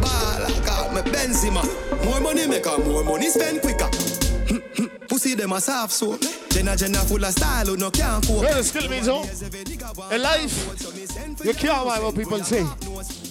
Baller, 0.01 0.53
call 0.65 0.89
me 0.97 1.03
Benzema. 1.13 1.61
More 2.05 2.21
money 2.21 2.47
make 2.47 2.65
her 2.65 2.79
more 2.79 3.05
money 3.05 3.29
spend 3.29 3.61
quicker. 3.61 4.02
Pussy 5.23 5.37
them 5.37 5.53
a 5.53 5.61
soft 5.61 5.93
so. 5.93 6.19
Jenna 6.51 6.77
Jenna 6.77 6.99
full 6.99 7.25
of 7.25 7.31
style, 7.31 7.67
who 7.67 7.77
no 7.77 7.93
can't 7.93 8.27
cope. 8.27 8.41
Well, 8.41 8.61
still 8.65 8.91
means 8.91 9.07
so. 9.07 9.23
In 10.11 10.21
life, 10.21 11.45
you 11.45 11.55
can't 11.55 11.87
mind 11.87 12.03
what 12.03 12.17
people 12.17 12.43
say. 12.43 12.67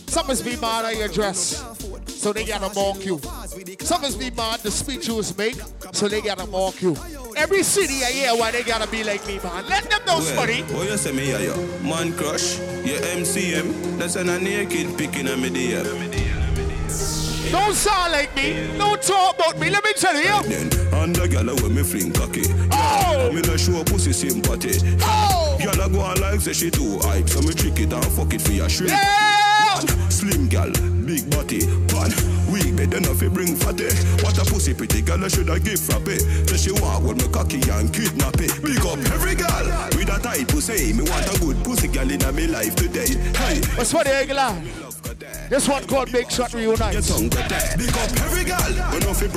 Some 0.08 0.28
must 0.28 0.46
be 0.46 0.56
mad 0.56 0.86
at 0.86 0.96
your 0.96 1.10
dress, 1.10 1.62
so 2.08 2.32
they 2.32 2.46
gotta 2.46 2.74
mock 2.74 3.06
you. 3.06 3.20
Some 3.82 4.04
must 4.04 4.18
be 4.22 4.32
mad 4.32 4.62
the 4.62 4.72
speech 4.72 5.10
you 5.10 5.16
was 5.16 5.38
make, 5.38 5.58
so 5.92 6.08
they 6.08 6.22
gotta 6.22 6.46
mock 6.48 6.82
you. 6.82 6.96
Every 7.36 7.62
city 7.62 8.06
I 8.06 8.12
hear 8.12 8.36
why 8.38 8.52
they 8.52 8.64
gotta 8.64 8.90
be 8.90 9.04
like 9.04 9.28
me, 9.28 9.40
man. 9.44 9.68
Let 9.68 9.90
them 9.90 10.00
know, 10.06 10.20
Spuddy. 10.20 10.64
Oh, 10.74 10.84
you 10.84 10.96
say 10.96 11.12
me, 11.12 11.30
yeah, 11.30 11.40
yeah. 11.40 11.90
Man 11.90 12.14
crush, 12.14 12.58
yeah, 12.86 13.00
MCM. 13.20 13.98
That's 13.98 14.16
an 14.16 14.30
a 14.30 14.40
naked 14.40 14.98
picking 14.98 15.28
on 15.28 15.42
me 15.42 15.50
there. 15.50 16.31
Don't 17.52 17.74
sound 17.76 18.14
like 18.14 18.34
me. 18.36 18.68
Don't 18.78 19.02
talk 19.02 19.36
about 19.36 19.60
me. 19.60 19.70
Let 19.70 19.84
me 19.84 19.94
tell 19.94 20.16
you. 20.16 20.42
Then, 20.48 20.72
and 20.94 21.16
the 21.16 21.28
gyal 21.28 21.62
when 21.62 21.76
me 21.76 21.84
fling 21.84 22.14
cocky. 22.14 22.44
Oh. 22.72 23.30
Me 23.34 23.42
no 23.42 23.58
show 23.58 23.84
pussy 23.84 24.14
sympathy. 24.14 24.80
Oh. 25.02 25.58
Gyal 25.60 25.86
a 25.86 25.90
go 25.90 26.00
on 26.00 26.20
like 26.22 26.40
say 26.40 26.54
she 26.54 26.72
too 26.72 27.00
hype, 27.04 27.28
so 27.28 27.42
me 27.42 27.54
trick 27.54 27.80
it 27.80 27.92
and 27.94 28.06
fuck 28.06 28.34
it 28.34 28.42
for 28.42 28.52
your 28.52 28.70
shrimp. 28.70 28.92
Yeah. 28.92 29.80
Slim 30.10 30.48
gal, 30.48 30.72
big 31.06 31.30
body, 31.32 31.62
pan. 31.88 32.12
Weak 32.52 32.76
bed 32.76 32.94
enough 32.94 33.20
fi 33.20 33.28
bring 33.28 33.56
fatty. 33.56 33.88
What 34.24 34.38
a 34.38 34.44
pussy 34.44 34.74
pretty 34.74 35.02
gal 35.02 35.24
I 35.24 35.28
shoulda 35.28 35.60
give 35.60 35.80
frappe. 35.80 36.20
Say 36.48 36.58
she 36.58 36.72
want 36.72 37.04
hold 37.04 37.18
me 37.18 37.28
cocky 37.32 37.62
and 37.70 37.92
kidnap 37.94 38.40
it. 38.40 38.52
Big 38.62 38.80
up 38.86 39.00
every 39.12 39.36
gal 39.36 39.66
with 39.96 40.10
a 40.10 40.20
tight 40.20 40.48
pussy. 40.48 40.94
Me 40.94 41.04
want 41.10 41.28
a 41.36 41.40
good 41.40 41.64
pussy 41.64 41.88
gal 41.88 42.10
inna 42.10 42.32
me 42.32 42.48
life 42.48 42.76
today. 42.76 43.08
Hey, 43.36 43.62
What's 43.76 43.92
funny, 43.92 44.12
Egla? 44.12 44.91
This 45.50 45.68
one 45.68 45.86
called 45.86 46.12
Big 46.12 46.32
Shot 46.32 46.54
Reunite. 46.54 46.94
your. 46.94 47.20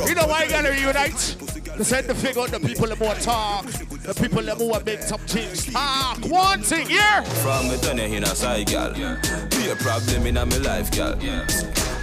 You 0.09 0.15
know 0.15 0.27
why 0.27 0.45
you 0.45 0.51
gotta 0.51 0.71
reunite? 0.71 1.37
To 1.77 1.85
send 1.85 2.07
the 2.07 2.15
figure 2.15 2.43
out 2.43 2.51
the 2.51 2.61
people 2.61 2.87
that 2.87 3.01
more 3.01 3.15
talk, 3.15 3.67
the 3.67 4.15
people 4.15 4.43
that 4.43 4.59
more 4.59 4.81
make 4.87 5.03
some 5.03 5.21
things 5.21 5.67
talk. 5.73 6.19
One 6.27 6.63
thing, 6.63 6.89
yeah. 6.89 7.23
From 7.23 7.69
me 7.69 7.77
turn 7.79 7.99
in 7.99 8.23
a 8.23 8.27
side 8.27 8.67
gal. 8.67 8.93
Be 8.93 9.71
a 9.71 9.77
problem 9.77 10.27
in 10.27 10.35
me 10.35 10.59
life 10.59 10.91
gal. 10.93 11.19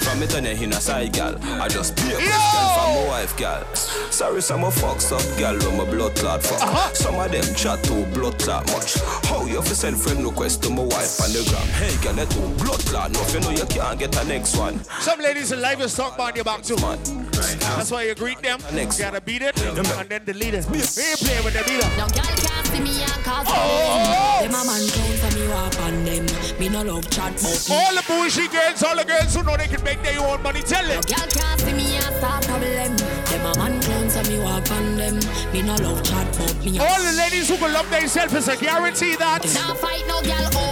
From 0.02 0.20
me 0.20 0.28
turn 0.28 0.46
in 0.46 0.72
a 0.74 0.82
side 0.82 1.14
gal. 1.14 1.36
I 1.62 1.68
just 1.68 1.96
be 1.96 2.12
a 2.12 2.16
question 2.16 2.32
from 2.32 2.96
my 2.96 3.06
wife 3.08 3.36
gal. 3.38 3.64
Sorry, 3.76 4.42
some 4.42 4.64
of 4.64 4.76
fucks 4.76 5.12
up 5.12 5.22
gal 5.40 5.58
when 5.60 5.78
my 5.78 5.86
blood 5.90 6.16
clot 6.16 6.44
fuck. 6.44 6.62
Uh-huh. 6.62 6.94
Some 6.94 7.16
of 7.16 7.32
them 7.32 7.56
chat 7.56 7.84
too 7.84 8.06
blood 8.08 8.38
clot 8.40 8.66
much. 8.68 8.96
How 9.30 9.46
you 9.46 9.62
fi 9.62 9.74
send 9.74 9.98
friend 10.02 10.24
request 10.26 10.64
to 10.64 10.70
my 10.70 10.84
wife 10.84 11.22
on 11.22 11.32
the 11.32 11.46
gram? 11.50 11.68
Hey 11.80 11.96
gal, 12.02 12.14
that 12.14 12.30
too 12.32 12.48
blood 12.64 12.80
clot. 12.82 13.12
No, 13.12 13.22
you 13.28 13.40
know 13.42 13.52
you 13.52 13.66
can't 13.66 14.00
get 14.00 14.16
a 14.18 14.26
next 14.26 14.58
one. 14.58 14.84
Some 15.00 15.20
ladies 15.20 15.52
in 15.52 15.62
life 15.62 15.80
is 15.82 15.96
talk 15.96 16.18
behind 16.18 16.36
your 16.36 16.46
back 16.46 16.64
too. 16.64 16.76
That's 16.76 17.92
why 17.92 18.04
you 18.04 18.16
greet 18.16 18.40
them, 18.42 18.60
Next. 18.74 19.00
you 19.00 19.06
gotta 19.06 19.22
beat 19.22 19.42
it, 19.42 19.60
and 19.62 20.10
then 20.10 20.26
delete 20.26 20.54
it. 20.54 20.66
We 20.70 20.78
ain't 20.80 21.20
playing 21.20 21.44
with 21.44 21.54
them 21.54 21.64
either. 21.68 21.90
No 21.98 22.06
girl 22.08 22.36
can't 22.38 22.68
see 22.68 22.80
me 22.82 23.02
and 23.02 23.24
cause 23.24 23.46
Oh! 23.50 24.40
Them 24.42 24.54
a 24.54 24.66
man 24.66 24.88
clown 24.90 25.18
for 25.18 25.38
me 25.38 25.48
walk 25.48 25.80
on 25.82 26.06
them. 26.06 26.26
Me 26.60 26.70
no 26.70 26.82
love 26.84 27.10
chat 27.10 27.34
but. 27.42 27.68
All 27.72 27.96
the 27.96 28.04
bullshit 28.08 28.52
girls, 28.52 28.84
all 28.84 28.96
the 28.96 29.06
girls 29.06 29.34
who 29.36 29.44
know 29.44 29.58
they 29.58 29.68
can 29.68 29.84
make 29.84 29.91
their 30.04 30.20
own 30.20 30.42
money, 30.42 30.62
tell 30.62 30.86
them. 30.86 31.02
Girl 31.02 31.28
can't 31.28 31.60
see 31.60 31.74
me 31.74 31.96
and 31.96 32.16
start 32.16 32.46
problem. 32.46 32.96
Them 32.96 33.46
a 33.46 33.58
man 33.58 33.82
for 34.10 34.24
me 34.30 34.40
walk 34.40 34.70
on 34.72 34.98
them. 34.98 35.20
Me 35.54 35.62
no 35.62 35.76
love 35.76 36.04
chat 36.04 36.28
but 36.38 36.56
me. 36.64 36.80
All 36.80 37.02
the 37.02 37.14
ladies 37.18 37.50
who 37.50 37.58
can 37.58 37.74
love 37.74 37.90
themselves 37.90 38.34
is 38.34 38.48
a 38.48 38.56
guarantee 38.58 39.16
that. 39.16 39.44
Nah 39.54 39.74
fight 39.76 40.04
no 40.08 40.22
girl 40.22 40.50
oh, 40.56 40.71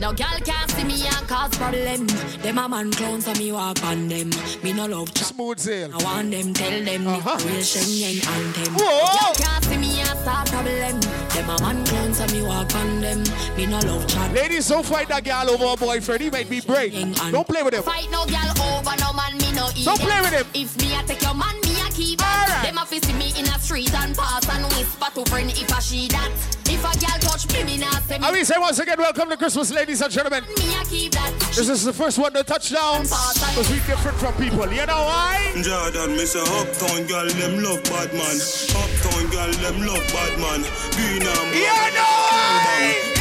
No 0.00 0.12
girl 0.12 0.38
can't 0.44 0.70
see 0.70 0.84
me 0.84 1.06
and 1.06 1.28
cause 1.28 1.54
problem. 1.56 2.06
Them 2.42 2.58
a 2.58 2.68
man 2.68 2.90
clown 2.92 3.20
for 3.20 3.34
me 3.38 3.52
walk 3.52 3.82
on 3.84 4.08
them. 4.08 4.30
Me 4.62 4.72
no 4.72 4.86
love 4.86 5.12
chat. 5.14 5.26
Smooth 5.28 5.58
sail. 5.58 5.90
I 5.94 6.02
want 6.02 6.30
them 6.30 6.54
tell 6.54 6.84
them 6.84 7.06
Uh-huh. 7.06 7.36
the 7.36 7.46
real 7.46 7.60
Shenyan 7.60 8.26
anthem. 8.26 8.74
Whoa! 8.74 9.18
Girl 9.18 9.34
can't 9.34 9.64
see 9.64 9.76
me 9.76 10.00
and 10.00 10.18
start 10.20 10.48
problem. 10.50 11.00
Them 11.00 11.50
a 11.50 11.60
man 11.62 11.84
clown 11.86 12.12
for 12.14 12.26
me 12.34 12.42
walk 12.42 12.74
on 12.74 13.00
them. 13.00 13.22
Me 13.56 13.66
no 13.66 13.78
love 13.80 14.06
chat. 14.08 14.32
Ladies, 14.34 14.68
don't 14.68 14.84
fight 14.86 15.08
that 15.08 15.24
girl 15.24 15.50
over 15.50 15.74
a 15.74 15.76
boyfriend. 15.76 16.22
He 16.22 16.30
might 16.30 16.48
be 16.48 16.60
brave. 16.60 16.92
Don't 17.30 17.46
play 17.46 17.62
with 17.62 17.74
him. 17.74 17.82
Fight 17.82 18.08
no 18.10 18.24
girl 18.26 18.50
over 18.72 18.96
no 19.00 19.12
man, 19.12 19.36
me 19.38 19.52
no 19.52 19.68
idiot. 19.68 19.84
Don't 19.84 20.00
play 20.00 20.20
with 20.22 20.32
him. 20.32 20.46
If 20.54 20.76
me 20.80 20.94
a 20.98 21.02
take 21.06 21.22
your 21.22 21.34
man, 21.34 21.54
me 21.62 21.69
keep 22.00 22.18
that. 22.18 22.62
Them 22.64 22.78
a 22.78 22.86
fi 22.86 22.98
see 22.98 23.12
me 23.12 23.28
in 23.36 23.46
a 23.46 23.58
street 23.60 23.92
and 23.94 24.16
pass 24.16 24.48
and 24.48 24.64
whisper 24.72 25.10
to 25.14 25.30
friend 25.30 25.50
if 25.50 25.72
I 25.72 25.80
she 25.80 26.08
that. 26.08 26.32
If 26.64 26.80
a 26.80 26.92
girl 26.96 27.18
touch 27.20 27.52
me, 27.52 27.64
me 27.64 27.76
nah 27.78 27.90
say 28.08 28.18
me. 28.18 28.24
I 28.24 28.32
mean, 28.32 28.44
say 28.44 28.56
once 28.58 28.78
again, 28.78 28.96
welcome 28.98 29.28
to 29.28 29.36
Christmas, 29.36 29.70
ladies 29.70 30.00
and 30.00 30.10
gentlemen. 30.10 30.44
Me 30.44 30.74
a 30.80 30.84
keep 30.84 31.12
that. 31.12 31.32
This 31.54 31.68
is 31.68 31.84
the 31.84 31.92
first 31.92 32.18
one 32.18 32.32
to 32.32 32.42
touch 32.42 32.70
down 32.70 33.02
because 33.02 33.68
we 33.70 33.76
different 33.84 34.16
from 34.16 34.34
people. 34.34 34.66
You 34.72 34.86
know 34.86 35.04
why? 35.04 35.52
Jordan, 35.60 36.16
me 36.16 36.24
say 36.24 36.40
uptown 36.40 37.04
girl, 37.06 37.28
them 37.28 37.62
love 37.62 37.84
bad 37.84 38.12
man. 38.14 38.36
Uptown 38.72 39.24
girl, 39.28 39.52
them 39.60 39.76
love 39.84 40.06
bad 40.08 40.34
man. 40.40 40.60
Green 40.96 41.20
and 41.20 41.48
Yeah, 41.52 41.90
no 41.92 42.08
way. 42.64 43.19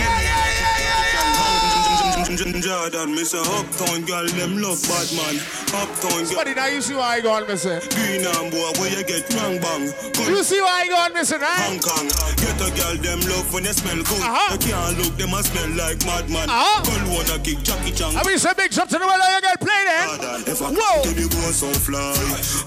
Jordan, 2.39 3.11
me 3.11 3.25
say 3.25 3.37
uptown 3.59 4.07
girl, 4.07 4.23
them 4.31 4.63
love 4.63 4.79
bad 4.87 5.11
man. 5.11 5.35
Uptown 5.75 6.23
girl. 6.23 6.55
Now 6.55 6.67
you 6.71 6.79
see 6.79 6.95
why 6.95 7.19
I 7.19 7.19
go 7.19 7.35
on 7.35 7.45
missing. 7.47 7.83
Green 7.91 8.23
and 8.23 8.47
boy, 8.47 8.71
where 8.79 8.87
you 8.87 9.03
get 9.03 9.27
wrong 9.35 9.59
bang. 9.59 9.91
You 10.23 10.39
see 10.47 10.61
why 10.61 10.83
I 10.83 10.87
go 10.87 10.95
on 10.95 11.11
missing, 11.11 11.41
right? 11.43 11.67
Hong 11.67 11.83
Kong, 11.83 12.07
get 12.39 12.55
a 12.63 12.71
girl, 12.79 12.95
them 12.95 13.19
love 13.27 13.51
when 13.51 13.63
they 13.63 13.75
smell 13.75 13.99
good. 14.07 14.23
Uh-huh. 14.23 14.55
You 14.55 14.71
can't 14.71 14.97
look, 15.03 15.17
them 15.19 15.35
a 15.35 15.43
smell 15.43 15.67
like 15.75 15.99
madman. 16.07 16.47
Uh-huh. 16.47 16.79
Girl 16.87 17.03
wanna 17.11 17.43
kick 17.43 17.59
Jackie 17.59 17.91
Chan. 17.91 18.15
I 18.15 18.23
mean, 18.23 18.39
say 18.39 18.55
big 18.55 18.71
shot 18.71 18.87
to 18.87 18.97
the 18.97 19.03
world, 19.03 19.19
you 19.19 19.41
get 19.43 19.59
play 19.59 19.83
then. 19.83 20.07
If 20.47 20.63
I 20.63 20.71
Whoa. 20.71 21.03
give 21.03 21.19
you 21.19 21.27
go 21.27 21.43
so 21.51 21.67
fly. 21.75 22.15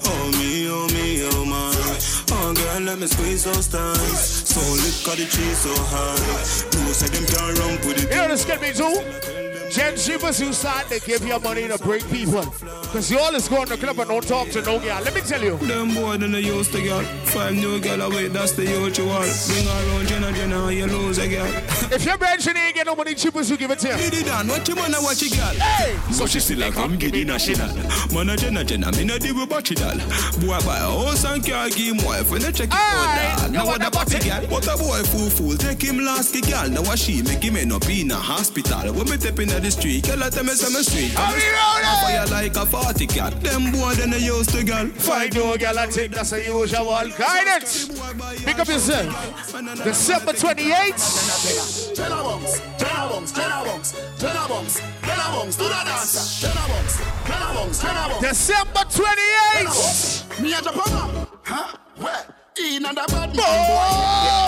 Oh 0.05 0.29
me, 0.37 0.69
oh 0.69 0.85
me, 0.93 1.25
oh 1.33 1.45
my. 1.49 1.73
Oh 2.29 2.53
girl, 2.53 2.79
let 2.85 2.99
me 2.99 3.07
squeeze 3.07 3.45
those 3.45 3.73
thighs. 3.73 4.53
So 4.53 4.61
lick 4.85 5.01
of 5.09 5.17
the 5.17 5.25
cheese 5.25 5.65
so 5.65 5.73
high. 5.89 6.61
Say 6.93 7.09
them 7.09 7.25
can't 7.25 7.57
run 7.57 7.73
with 7.89 8.05
it. 8.05 8.13
You 8.13 8.21
know 8.21 8.27
this 8.29 8.45
get 8.45 8.61
me 8.61 8.69
too? 8.69 9.41
Gen 9.73 9.97
Shivers 9.97 10.39
who 10.39 10.53
start 10.53 10.87
to 10.89 10.99
give 10.99 11.25
you 11.25 11.39
money 11.39 11.67
to 11.67 11.79
break 11.79 12.07
people. 12.11 12.45
Because 12.93 13.09
you 13.09 13.17
always 13.17 13.47
go 13.49 13.63
in 13.63 13.69
the 13.69 13.75
club 13.75 13.97
and 13.97 14.07
don't 14.07 14.27
talk 14.27 14.47
to 14.49 14.61
no 14.61 14.77
girl. 14.77 15.01
Let 15.01 15.15
me 15.15 15.21
tell 15.21 15.41
you. 15.41 15.57
Them 15.57 15.95
boy 15.95 16.17
then 16.17 16.31
they 16.31 16.41
used 16.41 16.71
to 16.73 16.83
girl. 16.83 17.01
Five 17.33 17.55
new 17.55 17.79
girl 17.81 18.01
away, 18.03 18.27
that's 18.27 18.51
the 18.51 18.65
usual. 18.65 18.91
Bring 18.93 19.67
around 19.67 20.07
Jenna 20.07 20.31
Jenna, 20.31 20.71
you 20.71 20.85
lose 20.85 21.17
a 21.17 21.27
girl. 21.27 21.47
If 21.91 22.05
your 22.05 22.19
branch 22.19 22.47
ain't 22.47 22.75
get 22.75 22.85
no 22.85 22.95
money, 22.95 23.15
Chippers 23.15 23.49
will 23.49 23.57
give 23.57 23.71
it 23.71 23.79
to 23.79 23.87
you. 23.87 23.95
Get 23.95 24.13
it 24.13 24.25
done, 24.27 24.47
what 24.47 24.67
you 24.67 24.75
wanna 24.75 25.01
watch 25.01 25.21
girl? 25.35 25.53
Hey! 25.55 25.97
So 26.11 26.27
she 26.27 26.39
still 26.39 26.61
a 26.61 26.71
come 26.71 26.95
get 26.97 27.15
in 27.15 27.31
a 27.31 27.39
shit 27.39 27.57
Man 28.13 28.29
a 28.29 28.37
Jenna 28.37 28.63
Jenna, 28.63 28.91
me 28.91 29.05
no 29.05 29.17
deal 29.17 29.33
with 29.33 29.49
batchy 29.49 29.73
doll. 29.73 29.97
Boy 30.39 30.63
buy 30.67 30.77
a 30.77 30.81
house 30.81 31.25
and 31.25 31.43
car, 31.43 31.69
give 31.69 31.97
him 31.97 32.05
wife 32.05 32.29
when 32.29 32.43
they 32.43 32.51
check 32.51 32.69
it 32.69 32.75
out. 32.75 33.49
Now 33.49 33.65
what 33.65 33.81
a 33.81 33.87
a 33.87 33.91
batty? 33.91 34.29
girl? 34.29 34.45
What 34.49 34.67
a 34.67 34.77
boy 34.77 35.01
fool 35.01 35.31
fool, 35.31 35.57
take 35.57 35.81
him 35.81 35.97
last 35.97 36.39
girl. 36.47 36.69
Now 36.69 36.83
what 36.83 36.99
she 36.99 37.23
make 37.23 37.41
him 37.41 37.57
end 37.57 37.73
up 37.73 37.89
in 37.89 38.11
a 38.11 38.15
hospital. 38.15 38.93
When 38.93 39.09
me 39.09 39.17
step 39.17 39.39
in 39.39 39.62
the 39.63 39.71
street, 39.71 40.05
girl 40.05 40.21
I 40.21 40.29
tell 40.29 40.43
me 40.43 40.51
some 40.51 40.83
street. 40.83 41.11
How 41.15 41.31
we 41.31 41.47
roll 41.47 41.83
Fire 42.03 42.27
like 42.27 42.55
a 42.57 42.65
party 42.65 43.07
cat. 43.07 43.39
Them 43.41 43.71
boy 43.71 43.93
then 43.95 44.09
they 44.11 44.19
used 44.19 44.49
to 44.51 44.63
girl. 44.63 44.87
Find 44.87 45.33
no 45.33 45.57
girl 45.57 45.79
I 45.79 45.87
think 45.87 46.13
that's 46.13 46.33
a 46.33 46.43
usual 46.43 46.85
guidance. 47.17 47.87
Pick 48.43 48.59
up 48.59 48.67
yourself. 48.67 49.07
December 49.83 50.33
28th. 50.33 51.95
Genna 51.95 52.23
Bounce, 52.23 52.59
Genna 52.77 53.09
Bounce, 53.09 53.31
Genna 53.31 53.63
Bounce, 53.63 53.93
Genna 54.19 54.49
Bounce, 54.49 54.81
Genna 55.01 55.27
Bounce, 55.31 55.55
do 55.55 55.63
the 55.63 55.69
dancer. 55.69 56.47
Genna 56.47 56.67
Bounce, 56.67 56.97
Genna 57.23 57.53
Bounce, 57.55 57.83
Genna 57.83 58.09
Bounce. 58.09 58.21
December 58.21 58.83
28th. 58.91 60.41
Me 60.41 60.53
a 60.53 60.61
Japan, 60.61 61.27
huh? 61.43 61.77
Where? 61.97 62.42
In 62.55 62.85
and 62.85 62.97
the 62.97 63.05
bad 63.07 63.35
man 63.35 63.67
boy. 63.67 64.43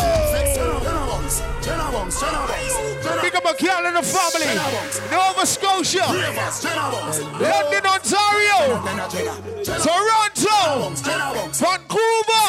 Up 3.35 3.43
a 3.43 3.63
girl 3.63 3.85
in 3.85 3.93
the 3.95 4.01
family. 4.01 4.47
Nova 5.11 5.45
Scotia. 5.45 6.05
Ravers, 6.07 6.63
Genna 6.63 6.89
Bounce. 6.89 7.19
London, 7.19 7.85
Ontario. 7.85 8.79
Toronto. 9.83 10.89
Vancouver. 11.51 12.47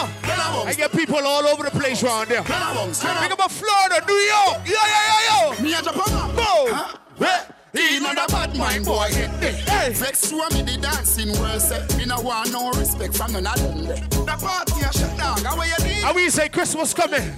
I 0.68 0.74
get 0.76 0.92
people 0.92 1.18
all 1.18 1.46
over 1.46 1.64
the 1.64 1.70
place 1.70 2.02
around 2.04 2.28
there. 2.28 2.42
Pick 2.42 3.32
up 3.32 3.40
a 3.44 3.48
Florida, 3.48 4.04
New 4.06 4.14
York. 4.14 4.58
Yo, 4.64 4.72
yo, 4.72 5.02
yo, 5.10 5.18
yo. 5.28 5.62
Me 5.62 5.74
a 5.74 5.82
Japan, 5.82 6.36
Boom. 6.36 7.55
Where? 7.76 7.96
In 7.96 8.04
and 8.06 8.16
the 8.16 8.26
bad 8.28 8.56
mind 8.56 8.84
boy 8.84 9.08
hit 9.08 9.30
there. 9.40 9.52
Hey. 9.52 9.92
Flex 9.92 10.28
show 10.28 10.48
me 10.52 10.62
the 10.62 10.78
dancing 10.80 11.38
world 11.38 11.60
set. 11.60 11.96
Me 11.96 12.04
no 12.04 12.20
want 12.20 12.52
no 12.52 12.70
respect 12.70 13.16
from 13.16 13.32
none 13.32 13.46
of 13.46 13.58
them. 13.58 13.86
Eh. 13.90 14.00
The 14.08 14.36
party 14.40 14.80
a 14.80 14.92
shut 14.92 15.16
down. 15.16 15.38
How 15.44 15.62
you 15.62 15.84
need? 15.84 16.04
And 16.04 16.16
we 16.16 16.30
say 16.30 16.48
Christmas 16.48 16.94
coming. 16.94 17.32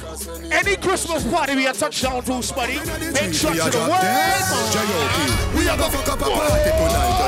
Any 0.51 0.77
Christmas 0.77 1.25
party 1.31 1.57
we 1.57 1.67
a 1.67 1.73
touchdown 1.73 2.23
to, 2.25 2.33
Spuddy. 2.43 2.79
Make 3.13 3.35
sure 3.35 3.53
to 3.53 3.71
the 3.71 3.79
world. 3.79 4.05
We 5.57 5.69
a 5.69 5.77
go 5.77 5.89
fuck 5.89 6.09
up 6.09 6.21
a 6.21 6.25
party 6.25 6.71
tonight. 6.71 7.19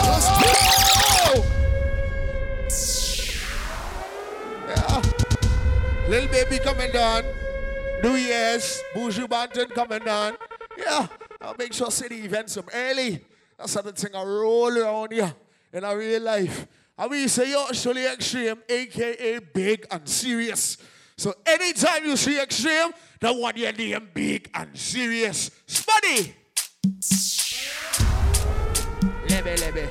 Yeah. 4.68 5.02
Little 6.08 6.28
baby 6.28 6.58
coming 6.58 6.92
down. 6.92 7.24
New 8.02 8.14
Year's. 8.14 8.82
Buju 8.94 9.28
Banton 9.28 9.68
coming 9.74 10.04
down. 10.04 10.36
Yeah. 10.78 11.06
I'll 11.40 11.56
make 11.58 11.72
sure 11.72 11.90
city 11.90 12.16
events 12.16 12.52
some 12.52 12.66
early. 12.74 13.24
That's 13.56 13.72
the 13.74 13.92
thing 13.92 14.14
I 14.14 14.22
roll 14.22 14.76
around 14.76 15.12
here 15.12 15.34
in 15.72 15.84
our 15.84 15.96
real 15.96 16.22
life. 16.22 16.66
And 16.98 17.10
we 17.10 17.28
say 17.28 17.50
you're 17.50 17.66
actually 17.66 18.06
extreme, 18.06 18.56
aka 18.68 19.38
big 19.38 19.86
and 19.90 20.06
serious. 20.06 20.76
So 21.16 21.32
anytime 21.46 22.04
you 22.04 22.16
see 22.16 22.38
extreme, 22.38 22.90
that 23.20 23.34
one 23.34 23.56
your 23.56 23.72
name 23.72 24.10
big 24.12 24.50
and 24.52 24.76
serious. 24.76 25.50
Spuddy! 25.66 26.34
Lebe, 29.30 29.60
lebe. 29.60 29.88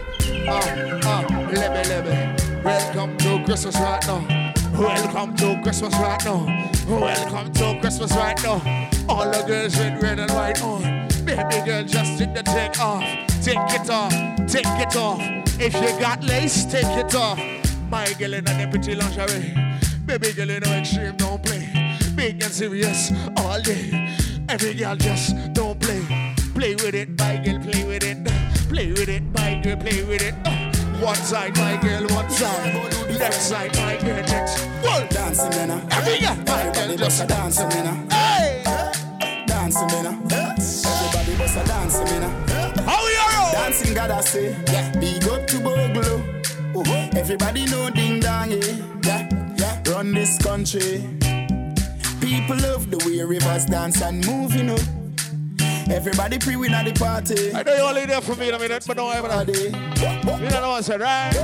Ah, 0.47 0.61
ah, 1.03 1.47
lebe, 1.51 1.87
lebe. 1.87 2.63
Welcome 2.63 3.17
to 3.17 3.43
Christmas 3.45 3.75
right 3.75 4.05
now. 4.05 4.48
Welcome 4.79 5.35
to 5.35 5.59
Christmas 5.61 5.93
right 5.95 6.23
now. 6.23 6.45
Welcome 6.87 7.51
to 7.51 7.77
Christmas 7.81 8.13
right 8.13 8.41
now. 8.41 8.89
All 9.09 9.29
the 9.29 9.43
girls 9.45 9.75
with 9.75 10.01
red 10.01 10.19
and 10.19 10.31
white 10.31 10.63
on. 10.63 10.83
Baby 11.25 11.65
girl, 11.65 11.83
just 11.83 12.17
take 12.17 12.33
the 12.33 12.43
take 12.43 12.79
off. 12.79 13.03
Take 13.43 13.59
it 13.75 13.89
off. 13.89 14.13
Take 14.47 14.65
it 14.65 14.95
off. 14.95 15.19
If 15.59 15.73
you 15.73 15.99
got 15.99 16.23
lace, 16.23 16.63
take 16.63 16.85
it 16.85 17.13
off. 17.13 17.37
My 17.89 18.05
girl 18.13 18.35
in 18.35 18.47
a 18.47 18.57
deputy 18.57 18.95
lingerie. 18.95 19.53
Baby 20.05 20.31
girl 20.31 20.49
in 20.49 20.63
no 20.63 20.71
extreme, 20.71 21.17
don't 21.17 21.43
play. 21.43 21.67
Big 22.15 22.41
and 22.41 22.53
serious 22.53 23.11
all 23.35 23.61
day. 23.61 24.15
Every 24.47 24.75
girl 24.75 24.95
just 24.95 25.35
don't 25.51 25.77
play. 25.77 26.35
Play 26.53 26.75
with 26.75 26.95
it, 26.95 27.19
my 27.19 27.35
girl, 27.35 27.59
play 27.59 27.83
with 27.83 28.05
it. 28.05 28.23
Play 28.69 28.91
with 28.91 29.09
it, 29.09 29.23
my 29.33 29.59
girl, 29.61 29.75
play 29.75 30.03
with 30.05 30.21
it. 30.21 30.68
One 31.01 31.15
side, 31.15 31.55
my 31.57 31.77
girl, 31.77 32.05
one 32.09 32.29
side. 32.29 32.75
Left 33.17 33.33
side, 33.33 33.73
my 33.77 33.95
girl, 33.97 34.21
next. 34.23 34.59
Whoa. 34.83 35.07
Dancing 35.09 35.67
now. 35.67 35.81
Every 35.91 36.19
girl, 36.19 36.35
my 36.35 36.43
girl, 36.43 36.89
Everybody 36.89 36.97
just 36.97 37.23
a 37.23 37.27
dancing 37.27 37.69
now. 37.69 38.07
Hey! 38.11 38.63
Dancing 39.47 39.87
now. 39.87 40.19
Everybody 40.29 41.37
bust 41.37 41.57
a 41.57 41.63
dancing 41.65 42.19
now. 42.19 42.83
How 42.83 43.05
we 43.05 43.15
are? 43.15 43.51
Dancing 43.53 43.93
God 43.93 44.11
I 44.11 44.21
say. 44.21 44.55
Yeah. 44.67 44.91
Big 44.99 45.23
up 45.27 45.47
to 45.47 45.59
Bogle. 45.59 46.21
Oh, 46.75 47.09
everybody 47.15 47.65
know 47.67 47.89
ding 47.89 48.19
dong, 48.19 48.51
yeah. 48.51 48.59
yeah. 49.03 49.53
Yeah. 49.57 49.83
Run 49.93 50.13
this 50.13 50.37
country. 50.37 51.07
People 52.19 52.57
love 52.57 52.91
the 52.91 53.01
way 53.05 53.21
Ravers 53.23 53.65
dance 53.65 54.01
and 54.01 54.25
move, 54.25 54.53
you 54.53 54.63
know. 54.63 54.77
Everybody 55.91 56.39
pre-win 56.39 56.73
at 56.73 56.85
the 56.85 56.93
party. 56.93 57.53
I 57.53 57.63
know 57.63 57.75
you're 57.75 57.87
only 57.87 58.05
there 58.05 58.21
for 58.21 58.35
me 58.35 58.49
in 58.49 58.55
a 58.55 58.59
minute, 58.59 58.83
but 58.85 58.97
don't 58.97 59.13
ever. 59.15 59.51
You 59.51 59.71
don't 59.71 60.25
know 60.25 60.69
what 60.69 60.77
I 60.77 60.81
said, 60.81 61.01
right? 61.01 61.35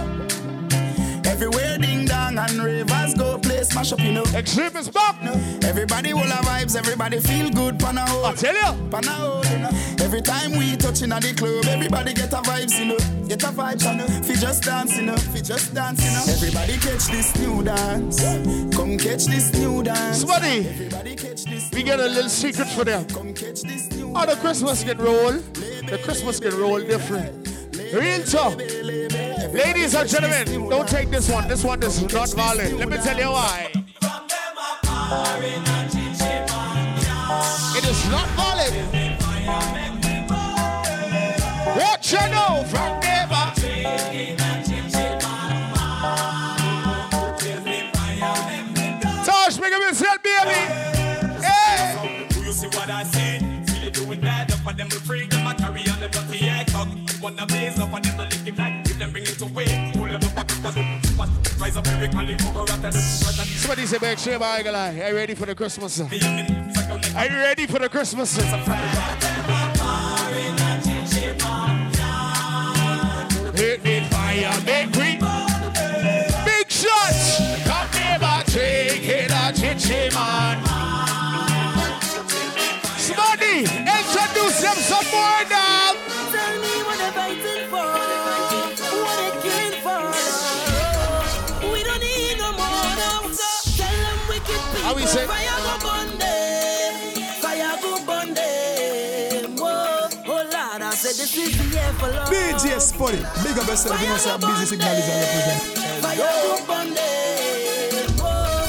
Everywhere 1.25 1.77
ding 1.77 2.05
dong 2.05 2.37
and 2.37 2.59
Ravers 2.59 3.13
go 3.15 3.37
play 3.37 3.63
smash 3.63 3.91
up, 3.91 3.99
you 3.99 4.13
know. 4.13 4.23
Extreme 4.33 4.77
is 4.77 4.89
back. 4.89 5.15
Everybody 5.63 6.13
will 6.13 6.21
have 6.21 6.45
vibes, 6.45 6.75
everybody 6.77 7.19
feel 7.19 7.49
good, 7.49 7.79
pan 7.79 7.97
a 7.97 8.07
hold. 8.07 8.25
I 8.25 8.33
tell 8.33 8.55
you. 8.55 8.89
Pan 8.89 9.05
a 9.05 9.11
hold, 9.11 9.49
you 9.49 9.57
know. 9.57 9.69
Every 9.99 10.21
time 10.21 10.51
we 10.51 10.77
touching 10.77 11.11
at 11.11 11.23
the 11.23 11.33
club, 11.33 11.65
everybody 11.65 12.13
get 12.13 12.31
a 12.31 12.37
vibes, 12.37 12.79
you 12.79 12.85
know. 12.85 13.27
Get 13.27 13.43
a 13.43 13.47
vibes, 13.47 13.83
you 13.83 13.97
know. 13.97 14.07
Fi 14.23 14.35
just 14.35 14.63
dance, 14.63 14.95
you 14.95 15.03
know. 15.03 15.17
Fi 15.17 15.41
just 15.41 15.73
dance, 15.73 16.05
you 16.05 16.11
know. 16.11 16.23
Everybody 16.33 16.77
catch 16.77 17.07
this 17.07 17.35
new 17.39 17.63
dance. 17.63 18.23
Come 18.75 18.97
catch 18.97 19.25
this 19.25 19.51
new 19.53 19.83
dance. 19.83 20.19
Somebody, 20.19 20.67
Everybody 20.67 21.15
catch 21.15 21.43
this 21.45 21.69
we 21.73 21.83
get 21.83 21.99
a 21.99 22.07
little 22.07 22.29
secret 22.29 22.67
for 22.67 22.83
them. 22.85 23.05
Come 23.07 23.33
catch 23.33 23.61
this 23.61 23.89
new 23.91 23.94
How 24.15 24.25
the 24.25 24.37
Christmas 24.37 24.81
get 24.81 24.97
roll? 24.97 25.33
The 25.33 25.99
Christmas 26.01 26.39
get 26.39 26.53
roll 26.53 26.79
different. 26.79 27.49
Real 27.93 28.23
talk. 28.23 28.57
Ladies 28.57 29.93
and 29.93 30.09
gentlemen, 30.09 30.69
don't 30.69 30.87
take 30.87 31.09
this 31.09 31.29
one. 31.29 31.49
This 31.49 31.65
one 31.65 31.83
is 31.83 32.01
not 32.13 32.29
valid. 32.29 32.71
Let 32.79 32.87
me 32.87 32.95
tell 32.95 33.17
you 33.17 33.29
why. 33.29 33.71
It 37.75 37.83
is 37.83 38.09
not 38.09 38.27
valid. 38.39 38.73
What 41.75 42.09
you 42.09 42.19
know 42.31 42.63
from 42.69 42.99
never. 43.01 44.44
For 55.05 55.15
them 55.15 55.29
them, 55.29 55.47
I 55.47 55.53
carry 55.53 55.81
on 55.89 55.99
the 55.99 56.09
dirty 56.09 56.49
up. 56.49 56.87
on 57.23 57.35
the 57.35 57.45
blaze 57.45 57.79
up 57.79 57.93
and 57.93 58.05
them 58.05 58.17
the 58.17 58.25
lick 58.43 58.57
like 58.57 58.89
if 58.89 58.97
them 58.97 59.11
bring 59.11 59.23
it 59.23 59.41
away. 59.41 59.91
Pull 59.93 60.05
them 60.05 60.21
up 60.37 60.77
and 60.77 61.61
rise 61.61 61.77
up 61.77 61.87
every 61.87 62.09
cali 62.09 62.35
cover 62.35 62.61
at 62.61 62.81
the 62.81 62.91
Somebody 62.91 63.85
say, 63.85 63.97
make 64.01 64.17
sure 64.17 64.43
I 64.43 64.61
lie. 64.61 64.99
Are 65.01 65.09
you 65.09 65.15
ready 65.15 65.35
for 65.35 65.45
the 65.45 65.55
Christmas? 65.55 66.01
Are 66.01 67.25
you 67.25 67.35
ready 67.35 67.67
for 67.67 67.79
the 67.79 67.89
Christmas? 67.89 68.35
Hit 73.55 73.83
me 73.83 74.01
fire, 74.09 74.61
make 74.65 74.91
we 74.95 75.17
big 76.45 76.69
shots. 76.69 77.37
Come 77.63 77.89
neighbor, 77.93 78.43
take 78.47 79.07
it 79.07 79.31
a 79.31 79.53
chichi 79.53 80.13
man. 80.13 80.64
For 102.65 102.71
love. 102.71 102.81
DJ 102.81 102.81
Spuddy, 102.81 103.21
big 103.43 103.57
up 103.59 103.67
yourself, 103.67 104.01
you 104.01 104.07
know, 104.07 104.17
say 104.17 104.37
busy 104.37 104.65
signal 104.65 104.93
is 104.93 105.07
a 105.07 105.11
represent. 105.21 105.61
Fire 106.01 106.17
go 106.17 106.57
burn 106.65 106.93
them. 106.93 108.09
Whoa, 108.17 108.65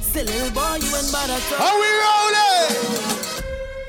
say 0.00 0.24
little 0.24 0.50
boy, 0.50 0.76
you 0.76 0.94
ain't 0.94 1.10
bad 1.10 1.30
at 1.30 1.52
all. 1.52 1.58
How 1.58 1.72
we 1.80 1.88
rolling? 1.88 2.76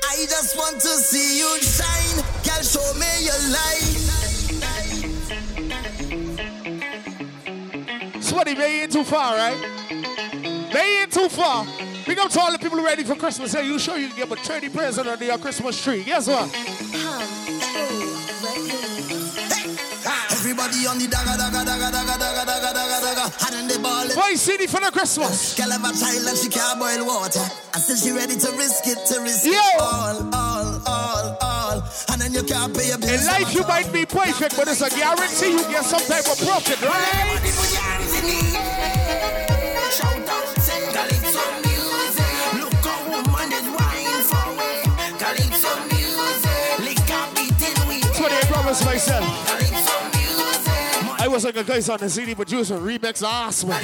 I 0.04 0.24
just 0.26 0.56
want 0.56 0.80
to 0.80 0.88
see 0.88 1.38
you 1.38 1.60
shine. 1.60 2.24
Girl, 2.44 2.62
show 2.62 2.94
me 2.98 3.24
your 3.24 3.40
light. 3.52 3.98
Somebody 8.22 8.54
may 8.54 8.82
ain't 8.82 8.92
too 8.92 9.04
far, 9.04 9.36
right? 9.36 9.58
They 10.72 11.02
ain't 11.02 11.12
too 11.12 11.28
far. 11.28 11.66
Big 12.06 12.18
up 12.18 12.30
to 12.30 12.40
all 12.40 12.52
the 12.52 12.58
people 12.58 12.82
ready 12.82 13.04
for 13.04 13.14
Christmas. 13.14 13.52
Hey, 13.52 13.66
you 13.66 13.78
sure 13.78 13.98
you 13.98 14.08
can 14.08 14.28
get 14.28 14.32
a 14.32 14.36
30 14.36 14.70
present 14.70 15.06
under 15.06 15.24
your 15.24 15.38
Christmas 15.38 15.82
tree? 15.82 16.02
Guess 16.04 16.28
what? 16.28 18.11
Everybody 20.82 20.86
on 20.86 20.98
the 20.98 21.06
daga 21.06 21.38
daga 21.38 21.62
daga 21.64 21.90
daga 21.94 22.16
daga 22.18 22.44
daga 22.44 22.70
daga 22.74 22.98
daga 23.06 23.24
Hand 23.42 23.54
in 23.54 23.68
the 23.68 23.78
ball 23.78 24.06
Boy 24.14 24.34
city 24.34 24.66
for 24.66 24.80
the 24.80 24.90
Christmas 24.90 25.54
Girl 25.54 25.70
have 25.70 25.84
a 25.84 25.92
child 25.94 26.26
and 26.26 26.36
she 26.38 26.48
can't 26.48 26.78
boil 26.78 27.06
water 27.06 27.44
I 27.74 27.78
said 27.78 27.98
she 27.98 28.10
ready 28.10 28.34
to 28.36 28.50
risk 28.58 28.86
it 28.86 28.98
To 29.06 29.20
risk 29.20 29.44
Yo. 29.46 29.52
it 29.52 29.80
all 29.80 30.34
All, 30.34 30.82
all, 30.86 31.36
all 31.40 31.78
And 32.10 32.20
then 32.20 32.32
you 32.34 32.42
can't 32.42 32.74
pay 32.74 32.88
your 32.88 32.98
bills 32.98 33.22
In 33.22 33.26
life 33.26 33.54
you 33.54 33.62
might 33.62 33.92
be 33.92 34.04
perfect, 34.06 34.56
but 34.56 34.66
it's 34.66 34.82
a 34.82 34.90
guarantee 34.90 35.54
you 35.54 35.62
get 35.70 35.84
some 35.84 36.02
type 36.02 36.26
of 36.26 36.38
profit, 36.42 36.80
right? 36.82 37.38
Shout 39.92 40.26
out, 40.26 40.48
say 40.58 40.82
Calypso 40.90 41.44
music. 41.62 42.34
Look 42.58 42.74
how 42.82 43.06
woman 43.06 43.52
is 43.54 43.68
wine 43.70 44.24
for 44.26 44.50
it. 44.58 45.14
Calypso 45.20 45.72
music. 45.94 46.78
Lick 46.80 47.10
up 47.12 47.28
beating 47.36 47.78
we. 47.86 48.00
That's 48.00 48.18
what 48.18 48.32
I 48.32 48.40
promised 48.50 48.84
myself. 48.84 49.61
Calypso 51.32 51.32
music. 51.32 51.32
I 51.32 51.34
was 51.34 51.44
like 51.44 51.56
a 51.56 51.64
guy 51.64 51.92
on 51.92 51.98
the 51.98 52.10
CD 52.10 52.34
producer, 52.34 52.76
remix 52.78 53.22
man. 53.66 53.82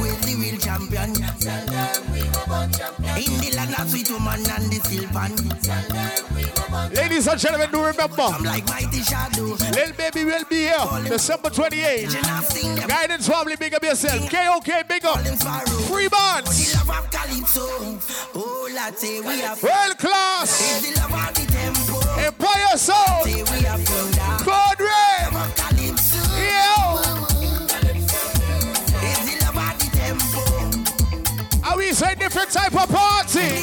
With 0.00 0.20
the 0.22 0.34
real 0.38 0.58
champion. 0.58 1.10
In 3.18 3.32
the 3.40 3.50
land 3.56 3.74
of 3.78 3.90
sweet 3.90 4.10
woman 4.10 4.38
and 4.38 4.70
the 4.70 4.78
silvan. 4.84 5.32
Ladies 6.94 7.26
and 7.26 7.40
gentlemen, 7.40 7.70
do 7.70 7.84
remember. 7.84 8.22
I'm 8.22 8.44
like 8.44 8.66
mighty 8.68 9.02
shadow. 9.02 9.56
Little 9.74 9.96
baby 9.96 10.24
will 10.24 10.44
be 10.48 10.70
here 10.70 10.86
December 11.06 11.50
28th. 11.50 12.88
Guidance 12.88 13.28
family, 13.28 13.56
big 13.56 13.74
up 13.74 13.82
yourself. 13.82 14.30
KOK, 14.30 14.88
big 14.88 15.04
up. 15.04 15.18
Free 15.88 16.08
bonds. 16.08 16.72
The 16.72 16.78
love 16.78 17.04
of 17.04 17.10
Calypso. 17.10 17.66
Oh, 18.34 18.70
latte, 18.74 19.20
we 19.20 19.40
have. 19.40 19.62
World 19.62 19.98
class. 19.98 20.60
It's 20.60 20.94
the 20.94 21.00
love 21.00 21.12
of 21.12 21.34
the 21.34 21.46
tempo. 21.50 21.98
Empire 22.20 22.76
Soul. 22.76 23.24
Say 23.24 23.42
we 23.42 23.64
have 23.64 23.82
found 23.84 24.18
out. 24.18 24.40
Code 24.40 24.80
Red. 24.80 25.03
We 31.94 31.98
say 31.98 32.14
different 32.16 32.50
type 32.50 32.72
of 32.74 32.88
party? 32.88 33.62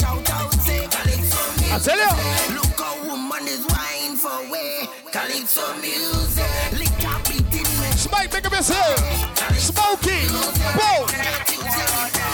Shout 0.00 0.30
out, 0.30 0.54
say 0.54 0.88
Calypso 0.88 1.44
music. 1.60 1.70
I 1.70 1.78
tell 1.84 1.98
you. 1.98 2.12
Look 2.56 2.80
how 2.80 2.96
woman 3.06 3.46
is 3.46 3.60
wine 3.68 4.16
for 4.16 4.50
way. 4.50 4.88
Calypso 5.12 5.74
music. 5.82 6.48
Lick 6.72 7.04
up 7.04 7.28
me. 7.28 7.36
Spike, 7.92 8.32
big 8.32 8.46
up 8.46 8.52
yourself. 8.52 8.98
Smoky. 9.58 10.28
Boom. 10.72 11.04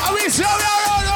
Are 0.07 0.15
we 0.15 0.29
say 0.29 0.45
we 0.47 1.08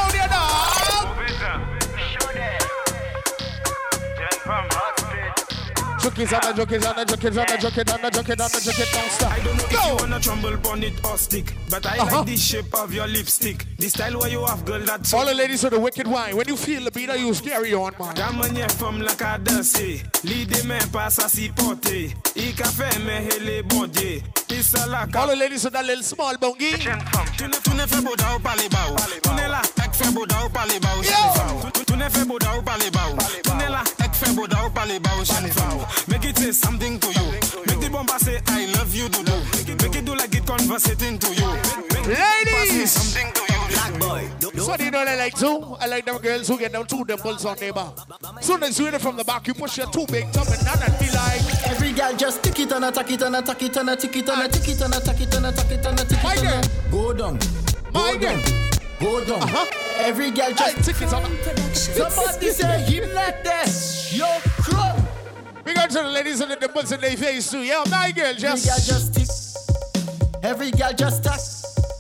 Junkies 6.15 6.33
on 6.35 6.55
the 6.55 6.63
junkies 6.67 6.87
on 6.89 6.97
the 6.97 7.05
junkies 7.17 7.39
on 7.41 7.47
the 7.47 7.57
junkies 7.57 7.95
on 7.95 8.03
the 8.03 8.11
junkies 8.11 8.41
on 8.45 8.51
the 8.53 8.61
junkies 8.61 8.93
don't 8.93 9.11
stop. 9.11 9.33
I 9.33 9.41
don't 9.41 9.57
know 9.57 9.65
if 9.65 9.71
Go. 9.73 9.89
you 9.89 9.97
wanna 9.97 10.21
tremble 10.21 10.69
on 10.71 10.83
it 10.83 11.05
or 11.07 11.17
stick, 11.17 11.55
but 11.71 11.87
I 11.87 11.99
Uh-huh. 11.99 12.17
like 12.19 12.27
the 12.27 12.37
shape 12.37 12.75
of 12.75 12.93
your 12.93 13.07
lipstick. 13.07 13.65
The 13.79 13.89
style 13.89 14.19
where 14.19 14.29
you 14.29 14.45
have, 14.45 14.65
girl, 14.67 14.81
that's 14.81 15.15
All 15.15 15.25
the 15.25 15.35
ladies 15.35 15.63
with 15.65 15.73
the 15.73 15.81
wicked 15.81 16.07
wine. 16.07 16.37
When 16.37 16.47
you 16.49 16.57
feel 16.57 16.85
the 16.85 16.91
beat, 16.91 17.09
you 17.19 17.33
carry 17.35 17.73
on, 17.75 17.93
man. 17.99 18.15
Gamanye 18.15 18.71
femme 18.73 19.01
la 19.03 19.15
ka 19.15 19.39
danse 19.39 20.03
Lide 20.25 20.65
men 20.67 20.87
pa 20.91 21.09
sa 21.09 21.27
si 21.29 21.49
pote 21.49 22.13
I 22.37 22.53
ka 22.53 22.65
fe 22.65 22.99
men 23.05 23.25
hele 23.31 23.63
bon 23.63 23.87
Dieu 23.89 24.21
Isa 24.51 24.85
All 25.17 25.27
the 25.29 25.37
ladies 25.37 25.65
with 25.65 25.73
that 25.73 25.85
little 25.87 26.03
small 26.05 26.35
bongi. 26.37 26.73
Tu 27.39 27.49
ne, 27.49 27.87
tu 27.87 28.03
boda 28.03 28.35
ou 28.35 28.39
pale 28.39 28.69
ba 28.69 28.79
ou 28.91 28.97
Tu 29.23 29.31
la 29.49 29.63
ek 29.83 29.95
fe 29.95 30.11
boda 30.13 30.45
ou 30.45 30.49
pale 30.51 30.79
ba 30.79 30.89
ou 30.99 31.03
Shanifa 31.03 31.55
ou 31.55 31.71
Tu- 31.71 31.85
Tu 31.87 31.97
ne 31.97 32.09
fais 32.11 32.25
boda 32.27 32.55
ou 32.59 32.63
pale 32.63 32.91
ba 32.91 33.01
ou 33.11 33.17
Tu 33.43 33.51
la 33.71 33.83
ek 34.23 34.29
fe 34.29 34.35
boda 34.35 34.65
ou 34.65 34.71
pale 34.71 34.99
ba 35.01 35.11
ou 35.19 35.25
Shanifa 35.25 35.67
ou 35.75 35.87
Make 36.09 36.25
it 36.31 36.39
say 36.39 36.53
something 36.53 36.99
to 36.99 37.09
you. 37.09 37.27
Make 37.67 37.81
the 37.81 37.89
bomba 37.91 38.19
say 38.19 38.41
I 38.49 38.67
love 38.79 38.95
you 38.95 39.09
do 39.09 39.23
do 39.25 39.33
Make 39.83 39.97
it 39.97 40.05
do 40.05 40.15
like 40.15 40.35
it 40.35 40.47
conversating 40.47 41.19
to 41.19 41.35
you. 41.35 41.51
Make 41.93 42.05
the 42.05 42.15
Ladies. 42.15 42.91
something 42.93 43.33
to 43.33 43.43
you. 43.53 43.61
Black 43.73 43.99
boy. 43.99 44.29
So 44.61 44.77
do 44.77 44.85
you 44.85 44.91
know 44.91 44.99
what 44.99 45.09
I 45.09 45.17
like 45.17 45.35
too? 45.35 45.77
I 45.81 45.87
like 45.87 46.05
them 46.05 46.19
girls 46.19 46.47
who 46.49 46.59
get 46.59 46.73
down 46.73 46.87
two 46.87 47.05
dimples 47.05 47.45
on 47.45 47.57
their 47.57 47.73
back. 47.73 47.95
Soon 48.41 48.63
as 48.63 48.79
you 48.79 48.85
hit 48.87 48.95
it 48.95 49.01
from 49.01 49.17
the 49.17 49.25
back, 49.25 49.47
you 49.47 49.55
push 49.55 49.79
your 49.79 49.91
two 49.91 50.07
big 50.07 50.31
top 50.33 50.47
and 50.49 50.65
none 50.65 50.83
and 50.83 50.99
be 50.99 51.07
like, 51.11 51.43
Every 51.71 51.93
girl 51.93 52.15
just 52.17 52.43
tick 52.45 52.61
it 52.61 52.73
and 52.73 52.85
attack 52.85 53.11
it 53.11 53.23
and 53.23 53.35
attack 53.37 53.63
it 53.63 53.77
and 53.77 53.91
attack 53.91 54.17
it 54.17 54.29
and 54.29 54.43
attack 54.43 54.69
it 54.69 54.81
and 54.83 54.95
attack 54.95 55.21
it 55.21 55.35
and 55.35 55.47
attack 55.47 55.71
it 55.71 55.87
and 55.87 56.01
attack 56.01 56.23
My 56.23 56.35
it 56.35 56.43
girl. 56.43 56.53
and 56.53 56.93
go 56.93 57.13
down, 57.13 57.39
My 57.93 58.13
go 58.13 58.19
down, 58.21 58.39
go 59.03 59.25
down. 59.25 59.43
Uh-huh. 59.43 59.67
Every 59.99 60.31
girl 60.31 60.53
just 60.53 60.85
tick 60.85 61.03
it 61.03 61.13
on. 61.13 61.25
Somebody 61.75 62.51
say 62.51 62.81
him 62.83 63.13
like 63.15 63.43
this, 63.45 64.13
yo 64.17 64.27
crumb. 64.63 65.07
We 65.65 65.75
got 65.75 65.91
to 65.91 66.03
the 66.03 66.09
ladies 66.09 66.41
and 66.41 66.51
the 66.51 66.57
dimples 66.57 66.93
in 66.93 67.01
their 67.01 67.17
face 67.17 67.51
too. 67.51 67.61
Yeah, 67.61 67.85
my 67.91 68.11
girl 68.13 68.27
Every 68.27 68.41
girl 68.43 68.57
just. 68.57 68.89
just 68.89 69.15
tick. 69.15 69.29
Every 70.43 70.71
girl 70.71 70.93
just 70.93 71.23
tack. 71.25 71.41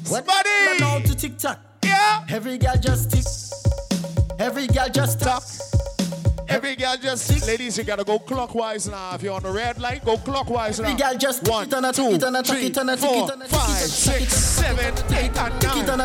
What 0.08 0.26
Somebody. 0.26 0.50
Man 0.50 0.78
know 0.80 1.00
to 1.06 1.16
TikTok. 1.16 1.58
tock. 1.58 1.60
Yeah. 1.84 2.26
Every 2.30 2.58
girl 2.58 2.76
just 2.82 3.12
tick. 3.12 3.26
Every 4.40 4.66
girl 4.68 4.90
just 4.90 5.20
talk. 5.22 5.44
Every 6.48 6.76
girl 6.76 6.96
just 7.02 7.26
sit. 7.26 7.48
Ladies, 7.48 7.78
you 7.78 7.84
gotta 7.84 8.04
go 8.04 8.20
clockwise 8.20 8.88
now. 8.88 9.16
If 9.16 9.24
you're 9.24 9.34
on 9.34 9.42
the 9.44 9.52
red 9.52 9.80
light, 9.80 10.06
go 10.06 10.18
clockwise 10.18 10.80
now. 10.80 10.88
Every 10.88 11.00
girl 11.02 11.18
just 11.18 11.48
one, 11.50 11.70
two, 11.70 12.18
three, 12.44 12.70
four, 12.98 13.28
five, 13.48 13.82
six, 13.82 14.34
seven, 14.34 14.94
eight, 15.16 15.36
and 15.38 15.64
nine, 15.64 15.90
and 15.90 16.02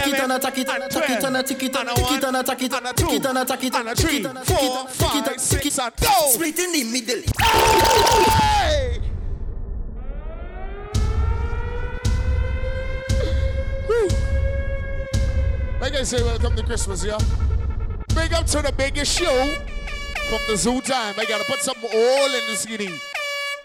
eleven, 0.00 0.30
and 0.30 0.42
twelve, 0.90 1.24
and 1.24 1.36
a 1.36 1.42
one, 2.00 2.24
and 2.24 2.36
a 2.36 2.42
two, 2.94 3.20
and 3.74 3.88
a 3.88 3.94
three, 3.94 4.22
four, 4.22 4.86
five, 4.88 5.40
six, 5.40 5.78
and 5.78 5.92
go. 6.00 6.08
Split 6.30 6.58
in 6.58 6.72
the 6.72 6.84
middle. 6.84 7.22
Like 15.80 15.94
I 15.94 16.02
say, 16.04 16.22
welcome 16.22 16.54
to 16.56 16.62
Christmas, 16.62 17.04
yeah? 17.04 17.18
Big 18.14 18.32
up 18.32 18.46
to 18.46 18.62
the 18.62 18.72
biggest 18.76 19.18
show 19.18 19.54
from 20.28 20.40
the 20.48 20.56
zoo 20.56 20.80
time. 20.80 21.14
I 21.18 21.24
gotta 21.26 21.44
put 21.44 21.60
some 21.60 21.76
oil 21.82 22.26
in 22.26 22.46
the 22.48 22.56
CD. 22.56 22.88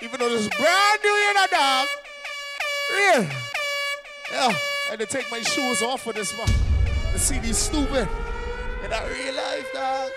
Even 0.01 0.19
though 0.19 0.30
this 0.30 0.41
is 0.41 0.49
brand 0.49 0.99
new 1.03 1.30
in 1.30 1.38
a 1.38 1.47
dog. 1.47 1.88
Real. 2.91 3.30
Yeah. 4.31 4.57
I 4.88 4.91
had 4.91 4.99
to 4.99 5.05
take 5.05 5.30
my 5.31 5.41
shoes 5.41 5.81
off 5.81 6.01
for 6.03 6.13
this 6.13 6.31
one. 6.38 6.49
The 7.13 7.19
CD's 7.19 7.57
stupid. 7.57 8.07
In 8.84 8.91
a 8.91 9.07
real 9.07 9.35
life, 9.35 9.73
dog. 9.73 10.11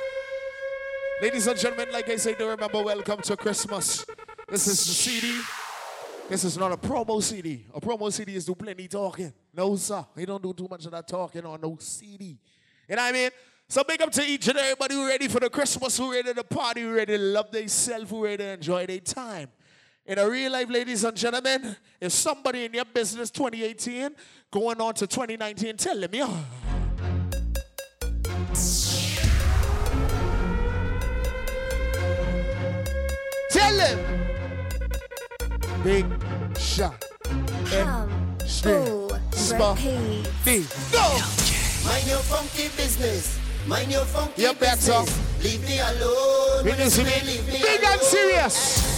Ladies 1.22 1.46
and 1.46 1.58
gentlemen, 1.58 1.92
like 1.92 2.08
I 2.08 2.16
say, 2.16 2.34
do 2.34 2.48
remember, 2.48 2.82
welcome 2.82 3.20
to 3.22 3.36
Christmas. 3.36 4.04
This 4.48 4.66
is 4.66 4.86
the 4.86 4.92
CD. 4.92 5.40
This 6.28 6.44
is 6.44 6.58
not 6.58 6.72
a 6.72 6.76
promo 6.76 7.22
CD. 7.22 7.66
A 7.74 7.80
promo 7.80 8.12
CD 8.12 8.36
is 8.36 8.44
do 8.44 8.54
plenty 8.54 8.86
talking. 8.88 9.32
No, 9.54 9.74
sir. 9.76 10.04
We 10.14 10.26
don't 10.26 10.42
do 10.42 10.52
too 10.52 10.68
much 10.68 10.84
of 10.84 10.92
that 10.92 11.08
talking 11.08 11.44
on 11.46 11.60
no 11.60 11.76
CD. 11.80 12.38
You 12.88 12.96
know 12.96 13.02
what 13.02 13.08
I 13.08 13.12
mean? 13.12 13.30
So 13.70 13.84
big 13.84 14.00
up 14.00 14.10
to 14.12 14.22
each 14.22 14.48
and 14.48 14.56
everybody 14.56 14.94
who 14.94 15.06
ready 15.06 15.28
for 15.28 15.40
the 15.40 15.50
Christmas, 15.50 15.98
who 15.98 16.10
ready 16.10 16.32
to 16.32 16.42
party, 16.42 16.80
who 16.80 16.94
ready 16.94 17.18
to 17.18 17.22
love 17.22 17.50
themselves, 17.50 18.08
who 18.08 18.24
ready 18.24 18.38
to 18.38 18.48
enjoy 18.54 18.86
their 18.86 19.00
time. 19.00 19.50
In 20.06 20.18
a 20.18 20.26
real 20.26 20.52
life, 20.52 20.70
ladies 20.70 21.04
and 21.04 21.14
gentlemen, 21.14 21.76
if 22.00 22.12
somebody 22.12 22.64
in 22.64 22.72
your 22.72 22.86
business 22.86 23.30
2018 23.30 24.12
going 24.50 24.80
on 24.80 24.94
to 24.94 25.06
2019, 25.06 25.76
tell 25.76 26.00
them, 26.00 26.14
yeah. 26.14 26.44
Tell 33.50 33.76
them. 33.76 33.98
Big 35.84 36.06
shot. 36.58 37.04
Come, 37.66 38.36
Spin. 38.46 39.10
Spa. 39.30 39.74
Go. 40.90 41.20
Mind 41.84 42.06
your 42.06 42.18
funky 42.20 42.68
business. 42.74 43.37
Mind 43.68 43.92
your 43.92 44.04
funky 44.06 44.40
You 44.42 44.54
better. 44.54 45.04
Leave 45.42 45.62
me 45.68 45.78
alone. 45.78 46.64
Big 46.64 46.72
When 46.72 46.84
you 46.84 46.90
see 46.90 47.04
me, 47.04 47.10
leave 47.26 47.46
me 47.46 47.60
Big 47.60 47.84
and 47.84 48.00
alone. 48.00 48.00
serious. 48.00 48.88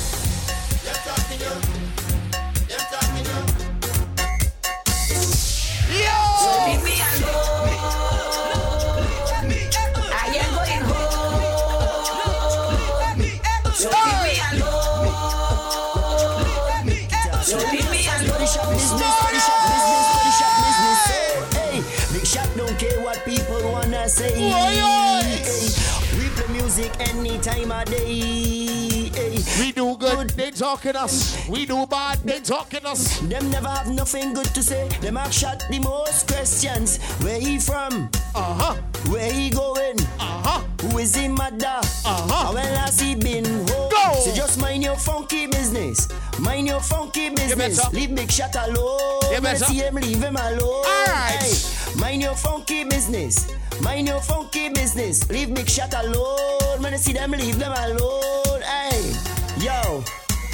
Talking 30.61 30.95
us. 30.95 31.49
We 31.49 31.65
do 31.65 31.87
bad, 31.87 32.19
they 32.19 32.39
talking 32.41 32.85
us. 32.85 33.19
Them 33.20 33.51
never 33.51 33.69
have 33.69 33.89
nothing 33.89 34.35
good 34.35 34.45
to 34.55 34.62
say. 34.62 34.89
Them 35.01 35.16
have 35.16 35.32
shot 35.32 35.62
the 35.70 35.78
most 35.78 36.28
questions. 36.28 36.99
Where 37.24 37.41
he 37.41 37.59
from? 37.59 38.11
Uh 38.35 38.55
huh. 38.61 38.74
Where 39.09 39.32
he 39.32 39.49
going? 39.49 39.99
Uh 40.20 40.43
huh. 40.45 40.61
Who 40.82 40.99
is 40.99 41.15
he 41.15 41.28
mother? 41.28 41.81
Uh 42.05 42.28
huh. 42.28 42.53
When 42.53 42.74
last 42.74 43.01
he 43.01 43.15
been 43.15 43.47
home? 43.47 43.91
Go. 43.91 44.20
So 44.20 44.35
just 44.35 44.61
mind 44.61 44.82
your 44.82 44.97
funky 44.97 45.47
business. 45.47 46.09
Mind 46.39 46.66
your 46.66 46.81
funky 46.81 47.31
business. 47.31 47.81
better. 47.81 47.97
Leave 47.97 48.15
big 48.15 48.31
shot 48.31 48.55
alone. 48.55 49.32
You 49.32 49.41
better. 49.41 49.65
see 49.65 49.78
him, 49.78 49.95
leave 49.95 50.23
him 50.23 50.37
alone. 50.37 50.85
Alright. 50.85 51.41
Hey, 51.41 51.99
mind 51.99 52.20
your 52.20 52.35
funky 52.35 52.85
business. 52.85 53.49
Mind 53.81 54.09
your 54.09 54.20
funky 54.20 54.69
business. 54.69 55.27
Leave 55.31 55.55
big 55.55 55.70
shot 55.70 55.95
alone. 56.05 56.82
When 56.82 56.93
I 56.93 56.99
see 56.99 57.15
them, 57.15 57.31
leave 57.31 57.59
them 57.59 57.73
alone. 57.73 58.61
Hey, 58.61 59.15
yo, 59.59 60.05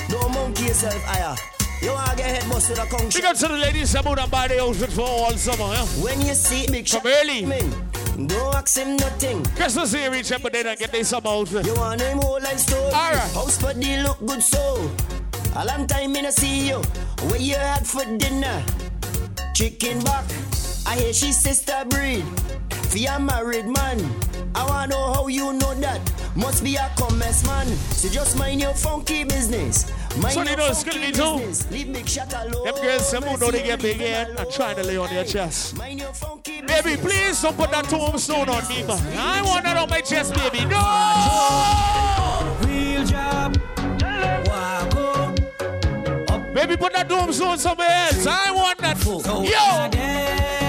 don't 0.08 0.32
monkey 0.32 0.64
yourself, 0.64 1.02
aya. 1.08 1.36
You 1.82 1.92
wanna 1.92 2.16
get 2.16 2.42
head 2.42 2.50
busted 2.50 2.78
a 2.78 2.86
conch. 2.86 3.14
Big 3.14 3.24
up 3.24 3.36
to 3.36 3.48
the 3.48 3.54
ladies 3.58 3.92
that 3.92 4.04
would 4.04 4.18
buy 4.30 4.48
the 4.48 4.62
outfit 4.62 4.90
for 4.92 5.02
all 5.02 5.32
summer, 5.32 5.72
yeah? 5.74 5.84
When 6.02 6.20
you 6.22 6.34
see 6.34 6.66
big 6.70 6.86
shot 6.86 7.02
From 7.02 7.12
early. 7.12 7.42
coming, 7.42 8.26
don't 8.26 8.54
ask 8.54 8.78
him 8.78 8.96
nothing. 8.96 9.44
Christmas 9.56 9.92
here, 9.92 10.10
reach 10.10 10.32
up, 10.32 10.42
but 10.42 10.52
they 10.52 10.62
don't 10.62 10.78
get 10.78 10.90
this 10.90 11.08
summer 11.08 11.28
outfit. 11.28 11.66
You 11.66 11.74
want 11.74 12.00
him 12.00 12.18
whole 12.18 12.40
life 12.40 12.58
story. 12.58 12.92
Alright. 12.92 13.32
House 13.34 13.60
body 13.60 13.98
look 13.98 14.18
good 14.24 14.42
so. 14.42 14.90
A 15.54 15.64
long 15.66 15.86
time 15.86 16.12
me 16.12 16.22
no 16.22 16.30
see 16.30 16.68
you. 16.68 16.80
Where 17.28 17.40
you 17.40 17.56
had 17.56 17.86
for 17.86 18.04
dinner? 18.16 18.62
Chicken 19.54 20.02
back. 20.04 20.24
I 20.86 20.96
hear 20.96 21.12
she 21.12 21.32
sister 21.32 21.84
breed. 21.88 22.24
For 22.70 22.98
a 22.98 23.20
married 23.20 23.66
man. 23.66 23.98
I 24.56 24.64
wanna 24.66 24.86
know 24.88 25.12
how 25.12 25.26
you 25.28 25.52
know 25.52 25.74
that. 25.74 26.00
Must 26.34 26.64
be 26.64 26.76
a 26.76 26.90
commerce 26.96 27.44
man. 27.46 27.66
So 27.92 28.08
just 28.08 28.36
mind 28.38 28.60
your 28.60 28.74
funky 28.74 29.24
business. 29.24 29.86
Mind 30.18 30.34
So 30.34 30.42
they 30.44 30.50
your 30.50 30.58
know 30.58 30.72
funky 30.74 30.90
gonna 30.90 31.06
be 31.06 31.12
too. 31.12 31.38
business. 31.46 31.70
Leave 31.70 31.92
big 31.92 32.08
shot 32.08 32.32
alone. 32.32 32.64
Them 32.64 32.74
girls, 32.82 33.08
some 33.08 33.22
who 33.24 33.36
know 33.38 33.50
they 33.50 33.62
get 33.62 33.80
big 33.82 33.98
Leave 33.98 34.08
head 34.08 34.28
them 34.28 34.36
and 34.38 34.50
trying 34.50 34.76
to 34.76 34.82
lay 34.82 34.96
on 34.96 35.08
their 35.08 35.18
alone. 35.20 35.32
chest. 35.32 35.76
Mind 35.76 36.00
your 36.00 36.12
funky 36.12 36.62
Baby, 36.62 36.96
please 36.96 37.40
don't 37.42 37.56
put 37.56 37.70
that 37.70 37.84
tombstone 37.84 38.48
on 38.48 38.66
me, 38.68 38.82
man. 38.82 39.18
I 39.18 39.42
want 39.42 39.64
that 39.64 39.76
on 39.76 39.88
my 39.90 40.00
chest, 40.00 40.34
baby. 40.34 40.64
No! 40.64 40.78
Real 42.66 43.04
job. 43.04 43.56
Walk 44.48 44.94
up. 44.96 46.54
Baby, 46.54 46.76
put 46.76 46.92
that 46.94 47.08
tombstone 47.08 47.58
somewhere 47.58 47.88
else. 47.90 48.26
I 48.26 48.50
want 48.50 48.78
that. 48.78 48.96
So 48.98 49.42
Yo! 49.42 50.65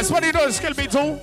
That's 0.00 0.10
what 0.10 0.24
he 0.24 0.32
does, 0.32 0.58
kill 0.58 0.72
me 0.78 0.86
too. 0.86 1.20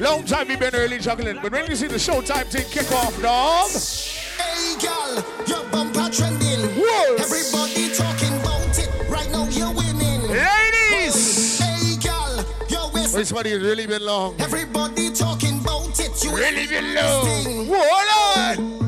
Long 0.00 0.24
time 0.24 0.48
we 0.48 0.56
been 0.56 0.74
early 0.74 0.98
juggling, 0.98 1.38
but 1.40 1.52
when 1.52 1.70
you 1.70 1.76
see 1.76 1.86
the 1.86 1.98
showtime 1.98 2.46
thing 2.46 2.66
kick 2.68 2.90
off, 2.90 3.14
dog. 3.22 3.70
Hey, 3.70 4.74
girl, 4.82 5.24
your 5.46 5.70
bumper 5.70 6.10
trending. 6.10 6.66
Whoa. 6.74 7.14
Everybody 7.14 7.94
talking 7.94 8.34
about 8.40 8.76
it. 8.76 8.90
Right 9.08 9.30
now, 9.30 9.46
you're 9.46 9.72
winning. 9.72 10.22
Ladies! 10.22 11.60
Hey, 11.60 11.94
girl, 12.02 12.44
your 12.68 12.90
waist. 12.90 13.14
This 13.14 13.30
has 13.30 13.44
really 13.44 13.86
been 13.86 14.04
long. 14.04 14.34
Everybody 14.40 15.12
talking 15.12 15.60
about 15.60 16.00
it. 16.00 16.24
You 16.24 16.34
Really 16.34 16.66
been 16.66 16.96
long. 16.96 17.68
Whoa, 17.68 18.58
Lord! 18.66 18.87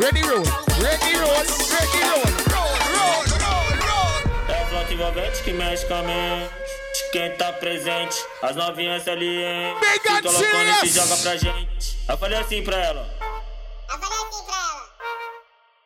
Ready, 0.00 0.22
roll. 0.22 0.42
Ready, 0.80 1.12
roll. 1.20 1.28
Ready, 1.28 2.00
roll. 2.08 2.24
Roll, 2.48 2.72
roll, 2.96 3.20
roll, 3.36 3.68
roll. 3.84 4.48
É 4.48 4.62
o 4.62 4.66
flock 4.68 4.94
envolvente 4.94 5.42
que 5.42 5.52
mexe 5.52 5.84
com 5.84 5.92
a 5.92 6.02
mente. 6.02 6.50
Quem 7.12 7.36
tá 7.36 7.52
presente, 7.52 8.16
as 8.42 8.56
novinhas 8.56 9.04
salientes. 9.04 9.78
Big 9.78 10.00
Se 10.00 10.08
and 10.08 10.22
colocando 10.22 10.70
e 10.70 10.74
se 10.74 10.88
joga 10.88 11.16
pra 11.18 11.36
gente. 11.36 11.98
Eu 12.08 12.16
falei 12.16 12.38
assim 12.38 12.64
pra 12.64 12.78
ela. 12.78 13.06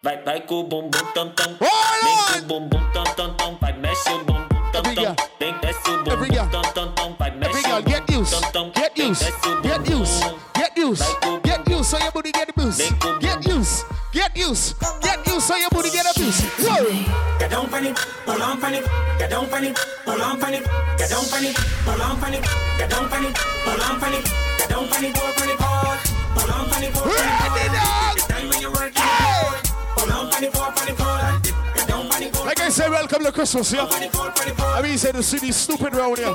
Vai, 0.00 0.22
vai 0.22 0.40
com 0.42 0.60
o 0.60 0.62
bumbum 0.62 0.90
tam 1.12 1.30
tam. 1.30 1.58
Vem 1.58 2.16
com 2.28 2.38
o 2.38 2.42
bumbum 2.42 2.92
tam 2.92 3.04
tam 3.16 3.34
tam. 3.34 3.58
Vai, 3.60 3.72
mexe 3.72 4.10
o 4.10 4.18
bumbum 4.18 4.70
tam 4.70 4.82
tam. 4.94 5.16
Vem, 5.40 5.58
desce 5.58 5.90
o 5.90 6.04
bumbum 6.04 6.50
tam 6.50 6.62
tam 6.72 6.92
tam. 6.92 7.16
Vai, 7.18 7.30
mexe 7.32 7.58
o 7.58 7.62
bumbum 7.62 7.90
get 7.90 8.10
used. 8.10 8.30
tam 8.30 8.52
tam. 8.52 8.72
Get 8.76 8.96
used. 8.96 9.24
desce 9.24 9.48
o 9.48 9.62
Get 9.62 9.90
used. 9.90 10.24
Get 10.54 10.78
used. 10.78 11.04
Get 11.42 11.68
used 11.68 11.90
so 11.90 11.98
your 11.98 12.12
booty 12.12 12.30
get 12.30 12.48
abused. 12.48 12.80
Get 13.20 13.44
used. 13.44 13.93
Get 14.44 14.50
used. 14.50 14.78
Get 15.00 15.26
used 15.26 15.46
so 15.46 15.56
your 15.56 15.70
booty 15.70 15.88
get 15.88 16.04
abused. 16.04 16.44
Get 17.38 17.50
down 17.50 17.64
it, 17.86 17.96
pull 18.26 18.42
on 18.42 18.74
it, 18.74 18.84
get 19.18 19.30
down 19.30 19.44
it, 19.44 19.48
pull 19.48 19.56
on 19.56 19.64
it, 19.64 19.74
get 20.04 21.08
down 21.08 21.24
it, 21.44 21.56
pull 21.56 22.02
on 22.02 22.34
it, 22.34 22.44
get 22.76 22.90
down 22.90 23.24
it, 23.24 23.36
pull 23.64 23.80
on 23.80 24.12
it, 24.12 24.24
get 24.58 24.68
down 24.68 24.84
on 24.84 25.04
it, 25.04 25.14
pull 25.14 25.32
on 25.40 25.48
it 25.48 25.60
hard, 25.60 26.00
pull 26.36 26.52
on 26.52 26.72
on 26.74 26.82
it, 26.84 26.92
pull 26.92 27.02
on 27.04 27.16
it 27.16 27.20
hard. 27.72 28.16
It's 28.16 28.26
time 28.26 28.48
when 28.50 28.60
you 28.60 28.70
work 28.70 28.92
it 28.92 28.98
hard, 28.98 29.64
pull 29.96 30.12
on 30.12 30.34
on 30.34 30.44
it, 30.44 30.52
pull 30.52 30.62
on 30.62 30.88
it 30.88 30.98
hard, 31.00 31.48
on 32.12 32.22
it, 32.22 32.34
Like 32.44 32.60
I 32.60 32.68
said, 32.68 32.90
welcome 32.90 33.24
to 33.24 33.32
Christmas, 33.32 33.72
yeah? 33.72 33.88
I 33.88 34.82
mean, 34.82 34.92
you 34.92 34.98
say 34.98 35.12
the 35.12 35.22
city's 35.22 35.56
stupid 35.56 35.94
round 35.94 36.18
here. 36.18 36.34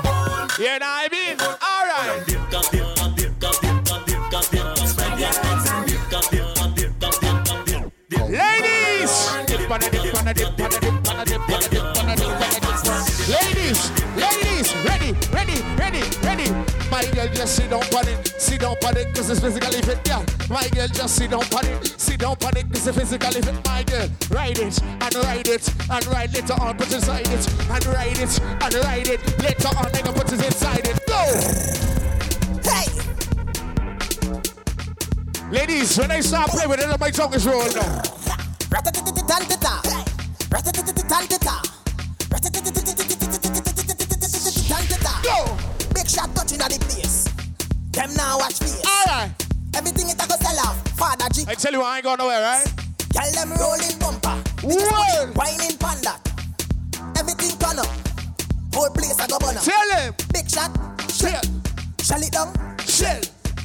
Yeah, 0.58 0.78
know 0.78 0.86
what 0.88 1.06
I 1.06 1.08
mean? 1.12 1.36
All 1.38 1.86
right. 1.86 2.26
Ladies! 9.70 9.86
Ladies! 14.16 14.74
Ready, 14.84 15.14
ready, 15.30 15.62
ready, 15.78 16.02
ready. 16.24 16.50
My 16.90 17.00
My 17.00 17.10
girl, 17.12 17.28
just 17.28 17.54
sit 17.54 17.70
down 17.70 17.82
on 17.94 18.08
it. 18.08 18.34
Sit 18.36 18.60
down 18.60 18.76
on 18.84 18.96
it, 18.96 19.14
cause 19.14 19.30
it's 19.30 19.38
physically 19.38 19.80
fit, 19.82 20.00
yeah. 20.06 20.26
My 20.48 20.68
girl, 20.70 20.88
just 20.88 21.14
sit 21.14 21.30
down 21.30 21.44
on 21.54 21.64
it. 21.64 21.86
Sit 21.86 22.18
down 22.18 22.36
on 22.44 22.56
it, 22.56 22.72
cause 22.72 22.86
it's 22.88 22.98
physically 22.98 23.40
fit. 23.42 23.64
My 23.64 23.84
girl, 23.84 24.08
ride 24.28 24.58
it 24.58 24.82
and 24.82 25.14
ride 25.14 25.46
it 25.46 25.74
and 25.88 26.06
ride 26.08 26.34
later 26.34 26.54
on, 26.54 26.76
put 26.76 26.92
inside 26.92 27.28
it 27.28 27.48
and 27.70 27.86
ride 27.86 28.18
it 28.18 28.40
and 28.40 28.74
ride 28.74 29.08
it. 29.08 29.20
Later 29.40 29.68
on, 29.68 29.86
nigga, 29.92 30.12
put 30.12 30.32
it 30.32 30.44
inside 30.44 30.86
it. 30.88 30.98
Go! 31.06 31.24
Hey! 32.68 32.86
Ladies, 35.52 35.96
when 35.96 36.10
I 36.10 36.20
start 36.20 36.50
playing 36.50 36.70
with 36.70 36.80
it, 36.80 36.98
my 36.98 37.10
tongue 37.10 37.34
is 37.34 37.46
rolling 37.46 37.76
now. 37.76 38.02
Go! 45.22 45.56
Big 45.94 46.08
shot 46.08 46.34
touching 46.34 46.60
at 46.60 46.70
the 46.70 46.78
place. 46.86 47.28
Them 47.92 48.14
now 48.14 48.38
watch 48.38 48.58
face. 48.58 48.82
Alright. 48.86 49.30
Everything 49.76 50.08
it 50.08 50.22
a 50.22 50.26
go 50.26 50.36
sell 50.36 50.58
off. 50.66 50.76
Father 50.96 51.26
G. 51.32 51.44
I 51.46 51.54
tell 51.54 51.72
you, 51.72 51.82
I 51.82 51.96
ain't 51.96 52.04
going 52.04 52.18
nowhere, 52.18 52.40
right? 52.40 52.66
Tell 53.12 53.30
them 53.32 53.52
rolling 53.58 53.98
bumper. 53.98 54.42
Whoa. 54.62 55.26
Whining 55.34 55.76
panda. 55.78 56.14
Everything 57.18 57.58
turn 57.58 57.78
up. 57.78 57.90
Whole 58.72 58.90
place 58.90 59.18
a 59.18 59.28
go 59.28 59.38
burn 59.38 59.56
up. 59.56 59.62
Tell 59.62 59.90
him. 59.98 60.14
Big 60.32 60.48
shot. 60.48 60.70
Shell. 61.10 61.42
Shell 62.02 62.22
it 62.22 62.32
down. 62.32 62.54
Shell. 62.86 63.20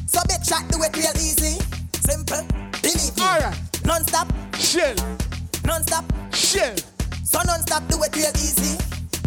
So 0.07 0.19
big 0.27 0.43
shot 0.43 0.67
do 0.69 0.81
it 0.83 0.95
real 0.97 1.15
easy. 1.15 1.61
Simple. 2.01 2.64
Alright. 2.85 3.57
Non-stop. 3.83 4.31
Shell. 4.59 4.93
Non-stop. 5.65 6.05
Shell. 6.31 6.75
So 7.23 7.41
non-stop 7.41 7.87
do 7.87 7.97
it 8.03 8.15
real 8.15 8.29
easy. 8.37 8.77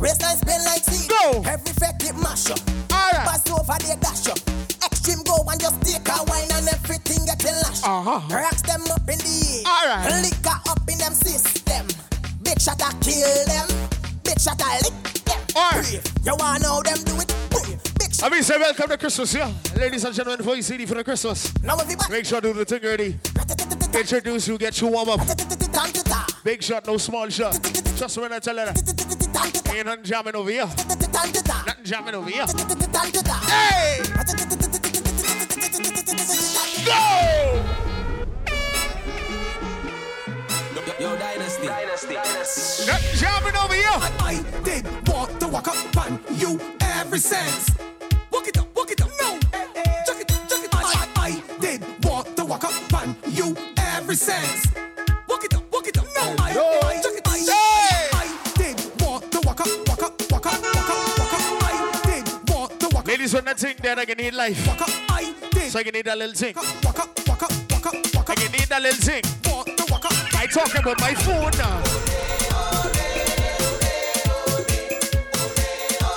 Waistline 0.01 0.37
spin 0.37 0.63
like 0.65 0.85
sea. 0.85 1.09
Go. 1.09 1.43
Every 1.43 1.75
fake 1.75 2.07
it 2.07 2.15
mash 2.23 2.51
up. 2.51 2.61
Alright. 2.93 3.27
Pass 3.27 3.51
over 3.51 3.75
there 3.83 3.97
dash 3.99 4.29
up. 4.29 4.39
Extreme 4.87 5.25
go 5.25 5.43
and 5.51 5.61
just 5.61 5.83
take 5.83 6.07
a 6.07 6.23
wine 6.31 6.47
and 6.55 6.69
everything 6.69 7.27
getting 7.27 7.59
lash. 7.67 7.83
Uh-huh. 7.83 8.23
Rocks 8.31 8.63
them 8.63 8.83
up 8.95 9.03
in 9.11 9.19
the 9.19 9.67
air. 9.67 9.91
Alright. 9.91 10.23
Liquor 10.23 10.59
up 10.71 10.87
in 10.87 10.99
them 10.99 11.15
system. 11.15 11.87
Big 12.43 12.61
shot 12.63 12.79
a 12.79 12.95
kill 13.03 13.43
them. 13.51 13.67
Big 14.23 14.39
shot 14.39 14.63
a 14.63 14.71
lick 14.87 14.95
them. 15.27 15.43
Alright. 15.59 15.99
You 16.23 16.37
wanna 16.39 16.63
know 16.63 16.79
them 16.87 17.03
do 17.03 17.19
it? 17.19 17.35
Big 17.51 17.99
I 18.23 18.29
mean, 18.29 18.43
say 18.43 18.59
welcome 18.59 18.89
to 18.89 18.99
Christmas, 18.99 19.35
yeah. 19.35 19.53
Ladies 19.77 20.05
and 20.05 20.15
gentlemen, 20.15 20.45
for 20.45 20.57
you 20.57 20.63
CD 20.63 20.87
for 20.87 20.95
the 20.95 21.05
Christmas. 21.05 21.53
Now 21.63 21.77
everybody. 21.79 22.13
Make 22.13 22.25
sure 22.27 22.41
to 22.41 22.53
do 22.53 22.53
the 22.53 22.65
thing 22.65 22.83
ready. 22.83 23.19
Introduce 23.95 24.49
you, 24.49 24.59
get 24.59 24.81
you 24.81 24.89
warm 24.89 25.09
up. 25.09 25.21
Big 26.45 26.63
shot, 26.63 26.87
no 26.87 26.97
small 26.99 27.29
shot. 27.29 27.59
Just 27.97 28.19
when 28.19 28.33
I 28.33 28.39
tell 28.39 28.57
you 28.57 28.65
that. 28.67 29.75
Ain't 29.75 29.87
nothing 29.87 30.05
jamming 30.05 30.35
over 30.37 30.51
here. 30.51 30.67
Nothing 30.67 31.85
jamming 31.85 32.15
over 32.15 32.31
here. 32.31 32.47
Hey! 33.47 34.01
Go! 36.85 37.65
Yo, 40.99 41.17
Dynasty. 41.17 41.67
Dynasty. 41.67 42.15
Dynasty. 42.15 42.87
Nothing 42.87 43.19
jamming 43.19 43.57
over 43.57 43.75
here. 43.75 43.85
I 44.19 44.45
did 44.65 45.09
want 45.09 45.39
to 45.41 45.49
walk 45.49 45.69
up 45.69 45.97
on 45.97 46.21
you 46.37 46.61
every 46.81 47.21
sense. 47.21 47.71
Walk 48.33 48.49
it 48.49 48.59
up, 48.59 48.75
walk 48.75 48.91
it 48.91 49.01
up, 49.01 49.11
no. 49.21 49.39
Chuck 50.07 50.21
it, 50.21 50.29
chuck 50.49 50.65
it. 50.65 50.69
I, 50.73 51.09
I 51.17 51.43
did 51.61 52.05
want 52.05 52.37
to 52.37 52.45
walk 52.45 52.65
up 52.65 52.95
on 52.95 53.15
you 53.29 53.57
every 54.09 54.17
sense. 54.17 54.67
Walk 55.29 55.45
it 55.45 55.55
up, 55.55 55.71
walk 55.71 55.87
it 55.87 55.99
up, 55.99 56.07
no. 56.17 56.35
I, 56.43 56.53
it, 56.53 57.21
I, 57.27 57.45
I, 57.51 58.15
I 58.15 58.53
did 58.57 59.03
want 59.03 59.31
to 59.31 59.41
walk 59.45 59.61
up, 59.61 59.69
walk 59.87 60.03
up, 60.03 60.33
walk 60.33 60.47
up, 60.47 60.63
walk 60.63 60.89
up, 60.89 61.19
walk 61.19 61.33
up. 61.35 61.43
I 61.63 62.01
did 62.07 62.51
want 62.51 62.83
walk 62.85 62.95
up. 62.95 63.07
Ladies, 63.07 63.35
when 63.35 63.45
that 63.45 63.59
thing 63.59 63.77
there, 63.83 63.99
I 63.99 64.07
can 64.07 64.17
need 64.17 64.33
life. 64.33 64.67
Walk 64.67 64.81
up, 64.81 64.89
I 65.11 65.35
did. 65.51 65.71
So 65.71 65.79
I 65.79 65.83
can 65.83 65.93
need 65.93 66.07
that 66.07 66.17
little 66.17 66.35
thing. 66.35 66.55
Walk 66.55 67.01
up, 67.01 67.29
walk 67.29 67.43
up, 67.43 67.53
walk 67.71 67.87
up, 67.87 68.15
walk 68.15 68.31
I 68.31 68.35
can 68.35 68.51
need 68.51 68.69
that 68.69 68.81
little 68.81 68.99
thing. 68.99 69.23
Want 69.45 69.77
to 69.77 69.93
walk 69.93 70.07
up. 70.07 70.13
I 70.35 70.47
talk 70.47 70.75
about 70.75 70.99
my 71.01 71.13
phone 71.13 71.53
now. 71.59 71.83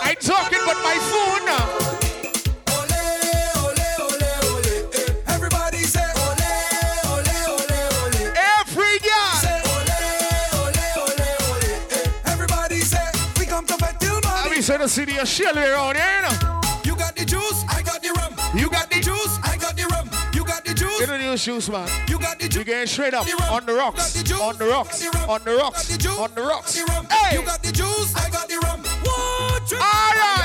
I 0.01 0.15
talking 0.15 0.61
about 0.63 0.81
my 0.81 0.97
phone 1.11 1.45
now. 1.45 2.00
So 14.61 14.77
the 14.77 14.87
city 14.87 15.17
of 15.17 15.27
Shelly 15.27 15.63
around 15.63 15.95
here, 15.97 16.05
you 16.15 16.21
know. 16.21 16.61
You 16.83 16.95
got 16.95 17.15
the 17.15 17.25
juice, 17.25 17.63
I 17.67 17.81
got 17.81 18.01
the 18.01 18.11
rum. 18.13 18.33
You 18.57 18.69
got 18.69 18.89
the 18.89 18.99
juice, 19.01 19.39
I 19.43 19.57
got 19.57 19.75
the 19.75 19.85
rum. 19.87 20.09
You 20.33 20.45
got 20.45 20.63
the 20.63 20.73
juice. 20.73 20.99
You 20.99 21.07
don't 21.07 21.19
need 21.19 21.39
shoes, 21.39 21.69
man. 21.69 21.89
You 22.07 22.19
got 22.19 22.39
the 22.39 22.47
juice. 22.47 22.55
You 22.59 22.63
getting 22.63 22.87
straight 22.87 23.13
up 23.13 23.25
The 23.25 23.33
on 23.51 23.65
the 23.65 23.73
rocks, 23.73 24.13
the 24.13 24.23
juice. 24.23 24.39
on 24.39 24.57
the 24.57 24.65
rocks, 24.65 24.99
the 24.99 25.17
on 25.27 25.41
the 25.43 25.51
rocks, 25.53 25.97
juice. 25.97 26.17
on 26.17 26.33
the 26.35 26.41
rocks. 26.43 26.75
Hey, 26.75 27.37
You 27.37 27.43
got 27.45 27.63
the 27.63 27.71
juice, 27.71 28.15
I 28.15 28.29
got 28.29 28.47
the 28.47 28.59
rum. 28.63 28.81
What 29.03 29.67
trip? 29.67 29.81
All 29.81 30.13
right. 30.13 30.40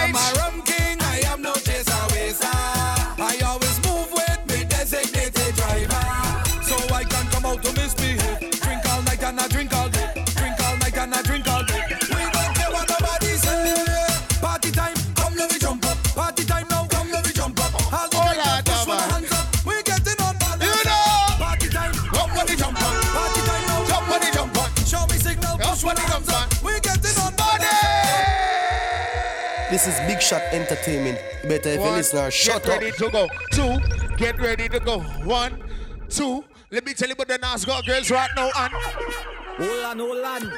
This 29.87 30.01
is 30.01 30.07
Big 30.09 30.21
Shot 30.21 30.43
Entertainment. 30.51 31.17
You 31.45 31.49
better 31.49 31.69
if 31.69 31.75
you 31.77 31.81
One, 31.83 31.93
listen 31.93 32.19
or 32.19 32.29
shut 32.29 32.65
get 32.65 32.73
up. 32.73 32.81
ready 32.81 32.91
to 32.97 33.09
go. 33.09 33.29
Two, 33.53 33.79
get 34.17 34.37
ready 34.41 34.69
to 34.69 34.81
go. 34.81 34.99
One, 35.23 35.63
two. 36.09 36.43
Let 36.73 36.85
me 36.85 36.93
tell 36.93 37.07
you 37.07 37.15
about 37.15 37.29
the 37.29 37.39
NASCAR 37.39 37.87
girls 37.87 38.11
right 38.11 38.29
now. 38.35 38.51
And 38.59 38.73
Hold 38.75 39.85
on, 39.85 39.99
hold 40.01 40.25
on. 40.25 40.51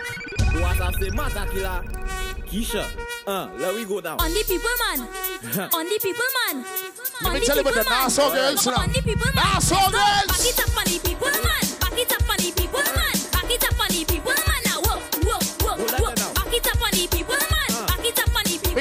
Was 0.62 0.80
a 0.80 0.98
say 0.98 1.10
master 1.10 1.44
killer. 1.52 1.84
Keisha. 2.48 2.88
Uh, 3.26 3.50
let 3.58 3.74
we 3.74 3.84
go 3.84 4.00
down. 4.00 4.18
On 4.18 4.30
the 4.32 4.44
people, 4.48 4.72
man. 4.88 5.68
On 5.76 5.84
the 5.84 5.98
people, 6.02 6.24
man. 6.48 6.64
let 7.22 7.34
me 7.34 7.40
the 7.40 7.44
tell 7.44 7.56
you 7.56 7.60
about 7.60 7.74
the 7.74 7.80
people. 7.84 7.96
NASCAR 7.98 8.32
girls 8.32 8.66
now. 8.66 8.72
On 8.80 8.88
the 8.88 9.02
people, 9.02 9.26
man. 9.34 9.44
NASCAR 9.44 9.92
girls. 9.92 10.24
Back 10.24 10.40
it 10.40 10.58
up 10.58 10.72
on 10.78 10.84
the 10.88 10.98
people, 11.04 11.28
man. 11.28 11.64
Back 11.84 11.98
it 12.00 12.12
up 12.16 12.30
on 12.32 12.36
the 12.40 12.52
people, 12.56 12.80
man. 12.80 13.16
Back 13.28 13.50
it 13.52 13.64
up 13.68 13.76
on 13.78 13.87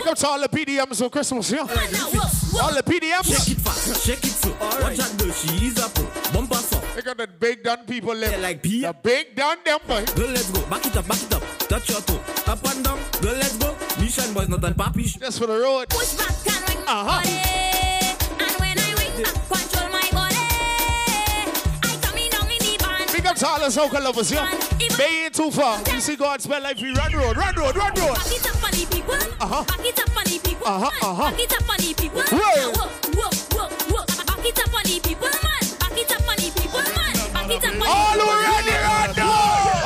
up 0.08 0.18
the 0.18 0.18
up 0.18 0.18
to 0.18 0.28
all 0.28 0.42
the 0.42 0.48
PDMs 0.50 1.02
on 1.04 1.10
Christmas, 1.10 1.52
yeah? 1.52 1.66
Whoa. 1.66 2.62
All 2.64 2.74
the 2.74 2.84
PDMs. 2.84 3.26
Shake 3.26 3.58
it 3.58 3.62
fast, 3.62 4.06
shake 4.06 4.24
it 4.24 4.28
slow. 4.28 4.54
Watch 4.82 5.00
out, 5.00 5.12
though, 5.18 5.32
she 5.32 5.68
is 5.68 5.74
pro. 5.94 6.06
Bumper 6.34 6.56
soft. 6.56 6.96
Pick 6.96 7.08
up 7.08 7.18
the 7.18 7.28
big 7.28 7.64
done 7.64 7.86
people 7.86 8.16
left. 8.16 8.40
like 8.40 8.62
P. 8.64 8.82
The 8.82 8.94
big 8.94 9.36
done 9.36 9.58
them, 9.66 9.80
boy. 9.88 10.06
Girl, 10.16 10.28
let's 10.30 10.50
go. 10.52 10.62
Back 10.68 10.86
it 10.86 10.96
up, 10.98 11.08
back 11.08 11.22
it 11.22 11.34
up. 11.34 11.44
Touch 11.68 11.90
your 11.90 12.02
toe. 12.02 12.20
Up 12.52 12.64
and 12.66 12.84
down. 12.86 13.00
Girl, 13.22 13.34
let's 13.34 13.58
go. 13.58 13.76
Mission 14.00 14.34
boys, 14.34 14.50
not 14.50 14.64
on 14.64 14.74
papi. 14.74 15.20
Just 15.20 15.40
for 15.40 15.48
the 15.48 15.58
road. 15.60 15.90
Push 15.90 16.14
back 16.16 16.30
and 16.48 16.70
ring 16.70 16.88
Uh-huh. 16.88 17.06
body. 17.06 17.30
And 17.30 18.52
when 18.60 18.78
I 18.80 18.94
ring 18.98 19.24
back, 19.24 19.34
control 19.50 19.90
my 19.92 19.97
to 23.38 23.48
all 23.48 23.60
the 23.60 23.66
soca 23.68 24.02
lovers, 24.04 24.32
yeah? 24.32 24.50
They 24.98 25.26
ain't 25.26 25.34
too 25.36 25.52
far. 25.52 25.80
You 25.94 26.00
see 26.02 26.16
God 26.16 26.42
spell 26.42 26.62
like 26.62 26.78
we 26.82 26.92
run 26.94 27.14
road, 27.14 27.38
run 27.38 27.56
road, 27.56 27.76
run 27.76 27.94
road. 27.94 28.16
Back 28.16 28.32
it 28.32 28.48
up 28.48 28.72
the 28.72 28.88
people. 28.90 29.14
Uh-huh. 29.14 29.64
Back 29.64 29.86
it 29.86 30.00
up 30.00 30.24
the 30.26 30.40
people. 30.44 30.68
Uh-huh, 30.68 30.90
uh-huh. 31.08 31.32
Back 31.32 31.40
it 31.40 31.54
up 31.54 31.78
the 31.78 31.94
people. 31.94 32.22
Whoa. 32.22 32.72
Whoa, 32.74 32.90
whoa, 33.14 33.30
whoa, 33.54 33.70
whoa. 33.94 34.06
Back 34.26 34.46
it 34.46 34.60
up 34.60 34.74
the 34.84 35.00
people, 35.04 35.30
man. 35.30 35.64
Back 35.78 35.98
it 35.98 36.12
up 36.12 36.26
the 36.26 36.52
people, 36.58 36.82
man. 36.82 37.34
Back 37.34 37.52
it 37.52 37.64
up 37.64 37.74
on 37.74 37.80
the 37.80 37.86
All 37.86 38.14
people. 38.14 38.28
ready 38.28 38.74
right 38.74 39.14
now. 39.18 39.77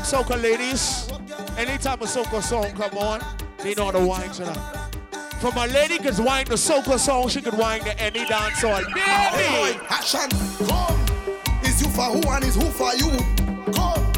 Respect 0.00 0.28
soca 0.28 0.42
ladies. 0.42 1.08
Anytime 1.56 2.00
a 2.00 2.04
soca 2.04 2.42
song 2.42 2.72
come 2.72 2.96
on, 2.98 3.20
they 3.62 3.74
know 3.74 3.86
how 3.86 3.90
to 3.92 4.00
wine 4.00 4.30
to 4.30 4.44
that. 4.44 4.94
For 5.40 5.52
my 5.52 5.66
lady 5.66 5.98
could 5.98 6.18
wine 6.18 6.46
the 6.46 6.54
soca 6.54 6.98
song, 6.98 7.28
she 7.28 7.40
could 7.40 7.56
wine 7.56 7.80
to 7.82 8.00
any 8.00 8.24
dance 8.26 8.62
hall. 8.62 8.82
Hey, 8.94 9.36
Baby! 9.36 9.78
boy, 9.78 9.86
action, 9.88 10.28
come. 10.66 11.00
Is 11.64 11.82
you 11.82 11.88
for 11.88 12.04
who 12.04 12.28
and 12.30 12.44
is 12.44 12.54
who 12.54 12.70
for 12.70 12.94
you? 12.94 13.72
Come. 13.72 14.09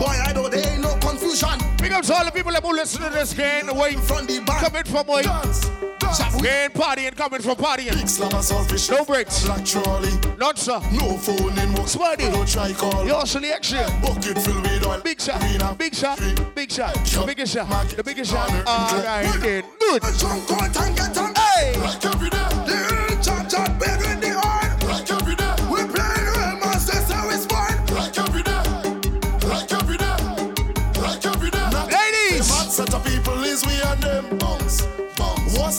Boy, 0.00 0.16
I 0.26 0.32
know 0.34 0.48
there 0.48 0.66
ain't 0.72 0.82
no 0.82 0.94
confusion. 0.96 1.58
Big 1.78 1.92
up 1.92 2.04
to 2.04 2.14
all 2.14 2.24
the 2.24 2.30
people 2.32 2.52
that 2.52 2.62
will 2.62 2.74
listen 2.74 3.02
to 3.02 3.10
this 3.10 3.32
game, 3.34 3.66
wait 3.74 3.98
From 4.00 4.26
the 4.26 4.40
back, 4.40 4.64
coming 4.64 4.84
from 4.84 5.06
way. 5.06 5.22
dance, 5.22 5.68
dance. 5.98 6.34
We 6.36 6.42
We 6.42 6.48
ain't 6.48 6.74
partying, 6.74 7.16
coming 7.16 7.40
from 7.40 7.56
partying. 7.56 7.94
Big 7.96 8.08
slam 8.08 8.42
selfish. 8.42 8.90
No 8.90 9.04
breaks. 9.04 9.44
Black 9.44 9.64
trolley. 9.64 10.10
Not 10.38 10.58
sir. 10.58 10.80
No 10.92 11.16
phone 11.16 11.58
in 11.58 11.72
work. 11.74 11.88
Smarty. 11.88 12.28
No 12.30 12.44
try 12.44 12.72
call. 12.72 13.06
Your 13.06 13.26
selection. 13.26 13.84
Bucket 14.02 14.38
filled 14.38 14.62
with 14.62 14.86
oil. 14.86 15.00
Big 15.02 15.20
shot. 15.20 15.40
Big 15.78 15.94
shot. 15.94 16.18
Big 16.54 16.70
shot. 16.70 16.94
The 16.94 17.24
biggest 17.26 17.54
shot. 17.54 17.88
The 17.88 18.04
biggest 18.04 18.30
shot. 18.30 18.50
All 18.66 19.02
right, 19.02 19.32
then. 19.40 19.64
Good. 19.78 20.02
Jump 20.18 20.50
out 20.52 20.76
and. 20.76 21.38
Hey. 21.38 22.33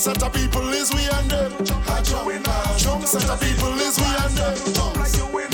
Set 0.05 0.21
of 0.21 0.33
people 0.33 0.69
is 0.69 0.93
we 0.93 1.01
and 1.01 1.31
them? 1.31 1.51
Jump 1.65 3.03
set 3.07 3.27
of 3.27 3.41
people 3.41 3.73
is 3.81 3.97
we 3.97 4.05
and 4.05 4.37
them. 4.37 4.53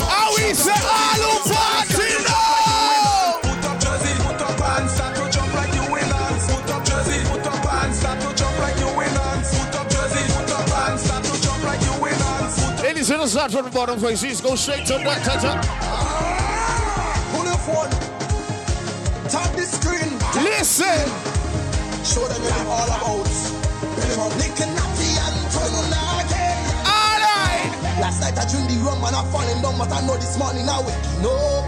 How 0.04 0.28
we 0.36 0.52
say 0.52 0.76
all 0.76 1.24
who 1.24 1.48
party 1.48 2.12
now? 2.20 3.40
Put 3.40 3.64
up 3.64 3.80
jersey, 3.80 4.12
put 4.20 4.42
up 4.44 4.52
pants, 4.60 4.92
start 4.92 5.16
to 5.16 5.24
jump 5.32 5.54
like 5.54 5.72
you 5.72 5.96
in 5.96 6.04
dance. 6.04 6.52
Put 6.52 6.68
up 6.68 6.84
jersey, 6.84 7.24
put 7.32 7.46
up 7.46 7.64
pants, 7.64 7.98
start 8.00 8.20
to 8.20 8.28
jump 8.36 8.58
like 8.58 8.76
you 8.76 8.88
in 9.00 9.14
dance. 9.14 9.56
Put 9.56 9.74
up 9.74 9.88
jersey, 9.88 10.20
put 10.36 10.52
up 10.52 10.66
pants, 10.68 11.02
start 11.04 11.24
to 11.24 11.42
jump 11.42 11.64
like 11.64 11.80
you 11.80 11.94
in 12.04 12.18
dance. 12.20 12.82
Ladies, 12.82 13.08
the 13.08 13.26
start 13.26 13.52
from 13.52 13.64
the 13.64 13.70
bottom 13.70 13.98
places. 13.98 14.42
Go 14.42 14.54
straight 14.54 14.84
to 14.84 14.98
that 15.00 15.24
tata. 15.24 15.60
Ah, 15.64 17.24
pull 17.32 17.46
your 17.48 17.56
phone, 17.56 17.88
tap 19.32 19.56
the 19.56 19.64
screen. 19.64 20.12
Listen. 20.44 21.08
Show 22.04 22.28
them 22.28 22.42
what 22.42 22.52
I'm 22.52 22.66
all 22.68 23.16
about. 23.16 23.61
Nick 24.12 24.60
and 24.60 24.72
Natty 24.76 25.08
and 25.24 25.36
Tony 25.48 25.88
again. 26.20 26.60
All 26.84 27.16
right. 27.16 27.72
Last 27.96 28.20
night 28.20 28.36
I 28.36 28.44
drink 28.44 28.68
the 28.68 28.76
rum 28.84 29.00
and 29.00 29.16
I'm 29.16 29.24
falling 29.32 29.60
down, 29.64 29.78
but 29.80 29.88
I 29.88 30.04
know 30.04 30.16
this 30.20 30.36
morning 30.36 30.68
I 30.68 30.84
waking 30.84 31.24
up. 31.24 31.64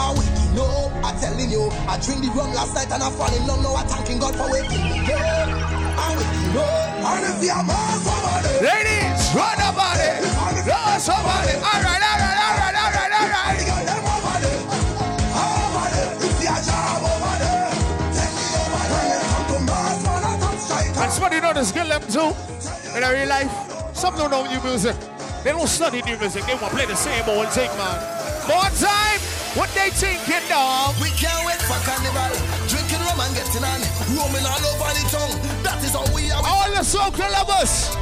I 0.00 0.08
waking 0.16 0.56
up. 0.56 0.88
I'm 1.04 1.14
telling 1.20 1.50
you, 1.52 1.68
I 1.84 2.00
drink 2.00 2.24
the 2.24 2.30
rum 2.32 2.48
last 2.56 2.72
night 2.74 2.88
and 2.88 3.02
I'm 3.02 3.12
falling 3.12 3.44
down. 3.44 3.60
Now 3.60 3.76
I'm 3.76 3.86
thanking 3.86 4.18
God 4.18 4.32
for 4.36 4.48
waking 4.48 4.80
me 4.88 5.04
up. 5.12 5.48
I'm 6.00 6.16
waking 6.16 6.56
up. 6.56 7.12
And 7.12 7.24
if 7.28 7.44
you're 7.44 7.60
more 7.60 7.96
somebody, 8.00 8.52
Ladies, 8.64 9.22
run 9.36 9.56
the 9.60 9.68
body. 9.76 10.08
Run 10.64 10.96
somebody. 10.96 11.52
Alright, 11.60 12.00
All 12.00 12.18
right, 12.24 12.31
know 21.54 21.60
the 21.60 21.66
skill 21.66 21.88
them 21.88 22.02
too. 22.08 22.30
In 22.96 23.04
our 23.04 23.12
real 23.12 23.28
life, 23.28 23.50
some 23.94 24.16
don't 24.16 24.30
know 24.30 24.44
new 24.46 24.60
music. 24.62 24.96
They 25.44 25.50
don't 25.50 25.66
study 25.66 26.02
new 26.02 26.16
music. 26.18 26.44
They 26.46 26.54
want 26.54 26.72
to 26.72 26.76
play 26.76 26.86
the 26.86 26.96
same 26.96 27.24
old 27.28 27.48
thing, 27.48 27.68
man. 27.76 27.98
More 28.48 28.70
time. 28.78 29.20
What 29.58 29.68
they 29.74 29.90
thinking, 29.90 30.44
dog? 30.48 30.94
We 31.02 31.10
can't 31.12 31.44
wait 31.44 31.60
for 31.68 31.76
carnival. 31.84 32.32
Drinking 32.68 33.02
rum 33.04 33.20
and 33.20 33.34
getting 33.36 33.64
on. 33.64 33.80
Roaming 34.16 34.46
all 34.48 34.64
over 34.64 34.92
the 34.96 35.04
tongue. 35.12 35.34
That 35.62 35.82
is 35.84 35.92
how 35.92 36.06
we 36.14 36.30
are. 36.30 36.40
All 36.40 36.70
the 36.72 36.84
soca 36.84 37.26
lovers. 37.28 37.92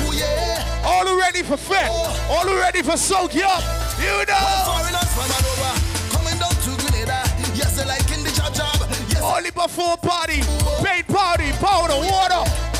Oh 0.00 0.12
yeah. 0.16 0.64
All 0.86 1.06
who 1.06 1.18
ready 1.20 1.42
for 1.42 1.56
fit. 1.56 1.88
Oh. 1.90 2.30
All 2.30 2.46
who 2.46 2.56
ready 2.56 2.82
for 2.82 2.96
soak 2.96 3.34
you 3.34 3.44
up. 3.44 3.64
You 4.00 4.24
know. 4.24 4.48
Foreigners 4.64 5.10
from 5.12 5.28
all 5.28 5.44
over. 5.52 5.72
Coming 6.14 6.38
down 6.40 6.56
to 6.56 6.70
Grenada. 6.80 7.20
Yes, 7.52 7.76
they 7.76 7.84
like 7.84 8.08
in 8.16 8.24
the 8.24 8.32
job 8.32 8.54
job. 8.54 8.76
Yes. 9.10 9.20
Only 9.20 9.50
before 9.50 9.96
party. 9.98 10.40
Paid 10.80 11.06
party. 11.08 11.52
Powder, 11.60 12.00
water. 12.00 12.73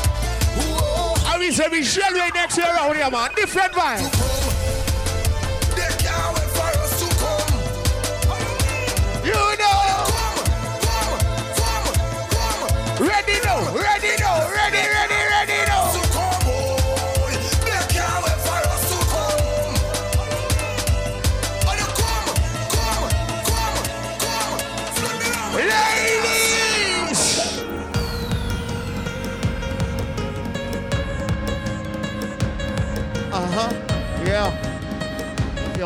Mean, 1.45 1.53
say 1.53 1.67
we 1.69 1.83
shell 1.83 2.11
right 2.13 2.33
next 2.33 2.57
year 2.57 2.65
around 2.65 2.95
here, 2.95 3.11
man. 3.11 3.29
Different 3.35 3.71
vibe. 3.73 4.01
They 5.75 5.93
can't 6.03 6.33
wait 6.33 6.49
for 6.57 6.65
us 6.81 6.99
to 7.01 7.07
come. 7.21 7.53
You 9.23 9.41
know. 9.61 9.85
Ready 13.07 13.37
now. 13.43 13.61
Ready 13.75 13.94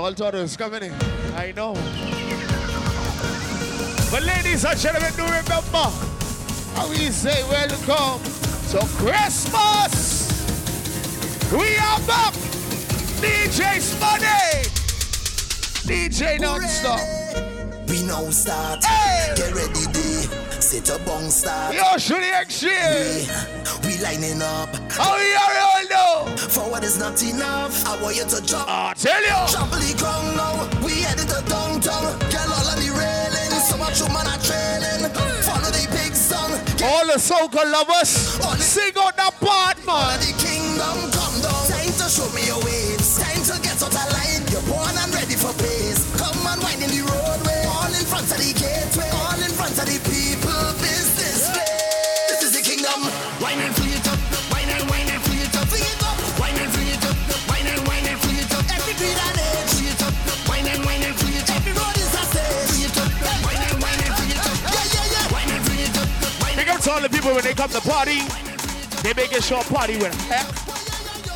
all 0.09 0.31
thought 0.31 0.57
coming 0.57 0.83
in. 0.83 0.93
I 1.35 1.53
know. 1.55 1.73
But 4.09 4.23
ladies 4.23 4.65
and 4.65 4.79
gentlemen, 4.79 5.13
do 5.15 5.23
remember 5.23 5.91
how 6.73 6.89
we 6.89 7.11
say 7.11 7.43
welcome 7.43 8.19
to 8.71 8.79
Christmas. 8.97 10.29
We 11.51 11.77
are 11.77 11.99
back. 12.07 12.33
DJ 13.21 13.77
Spuddy. 13.77 14.65
DJ 15.85 16.39
non-stop. 16.39 16.99
We 17.87 18.01
now 18.03 18.29
start. 18.31 18.83
Hey. 18.83 19.33
Get 19.35 19.53
ready, 19.53 19.85
day. 19.93 20.21
Set 20.59 20.89
a 20.89 20.99
bong 21.05 21.29
start. 21.29 21.75
Yo, 21.75 21.97
should 21.97 22.23
the 22.23 22.41
exchange. 22.41 23.29
We 23.83 24.01
lining 24.01 24.41
up. 24.41 24.69
How 24.91 25.17
we 25.17 25.35
are 25.35 25.59
all 25.59 25.83
know? 25.87 25.98
Forward 26.49 26.83
is 26.83 26.97
not 26.97 27.21
enough. 27.21 27.85
I 27.85 28.01
want 28.01 28.15
you 28.15 28.25
to 28.25 28.41
jump. 28.41 28.65
I 28.67 28.93
tell 28.97 29.21
you. 29.21 29.37
Trample 29.53 29.77
the 29.77 29.93
ground 30.01 30.35
now. 30.35 30.65
We 30.83 31.05
headed 31.05 31.29
to 31.29 31.41
downtown. 31.45 32.17
Girl 32.33 32.49
all 32.49 32.67
on 32.73 32.77
the 32.81 32.89
railing. 32.89 33.53
So 33.69 33.77
much 33.77 34.01
woman 34.01 34.25
are 34.25 34.41
trailing. 34.41 35.13
Follow 35.45 35.69
the 35.69 35.85
big 35.93 36.15
song. 36.17 36.49
All 36.81 37.05
the 37.05 37.21
soca 37.21 37.61
lovers, 37.69 38.09
sing 38.65 38.97
on 38.97 39.13
that 39.17 39.33
part, 39.39 39.77
All 39.87 40.17
the 40.17 40.33
kingdom 40.41 41.11
come 41.13 41.28
all 66.89 67.01
the 67.01 67.09
people 67.09 67.33
when 67.33 67.43
they 67.43 67.53
come 67.53 67.69
to 67.69 67.81
party. 67.81 68.21
They 69.03 69.13
make 69.13 69.31
a 69.31 69.41
sure 69.41 69.63
party 69.63 69.97
with 69.97 70.13
heck. 70.27 70.47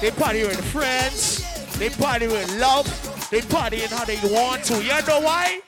They 0.02 0.12
party 0.12 0.44
with 0.44 0.64
friends. 0.72 1.44
They 1.78 1.90
party 1.90 2.28
with 2.28 2.60
love. 2.60 2.88
They 3.30 3.42
party 3.42 3.84
in 3.84 3.90
how 3.90 4.04
they 4.06 4.18
want 4.24 4.64
to. 4.66 4.84
You 4.84 4.90
know 5.08 5.22
why? 5.22 5.62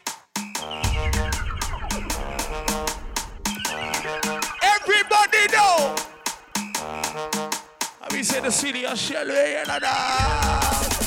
Everybody 4.62 5.44
know. 5.54 5.96
I 8.02 8.14
mean, 8.14 8.24
say 8.24 8.40
the 8.40 8.52
city 8.52 8.86
of 8.86 8.98
Shelly 8.98 9.56
and 9.56 9.68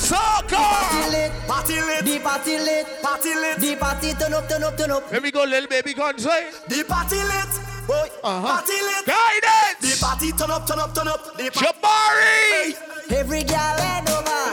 Soca. 0.08 1.10
lit, 1.10 1.32
party 1.46 1.80
lit, 1.80 2.04
the 2.04 2.18
party 2.20 2.58
lit, 2.58 2.86
party 3.02 3.34
lit, 3.34 3.58
the 3.58 3.76
party 3.76 4.12
turn 4.14 4.34
up, 4.34 4.48
turn 4.48 4.62
up, 4.62 4.76
turn 4.76 4.90
up. 4.90 5.12
Let 5.12 5.22
me 5.22 5.30
go, 5.30 5.44
little 5.44 5.68
baby, 5.68 5.94
go 5.94 6.08
and 6.08 6.20
say. 6.20 6.50
The 6.68 6.84
party 6.84 7.16
lit, 7.16 7.67
boy, 7.88 8.08
uh-huh. 8.22 8.46
party 8.46 8.78
lit, 8.84 9.04
Guidance. 9.08 9.80
the 9.80 9.96
party 10.04 10.30
turn 10.32 10.50
up, 10.50 10.66
turn 10.68 10.78
up, 10.78 10.94
turn 10.94 11.08
up. 11.08 11.36
The 11.36 11.50
party. 11.50 11.72
Jabari. 11.72 13.10
Every 13.10 13.42
gal 13.42 13.80
and 13.80 14.08
over, 14.08 14.44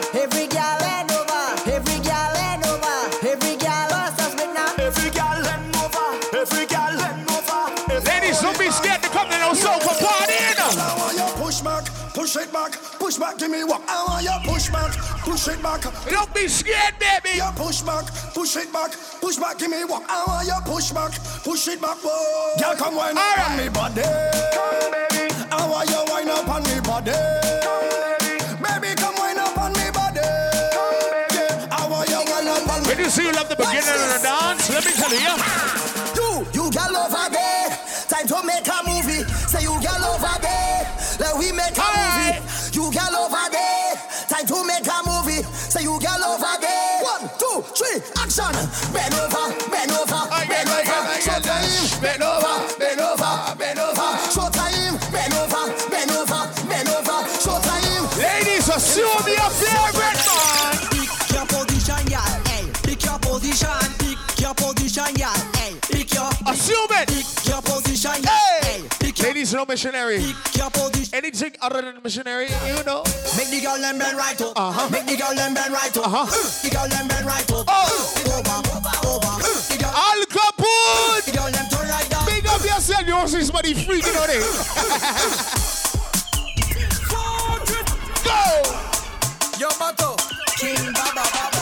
back, 12.65 12.81
push 12.99 13.17
back, 13.17 13.37
give 13.37 13.51
me 13.51 13.63
walk. 13.63 13.81
I 13.87 14.03
want 14.07 14.23
you 14.23 14.51
push 14.51 14.69
back, 14.69 14.91
push 15.21 15.47
it 15.47 15.61
back. 15.61 15.81
Don't 16.09 16.33
be 16.33 16.47
scared, 16.47 16.95
baby. 16.99 17.37
You 17.37 17.49
push 17.55 17.81
back, 17.81 18.05
push 18.33 18.55
it 18.55 18.71
back, 18.71 18.91
push 19.21 19.37
back, 19.37 19.57
give 19.57 19.69
me 19.69 19.83
walk. 19.85 20.03
I 20.07 20.23
want 20.27 20.47
you 20.47 20.59
push 20.65 20.91
back, 20.91 21.11
push 21.43 21.67
it 21.67 21.81
back, 21.81 22.01
boy. 22.01 22.09
Girl, 22.59 22.75
come 22.75 22.95
wine 22.95 23.17
up 23.17 23.49
on 23.49 23.57
me 23.57 23.69
body. 23.69 24.01
Come, 24.01 24.91
baby. 24.91 25.33
I 25.51 25.67
want 25.69 25.89
you 25.89 26.01
wine 26.09 26.29
up 26.29 26.47
on 26.49 26.63
me 26.63 26.79
body. 26.81 27.11
Come, 27.61 27.89
baby. 28.19 28.33
Baby, 28.61 28.89
come 28.97 29.15
wine 29.17 29.39
up 29.39 29.57
on 29.57 29.71
me 29.73 29.87
body. 29.93 30.25
Come, 30.73 30.95
baby. 31.29 31.69
I 31.71 31.87
want 31.89 32.09
you 32.09 32.21
wine 32.25 32.47
up 32.47 32.69
on 32.69 32.81
me. 32.81 32.87
When 32.89 32.99
you 32.99 33.09
see 33.09 33.25
you 33.25 33.33
love 33.33 33.49
the 33.49 33.55
beginning 33.55 33.85
of 33.85 34.09
the 34.09 34.21
dance, 34.23 34.69
let 34.69 34.83
me 34.85 34.93
tell 34.93 35.13
you. 35.13 35.35
You, 36.17 36.29
you 36.53 36.71
gal 36.71 36.95
over 36.95 37.29
there. 37.29 37.69
Time 38.09 38.27
to 38.27 38.41
make 38.45 38.67
a 38.67 38.79
movie. 38.85 39.23
Say 39.49 39.61
you 39.63 39.75
gal 39.81 40.03
over 40.05 40.35
there. 40.41 40.87
Let 41.19 41.37
we 41.37 41.51
make 41.51 41.77
a 41.77 41.89
movie. 41.93 42.37
You 42.37 42.44
action. 48.39 48.91
Bend 48.93 49.13
over, 49.13 49.69
bend 49.69 49.91
over, 49.91 50.27
bend 50.47 50.69
over. 50.69 52.01
Bend 52.01 52.23
over, 52.23 52.34
Ladies, 69.45 69.53
no 69.53 69.65
missionary. 69.67 70.23
Anything 71.13 71.53
other 71.61 71.83
than 71.83 72.01
missionary, 72.03 72.47
you 72.65 72.83
know. 72.83 73.03
Make 73.37 73.51
the 73.51 73.61
girl 73.61 73.77
them 73.77 73.99
bend 73.99 74.17
right 74.17 74.41
up. 74.41 74.53
Uh-huh. 74.55 74.89
Make 74.89 75.05
the 75.05 75.17
girl 75.17 75.35
them 75.35 75.53
bend 75.53 75.71
right 75.71 75.95
up. 75.95 76.07
Uh-huh. 76.07 76.25
The 76.63 76.69
girl 76.73 76.89
them 76.89 77.07
bend 77.07 77.27
right 77.27 77.51
up. 77.51 77.65
Oh. 77.67 77.85
Over, 78.25 78.57
over. 79.05 79.37
Al 79.85 80.25
Capone. 80.33 81.25
The 81.25 81.31
girl 81.31 81.51
them 81.51 81.69
turn 81.69 81.87
right 81.87 82.09
down. 82.09 82.25
Big 82.25 82.47
up 82.47 82.63
yourself. 82.63 83.05
You 83.05 83.21
to 83.21 83.27
see 83.27 83.43
somebody 83.43 83.75
freaking 83.75 84.17
on 84.17 84.29
it. 84.33 84.41
Go. 88.25 88.65
Yo, 89.59 89.69
Bato. 89.77 90.17
King 90.57 90.91
Baba 90.91 91.21
Baba. 91.21 91.54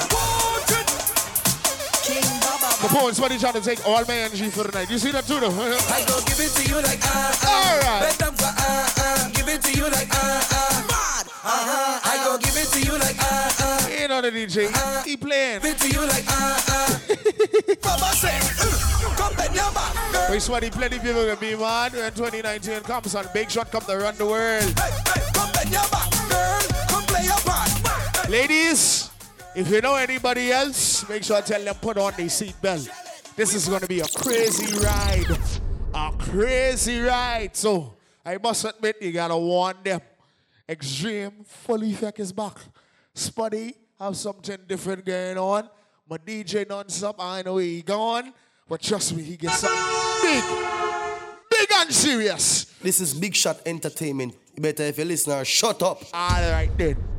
Baba. 2.94 3.06
Capone, 3.06 3.14
somebody 3.14 3.38
trying 3.40 3.54
to 3.54 3.62
take 3.62 3.86
all 3.88 4.04
my 4.06 4.16
energy 4.16 4.50
for 4.50 4.64
the 4.64 4.72
night. 4.78 4.90
You 4.90 4.98
see 4.98 5.12
that 5.12 5.26
too, 5.26 5.40
though? 5.40 5.50
I 5.50 6.04
go 6.08 6.20
give 6.26 6.40
it 6.40 6.52
to 6.52 6.64
you 6.70 6.76
like 6.76 7.00
ah 7.04 7.40
ah. 7.44 7.50
All 7.50 7.80
right. 7.80 8.02
Bend 8.08 8.18
down 8.20 8.34
for 8.36 8.46
ah 8.46 8.94
ah. 8.98 9.32
Give 9.34 9.48
it 9.48 9.62
to 9.64 9.74
you 9.74 9.84
like 9.84 10.08
ah 10.12 10.48
ah. 10.52 10.86
Mad. 10.90 11.28
Uh-huh. 11.44 12.00
I 12.04 12.24
go 12.26 12.38
give 12.38 12.56
it 12.56 12.68
to 12.70 12.80
you 12.82 12.94
like 13.00 13.18
ah 13.20 13.56
ah. 13.60 13.90
You 13.90 14.08
know 14.08 14.22
the 14.22 14.32
DJ. 14.32 15.06
He 15.06 15.18
playing. 15.18 15.62
Give 15.62 15.72
it 15.72 15.78
to 15.80 15.90
you 15.90 16.02
like 16.08 16.26
ah 16.28 16.64
ah. 16.70 17.00
Mama 17.84 18.14
say, 18.16 18.38
uh, 18.62 19.16
come 19.18 19.36
bend 19.36 19.56
your 19.56 19.72
back, 19.72 19.94
girl. 20.14 20.28
We 20.32 20.40
sweaty 20.40 20.70
plenty 20.70 21.00
people 21.00 21.26
gonna 21.26 21.36
be 21.36 21.56
man. 21.56 21.92
When 21.92 22.12
2019 22.14 22.82
comes 22.82 23.16
on, 23.16 23.26
Big 23.34 23.50
Shot 23.50 23.72
come 23.72 23.82
to 23.84 23.98
run 23.98 24.16
the 24.18 24.26
world. 24.26 24.64
Hey, 24.80 24.92
hey, 25.14 25.22
come 25.34 25.52
bend 25.52 25.70
your 25.72 25.88
back, 25.90 26.10
girl. 26.30 26.62
Come 26.88 27.04
play 27.04 27.26
your 27.26 27.40
part. 27.44 28.30
Ladies, 28.30 29.10
if 29.56 29.70
you 29.70 29.82
know 29.82 29.96
anybody 29.96 30.52
else, 30.52 31.08
make 31.08 31.24
sure 31.24 31.38
I 31.38 31.42
tell 31.42 31.64
them 31.64 31.76
put 31.76 31.98
on 31.98 32.14
their 32.18 32.26
seatbelt. 32.28 32.90
This 33.36 33.54
is 33.54 33.68
gonna 33.68 33.88
be 33.88 34.00
a 34.00 34.08
crazy 34.08 34.78
ride. 34.80 35.38
A 35.94 36.12
crazy 36.18 37.00
ride. 37.00 37.56
So 37.56 37.96
I 38.26 38.38
must 38.38 38.66
admit 38.66 38.98
you 39.02 39.12
gotta 39.12 39.38
warn 39.38 39.76
them. 39.84 40.02
Extreme 40.68 41.44
full 41.46 41.84
effect 41.84 42.20
is 42.20 42.32
back. 42.32 42.58
Spuddy 43.16 43.76
have 44.00 44.16
something 44.16 44.58
different 44.68 45.06
going 45.06 45.38
on. 45.38 45.70
My 46.10 46.18
DJ 46.18 46.68
non-stop, 46.68 47.16
I 47.20 47.42
know 47.42 47.58
he 47.58 47.82
gone. 47.82 48.34
But 48.68 48.82
trust 48.82 49.16
me, 49.16 49.24
he 49.24 49.38
gets 49.38 49.60
something 49.60 50.22
big. 50.22 50.44
Big 51.50 51.70
and 51.76 51.94
serious. 51.94 52.66
This 52.82 53.00
is 53.00 53.14
Big 53.14 53.36
Shot 53.36 53.60
Entertainment. 53.66 54.36
You 54.56 54.62
better 54.64 54.84
if 54.84 54.98
you 54.98 55.06
listen, 55.06 55.44
shut 55.44 55.82
up. 55.84 56.02
All 56.14 56.52
right 56.52 56.70
then. 56.78 57.13